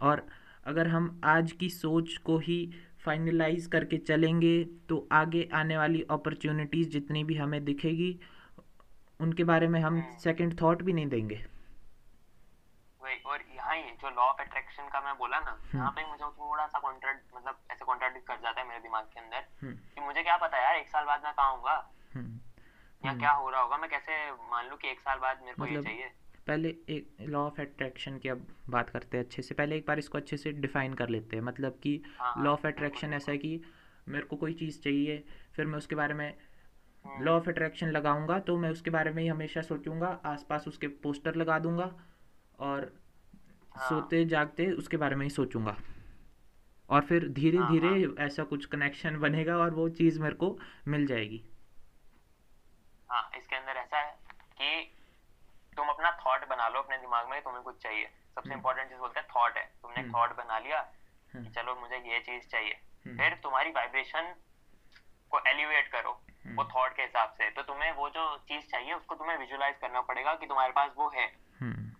और 0.00 0.26
अगर 0.66 0.88
हम 0.88 1.20
आज 1.24 1.52
की 1.52 1.68
सोच 1.70 2.16
को 2.16 2.38
ही 2.38 2.58
फाइनलाइज 3.04 3.66
करके 3.66 3.96
चलेंगे 3.96 4.64
तो 4.88 5.06
आगे 5.12 5.48
आने 5.54 5.76
वाली 5.78 6.04
अपॉर्चुनिटीज़ 6.10 6.88
जितनी 6.88 7.24
भी 7.24 7.34
हमें 7.34 7.64
दिखेगी 7.64 8.18
उनके 9.20 9.44
बारे 9.44 9.68
में 9.68 9.80
हम 9.80 9.94
हम्म। 9.94 10.18
सेकंड 10.18 10.60
थॉट 10.60 10.82
भी 10.82 10.92
नहीं 10.92 11.06
देंगे। 11.06 11.44
वही 13.06 13.18
और 13.24 13.42
यहाँ 13.54 13.76
ही 13.76 13.90
जो 14.02 14.10
लॉ 14.10 14.22
ऑफ़ 14.24 14.40
अट्रैक्शन 14.42 14.88
का 14.88 15.00
मैं 15.00 15.14
बोला 15.18 15.38
ना 15.40 15.50
हम्म। 15.50 15.78
यहाँ 15.78 15.90
पे 15.90 16.06
मुझे 16.06 16.24
थोड़ा 16.24 16.66
सा 16.66 16.78
कॉन्ट्राड 16.78 17.20
मतलब 17.36 17.58
ऐसे 17.70 17.84
कॉन्ट्राडिक्ट 17.84 18.26
कर 18.26 18.40
जाता 18.42 18.60
है 18.60 18.68
मेरे 18.68 18.80
दिमाग 18.80 19.04
के 19.14 19.20
अंदर 19.20 19.46
हम्म। 19.62 19.74
कि 19.94 20.00
मुझे 20.00 20.22
क्या 20.22 20.36
पता 20.36 20.62
यार 20.62 20.76
एक 20.76 20.88
साल 20.88 21.04
बाद 21.04 21.24
मैं 21.24 21.32
कहाँ 21.32 21.50
होऊँगा? 21.50 21.76
हम्म। 22.14 22.40
या 23.02 23.12
क्या 23.14 23.30
हो 23.30 23.50
रहा 23.50 23.60
होगा? 23.60 23.76
मैं 23.76 23.90
कैसे 23.90 24.20
मान 24.50 24.68
लूँ 24.68 24.78
कि 24.78 24.90
एक 24.90 25.00
साल 25.00 25.18
बाद 25.18 25.42
मेरे 25.42 25.54
को 25.54 25.66
ये 25.66 25.70
मतलब 25.70 25.84
चाहिए? 25.84 26.10
पहले 26.46 26.68
एक 26.88 27.16
लॉ 27.28 27.46
ऑफ़ 27.46 27.60
अट्रैक्शन 27.60 28.18
की 28.18 28.28
अब 28.28 28.46
बात 28.70 28.90
करते 28.90 29.16
हैं 29.16 29.24
अच्छे 29.24 29.42
से। 29.42 29.54
पहले 29.54 29.76
एक 29.76 29.86
बार 29.86 29.98
इसको 29.98 30.18
अच्छे 30.18 30.36
से 30.36 30.52
डिफाइन 30.52 30.94
कर 30.94 31.08
लेते 31.08 31.36
हैं। 31.36 31.42
मतलब 31.42 31.78
कि 31.82 32.00
लॉ 32.38 32.52
ऑफ़ 32.52 32.66
अट्रैक्शन 32.66 33.14
ऐसा 33.14 33.32
है 33.32 33.38
कि 33.38 33.60
मेरे 34.08 34.24
को 34.24 34.36
कोई 34.36 34.54
चीज़ 34.54 34.80
चाहिए 34.80 35.24
फिर 35.56 35.66
मैं 35.66 35.78
उसके 35.78 35.94
बारे 35.94 36.14
में 36.14 36.28
लॉ 37.04 37.32
ऑफ़ 37.32 37.48
अट्रैक्शन 37.48 37.88
लगाऊँगा 37.88 38.38
तो 38.40 38.56
मैं 38.56 38.70
उसके 38.70 38.90
बारे 38.90 39.10
में 39.10 39.22
ही 39.22 39.28
हमेशा 39.28 39.62
सोचूँगा 39.62 40.08
आसपास 40.26 40.68
उसके 40.68 40.88
पोस्टर 41.02 41.34
लगा 41.34 41.58
दूँगा 41.58 41.92
और 42.58 43.00
हाँ। 43.76 43.88
सोते 43.88 44.24
जागते 44.24 44.72
उसके 44.72 44.96
बारे 44.96 45.16
में 45.16 45.24
ही 45.26 45.30
सोचूँगा। 45.30 45.76
और 46.90 47.00
फिर 47.00 47.28
धीरे 47.28 47.58
हाँ 47.58 47.70
धीरे 47.70 47.88
हाँ। 47.88 48.26
ऐसा 48.26 48.44
कुछ 48.44 48.66
कनेक्शन 48.66 49.16
बनेगा 49.16 49.56
और 49.56 49.70
वो 49.70 49.88
चीज़ 49.88 50.20
मेरे 50.20 50.34
को 50.34 50.58
मिल 50.88 51.06
जाएगी। 51.06 51.44
हाँ 53.10 53.30
इसके 53.38 53.56
अंदर 53.56 53.72
ऐसा 53.72 53.98
है 53.98 54.18
कि 54.60 54.92
तुम 55.76 55.88
अपना 55.88 56.10
थॉट 56.10 56.48
बना 56.48 56.68
लो 56.68 56.78
अपने 56.78 56.98
दिमाग 56.98 57.28
में 57.28 57.42
तुम्हें 57.42 57.62
कुछ 57.62 57.82
चाहिए। 57.82 58.06
सबसे 58.34 58.52
इम्पोर्टेंट 58.52 58.88
चीज़ 58.88 58.98
बोलते 58.98 59.20
हैं 59.20 59.28
थॉट 59.36 59.56
है। 59.56 59.64
तुमने 59.82 60.00
हम्म। 60.00 60.14
थॉट 60.14 60.36
बना 60.36 60.58
लिया 60.58 60.82
कि 60.82 61.38
हम्म 61.38 61.50
चलो 61.50 61.74
मुझे 61.74 61.96
ये 61.96 62.20
चीज़ 62.20 62.48
चाहिए। 62.48 62.72
हम्म। 63.06 63.16
फिर 63.16 63.34
तुम्हारी 63.42 63.70
वाइब्रेशन 63.70 64.34
को 65.30 65.40
एलिवेट 65.46 65.88
करो 65.88 66.10
वो 66.10 66.62
हम्म। 66.62 66.74
थॉट 66.76 66.96
के 66.96 67.02
हिसाब 67.02 67.28
से। 67.28 67.50
तो 67.50 67.62
तुम्हें 67.62 67.92
वो 67.92 68.08
जो 68.10 68.36
चीज़ 68.38 68.66
चाहिए 68.66 68.92
उसको 68.92 69.14
तुम्हें 69.14 69.38
विजुलाइज 69.38 69.76
करना 69.80 70.00
पड़ेगा 70.00 70.34
कि 70.34 70.46
तुम्हारे 70.46 70.72
पास 70.72 70.90
वो 70.96 71.12
है। 71.14 71.26
हम्म। 71.60 71.95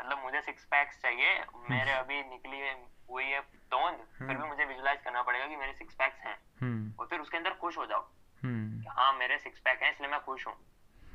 मतलब 0.00 0.22
मुझे 0.24 0.40
सिक्स 0.40 0.64
पैक्स 0.64 1.00
चाहिए 1.02 1.34
हम्म। 1.38 1.74
मेरे 1.74 1.92
अभी 1.92 2.22
निकली 2.22 2.58
है 2.58 2.72
हुई 3.10 3.24
है 3.24 3.40
तोंद 3.40 3.96
फिर 4.18 4.26
भी 4.26 4.34
हम्म। 4.34 4.48
मुझे 4.48 4.64
विजुलाइज 4.64 5.00
करना 5.02 5.22
पड़ेगा 5.22 5.46
कि 5.46 5.56
मेरे 5.56 5.72
सिक्स 5.72 5.94
पैक्स 5.94 6.20
हैं। 6.20 6.36
हम्म। 6.60 6.92
और 7.00 7.06
फिर 7.06 7.20
उसके 7.20 7.36
अंदर 7.36 7.54
खुश 7.54 7.78
हो 7.78 7.86
जाओ 7.86 8.08
हम्म। 8.42 8.90
हाँ 8.90 9.12
मेरे 9.12 9.38
सिक्स 9.38 9.60
पैक 9.60 9.82
हैं 9.82 9.92
इसलिए 9.92 10.10
मैं 10.10 10.20
खुश 10.20 10.46
हूँ। 10.46 10.54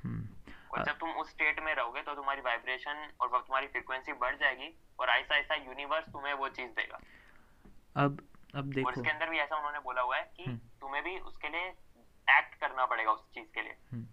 हम्म। 0.04 0.54
और 0.72 0.84
जब 0.84 0.98
तुम 0.98 1.10
उस 1.10 1.30
स्टेट 1.30 1.60
में 1.60 1.74
रहोगे 1.76 2.02
तो 2.02 2.16
तुम्हारी 2.16 2.42
वाइब्रेशन 2.42 3.12
और 3.22 3.28
तुम्हारी 3.28 3.68
फ्रीक्वेंसी 3.68 4.14
बढ़ 4.14 4.36
जाएगी 4.36 4.74
और 5.00 5.10
ऐसा 5.10 5.38
ऐसा 5.38 5.56
यूनिवर्स 5.56 6.06
तुम्हें 6.06 6.34
वो 6.34 6.50
चीज़ 6.50 6.72
देगा। 6.72 7.00
अब 7.96 8.22
अब 8.56 8.74
देखो। 8.74 8.88
और 8.88 8.94
इसके 8.94 9.10
अंदर 9.10 9.30
भी 9.30 9.38
ऐसा 9.38 9.56
उन्होंने 9.56 9.80
बोला 9.80 10.02
हुआ 10.02 10.18
है 10.18 10.32
कि 10.38 10.44
हम्म। 10.44 10.58
तुम्हें 10.82 11.04
भी 11.04 11.18
उसके 11.20 11.50
लिए 11.50 11.68
एक्ट 12.28 12.56
करना 12.56 12.86
पड़ेगा 12.86 13.12
उस 13.12 13.26
चीज़ 13.34 13.48
के 13.54 13.62
लिए। 13.62 13.76
हम्म। 13.92 14.05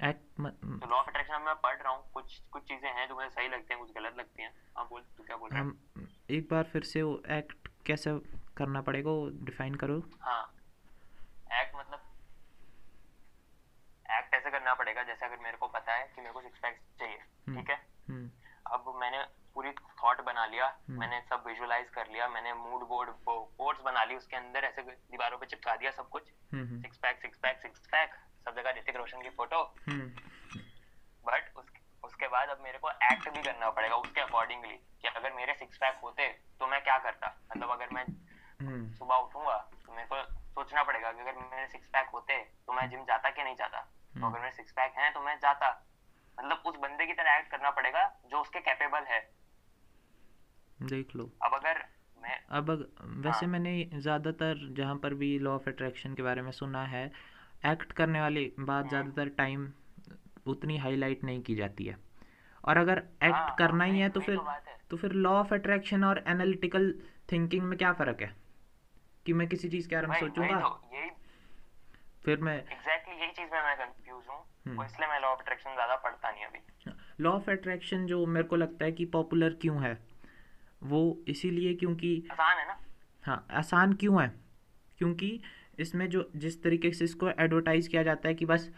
एक्ट 0.00 0.40
तो 0.40 0.86
लॉ 0.90 0.96
ऑफ़ 0.96 1.08
अट्रैक्शन 1.08 1.42
मैं 1.42 1.54
पढ़ 1.56 1.76
रहा 1.76 1.92
हूँ। 1.92 2.10
कुछ 2.14 2.38
कुछ 2.52 2.62
चीज़ें 2.68 2.88
हैं 2.90 3.08
जो 3.08 3.14
मुझे 3.14 3.28
सही 3.28 3.48
लगती 3.48 3.74
हैं 3.74 3.78
कुछ 3.80 3.94
गलत 3.94 4.16
लगती 4.18 4.42
हैं। 4.42 4.52
हाँ 4.76 4.86
बोल 4.90 5.02
तू 5.16 5.24
क्या 5.24 5.36
बोल 5.36 5.50
रहा 5.50 5.62
है? 5.62 6.06
एक 6.30 6.48
बार 6.50 6.64
फिर 6.72 6.84
से 6.84 7.02
वो 7.02 7.22
एक्ट 7.30 7.68
कैसे 7.86 8.18
करना 8.56 8.80
पड़ेगा 8.80 9.10
वो 9.10 9.28
डिफाइन 9.44 9.74
करो। 9.74 10.02
हाँ। 10.20 10.42
एक्ट 11.60 11.76
मतलब 11.76 12.00
एक्ट 14.18 14.34
ऐसे 14.34 14.50
करना 14.50 14.74
पड़ेगा 14.74 15.02
जैसे 15.02 15.26
अगर 15.26 15.38
मेरे 15.42 15.56
को 15.56 15.68
पता 15.68 15.94
है 15.94 16.06
कि 16.14 16.20
मेरे 16.20 16.32
को 16.32 16.40
सिक्स 16.42 16.58
पैक्स 16.58 16.80
चाहिए 16.98 17.18
हम्म 17.48 17.60
ठीक 17.60 17.70
है? 17.70 17.76
हम्म। 18.08 18.30
अब 18.74 18.92
मैंने 19.00 19.22
पूरी 19.54 19.70
थॉट 20.02 20.20
बना 20.24 20.44
लिया 20.46 20.66
हम्म। 20.88 21.00
मैंने 21.00 21.20
सब 21.30 21.44
विजुलाइज 21.46 21.88
कर 21.90 22.08
लिया 22.12 22.28
मैंने 22.28 22.52
मूड 22.54 22.86
बोर्ड 22.88 23.10
बोर्ड्स 23.26 23.80
बना 23.84 24.04
ली 24.04 24.16
उसके 24.16 24.36
अंदर 24.36 24.64
ऐसे 24.64 24.82
दीवारों 24.82 25.38
पे 25.38 25.46
चिपका 25.46 25.76
दिया 25.76 25.90
सब 25.90 26.08
कुछ। 26.08 26.22
Six 26.54 26.96
pack 26.98 27.20
six 27.22 27.38
pack 27.38 27.60
six 27.62 27.86
pack 27.86 28.14
सब 28.44 28.56
जगह 28.56 28.70
ऋतिक 28.70 28.96
रोशन 28.96 29.22
की 29.22 29.30
फ़ोटो। 29.30 29.62
हम्म। 29.88 30.08
बट 31.26 31.52
उस, 31.56 31.66
उसके 32.04 32.28
बाद 32.28 32.48
अब 32.48 32.60
मेरे 32.60 32.78
को 32.78 32.90
एक्ट 32.90 33.28
भी 33.28 33.42
करना 33.42 33.70
पड़ेगा 33.70 33.96
उसके 33.96 34.20
अकॉर्डिंगली 34.20 34.76
कि 35.02 35.08
अगर 35.08 35.32
मेरे 35.32 35.54
सिक्स 35.54 35.76
पैक 35.78 36.00
होते 36.02 36.28
तो 36.60 36.66
मैं 36.66 36.82
क्या 36.82 36.98
करता? 36.98 37.34
मतलब 37.50 37.70
अगर 37.70 37.88
मैं 37.92 38.04
हम्म। 38.60 38.92
सुबह 38.94 39.16
उठूँगा 39.16 39.56
तो 39.86 39.92
मेरे 39.92 40.08
को 40.08 40.22
सोचना 40.54 40.82
पड़ेगा 40.82 41.12
कि 41.12 41.20
अगर 41.20 41.38
मेरे 41.50 41.66
सिक्स 41.68 41.88
पैक 41.88 42.08
होते 42.08 42.38
तो 42.66 42.72
मैं 42.72 42.88
जिम 42.90 43.04
जाता 43.04 43.30
कि 43.30 43.42
नहीं 43.42 43.56
जाता? 43.56 43.80
तो 43.80 44.20
हम्म। 44.20 44.26
अगर 44.26 44.40
मेरे 44.40 44.52
सिक्स 44.52 44.72
पैक 44.72 44.92
हैं 44.98 45.12
तो 45.12 45.20
मैं 45.20 45.36
जाता। 45.38 45.70
मतलब 46.38 46.62
उस 46.66 46.76
बंदे 46.76 47.06
की 47.06 47.12
तरह 47.12 47.36
एक्ट 47.38 47.50
करना 47.50 47.70
पड़ेगा 47.70 48.02
जो 48.26 48.40
उसके 48.40 48.60
कैपेबल 48.60 49.04
है। 49.04 49.20
देख 50.82 51.16
लो। 51.16 51.30
अब 51.42 51.54
अगर 51.54 51.84
मैं 52.22 52.38
अब 52.50 52.70
अग, 52.70 52.86
वैसे 53.24 53.44
हाँ। 53.46 53.52
मैंने 53.52 53.90
ज़्यादातर 53.94 54.68
जहाँ 54.76 54.96
पर 54.96 55.14
भी 55.14 55.38
लॉ 55.38 55.54
ऑफ़ 55.54 55.68
अट्रैक्शन 55.68 56.14
के 56.14 56.22
बारे 56.22 56.42
में 56.42 56.50
सुना 56.52 56.84
है 56.84 57.33
एक्ट 57.66 57.92
करने 57.92 58.20
वाली 58.20 58.52
बात 58.58 58.84
हम्म 58.84 58.88
ज़्यादातर 58.88 59.28
टाइम 59.28 59.68
उतनी 60.46 60.76
हाईलाइट 60.76 61.24
नहीं 61.24 61.42
की 61.42 61.54
जाती 61.54 61.84
है। 61.84 61.96
और 62.64 62.76
अगर 62.76 62.98
एक्ट 62.98 63.22
हाँ 63.22 63.46
हाँ 63.46 63.54
करना 63.58 63.84
ही 63.84 63.98
है 63.98 64.08
तो 64.08 64.20
फिर 64.20 64.36
तो 64.36 64.50
है। 64.50 64.76
तो 64.90 64.96
फिर 64.96 65.12
लॉ 65.12 65.30
ऑफ़ 65.30 65.54
अट्रैक्शन 65.54 66.04
और 66.04 66.24
एनालिटिकल 66.28 66.94
थिंकिंग 67.32 67.62
में 67.62 67.78
क्या 67.78 67.92
फ़र्क 67.92 68.22
है? 68.22 68.34
कि 69.26 69.32
मैं 69.32 69.48
किसी 69.48 69.68
चीज़ 69.68 69.88
के 69.88 69.96
बारे 69.96 70.06
में 70.06 70.20
सोचूँगा? 70.20 70.60
तो 70.60 71.10
फिर 72.24 72.40
मैं 72.40 72.56
एग्जैक्टली 72.58 73.14
यही 73.14 73.30
चीज़ 73.30 73.50
में 73.52 73.62
मैं 73.62 73.76
कंफ्यूज 73.76 74.24
हूँ 74.28 74.38
हम्म। 74.66 74.84
इसलिए 74.84 75.08
मैं 75.08 75.20
लॉ 75.20 75.28
ऑफ़ 75.28 75.40
अट्रैक्शन 75.40 75.74
ज़्यादा 75.74 75.96
पढ़ता 75.96 76.30
नहीं 76.30 76.44
अभी। 76.44 76.58
लॉ 77.20 77.30
ऑफ़ 77.30 77.50
अट्रैक्शन 77.50 78.06
जो 78.06 78.24
मेरे 78.26 78.46
को 78.46 78.56
लगता 78.56 78.84
है 78.84 78.92
कि 78.92 79.04
पॉपुलर 79.04 79.54
क्यों 79.54 79.82
है 79.82 79.98
वो 80.82 81.18
इसीलिए 81.28 81.74
क्योंकि 81.74 82.24
आसान 82.32 82.58
है 82.58 82.66
ना? 82.66 82.78
हाँ 83.24 83.46
आसान 83.50 83.92
क्यों 83.92 84.22
है? 84.22 84.28
क्योंकि 84.98 85.40
इसमें 85.78 86.08
जो 86.08 86.30
जिस 86.36 86.62
तरीके 86.62 86.92
से 86.92 87.04
इसको 87.04 87.28
एडवर्टाइज 87.28 87.88
किया 87.88 88.02
जाता 88.02 88.28
है 88.28 88.34
कि 88.34 88.46
बस 88.46 88.70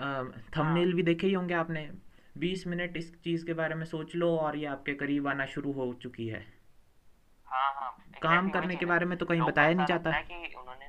हाँ। 0.00 0.42
थंबनेल 0.56 0.94
भी 0.94 1.02
देखे 1.02 1.26
ही 1.26 1.32
होंगे 1.32 1.54
आपने। 1.54 1.90
बीस 2.38 2.66
मिनट 2.66 2.96
इस 2.96 3.22
चीज़ 3.22 3.46
के 3.46 3.52
बारे 3.52 3.74
में 3.74 3.84
सोच 3.84 4.14
लो 4.14 4.36
और 4.36 4.56
ये 4.56 4.66
आपके 4.66 4.94
करीब 4.94 5.28
आना 5.28 5.46
शुरू 5.46 5.72
हो 5.72 5.94
चुकी 5.94 6.26
है। 6.26 6.46
हाँ 7.46 7.74
हाँ 7.74 8.04
काम 8.22 8.48
करने 8.48 8.76
के 8.76 8.86
बारे 8.86 9.06
में 9.06 9.18
तो 9.18 9.26
कहीं 9.26 9.40
बताया 9.40 9.74
नहीं 9.74 9.86
जाता। 9.86 10.10
है 10.10 10.22
कि 10.22 10.54
उन्होंने 10.54 10.86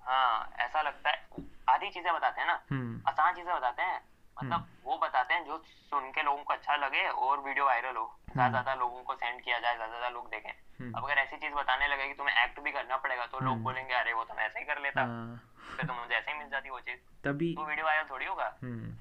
हाँ 0.00 0.52
ऐसा 0.58 0.82
लगता 0.82 1.10
है। 1.10 1.28
आधी 1.68 1.90
चीज़ें 1.90 2.14
बताते 2.14 2.40
हैं 2.40 2.48
ना। 2.48 2.62
हम्म। 2.70 3.02
आसान 3.08 3.34
चीज़ें 3.34 3.54
बताते 3.54 3.82
हैं। 3.82 4.00
मतलब 4.42 4.66
वो 4.84 4.98
बताते 4.98 5.34
हैं 5.34 5.44
जो 5.44 5.58
सुन 5.90 6.10
के 6.10 6.22
लोगों 6.22 6.42
को 6.42 6.52
अच्छा 6.52 6.76
लगे 6.76 7.06
और 7.08 7.40
वीडियो 7.40 7.64
वायरल 7.66 7.96
हो। 7.96 8.06
ज़्यादा 8.32 8.42
हम्म। 8.42 8.50
ज़्यादा 8.52 8.74
लोगों 8.74 9.02
को 9.02 9.14
सेंड 9.14 9.40
किया 9.42 9.58
जाए 9.58 9.74
ज़्यादा 9.76 9.92
ज़्यादा 9.92 10.08
लोग 10.08 10.28
देखें। 10.30 10.50
हम्म। 10.80 10.92
अब 10.92 11.04
अगर 11.04 11.18
ऐसी 11.18 11.36
चीज़ 11.36 11.54
बताने 11.54 11.88
लगे 11.88 12.08
कि 12.08 12.14
तुम्हें 12.14 12.42
एक्ट 12.44 12.60
भी 12.60 12.72
करना 12.72 12.96
पड़ेगा 12.96 13.26
तो 13.26 13.40
लोग 13.40 13.52
हम्म। 13.52 13.64
बोलेंगे 13.64 13.94
अरे 13.94 14.12
वो 14.12 14.24
तो 14.24 14.34
मैं 14.34 14.46
ऐसे 14.46 14.58
ही 14.58 14.64
कर 14.64 14.80
लेता। 14.80 15.00
हाँ, 15.02 15.40
फिर 15.76 15.86
तो 15.86 15.94
मुझे 15.94 16.14
ऐसे 16.14 16.30
ही 16.30 16.38
मिल 16.38 16.48
जाती 16.48 16.70
वो 16.70 16.80
चीज़। 16.80 17.00
तभी 17.24 17.54
तो 17.54 17.66
वीडियो 17.66 17.86
वायरल 17.86 18.08
थोड़ी 18.10 18.26
होगा। 18.26 18.46
हम्म। 18.62 18.80
हम्म। 18.80 18.96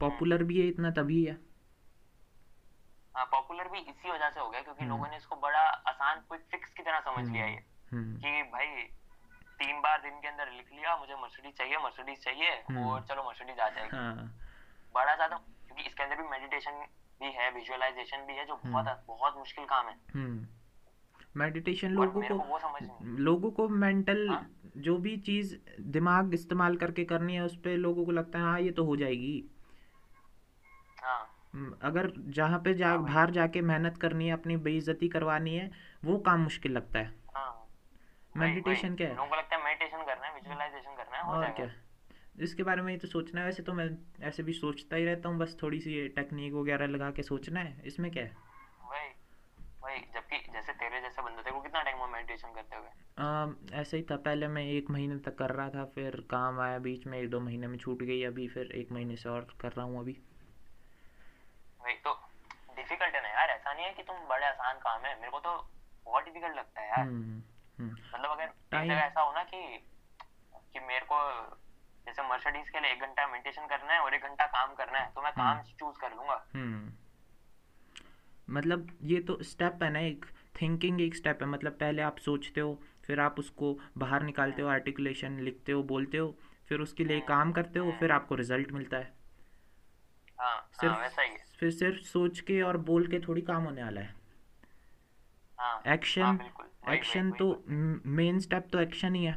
पॉपुलर 0.00 0.42
भी 0.42 0.60
है 0.60 0.66
इतना 0.68 0.90
तभी 0.90 1.24
है। 1.24 1.36
हाँ 3.14 3.24
पॉपुलर 3.26 3.68
भी 3.68 3.78
इसी 3.80 4.10
वजह 4.10 4.30
से 4.30 4.40
हो 4.40 4.48
गया 4.50 4.60
क्योंकि 4.60 4.80
हम्म। 4.80 4.92
लोगों 4.92 5.08
ने 5.08 5.16
इसको 5.16 5.36
बड़ा 5.36 5.60
आसान 5.88 6.20
क्विक 6.20 6.40
फिक्स 6.50 6.72
की 6.72 6.82
तरह 6.82 7.00
समझ 7.00 7.24
लिया 7.28 7.46
हम्म। 7.46 7.58
हम्म। 7.92 8.16
कि 8.16 8.42
भाई 8.52 8.66
तीन 9.60 9.80
बार 9.80 10.00
दिन 10.02 10.20
के 10.20 10.28
अंदर 10.28 10.50
लिख 10.52 10.72
लिया 10.72 10.96
मुझे 10.96 11.14
मर्सिडीज 11.14 11.52
चाहिए 11.58 11.78
मर्सिडीज 11.84 12.18
चाहिए 12.24 12.50
हम्म। 12.68 12.84
और 12.86 13.00
चलो 13.02 13.22
मर्सिडीज 13.22 13.58
आ 13.60 13.68
जाएगी। 13.68 13.96
हाँ। 13.96 14.30
बड़ा 14.94 15.14
ज़्यादा 15.14 15.36
क्योंकि 15.36 15.82
इसके 15.82 16.02
अंदर 16.02 16.22
भी 16.22 16.28
मेडिटेशन 16.28 16.84
भी 17.20 17.32
है 17.32 17.50
विजुअलाइजेशन 17.50 18.26
भी 18.26 18.34
है 18.34 18.44
जो 18.46 18.54
बहुत 18.56 18.86
हम्म। 18.86 19.06
बहुत 19.08 19.36
मुश्किल 19.38 19.64
काम 19.64 19.88
है। 19.88 19.96
हम्म। 20.14 20.46
मेडिटेशन 21.36 21.90
लोगों 21.90 22.22
को 22.22 23.04
लोगों 23.22 23.50
को 23.50 23.68
मेंटल 23.68 24.28
हाँ। 24.28 24.46
जो 24.76 24.96
भी 24.98 25.16
चीज़ 25.16 25.54
दिमाग 25.80 26.34
इस्तेमाल 26.34 26.76
करके 26.76 27.04
करनी 27.04 27.34
है 27.34 27.40
उस 27.40 27.56
पर 27.56 27.76
लोगों 27.78 28.04
को 28.04 28.12
लगता 28.12 28.38
है 28.38 28.44
हाँ 28.44 28.60
ये 28.60 28.70
तो 28.70 28.84
हो 28.84 28.96
जाएगी। 28.96 29.44
हाँ। 31.02 31.20
अगर 31.82 32.12
जहाँ 32.30 32.58
पे 32.58 32.74
जा 32.74 32.88
हाँ। 32.88 33.02
बाहर 33.02 33.30
जाके 33.30 33.60
मेहनत 33.60 33.96
करनी 33.96 34.26
है 34.26 34.32
अपनी 34.32 34.56
बेइज्जती 34.56 35.08
करवानी 35.08 35.54
है 35.56 35.70
वो 36.04 36.18
काम 36.18 36.40
मुश्किल 36.40 36.72
लगता 36.72 36.98
हाँ। 36.98 37.14
मेडिटेशन 38.38 38.96
क्या 38.96 39.08
है? 39.08 39.16
लोगों 39.16 39.28
को 39.28 39.36
लगता 39.36 39.56
है 39.56 39.64
मेडिटेशन 39.64 40.04
करना 40.04 40.26
है 40.26 40.34
विजुअलाइजेशन 40.34 40.96
करना 40.96 41.16
है 41.16 41.22
और 41.22 41.50
क्या? 41.50 41.70
इसके 42.42 42.62
बारे 42.62 42.82
में 42.82 42.98
तो 42.98 43.08
सोचना 43.08 43.40
है 43.40 43.46
वैसे 43.46 43.62
तो 43.62 43.72
मैं 43.72 43.88
ऐसे 44.22 44.42
भी 44.42 44.52
सोचता 44.52 44.96
ही 44.96 45.04
रहता 45.04 45.28
हूँ 45.28 45.38
बस 45.38 45.56
थोड़ी 45.62 45.80
सी 45.80 46.06
टेक्निक 46.16 46.52
वगैरह 46.52 46.86
लगा 46.86 47.10
के 47.10 47.22
सोचना 47.22 47.60
है। 47.60 47.82
इसमें 47.86 48.10
क्या 48.10 48.24
है? 48.24 48.36
वही 48.82 49.08
वही 49.82 49.98
जबकि 50.14 50.38
जैसे 50.52 50.72
तेरे 50.74 51.00
जैसे 51.00 51.22
बंदे 51.22 51.42
थे 51.42 51.54
वो 51.54 51.60
कितना 51.60 51.82
टाइम 51.82 51.98
हुआ 51.98 52.06
मेडिटेशन 52.06 52.54
करते 52.54 52.76
हुए 52.76 52.86
ऐसे 53.74 53.96
ही 53.96 54.02
था 54.02 54.16
पहले 54.16 54.48
मैं 54.48 54.62
एक 54.64 54.90
महीने 54.90 55.18
तक 55.18 55.36
कर 55.38 55.50
रहा 55.50 55.70
था 55.70 55.84
फिर 55.84 56.16
काम 56.30 56.60
आया 56.60 56.78
बीच 56.78 57.06
में 57.06 57.18
एक 57.18 57.30
दो 57.30 57.40
महीने 57.40 57.66
में 57.66 57.76
छूट 57.78 58.02
गई 58.02 58.22
अभी 58.24 58.46
फिर 58.48 58.70
एक 58.72 58.92
महीने 58.92 59.16
से 59.16 59.28
और 59.28 59.46
कर 59.60 59.72
रहा 59.72 59.86
हूँ 59.86 60.00
अभी। 60.00 60.16
वही 61.80 61.94
तो 61.94 62.12
डिफ़िकल्ट 62.76 63.14
है 63.14 63.22
ना 63.22 63.28
यार 63.28 63.50
ऐसा 63.50 63.72
नहीं 63.72 63.86
है 63.86 63.92
कि 63.92 64.02
तुम 64.02 64.16
बड़े 64.28 64.46
आसान 64.46 64.78
काम 64.78 65.04
है 65.04 65.14
मेरे 65.16 65.30
को 65.30 65.40
तो 65.40 65.56
बहुत 66.06 66.24
डिफ़िकल्ट 66.24 66.56
लगता 66.56 66.80
है 66.80 66.88
यार। 66.88 67.00
हम्म। 67.00 67.42
मतलब 67.80 68.30
अगर 68.30 68.94
ऐसा 68.94 69.20
हो 69.20 69.32
ना 69.32 69.42
कि 69.44 69.78
कि 70.72 70.80
मेरे 70.80 71.06
को 71.12 71.18
जैसे 72.06 72.22
मर्सिडीज 72.22 72.68
के 72.68 72.80
लिए 72.80 72.92
एक 72.92 73.00
घंटा 73.00 73.26
मेडिटेशन 73.26 73.66
करना 73.66 73.92
है 73.92 74.00
और 74.00 74.14
एक 74.14 74.22
घंटा 74.22 74.46
काम 74.46 74.74
करना 74.74 74.98
है 74.98 75.10
तो 75.14 75.22
मैं 75.22 75.32
काम 75.32 75.62
चूज़ 75.62 75.98
कर 75.98 76.10
लूँगा। 76.10 76.46
हम्म। 76.54 76.92
मतलब 78.48 78.98
ये 79.02 79.20
तो 79.20 79.42
स्टेप 79.42 79.82
है 79.82 79.90
ना 79.90 79.98
एक 79.98 80.24
थिंकिंग 80.60 81.00
एक 81.00 81.16
स्टेप 81.16 81.42
है। 81.42 81.48
मतलब 81.48 81.72
पहले 81.72 82.02
आप 82.02 82.18
सोचते 82.18 82.60
हो 82.60 82.82
फिर 83.06 83.20
आप 83.20 83.38
उसको 83.38 83.78
बाहर 83.98 84.22
निकालते 84.22 84.62
हो 84.62 84.68
आर्टिकुलेशन 84.68 85.38
लिखते 85.40 85.72
हो 85.72 85.82
बोलते 85.82 86.18
हो 86.18 86.38
फिर 86.68 86.80
उसके 86.80 87.04
लिए 87.04 87.20
काम 87.20 87.52
करते 87.52 87.78
हो 87.78 87.92
फिर 88.00 88.12
आपको 88.12 88.34
रिज़ल्ट 88.34 88.72
मिलता 88.72 88.96
है। 88.96 89.12
हाँ 90.40 90.54
हाँ 90.54 90.68
सिर्फ़ 90.80 91.00
वैसा 91.00 91.22
ही 91.22 91.30
है। 91.30 91.44
फिर 91.60 91.70
सिर्फ़ 91.70 92.02
सोच 92.02 92.40
के 92.40 92.60
और 92.62 92.76
बोल 92.76 93.06
के 93.06 93.20
थोड़ी 93.20 93.42
काम 93.42 93.64
होने 93.64 93.82
वाला 93.82 94.00
है। 94.00 94.16
एक्शन 95.86 96.22
हाँ 96.22 96.36
एक्शन 96.92 97.30
तो 97.32 97.64
मेन 98.06 98.38
स्टेप 98.40 98.68
तो 98.72 98.80
एक्शन 98.80 99.14
ही 99.14 99.24
है। 99.24 99.32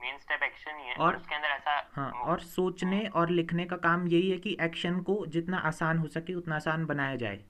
मेन 0.00 0.18
स्टेप 0.18 0.42
एक्शन 0.42 0.76
ही 0.76 0.86
है 0.88 0.94
और- 0.94 1.16
उसके 1.16 1.34
अंदर 1.34 1.48
ऐसा 1.48 1.90
हाँ 1.94 2.10
और 2.10 2.40
सोचने 2.40 3.06
और 3.06 3.30
लिखने 3.30 3.64
का 3.64 3.76
काम 3.76 4.06
यही 4.08 4.30
है 4.30 4.38
कि 4.38 4.56
एक्शन 4.60 5.00
को 5.00 5.26
जितना 5.26 5.58
आसान 5.58 5.98
हो 5.98 6.06
सके 6.08 6.34
उतना 6.34 6.56
आसान 6.56 6.86
बनाया 6.86 7.16
जाए। 7.16 7.40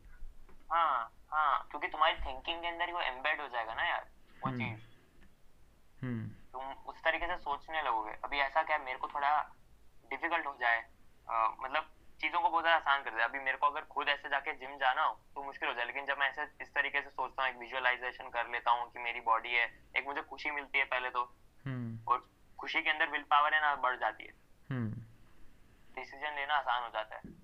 हाँ 0.73 1.13
हाँ 1.33 1.67
क्योंकि 1.71 1.89
तुम्हारी 1.89 2.15
थिंकिंग 2.15 2.61
के 2.63 2.69
अंदर 2.69 2.87
ही 2.87 2.93
वो 2.93 3.01
एम्बेड 3.01 3.41
हो 3.41 3.49
जाएगा 3.49 3.75
ना 3.75 3.85
यार 3.85 4.07
वो 4.45 4.51
हम्म। 4.51 4.59
चीज़। 4.59 6.05
हम्म। 6.05 6.29
तुम 6.53 6.63
उस 6.91 7.03
तरीके 7.05 7.27
से 7.27 7.37
सोचने 7.37 7.83
लगोगे। 7.83 8.13
अभी 8.25 8.39
ऐसा 8.39 8.63
क्या 8.63 8.79
मेरे 8.79 8.99
को 8.99 9.09
थोड़ा 9.09 9.33
डिफ़िकल्ट 10.11 10.47
हो 10.47 10.57
जाए 10.61 10.79
अ, 11.29 11.57
मतलब 11.63 11.91
चीज़ों 12.21 12.41
को 12.41 12.49
बहुत 12.49 12.64
ज़्यादा 12.64 12.79
आसान 12.79 13.03
कर 13.03 13.11
दे 13.11 13.23
अभी 13.23 13.39
मेरे 13.41 13.57
को 13.57 13.66
अगर 13.66 13.85
खुद 13.91 14.09
ऐसे 14.09 14.29
जाके 14.29 14.53
जिम 14.55 14.77
जाना 14.79 15.03
हो 15.03 15.12
तो 15.35 15.43
मुश्किल 15.43 15.68
हो 15.68 15.75
जाए। 15.75 15.85
लेकिन 15.87 16.07
जब 16.07 16.18
मैं 16.18 16.29
ऐसे 16.29 16.43
इस 16.62 16.73
तरीके 16.75 17.01
से 17.01 17.11
सोचता 17.11 17.43
हूँ 17.43 17.51
एक 17.51 17.59
विजुअलाइजेशन 17.59 18.29
कर 18.31 18.49
लेता 18.49 18.71
हूँ 18.71 18.91
कि 18.93 18.99
मेरी 19.01 19.21
बॉडी 19.21 19.55
है 19.55 19.64
एक 19.97 20.07
मुझे 20.07 20.23
खुशी 20.31 20.51
मिलती 20.51 20.79
है 20.79 20.85
पहले 20.87 21.11
तो। 21.11 21.23
हम्म। 21.64 21.99
और 22.09 22.29
खुशी 22.59 22.83
के 22.83 22.91
अंदर 22.91 23.11
विल 23.11 23.23
पावर 23.31 23.55
है 23.55 23.61
ना 23.61 23.75
बढ़ 23.83 23.97
जाती 23.97 24.25
है। 24.25 24.33
हम्म। 24.68 24.91
डिसीज़न 25.95 26.35
लेना 26.37 26.55
आसान 26.55 26.83
हो 26.83 26.89
जाता 26.89 27.16
है। 27.16 27.39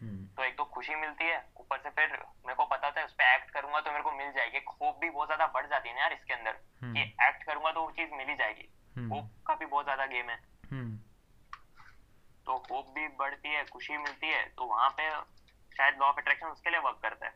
हम्म। 0.00 0.26
तो 0.36 0.44
एक 0.44 0.56
तो 0.56 0.64
खुशी 0.74 0.94
मिलती 0.96 1.24
है 1.24 1.38
ऊपर 1.60 1.78
से 1.78 1.90
फिर 1.90 2.12
मेरे 2.46 2.54
को 2.54 2.64
पता 2.66 2.90
था 2.90 3.04
उस 3.04 3.12
पर 3.12 3.34
एक्ट 3.34 3.50
करूँगा 3.50 3.80
तो 3.80 3.90
मेरे 3.90 4.02
को 4.02 4.12
मिल 4.12 4.32
जाएगी। 4.32 4.56
एक 4.56 4.68
होप 4.80 4.98
भी 5.00 5.10
बहुत 5.10 5.28
ज़्यादा 5.28 5.46
बढ़ 5.54 5.66
जाती 5.66 5.88
है 5.88 5.94
ना 5.94 6.00
यार 6.00 6.12
इसके 6.12 6.34
अंदर 6.34 6.58
हम्म। 6.82 6.94
कि 6.94 7.02
एक्ट 7.28 7.44
करूँगा 7.44 7.72
तो 7.72 7.82
वो 7.82 7.90
चीज़ 7.90 8.14
मिल 8.14 8.28
ही 8.28 8.34
जाएगी। 8.36 8.68
हम्म। 8.96 9.08
होप 9.14 9.30
का 9.46 9.54
भी 9.54 9.66
बहुत 9.66 9.84
ज़्यादा 9.84 10.06
गेम 10.06 10.30
है। 10.30 10.38
हम्म। 10.70 10.98
तो 12.50 12.56
होप 12.70 12.86
भी 12.94 13.08
बढ़ती 13.08 13.48
है 13.48 13.64
खुशी 13.64 13.96
मिलती 13.96 14.26
है 14.26 14.44
तो 14.58 14.64
वहाँ 14.64 14.88
पे 14.90 15.10
शायद 15.76 15.94
लॉ 15.94 16.06
ऑफ़ 16.06 16.16
अट्रैक्शन 16.16 16.46
उसके 16.46 16.70
लिए 16.70 16.80
वर्क 16.80 16.98
करता 17.02 17.26
है। 17.26 17.34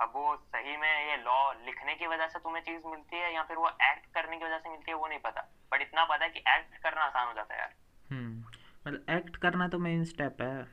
अब 0.00 0.12
वो 0.16 0.36
सही 0.36 0.76
में 0.76 1.10
ये 1.10 1.16
लॉ 1.16 1.52
लिखने 1.52 1.94
की 1.94 2.06
वजह 2.06 2.26
से 2.26 2.38
तुम्हें 2.38 2.62
चीज़ 2.62 2.86
मिलती 2.86 3.16
है 3.16 3.34
या 3.34 3.42
फिर 3.42 3.56
वो 3.56 3.68
एक्ट 3.68 4.06
करने 4.14 4.36
की 4.36 4.44
वजह 4.44 4.58
से 4.58 4.70
मिलती 4.70 4.90
है 4.90 4.96
वो 4.96 5.06
नहीं 5.06 5.18
पता। 5.18 5.40
बट 5.72 5.82
इतना 5.82 6.04
पता 6.04 6.24
है 6.24 6.30
कि 6.30 6.38
एक्ट 6.38 6.76
करना 6.76 7.00
आसान 7.00 7.26
हो 7.26 7.32
जाता 7.32 7.54
है 7.54 7.60
यार। 7.60 7.74
हम्म 8.10 8.44
मतलब 8.86 9.04
एक्ट 9.10 9.36
करना 9.36 9.68
तो 9.68 9.78
मेन 9.78 10.04
स्टेप 10.04 10.42
है। 10.42 10.66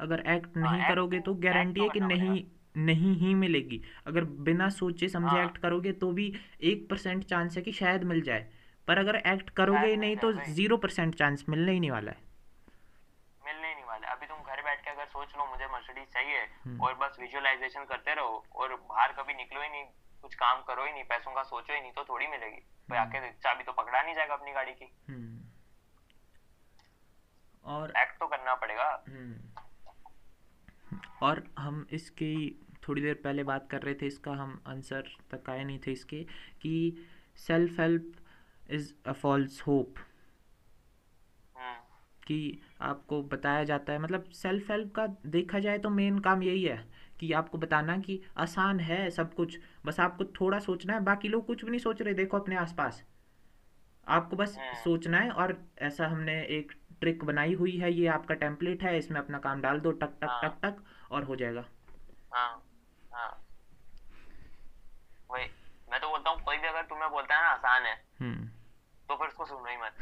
अगर 0.00 0.20
एक्ट 0.26 0.56
नहीं 0.56 0.80
act 0.80 0.88
करोगे 0.88 1.20
तो 1.20 1.34
गारंटी 1.34 1.80
है 1.80 1.86
तो 1.86 1.92
कि 1.92 2.00
नहीं 2.00 2.44
नहीं 2.76 3.16
ही 3.16 3.34
मिलेगी। 3.34 3.82
अगर 4.06 4.24
बिना 4.24 4.68
सोचे 4.68 5.08
समझे 5.08 5.36
हाँ। 5.36 5.44
एक्ट 5.44 5.58
करोगे 5.58 5.92
तो 5.92 6.12
भी 6.12 6.32
एक 6.62 6.88
परसेंट 6.90 7.24
चांस 7.24 7.56
है 7.56 7.62
कि 7.62 7.72
शायद 7.72 8.04
मिल 8.04 8.20
जाए। 8.22 8.50
पर 8.88 8.98
अगर 8.98 9.16
एक्ट 9.16 9.50
करोगे 9.50 9.86
ही 9.86 9.96
नहीं 9.96 10.16
तो 10.16 10.32
ज़ीरो 10.32 10.76
परसेंट 10.76 11.14
चांस 11.14 11.44
मिलने 11.48 11.72
ही 11.72 11.80
नहीं 11.80 11.90
वाला 11.90 12.10
है 12.10 12.28
मिलने 13.44 13.68
ही 13.68 13.74
नहीं 13.74 13.84
वाला 13.84 14.08
अभी 14.08 14.26
तुम 14.26 14.38
घर 14.38 14.62
बैठ 14.62 14.84
के 14.84 14.90
अगर 14.90 15.04
मर्सिडीज 15.80 16.08
चाहिए 16.12 16.40
हम्म। 16.64 16.80
और 16.84 16.94
बस 16.94 17.16
विजुअलाइजेशन 17.20 17.84
करते 17.84 18.14
रहो 18.14 18.44
और 18.54 18.74
बाहर 18.88 19.12
कभी 19.12 19.34
निकलो 19.34 19.62
ही 19.62 19.68
नहीं 19.68 19.84
कुछ 20.22 20.34
काम 20.34 20.62
करो 20.62 20.84
ही 20.84 20.92
नहीं 20.92 21.04
पैसों 21.04 21.34
का 21.34 21.42
सोचो 21.42 21.74
ही 21.74 21.80
नहीं 21.80 21.92
तो 21.92 22.04
थोड़ी 22.04 22.26
मिलेगी। 22.26 22.56
कोई 22.56 22.98
हम्म। 22.98 23.08
आके 23.08 23.30
चाबी 23.44 23.64
तो 23.64 23.72
पकड़ा 23.72 24.02
नहीं 24.02 24.14
जाएगा 24.14 24.34
अपनी 24.34 24.52
गाड़ी 24.52 24.72
की। 24.72 24.90
हम्म। 25.08 25.38
और 27.64 27.92
एक्ट 27.98 28.18
तो 28.20 28.26
करना 28.26 28.54
पड़ेगा। 28.54 28.88
और 31.22 31.42
हम 31.58 31.86
इसकी 31.92 32.34
थोड़ी 32.88 33.02
देर 33.02 33.14
पहले 33.24 33.42
बात 33.44 33.68
कर 33.70 33.82
रहे 33.82 33.94
थे 33.94 34.06
इसका 34.06 34.32
हम 34.32 34.62
आंसर 34.66 35.08
तक 35.34 35.50
आए 35.50 35.64
नहीं 35.64 35.78
थे 35.86 35.92
इसके 35.92 36.22
कि 36.62 36.72
self 37.36 37.80
help 37.80 38.12
is 38.70 38.92
a 39.06 39.12
false 39.12 39.60
hope 39.62 39.94
कि 42.30 42.58
आपको 42.82 43.22
बताया 43.28 43.64
जाता 43.64 43.92
है। 43.92 43.98
मतलब 43.98 44.24
सेल्फ 44.34 44.70
हेल्प 44.70 44.92
का 44.94 45.06
देखा 45.26 45.58
जाए 45.58 45.78
तो 45.78 45.90
मेन 45.90 46.18
काम 46.18 46.42
यही 46.42 46.62
है 46.62 46.78
कि 47.20 47.32
आपको 47.32 47.58
बताना 47.58 47.96
कि 47.98 48.20
आसान 48.38 48.80
है 48.80 48.98
सब 49.10 49.34
कुछ। 49.34 49.58
बस 49.86 50.00
आपको 50.00 50.24
थोड़ा 50.40 50.58
सोचना 50.58 50.94
है 50.94 51.00
बाकी 51.04 51.28
लोग 51.28 51.46
कुछ 51.46 51.64
भी 51.64 51.70
नहीं 51.70 51.80
सोच 51.80 52.02
रहे 52.02 52.14
देखो 52.14 52.38
अपने 52.38 52.56
आसपास। 52.56 53.02
आपको 54.06 54.36
बस 54.36 54.56
हम्म। 54.58 54.74
सोचना 54.74 55.18
है 55.18 55.30
और 55.32 55.56
ऐसा 55.78 56.06
हमने 56.06 56.40
एक 56.50 56.72
ट्रिक 57.00 57.24
बनाई 57.24 57.54
हुई 57.54 57.76
है 57.78 57.92
ये 57.92 58.06
आपका 58.08 58.34
टेम्पलेट 58.36 58.82
है 58.82 58.96
इसमें 58.98 59.20
अपना 59.20 59.38
काम 59.38 59.60
डाल 59.60 59.80
दो 59.80 59.90
टक 59.92 60.16
टक 60.22 60.28
हाँ। 60.28 60.40
टक 60.42 60.58
टक 60.64 61.12
और 61.12 61.24
हो 61.24 61.36
जाएगा। 61.36 61.64
हाँ 62.34 62.50
हाँ। 63.12 63.30
वही 65.30 65.44
मैं 65.90 66.00
तो 66.00 66.08
बोलता 66.08 66.30
हूँ 66.30 66.42
कोई 66.44 66.56
भी 66.56 66.68
अगर 66.68 66.82
तुम्हें 66.84 67.10
बोलता 67.10 67.36
है 67.36 67.42
ना 67.42 67.50
आसान 67.50 67.86
है 67.86 67.94
हम्म। 68.20 68.46
तो 69.08 69.16
फिर 69.16 69.28
उसको 69.28 69.44
सुनो 69.44 69.70
ही 69.70 69.76
मत। 69.76 69.92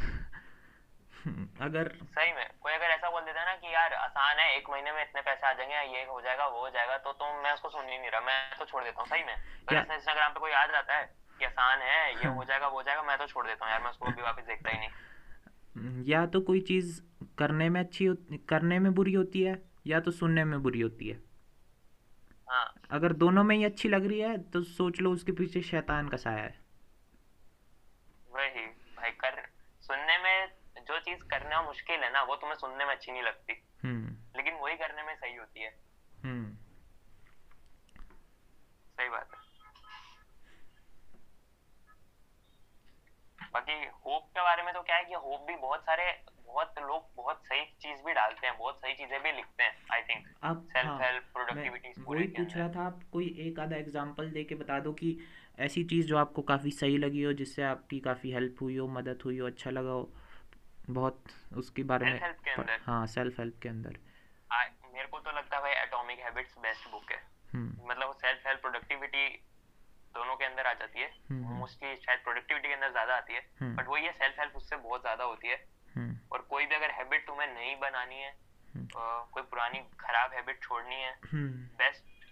अगर 1.61 1.89
सही 2.03 2.33
में। 2.33 2.47
कोई 2.61 2.72
अगर 2.72 2.87
ऐसा 2.87 3.11
बोल 3.11 3.22
देता 3.22 3.41
है 3.41 3.47
ना 3.47 3.55
कि 3.55 3.74
यार 3.74 3.95
आसान 3.95 4.39
है 4.39 4.57
एक 4.57 4.70
महीने 4.70 4.93
में 4.93 5.03
इतने 5.03 5.20
पैसे 5.20 5.47
आ 5.47 5.53
जाएँगे 5.53 5.99
ये 5.99 6.05
हो 6.05 6.20
जाएगा 6.20 6.47
वो 6.47 6.61
हो 6.61 6.70
जाएगा 6.70 6.97
तो 6.97 7.12
तुम 7.12 7.29
तो 7.29 7.43
मैं 7.43 7.53
उसको 7.55 7.68
सुन 7.68 7.89
ही 7.89 7.99
नहीं 7.99 8.11
रहा। 8.11 8.20
मैं 8.20 8.59
तो 8.59 8.64
छोड़ 8.64 8.85
देता 8.85 9.01
हूँ 9.01 9.09
सही 9.09 9.24
में। 9.24 9.35
अगर 9.35 9.95
इंस्टाग्राम 9.95 10.33
पे 10.33 10.41
कोई 10.41 10.51
याद 10.51 10.70
रहता 10.70 10.95
है 10.95 11.14
कि 11.39 11.45
आसान 11.45 11.79
है 11.79 12.11
ये 12.11 12.26
हो। 12.26 12.45
जाएगा 12.45 12.68
वो 12.68 12.76
हो 12.76 12.83
जाएगा 12.83 13.03
मैं 13.03 13.18
तो 13.18 13.26
छोड़ 13.26 13.47
देता 13.47 13.64
हूँ 13.64 13.72
यार 13.72 13.83
मैं 13.83 13.91
उसको 13.91 14.07
अभी 14.07 14.22
वापस 14.22 14.43
देखता 14.43 14.70
ही 14.70 14.79
नहीं। 14.79 16.05
या 16.09 16.26
तो 16.26 16.41
कोई 16.41 16.61
चीज़ 16.61 17.01
करने 17.39 17.68
में 17.68 17.81
अच्छी 17.81 18.09
करने 18.49 18.79
में 18.79 18.95
बुरी 18.95 19.12
होती 19.12 19.43
है 19.43 19.62
या 19.87 20.01
तो 20.01 20.11
सुनने 20.11 20.45
में 20.45 20.62
बुरी 20.62 20.81
होती 20.81 21.09
है। 21.09 21.20
हाँ। 22.49 22.74
अगर 22.91 23.12
दोनों 23.12 23.45
में 23.45 23.57
ही 23.57 23.64
अच्छी 23.64 23.89
लग 23.89 24.07
रही 24.07 24.20
है 24.20 24.39
तो 24.51 24.62
सोच 24.62 25.01
लो 25.01 25.12
उसके 25.12 25.33
पीछे 25.33 25.62
शैतान 25.62 26.09
का 26.09 26.16
साया 26.16 26.43
है। 26.43 26.61
वही 28.33 28.66
भाई 28.97 29.11
कर 29.11 29.38
जो 30.99 31.05
चीज़ 31.05 31.25
करना 31.25 31.63
मुश्किल 31.63 32.01
है 32.01 32.13
ना 32.13 32.23
वो 32.23 32.37
तुम्हें 32.37 32.57
सुनने 32.57 32.85
में 32.85 32.95
अच्छी 32.95 33.13
नहीं 33.13 33.23
लगती। 33.23 33.63
हम्म। 33.85 34.17
लेकिन 34.37 34.55
वही 34.55 34.75
करने 34.75 35.03
में 35.03 35.15
सही 35.15 35.37
होती 35.37 35.61
है। 35.61 35.79
हम्म। 36.25 36.55
सही 38.99 39.09
बात 39.09 39.31
है। 39.35 39.47
बाकी 43.53 43.73
होप 44.07 44.23
के 44.23 44.41
बारे 44.41 44.63
में 44.63 44.75
तो 44.75 44.83
क्या 44.83 44.97
है 44.97 45.05
कि 45.05 45.15
होप 45.15 45.47
भी 45.47 45.57
बहुत 45.57 45.81
सारे 45.81 46.23
बहुत 46.47 46.75
लोग 46.79 47.05
बहुत 47.17 47.37
सही 47.45 47.65
चीज़ 47.65 48.05
भी 48.05 48.13
डालते 48.13 48.47
हैं 48.47 48.59
बहुत 48.59 48.77
सही 48.77 48.95
चीज़ें 48.95 49.23
भी 49.23 49.33
लिखते 49.33 49.63
हैं 49.63 49.77
आई 49.93 50.03
थिंक 50.03 50.27
अब 50.43 50.69
सेल्फ 50.73 51.01
हेल्प 51.03 51.25
प्रोडक्टिविटी 51.33 51.89
वही 52.09 52.27
पूछ 52.27 52.57
रहा 52.57 52.69
था 52.69 52.87
आप 52.87 53.01
कोई 53.13 53.37
एक 53.39 53.61
आधा 53.61 53.77
एग्जांपल 53.77 54.31
दे 54.31 54.45
के 54.45 54.55
बता 54.55 54.81
दो 54.81 54.93
कि 54.93 55.19
ऐसी 55.59 55.85
चीज़ 55.85 56.07
जो 56.07 56.17
आपको 56.19 56.43
काफ़ी 56.43 56.71
सही 56.71 56.99
लगी 56.99 57.23
हो 57.23 57.33
जिससे 57.33 57.63
आपकी 57.63 58.01
काफ़ी 58.01 58.31
हेल्प 58.31 58.57
हुई 58.63 58.77
हो 58.77 58.87
मदद 58.89 59.23
हुई 59.25 59.39
हो 59.39 59.47
अच्छा 59.47 59.71
लगा 59.71 59.91
हो। 59.91 60.13
बहुत 60.91 61.24
उसके 61.57 61.82
बारे 61.84 62.07
में? 62.07 62.20
हाँ 62.82 63.07
सेल्फ 63.09 63.41
हेल्प 63.41 63.59
के 63.62 63.68
अंदर 63.68 63.99
मेरे 64.95 65.09
को 65.09 65.18
तो 65.20 65.30
लगता 65.30 65.57
है 65.57 65.62
भाई 65.62 65.72
एटॉमिक 65.72 66.18
हैबिट्स 66.18 66.59
बेस्ट 66.59 66.91
बुक 66.91 67.11
है 67.12 67.18
हम्म 67.53 67.89
मतलब 67.89 68.12
सेल्फ 68.16 68.47
हेल्प 68.47 68.61
प्रोडक्टिविटी 68.61 69.28
दोनों 70.14 70.36
के 70.36 70.45
अंदर 70.45 70.66
आ 70.66 70.72
जाती 70.74 71.01
है 71.01 71.11
हम्म। 71.30 71.57
मोस्टली 71.57 71.95
शायद 71.97 72.20
प्रोडक्टिविटी 72.20 72.68
के 72.68 72.74
अंदर 72.74 72.91
ज़्यादा 72.91 73.16
आती 73.16 73.34
है 73.34 73.43
हम्म। 73.61 73.76
बट 73.76 73.89
वही 73.89 74.05
है 74.05 74.12
सेल्फ 74.14 74.41
हेल्प 74.41 74.57
उससे 74.57 74.76
बहुत 74.78 75.01
ज़्यादा 75.01 75.24
होती 75.24 75.49
है 75.49 75.59
हम्म 75.95 76.16
और 76.32 76.47
कोई 76.51 76.66
भी 76.66 76.74
अगर 76.74 76.91
हैबिट 76.91 77.26
तुम्हें 77.26 77.47
नहीं 77.49 77.76
बनानी 77.80 78.20
है 78.20 78.34
हम्म। 78.74 78.86
कोई 79.32 79.43
पुरानी 79.45 79.78
खराब 80.01 80.32
हैबिट 80.32 80.62
छोड़नी 80.62 80.95
है 80.97 81.12
हम्म 81.24 81.66
बेस्ट 81.78 82.26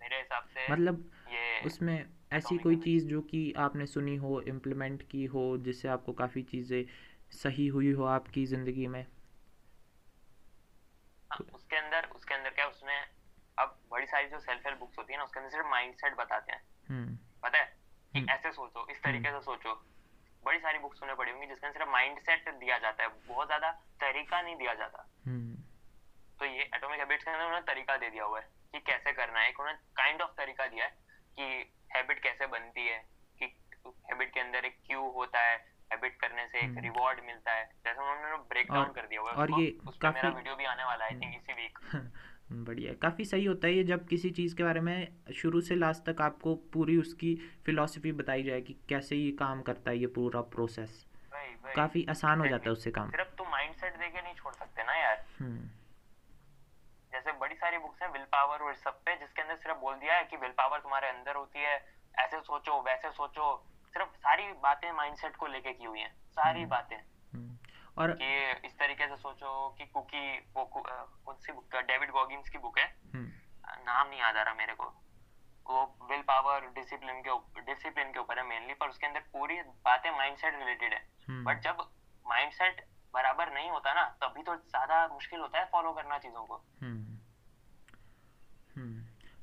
मेरे 0.00 0.18
हिसाब 0.18 0.48
से 0.48 0.66
मतलब 0.72 1.10
ये 1.28 1.60
उसमें 1.66 1.96
ऐसी 2.32 2.58
कोई 2.58 2.76
चीज़ 2.78 3.06
जो 3.06 3.20
कि 3.24 3.40
आपने 3.58 3.86
सुनी 3.88 4.16
हो 4.16 4.40
इम्प्लीमेंट 4.48 5.02
की 5.10 5.24
हो 5.26 5.46
जिससे 5.60 5.88
आपको 5.88 6.12
काफ़ी 6.14 6.42
चीज़ें 6.50 6.82
सही 7.32 7.66
हुई 7.66 7.92
हो 7.92 8.04
आपकी 8.04 8.46
ज़िंदगी 8.46 8.86
में? 8.86 9.06
उसके 11.54 11.76
अंदर 11.76 12.08
उसके 12.14 12.34
अंदर 12.34 12.50
क्या 12.50 12.66
उसमें 12.66 13.06
अब 13.58 13.78
बड़ी 13.90 14.06
सारी 14.06 14.28
जो 14.28 14.38
सेल्फ 14.38 14.66
हेल्प 14.66 14.78
बुक्स 14.78 14.98
होती 14.98 15.12
है 15.12 15.18
ना 15.18 15.24
उसके 15.24 15.40
अंदर 15.40 15.50
सिर्फ़ 15.50 15.66
माइंडसेट 15.66 16.16
बताते 16.16 16.52
हैं। 16.52 16.62
हम्म। 16.88 17.16
पता 17.42 17.58
है? 17.58 17.76
कि 18.14 18.26
ऐसे 18.30 18.52
सोचो 18.52 18.86
इस 18.90 19.02
तरीके 19.02 19.30
से 19.30 19.40
सोचो। 19.40 19.74
बड़ी 20.44 20.58
सारी 20.58 20.78
बुक्स 20.78 21.00
तुमने 21.00 21.14
पढ़ी 21.14 21.30
होंगी 21.30 21.46
जिसके 21.46 21.66
अंदर 21.66 21.78
सिर्फ़ 21.78 21.90
माइंड 21.90 22.18
सेट 22.18 22.48
दिया 22.48 22.78
जाता 22.78 23.02
है। 23.02 23.08
बहुत 23.28 23.46
ज़्यादा 23.46 23.70
तरीका 24.00 24.42
नहीं 24.42 24.56
दिया 24.56 24.74
जाता। 24.74 25.02
तो 26.38 26.44
ये 26.44 26.62
एटॉमिक 26.62 26.98
हैबिट्स 26.98 27.24
के 27.24 27.30
अंदर 27.30 27.44
उन्होंने 27.44 27.64
तरीका 27.66 27.96
दे 27.96 28.10
दिया 28.10 28.24
हुआ 28.24 28.40
है 28.40 28.48
कि 28.72 28.80
कैसे 28.80 29.12
करना 29.12 29.40
है। 29.40 29.50
उन्होंने 29.50 29.78
काइंड 29.96 30.22
ऑफ़ 30.22 30.30
तरीका 30.30 30.66
दिया 30.66 30.84
है 30.84 30.90
कि 31.38 31.72
हैबिट 31.96 32.22
कैसे 32.22 32.46
बनती 32.46 32.86
है 32.86 32.98
कि 33.38 33.44
हैबिट 33.86 34.34
के 34.34 34.40
अंदर 34.40 34.64
एक 34.64 34.78
क्यू 34.86 35.10
होता 35.10 35.40
है 35.40 35.77
हैबिट 35.92 36.16
करने 36.20 36.46
से 36.46 36.58
एक 36.58 36.78
रिवॉर्ड 36.78 37.18
हम्म। 37.18 37.26
मिलता 37.26 37.52
है। 37.52 37.64
जैसे 37.84 38.00
उन्होंने 38.00 38.36
ब्रेक 38.50 38.72
डाउन 38.72 38.92
कर 38.92 39.06
दिया 39.06 39.20
हुआ 39.20 39.30
और 39.32 39.60
ये 39.60 39.66
काफ़ी 39.86 40.14
मेरा 40.14 40.28
वीडियो 40.28 40.56
भी 40.56 40.64
आने 40.64 40.84
वाला 40.84 41.04
है 41.04 41.14
आई 41.14 41.20
थिंक 41.20 41.34
इसी 41.36 41.52
वीक 41.52 41.78
बढ़िया। 42.68 42.92
काफ़ी 43.02 43.24
सही 43.24 43.44
होता 43.44 43.66
है 43.66 43.72
ये 43.74 43.84
जब 43.84 44.06
किसी 44.06 44.30
चीज़ 44.30 44.56
के 44.56 44.62
बारे 44.62 44.80
में 44.80 45.08
शुरू 45.34 45.60
से 45.60 45.74
लास्ट 45.74 46.04
तक 46.04 46.20
आपको 46.20 46.54
पूरी 46.72 46.96
उसकी 46.96 47.34
फिलॉसफी 47.66 48.12
बताई 48.12 48.42
जाए 48.42 48.60
कि 48.60 48.76
कैसे 48.88 49.16
ये 49.16 49.30
काम 49.30 49.62
करता 49.62 49.90
है 49.90 49.98
ये 49.98 50.06
पूरा 50.06 50.40
प्रोसेस 50.40 51.04
काफ़ी 51.76 52.06
आसान 52.10 52.40
हो 52.40 52.46
जाता 52.46 52.64
है 52.64 52.72
उससे 52.72 52.90
काम। 52.90 53.10
सिर्फ़ 53.10 53.28
तुम 53.28 53.48
माइंडसेट 53.48 53.96
देके 53.96 54.22
नहीं 54.22 54.34
छोड़ 54.34 54.52
सकते 54.54 54.82
ना 54.82 54.94
यार। 54.94 55.24
हम्म। 55.40 55.68
जैसे 57.12 57.32
बड़ी 57.32 57.54
सारी 57.54 57.78
बुक्स 57.78 58.02
हैं 58.02 58.08
विल 58.12 58.22
पावर 58.22 58.58
और 58.58 58.74
सब 58.74 59.00
पे 59.06 59.16
जिसके 59.16 59.42
अंदर 59.42 59.56
सिर्फ़ 59.56 59.78
बोल 59.78 59.94
दिया 59.94 60.14
है 60.14 60.24
कि 60.24 60.36
विल 60.36 60.50
पावर 60.50 60.78
तुम्हारे 60.78 61.08
अंदर 61.08 61.34
होती 61.34 61.58
है। 61.58 61.76
ऐसे 62.18 62.40
सोचो 62.40 62.82
वैसे 62.82 63.10
सोचो। 63.10 63.46
सिर्फ़ 63.88 64.16
सारी 64.18 64.52
बातें 64.62 64.90
माइंडसेट 64.92 65.36
को 65.36 65.46
लेके 65.46 65.72
की 65.72 65.84
हुई 65.84 66.00
हैं 66.00 66.12
सारी 66.30 66.60
हम्म। 66.60 66.70
बातें 66.70 66.96
हम्म। 66.96 67.56
और 67.96 68.12
कि 68.12 68.66
इस 68.66 68.78
तरीके 68.78 69.06
से 69.08 69.16
सोचो 69.16 69.68
कि 69.78 69.86
कुकी 69.88 70.38
वो 70.56 70.64
कौन 70.66 71.36
सी 71.36 71.52
बुक 71.52 71.76
डेविड 71.86 72.10
गॉगिंस 72.12 72.48
की 72.48 72.58
बुक 72.58 72.78
है 72.78 72.86
हम्म। 73.14 73.84
नाम 73.86 74.08
नहीं 74.08 74.20
याद 74.20 74.36
आ 74.36 74.42
रहा 74.42 74.54
मेरे 74.54 74.74
को 74.74 74.92
वो 75.66 75.80
विल 76.10 76.22
पावर 76.28 76.66
डिसिप्लिन 76.74 77.22
के 77.26 77.62
डिसिप्लिन 77.62 78.12
के 78.12 78.18
ऊपर 78.18 78.38
है 78.38 78.44
मेनली 78.46 78.74
पर 78.74 78.88
उसके 78.88 79.06
अंदर 79.06 79.20
पूरी 79.32 79.60
बातें 79.84 80.10
माइंडसेट 80.10 80.54
रिलेटेड 80.54 80.94
है 80.94 81.42
बट। 81.44 81.60
जब 81.62 81.82
माइंडसेट 82.26 82.86
बराबर 83.14 83.52
नहीं 83.52 83.70
होता 83.70 83.92
ना 83.94 84.04
तभी 84.22 84.42
तो 84.42 84.54
ज़्यादा 84.56 85.06
मुश्किल 85.08 85.40
होता 85.40 85.58
है 85.58 85.64
फॉलो 85.72 85.92
करना 85.92 86.18
चीज़ों 86.18 86.44
को। 86.46 86.56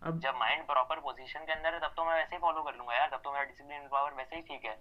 अब 0.06 0.20
जब 0.20 0.36
माइंड 0.38 0.66
प्रॉपर 0.66 1.00
पोजीशन 1.00 1.46
के 1.46 1.52
अंदर 1.52 1.74
है 1.74 1.80
तब 1.80 1.94
तो 1.98 2.04
मैं 2.06 2.16
वैसे 2.16 2.36
ही 2.36 2.40
फॉलो 2.42 2.62
कर 2.64 2.76
लूँगा 2.76 2.96
यार 2.96 3.10
तब 3.10 3.22
तो 3.24 3.32
मेरा 3.32 3.44
डिसिप्लिन 3.44 3.88
पावर 3.88 4.14
वैसे 4.14 4.36
ही 4.36 4.42
ठीक 4.42 4.66
है। 4.66 4.76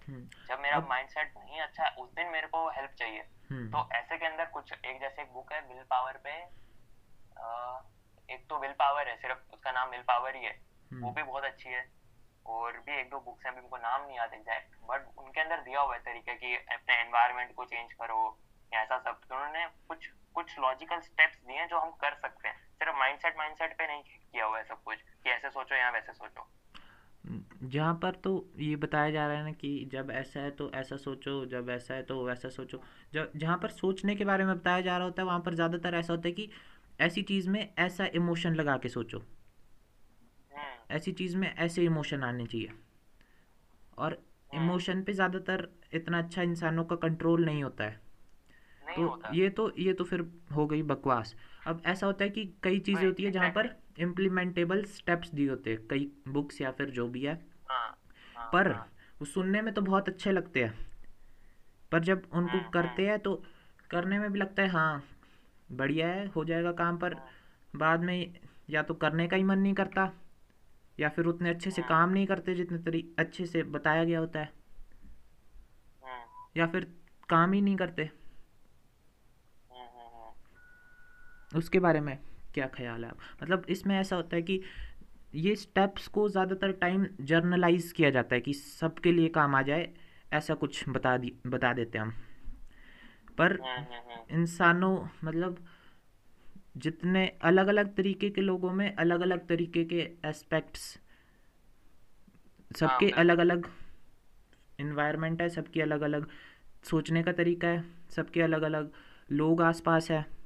जब 0.49 0.61
मेरा 0.61 0.81
माइंडसेट 0.89 1.33
नहीं 1.39 1.61
अच्छा 1.61 1.89
उस 1.99 2.11
दिन 2.15 2.29
मेरे 2.29 2.47
को 2.47 2.69
हेल्प 2.71 2.91
चाहिए। 2.99 3.21
हम्म। 3.51 3.71
तो 3.71 3.89
ऐसे 3.95 4.19
के 4.19 4.27
अंदर 4.27 4.45
कुछ 4.53 4.73
एक 4.75 5.01
जैसे 5.01 5.23
एक 5.23 5.33
बुक 5.33 5.53
है 5.53 5.61
विल 5.69 5.83
पावर 5.91 6.21
पे 6.25 6.33
आ, 7.37 7.81
एक 8.29 8.47
तो 8.49 8.59
विल 8.59 8.73
पावर 8.79 9.09
है 9.09 9.17
सिर्फ़ 9.17 9.53
उसका 9.53 9.73
नाम 9.73 9.91
विल 9.91 10.03
पावर 10.09 10.37
ही 10.37 10.45
है। 10.45 10.53
वो 10.53 10.97
हम्म। 10.97 11.15
भी 11.15 11.23
बहुत 11.23 11.45
अच्छी 11.45 11.69
है 11.69 11.85
और 12.47 12.79
भी 12.79 12.99
एक 13.01 13.09
दो 13.11 13.21
बुक्स 13.21 13.47
हैं 13.47 13.53
उनको 13.53 13.77
नाम 13.79 14.07
नहीं 14.07 14.17
याद 14.17 14.35
एग्जैक्ट 14.35 14.77
बट 14.91 15.07
उनके 15.19 15.41
अंदर 15.41 15.61
दिया 15.63 15.81
हुआ 15.81 15.95
है 15.95 16.01
तरीका 16.03 16.35
कि 16.35 16.55
अपने 16.57 17.01
एनवायरनमेंट 17.01 17.55
को 17.55 17.65
चेंज 17.65 17.93
करो 17.93 18.21
या 18.73 18.83
ऐसा 18.83 18.99
सब। 18.99 19.21
तो 19.29 19.35
उन्होंने 19.35 19.67
कुछ 19.89 20.07
कुछ 20.35 20.59
लॉजिकल 20.59 21.01
स्टेप्स 21.01 21.39
दिए 21.39 21.59
हैं 21.59 21.67
जो 21.69 21.79
हम 21.79 21.91
कर 22.01 22.15
सकते 22.17 22.49
हैं। 22.49 22.57
सिर्फ़ 22.75 22.97
माइंडसेट 22.99 23.39
माइंडसेट 23.39 23.77
पे 23.79 23.87
नहीं 23.87 24.03
किया 24.35 24.47
हुआ 24.47 24.59
है 24.59 24.65
सब 24.65 24.83
कुछ 24.83 24.97
कि 24.97 25.31
ऐसे 25.31 25.51
सोचो 25.51 25.75
या 25.75 25.91
वैसे 25.91 26.13
सोचो। 26.13 26.47
जहाँ 27.65 27.95
पर 27.95 28.15
तो 28.15 28.31
ये 28.59 28.77
बताया 28.77 29.11
जा 29.11 29.27
रहा 29.27 29.37
है 29.37 29.45
ना 29.45 29.53
कि 29.53 29.89
जब 29.93 30.11
ऐसा 30.11 30.41
है 30.41 30.51
तो 30.51 30.71
ऐसा 30.75 30.97
सोचो 30.97 31.45
जब 31.47 31.71
ऐसा 31.71 31.95
है 31.95 32.03
तो 32.03 32.25
वैसा 32.27 32.49
सोचो। 32.49 32.81
जब 33.15 33.33
जहाँ 33.37 33.57
पर 33.59 33.69
सोचने 33.69 34.17
के 34.17 34.25
बारे 34.25 34.45
में 34.45 34.57
बताया 34.59 34.81
जा 34.81 34.97
रहा 34.97 35.05
होता 35.05 35.23
है 35.23 35.27
वहाँ 35.27 35.41
पर 35.41 35.55
ज़्यादातर 35.55 35.95
ऐसा 35.95 36.13
होता 36.13 36.29
है 36.29 36.33
कि 36.33 36.51
ऐसी 37.01 37.23
चीज़ 37.23 37.49
में 37.49 37.75
ऐसा 37.79 38.07
इमोशन 38.15 38.55
लगा 38.55 38.77
के 38.77 38.89
सोचो। 38.89 39.23
हाँ। 40.53 40.87
ऐसी 40.91 41.13
चीज़ 41.13 41.37
में 41.37 41.55
ऐसे 41.55 41.85
इमोशन 41.85 42.23
आने 42.23 42.47
चाहिए। 42.47 42.71
और 43.99 44.19
इमोशन 44.55 44.95
हाँ। 44.95 45.03
पे 45.03 45.13
ज़्यादातर 45.13 45.69
इतना 45.95 46.19
अच्छा 46.19 46.43
इंसानों 46.43 46.85
का 46.85 46.97
कंट्रोल 46.97 47.45
नहीं 47.45 47.63
होता 47.65 47.85
है। 47.85 48.01
नहीं 48.83 48.97
तो 48.97 49.09
होता। 49.09 49.33
ये 49.35 49.49
तो 49.51 49.71
ये 49.79 49.93
तो 49.93 50.05
फिर 50.05 50.25
हो 50.55 50.67
गई 50.67 50.83
बकवास। 50.83 51.35
अब 51.67 51.83
ऐसा 51.87 52.07
होता 52.07 52.25
है 52.25 52.31
कि 52.31 52.45
कई 52.63 52.79
चीज़ें 52.81 53.07
होती 53.07 53.23
है 53.23 53.31
जहाँ 53.31 53.51
पर 53.51 53.75
इम्प्लीमेंटेबल 53.99 54.85
स्टेप्स 54.85 55.31
दिए 55.35 55.49
होते 55.49 55.71
हैं 55.71 55.87
कई 55.87 56.13
बुक्स 56.29 56.61
या 56.61 56.71
फिर 56.71 56.91
जो 56.91 57.09
भी 57.09 57.25
है। 57.25 57.35
हाँ, 57.71 57.99
हाँ, 58.37 58.51
पर 58.53 58.73
हाँ। 58.73 58.93
वो 59.21 59.25
सुनने 59.25 59.63
में 59.63 59.75
तो 59.75 59.83
बहुत 59.83 60.09
अच्छे 60.09 60.33
लगते 60.33 60.65
हैं। 60.65 60.87
पर 61.93 62.03
जब 62.03 62.23
उनको 62.33 62.71
करते 62.71 63.07
हैं। 63.07 63.19
तो 63.19 63.43
करने 63.91 64.19
में 64.19 64.33
भी 64.33 64.39
लगता 64.39 64.63
है 64.63 64.69
हाँ 64.69 65.05
बढ़िया 65.73 66.09
है 66.09 66.27
हो 66.27 66.45
जाएगा 66.45 66.73
काम 66.73 66.99
पर 66.99 67.15
बाद 67.77 68.01
में 68.01 68.39
या 68.71 68.83
तो 68.83 68.95
करने 68.95 69.29
का 69.29 69.37
ही 69.37 69.43
मन 69.43 69.59
नहीं 69.59 69.75
करता 69.75 70.13
या 71.01 71.09
फिर 71.09 71.25
उतने 71.25 71.51
अच्छे 71.51 71.71
से 71.71 71.83
काम 71.83 72.11
नहीं 72.11 72.27
करते 72.27 72.55
जितने 72.55 72.79
तरी 72.79 73.15
अच्छे 73.19 73.47
से 73.47 73.63
बताया 73.63 74.05
गया 74.05 74.19
होता 74.19 74.41
है। 74.41 74.53
या 76.57 76.67
फिर 76.67 76.95
काम 77.29 77.53
ही 77.53 77.61
नहीं 77.61 77.77
करते। 77.77 78.11
उसके 81.57 81.79
बारे 81.79 82.01
में। 82.01 82.19
क्या 82.55 82.67
ख्याल 82.67 83.05
है 83.05 83.11
आप? 83.11 83.19
मतलब 83.43 83.67
इसमें 83.69 83.97
ऐसा 84.01 84.17
होता 84.17 84.37
है 84.37 84.43
कि 84.43 84.61
ये 85.35 85.55
स्टेप्स 85.57 86.07
को 86.09 86.29
ज़्यादातर 86.29 86.73
टाइम 86.73 87.07
जर्नलाइज 87.21 87.93
किया 87.93 88.11
जाता 88.11 88.35
है 88.35 88.41
कि 88.41 88.53
सबके 88.55 89.13
लिए 89.13 89.29
काम 89.29 89.55
आ 89.55 89.63
जाए 89.63 89.89
ऐसा 90.33 90.55
कुछ 90.55 90.89
बता 90.89 91.17
दी 91.17 91.33
बता 91.47 91.73
देते 91.73 91.99
हम। 91.99 92.13
पर 93.39 93.53
हम्म, 93.53 93.69
हम्म, 93.69 94.11
हम्म। 94.11 94.41
इंसानों 94.41 95.07
मतलब 95.25 95.65
जितने 96.77 97.27
अलग 97.43 97.67
अलग 97.67 97.95
तरीके 97.95 98.31
के 98.31 98.41
लोगों 98.41 98.73
में 98.73 98.95
अलग 98.97 99.21
अलग 99.21 99.47
तरीके 99.47 99.85
के 99.85 100.11
एस्पेक्ट्स 100.25 101.01
सबके 102.79 103.07
हाँ, 103.07 103.19
अलग 103.19 103.39
अलग 103.39 103.69
इन्वायरमेंट 104.81 105.43
है 105.43 105.49
सबकी 105.49 105.81
अलग 105.81 106.01
अलग 106.01 106.27
सोचने 106.85 107.23
का 107.23 107.33
तरीका 107.33 107.69
है 107.69 107.85
सबके 108.11 108.43
अलग 108.43 108.63
अलग 108.63 108.91
लोग 109.33 109.63
आसपास 109.63 110.11
है। 110.11 110.44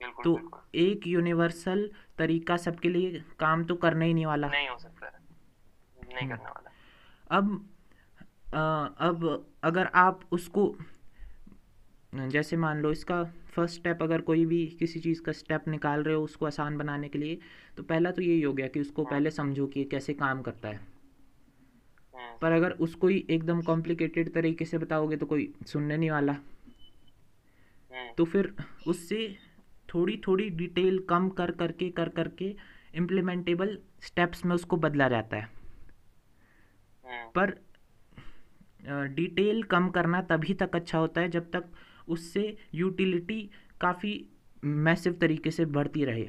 तो 0.00 0.38
एक 0.76 1.06
यूनिवर्सल 1.06 1.90
तरीका 2.18 2.56
सबके 2.56 2.88
लिए 2.88 3.22
काम 3.40 3.64
तो 3.64 3.74
करने 3.74 4.06
ही 4.06 4.14
नहीं 4.14 4.26
वाला 4.26 4.48
नहीं 4.48 4.68
हो 4.68 4.78
सकता 4.78 5.06
नहीं 5.06 6.28
हम्म। 6.28 6.36
करने 6.36 6.50
वाला 6.50 6.70
अब 7.30 7.68
आ, 8.54 8.86
अब 8.86 9.46
अगर 9.62 9.90
आप 9.94 10.20
उसको 10.32 10.74
जैसे 12.14 12.56
मान 12.56 12.80
लो 12.80 12.90
इसका 12.90 13.22
फ़र्स्ट 13.54 13.74
स्टेप 13.74 14.02
अगर 14.02 14.20
कोई 14.20 14.44
भी 14.46 14.66
किसी 14.78 15.00
चीज़ 15.00 15.20
का 15.22 15.32
स्टेप 15.32 15.68
निकाल 15.68 16.02
रहे 16.02 16.14
हो 16.14 16.22
उसको 16.22 16.46
आसान 16.46 16.78
बनाने 16.78 17.08
के 17.08 17.18
लिए 17.18 17.38
तो 17.76 17.82
पहला 17.82 18.10
तो 18.10 18.22
यही 18.22 18.40
हो 18.42 18.52
गया 18.52 18.66
कि 18.66 18.80
उसको 18.80 19.02
हाँ। 19.02 19.10
पहले 19.10 19.30
समझो 19.30 19.66
कि 19.66 19.84
कैसे 19.84 20.14
काम 20.14 20.42
करता 20.42 20.68
है 20.68 20.80
हाँ। 22.14 22.38
पर 22.42 22.52
अगर 22.52 22.70
उसको 22.80 23.08
ही 23.08 23.24
एकदम 23.30 23.60
कॉम्प्लिकेटेड 23.62 24.32
तरीके 24.34 24.64
से 24.64 24.78
बताओगे 24.78 25.16
तो 25.16 25.26
कोई 25.26 25.52
सुनने 25.66 25.96
नहीं 25.96 26.10
वाला 26.10 26.32
हाँ। 26.32 28.12
तो 28.18 28.24
फिर 28.24 28.52
उससे 28.86 29.36
थोड़ी 29.94 30.16
थोड़ी 30.26 30.48
डिटेल 30.50 30.98
कम 31.08 31.28
कर 31.30 31.50
करके 31.50 31.90
कर 31.90 32.08
करके 32.08 32.54
इम्प्लीमेंटेबल 32.94 33.78
स्टेप्स 34.02 34.44
में 34.44 34.54
उसको 34.54 34.76
बदला 34.76 35.08
जाता 35.08 35.36
है 35.36 35.50
हाँ। 37.04 37.24
पर 37.34 37.56
डिटेल 39.14 39.62
कम 39.62 39.88
करना 39.88 40.20
तभी 40.22 40.54
तक 40.54 40.76
अच्छा 40.76 40.98
होता 40.98 41.20
है 41.20 41.28
जब 41.28 41.50
तक 41.50 41.64
उससे 42.08 42.56
यूटिलिटी 42.74 43.40
काफ़ी 43.80 44.12
मैसिव 44.64 45.12
तरीके 45.20 45.50
से 45.50 45.64
बढ़ती 45.64 46.04
रहे 46.04 46.28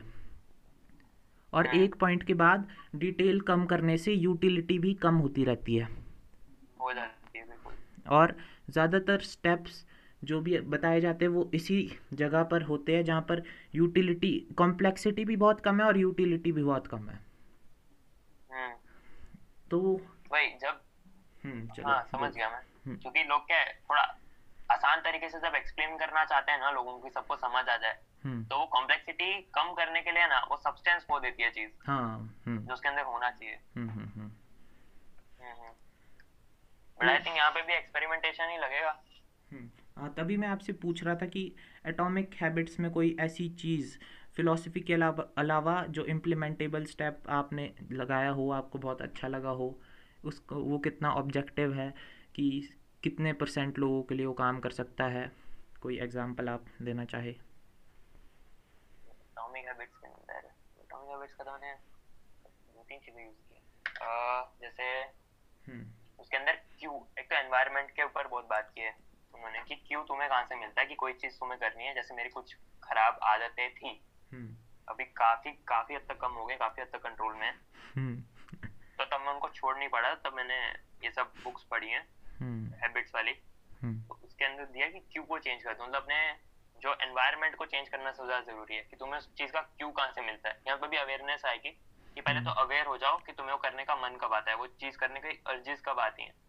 और 1.53 1.68
हाँ। 1.68 1.76
एक 1.76 1.95
पॉइंट 1.95 2.23
के 2.23 2.34
बाद 2.34 2.68
डिटेल 2.95 3.40
कम 3.41 3.65
करने 3.65 3.98
से 3.98 4.14
यूटिलिटी 4.14 4.80
भी 4.80 4.94
कम 4.94 5.15
होती 5.15 5.44
रहती 5.44 5.76
है 5.76 5.88
और 8.10 8.36
ज़्यादातर 8.69 9.19
स्टेप्स 9.19 9.86
जो 10.24 10.41
भी 10.41 10.60
बताए 10.60 11.02
जाते 11.02 11.26
हैं 11.26 11.32
वो 11.32 11.52
इसी 11.54 12.00
जगह 12.14 12.44
पर 12.44 12.62
होते 12.62 12.96
हैं 12.96 13.04
जहाँ 13.06 13.22
पर 13.22 13.44
यूटिलिटी 13.76 14.48
कॉम्प्लेक्सिटी 14.58 15.26
भी 15.26 15.36
बहुत 15.36 15.62
कम 15.62 15.80
है 15.80 15.86
और 15.86 15.98
यूटिलिटी 15.98 16.52
भी 16.52 16.64
बहुत 16.64 16.88
कम 16.88 17.10
है। 17.10 17.20
हम्म। 18.52 18.76
तो 19.72 19.80
वही 20.32 20.48
जब 20.58 20.82
हम्म 21.46 21.88
हाँ 21.88 22.04
समझ 22.12 22.34
गया 22.36 22.50
मैं। 22.50 22.62
हम्म। 22.86 22.98
क्योंकि 22.98 23.24
लोग 23.24 23.48
क्या 23.48 23.58
है 23.58 23.74
थोड़ा 23.90 24.02
आसान 24.72 25.00
तरीके 25.00 25.30
से 25.30 25.40
जब 25.40 25.56
एक्सप्लेन 25.56 25.98
करना 25.98 26.26
चाहते 26.26 26.52
हैं 26.52 26.60
ना 26.60 26.72
लोगों 26.72 27.00
की 27.00 27.10
सबको 27.10 27.36
समझ 27.36 27.70
आ 27.70 27.78
जाए। 27.78 27.98
तो 28.26 28.60
वो 28.60 28.66
कॉम्प्लेक्सिटी 28.66 29.41
कम 29.56 29.74
करने 29.74 30.02
के 30.02 30.12
लिए 30.12 30.28
ना 30.28 30.40
वो 30.52 30.58
सब्सटेंस 30.58 31.06
खो 31.06 31.20
देती 31.20 31.44
है 31.44 31.52
चीज़। 31.52 31.72
हाँ 31.88 32.36
जो 32.48 32.74
उसके 32.74 32.90
अंदर 32.90 33.02
होना 33.02 33.32
चाहिए। 33.32 33.60
बट 37.00 37.06
आई 37.06 37.18
थिंक 37.18 37.38
यहाँ 37.38 37.52
पे 37.52 37.62
भी 37.62 37.74
एक्सपेरिमेंटेशन 37.74 38.50
ही 38.50 38.58
लगेगा। 38.58 39.04
तभी 40.07 40.38
मैं 40.38 40.47
आपसे 40.47 40.73
पूछ 40.73 41.03
रहा 41.03 41.15
था 41.15 41.26
कि 41.26 41.55
एटॉमिक 41.85 42.35
हैबिट्स 42.41 42.80
में 42.80 42.91
कोई 42.91 43.17
ऐसी 43.19 43.49
चीज़ 43.49 43.97
फ़िलासफ़ी 44.35 44.81
के 44.81 44.93
अलावा 44.93 45.27
अलावा 45.38 45.85
जो 45.89 46.05
इम्प्लीमेंटेबल 46.05 46.85
स्टेप 46.85 47.23
आपने 47.30 47.73
लगाया 47.91 48.30
हो 48.30 48.51
आपको 48.51 48.80
बहुत 48.80 49.01
अच्छा 49.01 49.27
लगा 49.27 49.49
हो 49.49 49.80
उसको 50.26 50.55
वो 50.55 50.80
कितना 50.80 51.11
ऑब्जेक्टिव 51.11 51.73
है 51.73 51.93
कि 52.35 52.69
कितने 53.03 53.34
परसेंट 53.34 53.80
लोगों 53.80 54.03
के 54.03 54.15
लिए 54.15 54.26
वो 54.26 54.34
काम 54.34 54.59
कर 54.59 54.69
सकता 54.69 55.03
है? 55.03 55.31
कोई 55.81 55.99
एग्जांपल 55.99 56.49
आप 56.49 56.65
देना 56.81 57.05
चाहे? 57.05 57.30
एटॉमिक 57.30 59.65
हैबिट्स 59.65 59.97
के 59.97 60.07
अंदर 60.07 60.49
एटॉमिक 60.81 61.09
हैबिट्स 61.09 61.35
का 61.35 61.43
तो 61.43 61.51
मैंने 61.51 61.73
दो 62.76 62.85
तीन 62.89 62.99
चीज़ें 62.99 63.26
यूज़ 63.26 63.35
की। 63.35 63.61
जैसे 64.61 64.84
हम्म। 65.67 65.85
उसके 66.19 66.38
अंदर 66.38 66.61
क्यों 66.80 66.99
एक 67.19 67.30
तो 67.30 67.35
एनवायरनमेंट 67.35 67.91
के 67.91 68.03
ऊपर 68.03 68.27
बहुत 68.27 68.45
बात 68.45 68.71
की 68.76 68.81
है। 68.81 69.09
उन्होंने 69.35 69.60
कि 69.60 69.76
क्यों 69.76 70.03
तुम्हें 70.03 70.30
कहाँ 70.30 70.45
से 70.45 70.56
मिलता 70.56 70.81
है 70.81 70.88
कि 70.88 70.95
कोई 70.95 71.14
चीज़ 71.14 71.39
तुम्हें 71.39 71.60
करनी 71.60 71.85
है? 71.85 71.93
जैसे 71.95 72.15
मेरी 72.15 72.30
कुछ 72.30 72.56
खराब 72.84 73.19
आदतें 73.23 73.73
थी। 73.73 74.01
हम्म। 74.31 74.56
अभी 74.88 75.06
काफ़ी 75.06 75.51
काफ़ी 75.51 75.95
हद 75.95 76.06
तक 76.10 76.18
कम 76.18 76.31
हो 76.31 76.45
गए 76.45 76.56
काफ़ी 76.56 76.81
हद 76.81 76.88
तक 76.88 77.01
कंट्रोल 77.01 77.34
में। 77.34 77.51
तो 78.97 79.06
तब 79.06 79.22
मैं 79.22 79.34
उनको 79.34 79.49
छोड़ 79.49 79.77
नहीं 79.77 79.89
पड़ा 79.89 80.14
तब 80.15 80.34
मैंने 80.34 80.56
ये 81.03 81.11
सब 81.11 81.34
बुक्स 81.43 81.64
पढ़ी 81.64 81.89
हैं 81.89 82.07
हैबिट्स 82.81 83.11
वाली। 83.15 83.34
तो 84.07 84.19
उसके 84.23 84.45
अंदर 84.45 84.65
दिया 84.65 84.88
कि 84.89 84.99
क्यों 84.99 85.23
को 85.23 85.39
चेंज 85.39 85.64
कर 85.64 85.73
दो 85.73 85.84
मतलब 85.84 86.01
अपने 86.01 86.35
जो 86.81 86.95
एनवायरनमेंट 87.01 87.56
को 87.56 87.65
चेंज 87.65 87.89
करना 87.89 88.11
सबसे 88.11 88.26
ज़्यादा 88.26 88.51
ज़रूरी 88.51 88.76
है 88.76 88.81
कि 88.81 88.95
तुम्हें 88.95 89.18
उस 89.18 89.34
चीज़ 89.34 89.51
का 89.51 89.61
क्यों 89.61 89.91
कहाँ 89.91 90.11
से 90.11 90.22
मिलता 90.22 90.49
है? 90.49 90.61
यहाँ 90.68 90.80
पर 90.80 90.88
भी 90.88 90.97
अवेयरनेस 90.97 91.45
आएगी 91.45 91.69
कि 92.15 92.22
पहले 92.22 92.41
तो 92.41 92.51
अवेयर 92.51 92.81
हम्म। 92.81 92.89
हो 92.89 92.97
जाओ 92.97 93.18
कि 93.18 93.31
तुम्हें 93.31 93.53
वो 93.53 93.60
करने 93.60 93.84
का 93.84 93.95
मन 93.95 94.18
कब 94.22 94.34
आता 94.34 94.51
है 94.51 94.57
वो 94.57 94.68
चीज़ 94.68 94.97
करने 94.97 95.19
की 95.19 95.43
अर्जिस 95.47 95.81
कब 95.81 95.99
आती 95.99 96.23
है। 96.23 96.30
हम्म। 96.30 96.48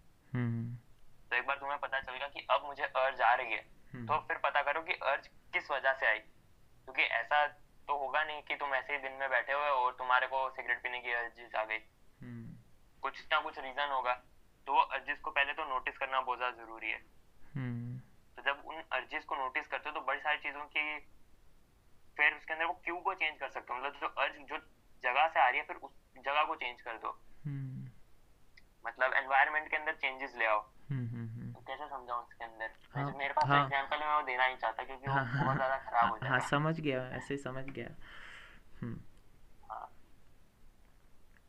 तो 1.31 1.36
एक 1.36 1.47
बार 1.47 1.59
तुम्हें 1.59 1.78
पता 1.78 2.01
चलेगा 2.01 2.28
कि 2.28 2.47
अब 2.51 2.65
मुझे 2.65 2.82
अर्ज़ 2.82 3.23
आ 3.23 3.35
रही 3.35 3.52
है। 3.52 3.66
हम्म। 3.94 4.07
तो 4.07 4.19
फिर 4.19 4.39
पता 4.39 4.62
करो 4.62 4.82
कि 4.82 4.93
अर्ज़ 4.93 5.28
किस 5.52 5.70
वजह 5.70 5.93
से 5.93 6.07
आई। 6.07 6.19
क्योंकि 6.19 7.02
ऐसा 7.02 7.47
तो 7.89 7.98
होगा 7.98 8.24
नहीं 8.24 8.43
कि 8.43 8.57
तुम 8.57 8.74
ऐसे 8.74 8.93
ही 8.93 8.98
दिन 8.98 9.12
में 9.12 9.31
बैठे 9.31 9.52
हुए 9.52 9.69
और 9.69 9.94
तुम्हारे 9.94 10.27
को 10.27 10.51
सिगरेट 10.51 10.82
पीने 10.82 11.01
की 11.01 11.12
अर्जिस 11.12 11.55
आ 11.55 11.65
गई। 11.65 11.78
कुछ 13.02 13.27
ना 13.32 13.40
कुछ 13.40 13.59
रीजन 13.59 13.89
होगा। 13.89 14.12
तो 14.66 14.73
वो 14.73 14.81
अर्जिस 14.81 15.20
को 15.20 15.31
पहले 15.31 15.52
तो 15.52 15.65
नोटिस 15.65 15.98
करना 15.98 16.20
बहुत 16.20 16.39
ज़्यादा 16.39 16.65
ज़रूरी 16.65 16.90
है। 16.90 16.98
तो 18.36 18.43
जब 18.43 18.62
उन 18.66 18.82
अर्जिस 18.93 19.24
को 19.24 19.36
नोटिस 19.36 19.66
करते 19.66 19.89
हो 19.89 19.94
तो 19.94 20.01
बड़ी 20.01 20.20
सारी 20.20 20.39
चीज़ों 20.39 20.65
की 20.65 20.98
फिर 22.16 22.35
उसके 22.35 22.52
अंदर 22.52 22.65
वो 22.65 22.73
क्यू 22.73 22.97
को 22.97 23.15
चेंज 23.15 23.40
कर 23.40 23.48
सकते 23.48 23.73
हो? 23.73 23.78
मतलब 23.78 23.93
जो 24.01 24.07
अर्ज़ 24.07 24.36
जो 24.36 24.59
जगह 25.02 25.28
से 25.28 25.40
आ 25.40 25.48
रही 25.48 25.59
है 25.61 25.66
फिर 25.66 25.77
उस 25.77 25.93
जगह 26.19 26.44
को 26.44 26.55
चेंज 26.55 26.82
कर 26.82 26.98
दो। 26.98 27.20
हम्म। 27.44 27.90
मतलब 28.86 29.12
एनवायरमेंट 29.15 29.70
के 29.70 29.77
अंदर 29.77 29.94
चेंजेस 29.94 30.35
ले 30.36 30.47
आओ। 30.47 30.61
हम्म, 30.61 30.66
हम्म, 30.66 30.80
कैसे 31.71 31.87
समझाऊं 31.87 32.23
इसके 32.23 32.45
अंदर? 32.45 32.71
हाँ, 32.95 33.13
मेरे 33.19 33.33
पास 33.33 33.47
हाँ, 33.47 33.65
एग्जांपल 33.65 33.97
है 33.97 34.17
वो 34.17 34.23
देना 34.23 34.45
ही 34.45 34.57
चाहता 34.57 34.85
क्योंकि 34.85 35.07
हाँ, 35.07 35.23
वो 35.25 35.45
बहुत 35.45 35.57
ज़्यादा 35.57 35.77
खराब 35.77 36.11
हो 36.11 36.17
हाँ, 36.17 36.21
जाएगा। 36.21 36.39
हाँ 36.39 36.49
समझ 36.49 36.81
गया 36.81 37.09
ऐसे 37.09 37.37
समझ 37.37 37.65
गया। 37.65 37.95
हाँ। 39.71 39.89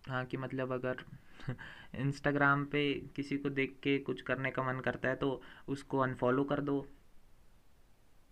हाँ 0.10 0.26
कि 0.26 0.38
मतलब 0.38 0.72
अगर 0.74 1.04
इंस्टाग्राम 1.96 2.66
पे 2.66 2.94
किसी 3.16 3.38
को 3.38 3.50
देख 3.50 3.80
के 3.84 3.98
कुछ 4.00 4.22
करने 4.22 4.52
का 4.52 4.64
मन 4.64 4.80
करता 4.80 5.10
है 5.10 5.16
तो 5.16 5.42
उसको 5.68 6.00
अनफॉलो 6.00 6.44
कर 6.44 6.62
दो। 6.62 6.80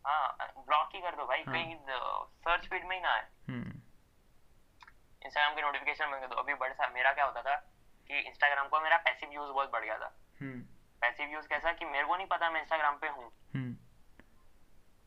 हाँ 0.05 0.37
ब्लॉक 0.57 0.89
ही 0.95 1.01
कर 1.01 1.15
दो 1.15 1.25
भाई 1.25 1.43
हाँ. 1.43 1.53
कहीं 1.53 1.75
सर्च 2.21 2.67
फ़ीड 2.67 2.85
में 2.85 2.95
ही 2.95 3.01
ना 3.01 3.15
है 3.15 3.29
इंस्टाग्राम 5.25 5.55
की 5.55 5.61
नोटिफिकेशन 5.61 6.11
बंद 6.11 6.21
कर 6.21 6.27
दो। 6.27 6.35
अभी 6.35 6.53
बड़े 6.53 6.89
मेरा 6.93 7.11
क्या 7.11 7.25
होता 7.25 7.41
था 7.41 7.55
कि 8.09 8.19
इंस्टाग्राम 8.19 8.67
को 8.67 8.79
मेरा 8.79 8.97
पैसिव 8.97 9.29
यूज़ 9.33 9.51
बहुत 9.51 9.71
बढ़ 9.71 9.85
गया 9.85 9.97
था। 9.97 10.15
पैसिव 11.01 11.25
हम्म। 11.25 11.35
यूज़ 11.35 11.47
कैसा 11.47 11.71
कि 11.73 11.85
मेरे 11.85 12.05
को 12.07 12.15
नहीं 12.15 12.27
पता 12.27 12.49
मैं 12.49 12.61
इंस्टाग्राम 12.61 12.97
पे 12.97 13.07
हूँ। 13.07 13.31
हम्म। 13.53 13.75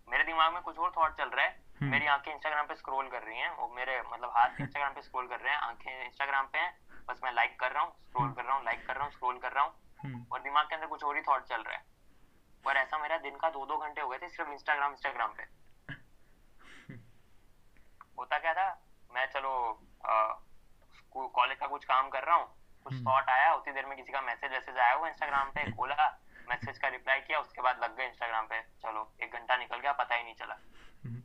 मेरे 0.09 0.25
दिमाग 0.25 0.53
में 0.53 0.63
कुछ 0.63 0.79
और 0.79 0.93
थॉट 0.97 1.17
चल 1.19 1.29
रहा 1.29 1.45
है। 1.47 1.61
हम्म। 1.81 1.91
मेरी 1.91 2.07
आँखें 2.07 2.33
इंस्टाग्राम 2.33 2.67
पे 2.67 2.75
स्क्रॉल 2.75 3.09
कर 3.11 3.23
रही 3.23 3.39
हैं 3.39 3.51
वो 3.57 3.69
मेरे 3.77 4.01
मतलब 4.03 4.33
हाथ 4.37 4.61
इंस्टाग्राम 4.61 4.95
पे 4.95 5.03
स्क्रॉल 5.03 5.27
कर 5.29 5.41
रहे 5.41 5.53
हैं। 5.53 5.61
आँखें 5.61 6.05
इंस्टाग्राम 6.05 6.47
पे 6.53 6.59
हैं 6.59 7.05
बस 7.09 7.21
मैं 7.25 7.33
लाइक 7.33 7.59
कर 7.61 7.73
रहा 7.73 7.83
हूँ 7.83 7.93
स्क्रॉल 8.01 8.33
कर 8.33 8.45
रहा 8.45 8.57
हूँ 8.57 8.65
लाइक 8.65 8.87
कर 8.87 8.95
रहा 8.95 9.05
हूँ 9.05 9.13
स्क्रॉल 9.13 9.39
कर 9.39 9.53
रहा 9.53 9.65
हूँ 9.65 10.27
और 10.33 10.41
दिमाग 10.43 10.69
के 10.69 10.75
अंदर 10.75 10.87
कुछ 10.87 11.05
और 11.05 11.17
ही 11.17 11.23
थॉट 11.23 11.45
चल 11.45 11.63
रहा 11.63 11.77
है। 11.77 11.85
और 12.65 12.77
ऐसा 12.77 12.99
मेरा 12.99 13.17
दिन 13.19 13.37
का 13.37 13.51
दो 13.51 13.65
दो 13.67 13.77
घंटे 13.79 14.01
हो 14.01 14.09
गए 14.09 14.19
थे 14.19 14.29
सिर्फ़ 14.29 14.51
इंस्टाग्राम 14.51 14.93
इंस्टाग्राम 14.93 15.35
पे। 15.37 15.45
होता 18.19 18.39
क्या 18.39 18.53
था? 18.55 18.69
मैं 19.11 19.27
चलो 19.27 19.53
कॉलेज 21.15 21.59
का 21.59 21.67
कुछ 21.67 21.85
काम 21.85 22.09
कर 22.09 22.25
रहा 22.25 22.37
हूँ 22.37 22.47
कुछ 22.85 22.95
थॉट 22.97 23.23
हम्म। 23.23 23.31
आया 23.33 23.53
उतनी 23.55 23.73
देर 23.75 23.87
में 23.87 23.97
किसी 23.97 24.13
का 24.13 24.21
मैसेज 24.23 24.53
वैसेज 24.53 24.79
आया 24.79 24.95
हुआ 24.95 25.09
इंस्टाग्राम 25.09 25.51
पे 25.51 25.71
खोला 25.73 26.09
मैसेज 26.49 26.79
का 26.79 26.89
रिप्लाई 26.91 27.21
किया 27.23 27.39
उसके 27.41 27.63
बाद 27.63 27.83
लग 27.83 27.97
गए 27.97 28.07
इंस्टाग्राम 28.07 28.47
पे 28.47 28.61
चलो 28.83 29.11
एक 29.23 29.35
घंटा 29.35 29.57
निकल 29.59 29.79
गया 29.79 29.93
पता 29.99 30.15
ही 30.15 30.25
नहीं 30.25 30.35
चला 30.37 30.57
हम्म। 31.05 31.21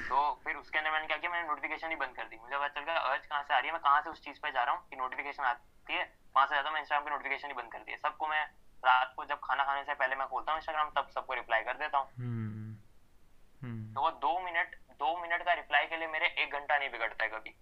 तो 0.00 0.20
फिर 0.44 0.56
उसके 0.56 0.78
अंदर 0.78 0.90
मैंने 0.90 1.06
क्या 1.06 1.16
किया 1.16 1.30
मैंने 1.30 1.48
नोटिफिकेशन 1.48 1.90
ही 1.90 1.96
बंद 1.96 2.16
कर 2.16 2.24
दी 2.24 2.36
मुझे 2.38 2.56
पता 2.56 2.68
चल 2.70 2.84
गया 2.84 2.98
अर्ज़ 3.06 3.26
कहाँ 3.26 3.42
से 3.42 3.54
आ 3.54 3.58
रही 3.58 3.66
है 3.66 3.72
मैं 3.72 3.82
कहाँ 3.82 4.00
से 4.02 4.10
उस 4.10 4.22
चीज़ 4.22 4.40
पे 4.40 4.52
जा 4.52 4.64
रहा 4.64 4.74
हूँ 4.74 4.88
कि 4.90 4.96
नोटिफिकेशन 4.96 5.42
आती 5.44 5.92
है 5.92 6.04
वहाँ 6.36 6.46
से 6.46 6.54
ज़्यादा 6.54 6.70
मैं 6.70 6.80
इंस्टाग्राम 6.80 7.04
की 7.04 7.10
नोटिफिकेशन 7.10 7.48
ही 7.48 7.54
बंद 7.54 7.72
कर 7.72 7.78
दिया 7.80 7.96
सबको 8.00 8.28
मैं 8.28 8.44
रात 8.82 9.12
को 9.16 9.24
जब 9.26 9.40
खाना 9.42 9.64
खाने 9.64 9.84
से 9.84 9.94
पहले 9.96 10.16
मैं 10.16 10.26
खोलता 10.28 10.52
हूँ 10.52 10.60
इंस्टाग्राम 10.60 10.90
तब 10.96 11.08
सबको 11.10 11.34
रिप्लाई 11.34 11.62
कर 11.64 11.76
देता 11.76 11.98
हूँ 11.98 12.08
हम्म। 12.16 13.94
तो 13.94 14.00
वो 14.00 14.10
दो 14.20 14.38
मिनट 14.40 14.74
दो 14.98 15.16
मिनट 15.18 15.42
का 15.42 15.52
रिप्लाई 15.54 15.86
के 15.86 15.96
लिए 15.96 16.08
मेरे 16.08 16.26
एक 16.38 16.52
घंटा 16.52 16.76
नहीं 16.76 16.90
बिगड़ता 16.90 17.24
है 17.24 17.30
कभी 17.30 17.54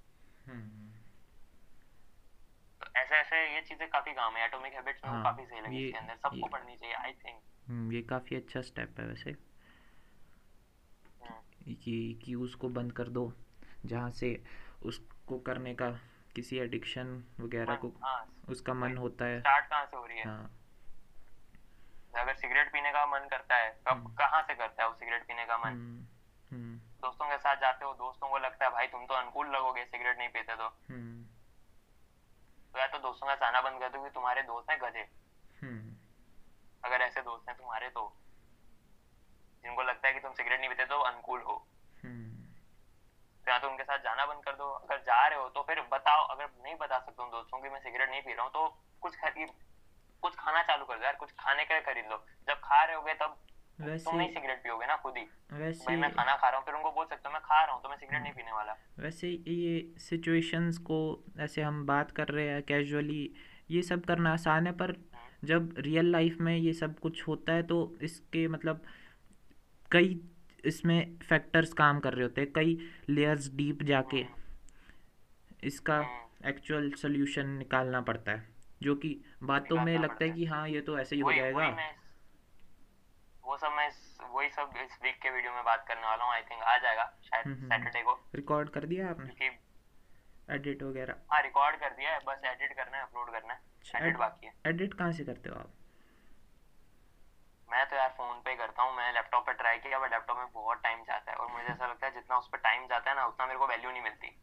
ऐसे 2.97 3.15
ऐसे 3.17 3.37
ये 3.55 3.61
चीज़ें 3.61 3.89
काफ़ी 3.89 4.13
काम 4.13 4.37
है। 4.37 4.45
एटॉमिक 4.45 4.75
हैबिट्स 4.75 5.05
में 5.05 5.11
हाँ, 5.11 5.23
काफ़ी 5.25 5.45
सही 5.47 5.61
लगी 5.61 5.85
इसके 5.87 5.99
अंदर। 5.99 6.17
सबको 6.17 6.47
पढ़नी 6.49 6.77
चाहिए 6.77 6.95
आई 6.95 7.13
थिंक 7.25 7.41
हम्म 7.69 7.93
ये 7.93 8.03
काफ़ी 8.03 8.37
अच्छा 8.37 8.61
स्टेप 8.63 9.01
है 9.01 9.07
वैसे। 9.07 9.31
हम्म। 11.21 11.75
कि 11.75 12.19
कि 12.25 12.35
उसको 12.47 12.69
बंद 12.71 12.93
कर 12.93 13.09
दो 13.09 13.33
जहाँ 13.87 14.11
से 14.13 14.43
उसको 14.83 15.39
करने 15.39 15.75
का 15.75 15.91
किसी 16.35 16.59
एडिक्शन 16.59 17.23
वगैरह 17.41 17.75
को 17.77 17.89
हाँ, 18.03 18.27
उसका 18.49 18.75
मन 18.75 18.97
होता 18.97 19.25
है। 19.25 19.39
स्टार्ट 19.41 19.67
कहाँ 19.67 19.87
से 19.87 19.97
हो 19.97 20.07
रही 20.07 20.19
है? 20.19 20.25
हाँ। 20.25 20.51
अगर 22.15 22.35
सिगरेट 22.35 22.73
पीने 22.73 22.91
का 22.93 23.05
मन 23.07 23.27
करता 23.31 23.57
है 23.57 23.71
कब 23.89 23.93
हम्म। 23.93 24.15
कहाँ 24.15 24.43
से 24.43 24.55
करता 24.55 24.83
है 24.83 24.89
वो 24.89 24.95
सिगरेट 24.95 25.27
पीने 25.29 25.45
का 25.45 25.59
मन। 25.59 25.81
दोस्तों 27.03 27.27
के 27.31 27.37
साथ 27.39 27.57
जाते 27.57 27.85
हो 27.85 27.93
दोस्तों 27.93 28.29
को 28.29 28.39
लगता 28.39 28.65
है 28.65 28.71
भाई 28.73 28.87
तुम 28.87 29.05
तो 29.07 29.15
अनुकूल 29.15 29.49
लगोगे 29.49 29.85
सिगरेट 29.85 30.19
नहीं 30.19 30.29
पीते 30.29 30.55
तो। 30.55 30.69
तो 32.75 32.81
या 32.81 32.87
तो 32.89 32.99
दोस्तों 32.99 33.27
का 33.27 33.35
जाना 33.37 33.61
बंद 33.61 33.81
कर 33.81 33.89
दो 33.89 34.03
कि 34.03 34.11
तुम्हारे 34.11 34.43
दोस्त 34.45 34.71
हैं 34.71 34.79
गधे 34.81 35.03
हम्म। 35.61 35.95
अगर 36.85 37.03
ऐसे 37.03 37.21
दोस्त 37.23 37.49
हैं 37.49 37.57
तुम्हारे 37.57 37.89
तो 37.91 38.03
जिनको 39.65 39.83
लगता 39.83 40.09
है 40.09 40.15
कि 40.15 40.21
तुम 40.21 40.33
सिगरेट 40.35 40.61
नहीं 40.61 40.69
पीते 40.69 40.85
तो 40.85 40.99
अनुकूल 41.03 41.43
हो 41.43 41.55
हम्म। 42.03 42.43
तो 43.47 43.51
या 43.51 43.59
तो 43.59 43.71
उनके 43.71 43.85
साथ 43.85 43.99
जाना 44.01 44.27
बंद 44.27 44.45
कर 44.45 44.57
दो 44.57 44.71
अगर 44.73 44.99
जा 45.03 45.27
रहे 45.27 45.39
हो 45.39 45.49
तो 45.51 45.63
फिर 45.63 45.81
बताओ 45.93 46.27
अगर 46.27 46.51
नहीं 46.59 46.75
बता 46.77 46.99
सकते 46.99 47.23
हो 47.23 47.31
दोस्तों 47.31 47.61
की 47.61 47.69
मैं 47.69 47.81
सिगरेट 47.81 48.11
नहीं 48.11 48.23
पी 48.23 48.33
रहा 48.33 48.43
हूँ 48.43 48.53
तो 48.53 48.67
कुछ 49.03 49.17
खरीद 49.17 49.55
कुछ 50.23 50.35
खाना 50.37 50.63
चालू 50.65 50.85
कर 50.85 50.99
दो 50.99 51.05
यार 51.05 51.17
कुछ 51.17 51.33
खाने 51.39 51.65
के 51.65 51.81
खरीद 51.83 52.11
लो 52.11 52.25
जब 52.49 52.61
खा 52.61 52.83
रहे 52.85 52.97
होगे 52.97 53.15
तब 53.15 53.39
वैसे 53.79 54.05
तुम 54.05 54.17
नहीं 54.17 54.29
सिगरेट 54.31 54.63
पियोगे 54.63 54.87
ना 54.87 54.97
खुद 54.97 55.17
ही 55.17 55.25
वैसे 55.55 55.85
भाई 55.85 55.97
मैं 55.97 56.11
खाना 56.13 56.35
खा 56.35 56.49
रहा 56.49 56.59
हूँ 56.59 56.65
फिर 56.67 56.75
उनको 56.75 56.91
बोल 56.93 57.07
सकता 57.07 57.29
हूँ 57.29 57.35
मैं 57.35 57.43
खा 57.43 57.63
रहा 57.63 57.75
हूँ 57.75 57.83
तो 57.83 57.89
मैं 57.89 57.97
सिगरेट 57.97 58.23
नहीं 58.23 58.33
पीने 58.33 58.53
वाला 58.53 58.77
वैसे 58.99 59.31
ये 59.49 59.95
सिचुएशंस 60.01 60.79
को 60.85 60.99
ऐसे 61.41 61.63
हम 61.63 61.85
बात 61.87 62.11
कर 62.11 62.29
रहे 62.29 62.47
हैं 62.49 62.63
कैजुअली 62.65 63.23
ये 63.71 63.83
सब 63.83 64.05
करना 64.05 64.33
आसान 64.33 64.67
है 64.67 64.73
पर 64.75 64.91
हम्म। 64.91 65.47
जब 65.47 65.75
रियल 65.79 66.11
लाइफ 66.13 66.37
में 66.41 66.57
ये 66.57 66.73
सब 66.75 66.99
कुछ 66.99 67.27
होता 67.29 67.53
है 67.53 67.63
तो 67.65 67.79
इसके 68.03 68.47
मतलब 68.49 68.83
कई 69.91 70.21
इसमें 70.65 71.17
फैक्टर्स 71.23 71.73
काम 71.75 72.01
कर 72.01 72.15
रहे 72.15 72.23
होते 72.23 72.41
हैं 72.41 72.53
कई 72.53 72.79
लेयर्स 73.11 73.51
डीप 73.55 73.83
जाके 73.83 74.17
हम्म। 74.19 75.67
इसका 75.67 75.99
एक्चुअल 76.47 76.83
हम्म। 76.83 76.97
सोल्यूशन 76.97 77.49
निकालना 77.59 78.01
पड़ता 78.03 78.33
है 78.33 78.47
जो 78.83 78.95
कि 78.97 79.17
बातों 79.43 79.81
में 79.81 79.99
लगता 79.99 80.25
है 80.25 80.31
कि 80.31 80.45
हाँ 80.45 80.69
ये 80.69 80.81
तो 80.81 80.99
ऐसे 80.99 81.17
ही 81.17 81.23
हो 81.23 81.33
जाएगा 81.33 81.69
वो 83.45 83.57
सब 83.57 83.73
मैं 83.73 83.89
वही 84.31 84.49
सब 84.49 84.73
इस 84.77 84.99
वीक 85.03 85.19
के 85.23 85.31
वीडियो 85.31 85.53
में 85.53 85.65
बात 85.65 85.85
करने 85.89 86.07
वाला 86.07 86.25
हूँ 86.25 86.33
आई 86.33 86.43
थिंक 86.43 86.63
आ 86.63 86.77
जाएगा 86.79 87.05
शायद 87.25 87.45
सैटरडे 87.45 87.99
हम्म, 87.99 88.09
हम्म, 88.09 88.15
को। 88.15 88.31
रिकॉर्ड 88.35 88.71
कर 88.71 88.87
दिया 88.87 89.11
आपने? 89.11 89.27
क्योंकि 89.27 90.55
एडिट 90.55 90.83
वगैरह। 90.83 91.15
हाँ 91.33 91.43
रिकॉर्ड 91.43 91.77
कर 91.77 91.91
दिया 91.91 92.13
है 92.13 92.19
बस 92.19 92.45
एडिट 92.45 92.73
करना 92.77 92.97
है 92.97 93.03
अपलोड 93.03 93.31
करना 93.31 93.53
है। 93.55 93.61
एडिट 93.97 94.07
अच्छा, 94.07 94.19
बाकी 94.19 94.47
है। 94.47 94.53
एडिट 94.67 94.95
कहाँ 94.95 95.13
से 95.13 95.25
करते 95.25 95.49
हो 95.49 95.57
आप? 95.57 95.73
मैं 97.71 97.87
तो 97.91 97.97
यार 97.97 98.09
फ़ोन 98.09 98.41
पे 98.41 98.55
करता 98.55 98.83
हूँ 98.83 98.97
मैं 98.97 99.13
लैपटॉप 99.13 99.47
पे 99.47 99.53
ट्राई 99.53 99.79
किया 99.79 99.99
बट 99.99 100.11
लैपटॉप 100.11 100.39
में 100.39 100.53
बहुत 100.53 100.83
टाइम 100.83 101.03
जाता 101.03 101.31
है। 101.31 101.37
और 101.37 101.53
मुझे 101.53 101.67
ऐसा 101.67 101.87
लगता 101.87 102.07
है 102.07 102.15
जितना 102.15 102.39
उस 102.39 102.49
पर 102.49 102.59
टाइम 102.59 102.87
जाता 102.87 103.11
है 103.11 103.17
ना 103.17 103.27
उतना 103.27 103.47
मेरे 103.47 103.59
को 103.59 103.67
वैल्यू 103.67 103.91
नहीं 103.91 104.03
मिलती। 104.03 104.37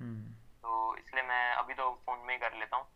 हम्म, 0.00 0.34
तो 0.62 0.96
इसलिए 0.96 1.22
मैं 1.22 1.52
अभी 1.52 1.74
तो 1.74 1.90
फ़ोन 2.06 2.18
में 2.18 2.34
ही 2.34 2.40
कर 2.40 2.54
लेता 2.54 2.76
हूँ। 2.76 2.86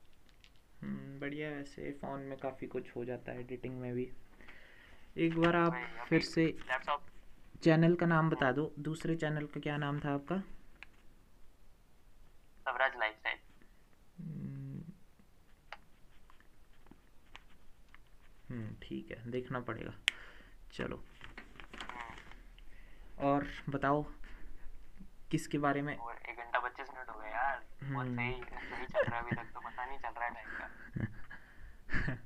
बढ़िया 1.20 1.50
वैसे 1.50 1.90
फ़ोन 2.00 2.20
में 2.20 2.36
काफ़ी 2.38 2.66
कुछ 2.66 2.96
हो 2.96 3.04
जाता 3.04 3.32
है 3.32 3.40
एडिटिंग 3.40 3.80
में 3.80 3.94
भी। 3.94 4.10
एक 5.16 5.38
बार 5.38 5.56
आप 5.56 5.76
फिर 6.08 6.20
से 6.22 6.56
चैनल 7.62 7.94
का 7.94 8.06
नाम 8.06 8.30
बता 8.30 8.52
दो। 8.52 8.72
दूसरे 8.78 9.16
चैनल 9.16 9.46
का 9.46 9.60
क्या 9.60 9.76
नाम 9.76 10.00
था 10.00 10.14
आपका? 10.14 10.42
स्वराज 12.66 12.92
लाइफस्टाइल 12.98 13.38
हम्म 18.50 18.74
ठीक 18.82 19.10
है 19.10 19.30
देखना 19.30 19.60
पड़ेगा। 19.60 19.94
चलो। 20.72 20.96
हम्म। 20.96 23.26
और 23.26 23.46
बताओ 23.68 24.04
किसके 25.30 25.58
बारे 25.58 25.82
में? 25.82 25.96
और 25.96 26.18
एक 26.28 26.36
घंटा 26.36 26.58
पच्चीस 26.58 26.88
मिनट 26.94 27.08
हो 27.08 27.20
गए 27.20 27.28
यार। 27.28 27.62
बहुत 27.82 28.06
हम्म। 28.06 28.16
सही 28.16 28.32
सही 28.32 28.86
चल 28.86 29.02
रहा 29.02 29.16
है 29.16 29.22
अभी 29.22 29.36
तक 29.36 29.50
तो 29.54 29.60
पता 29.60 29.86
नहीं 29.86 29.98
चल 29.98 30.08
रहा 30.08 30.24
है 30.24 30.30
टाइम 30.34 30.48
का। 30.58 30.68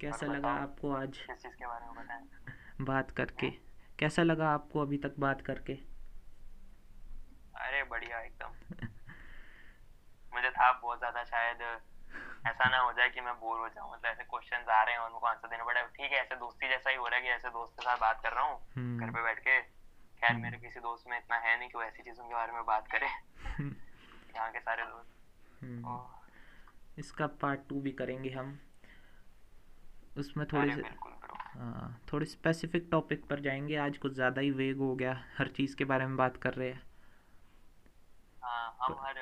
कैसा 0.00 0.26
लगा 0.26 0.50
आपको 0.50 0.92
आज? 0.92 1.16
किस 1.16 1.36
चीज़ 1.36 1.54
के 1.54 1.66
बारे 1.66 1.86
में 1.86 1.94
बताएँ? 1.94 2.28
बात 2.80 3.10
करके। 3.10 3.46
हाँ? 3.46 3.56
कैसा 3.98 4.22
लगा 4.22 4.50
आपको 4.50 4.80
अभी 4.80 4.98
तक 4.98 5.14
बात 5.18 5.40
करके? 5.40 5.72
अरे 7.56 7.84
बढ़िया 7.84 8.20
एकदम। 8.20 8.52
आप 10.60 10.80
बहुत 10.82 10.98
ज़्यादा 10.98 11.24
शायद 11.24 11.62
ऐसा 12.46 12.68
ना 12.68 12.78
हो 12.78 12.92
जाए 12.92 13.08
कि 13.10 13.20
मैं 13.20 13.34
बोर 13.34 13.58
हो 13.58 13.68
जाऊँ। 13.68 13.92
मतलब 13.92 14.06
ऐसे 14.06 14.24
क्वेश्चंस 14.24 14.68
आ 14.68 14.82
रहे 14.82 14.94
हैं 14.94 15.02
उनको 15.02 15.26
आंसर 15.26 15.48
देना। 15.48 15.64
पड़े 15.64 15.82
ठीक 15.82 16.12
है 16.12 16.18
ऐसे 16.18 16.36
दोस्ती 16.36 16.68
जैसा 16.68 16.90
ही 16.90 16.96
हो 16.96 17.08
रहा 17.08 17.16
है 17.16 17.22
कि 17.22 17.28
ऐसे 17.28 17.48
दोस्त 17.48 17.72
के 17.76 17.82
साथ 17.82 17.96
बात 17.96 18.20
कर 18.22 18.32
रहा 18.32 18.44
हूँ 18.44 18.60
हम्म। 18.76 19.00
घर 19.00 19.10
पे 19.10 19.22
बैठ 19.22 19.38
के। 19.38 19.60
खैर 20.20 20.36
मेरे 20.36 20.58
किसी 20.58 20.80
दोस्त 20.80 21.04
में 21.08 21.18
इतना 21.18 21.36
है 21.36 21.58
नहीं 21.58 21.68
कि 21.68 21.78
वो 21.78 21.84
ऐसी 21.84 22.02
चीज़ों 22.02 22.28
के 22.28 22.34
बारे 22.34 22.52
में 22.52 22.64
बात 22.64 22.88
करे। 22.88 23.06
यहाँ 24.36 24.52
के 24.52 24.60
सारे 24.60 24.82
दोस्त। 24.82 25.12
हम्म। 25.62 26.19
इसका 26.98 27.26
पार्ट 27.26 27.60
टू 27.68 27.80
भी 27.80 27.92
करेंगे 27.92 28.30
हम। 28.30 28.58
उसमें 30.18 30.46
थोड़ी 30.46 30.74
से 30.74 30.82
हाँ 31.58 32.02
थोड़ी 32.12 32.26
स्पेसिफिक 32.26 32.88
टॉपिक 32.90 33.24
पर 33.24 33.40
जाएँगे। 33.40 33.76
आज 33.76 33.98
कुछ 33.98 34.12
ज़्यादा 34.12 34.40
ही 34.40 34.50
वेग 34.50 34.78
हो 34.78 34.94
गया। 34.94 35.24
हर 35.38 35.48
चीज़ 35.48 35.76
के 35.76 35.84
बारे 35.84 36.06
में 36.06 36.16
बात 36.16 36.36
कर 36.36 36.54
रहे 36.54 36.68
हैं। 36.68 36.82
हाँ 38.42 38.76
हम 38.80 38.94
हर 39.00 39.14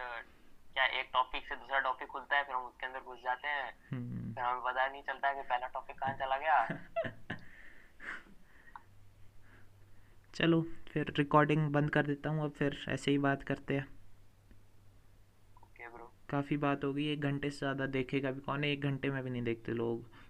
क्या 0.75 0.85
एक 0.85 1.11
टॉपिक 1.13 1.49
से 1.49 1.57
दूसरा 1.57 1.79
टॉपिक 1.79 2.09
खुलता 2.09 2.37
है 2.37 2.45
फिर 2.45 2.55
हम 2.55 2.63
उसके 2.63 2.87
अंदर 2.87 3.01
घुस 3.01 3.19
जाते 3.19 3.49
हैं। 3.49 3.75
हम्म। 3.91 4.35
फिर 4.35 4.45
हमें 4.45 4.61
पता 4.61 4.89
नहीं 4.89 5.03
चलता 5.03 5.35
कि 5.35 5.43
पहला 5.43 5.67
टॉपिक 5.67 5.99
कहाँ 5.99 6.15
चला 6.15 6.37
गया। 6.37 6.67
चलो 10.35 10.63
फिर 10.63 11.15
रिकॉर्डिंग 11.19 11.73
बंद 11.73 11.91
कर 11.91 12.07
देता 12.07 12.31
हूँ। 12.31 12.45
अब 12.45 12.51
फिर 12.51 12.85
ऐसे 12.89 13.11
ही 13.11 13.19
बात 13.19 13.43
करते 13.43 13.75
हैं। 13.77 13.98
काफ़ी 16.29 16.57
बात 16.57 16.85
हो 16.85 16.93
गई, 16.93 17.07
एक 17.09 17.21
घंटे 17.21 17.51
से 17.51 17.59
ज़्यादा 17.59 17.87
देखेगा 17.89 18.31
भी 18.31 18.41
कौन 18.41 18.65
है? 18.65 18.71
एक 18.71 18.83
घंटे 18.83 19.11
में 19.11 19.23
भी 19.25 19.31
नहीं 19.31 19.43
देखते 19.43 19.73
लोग। 19.73 20.05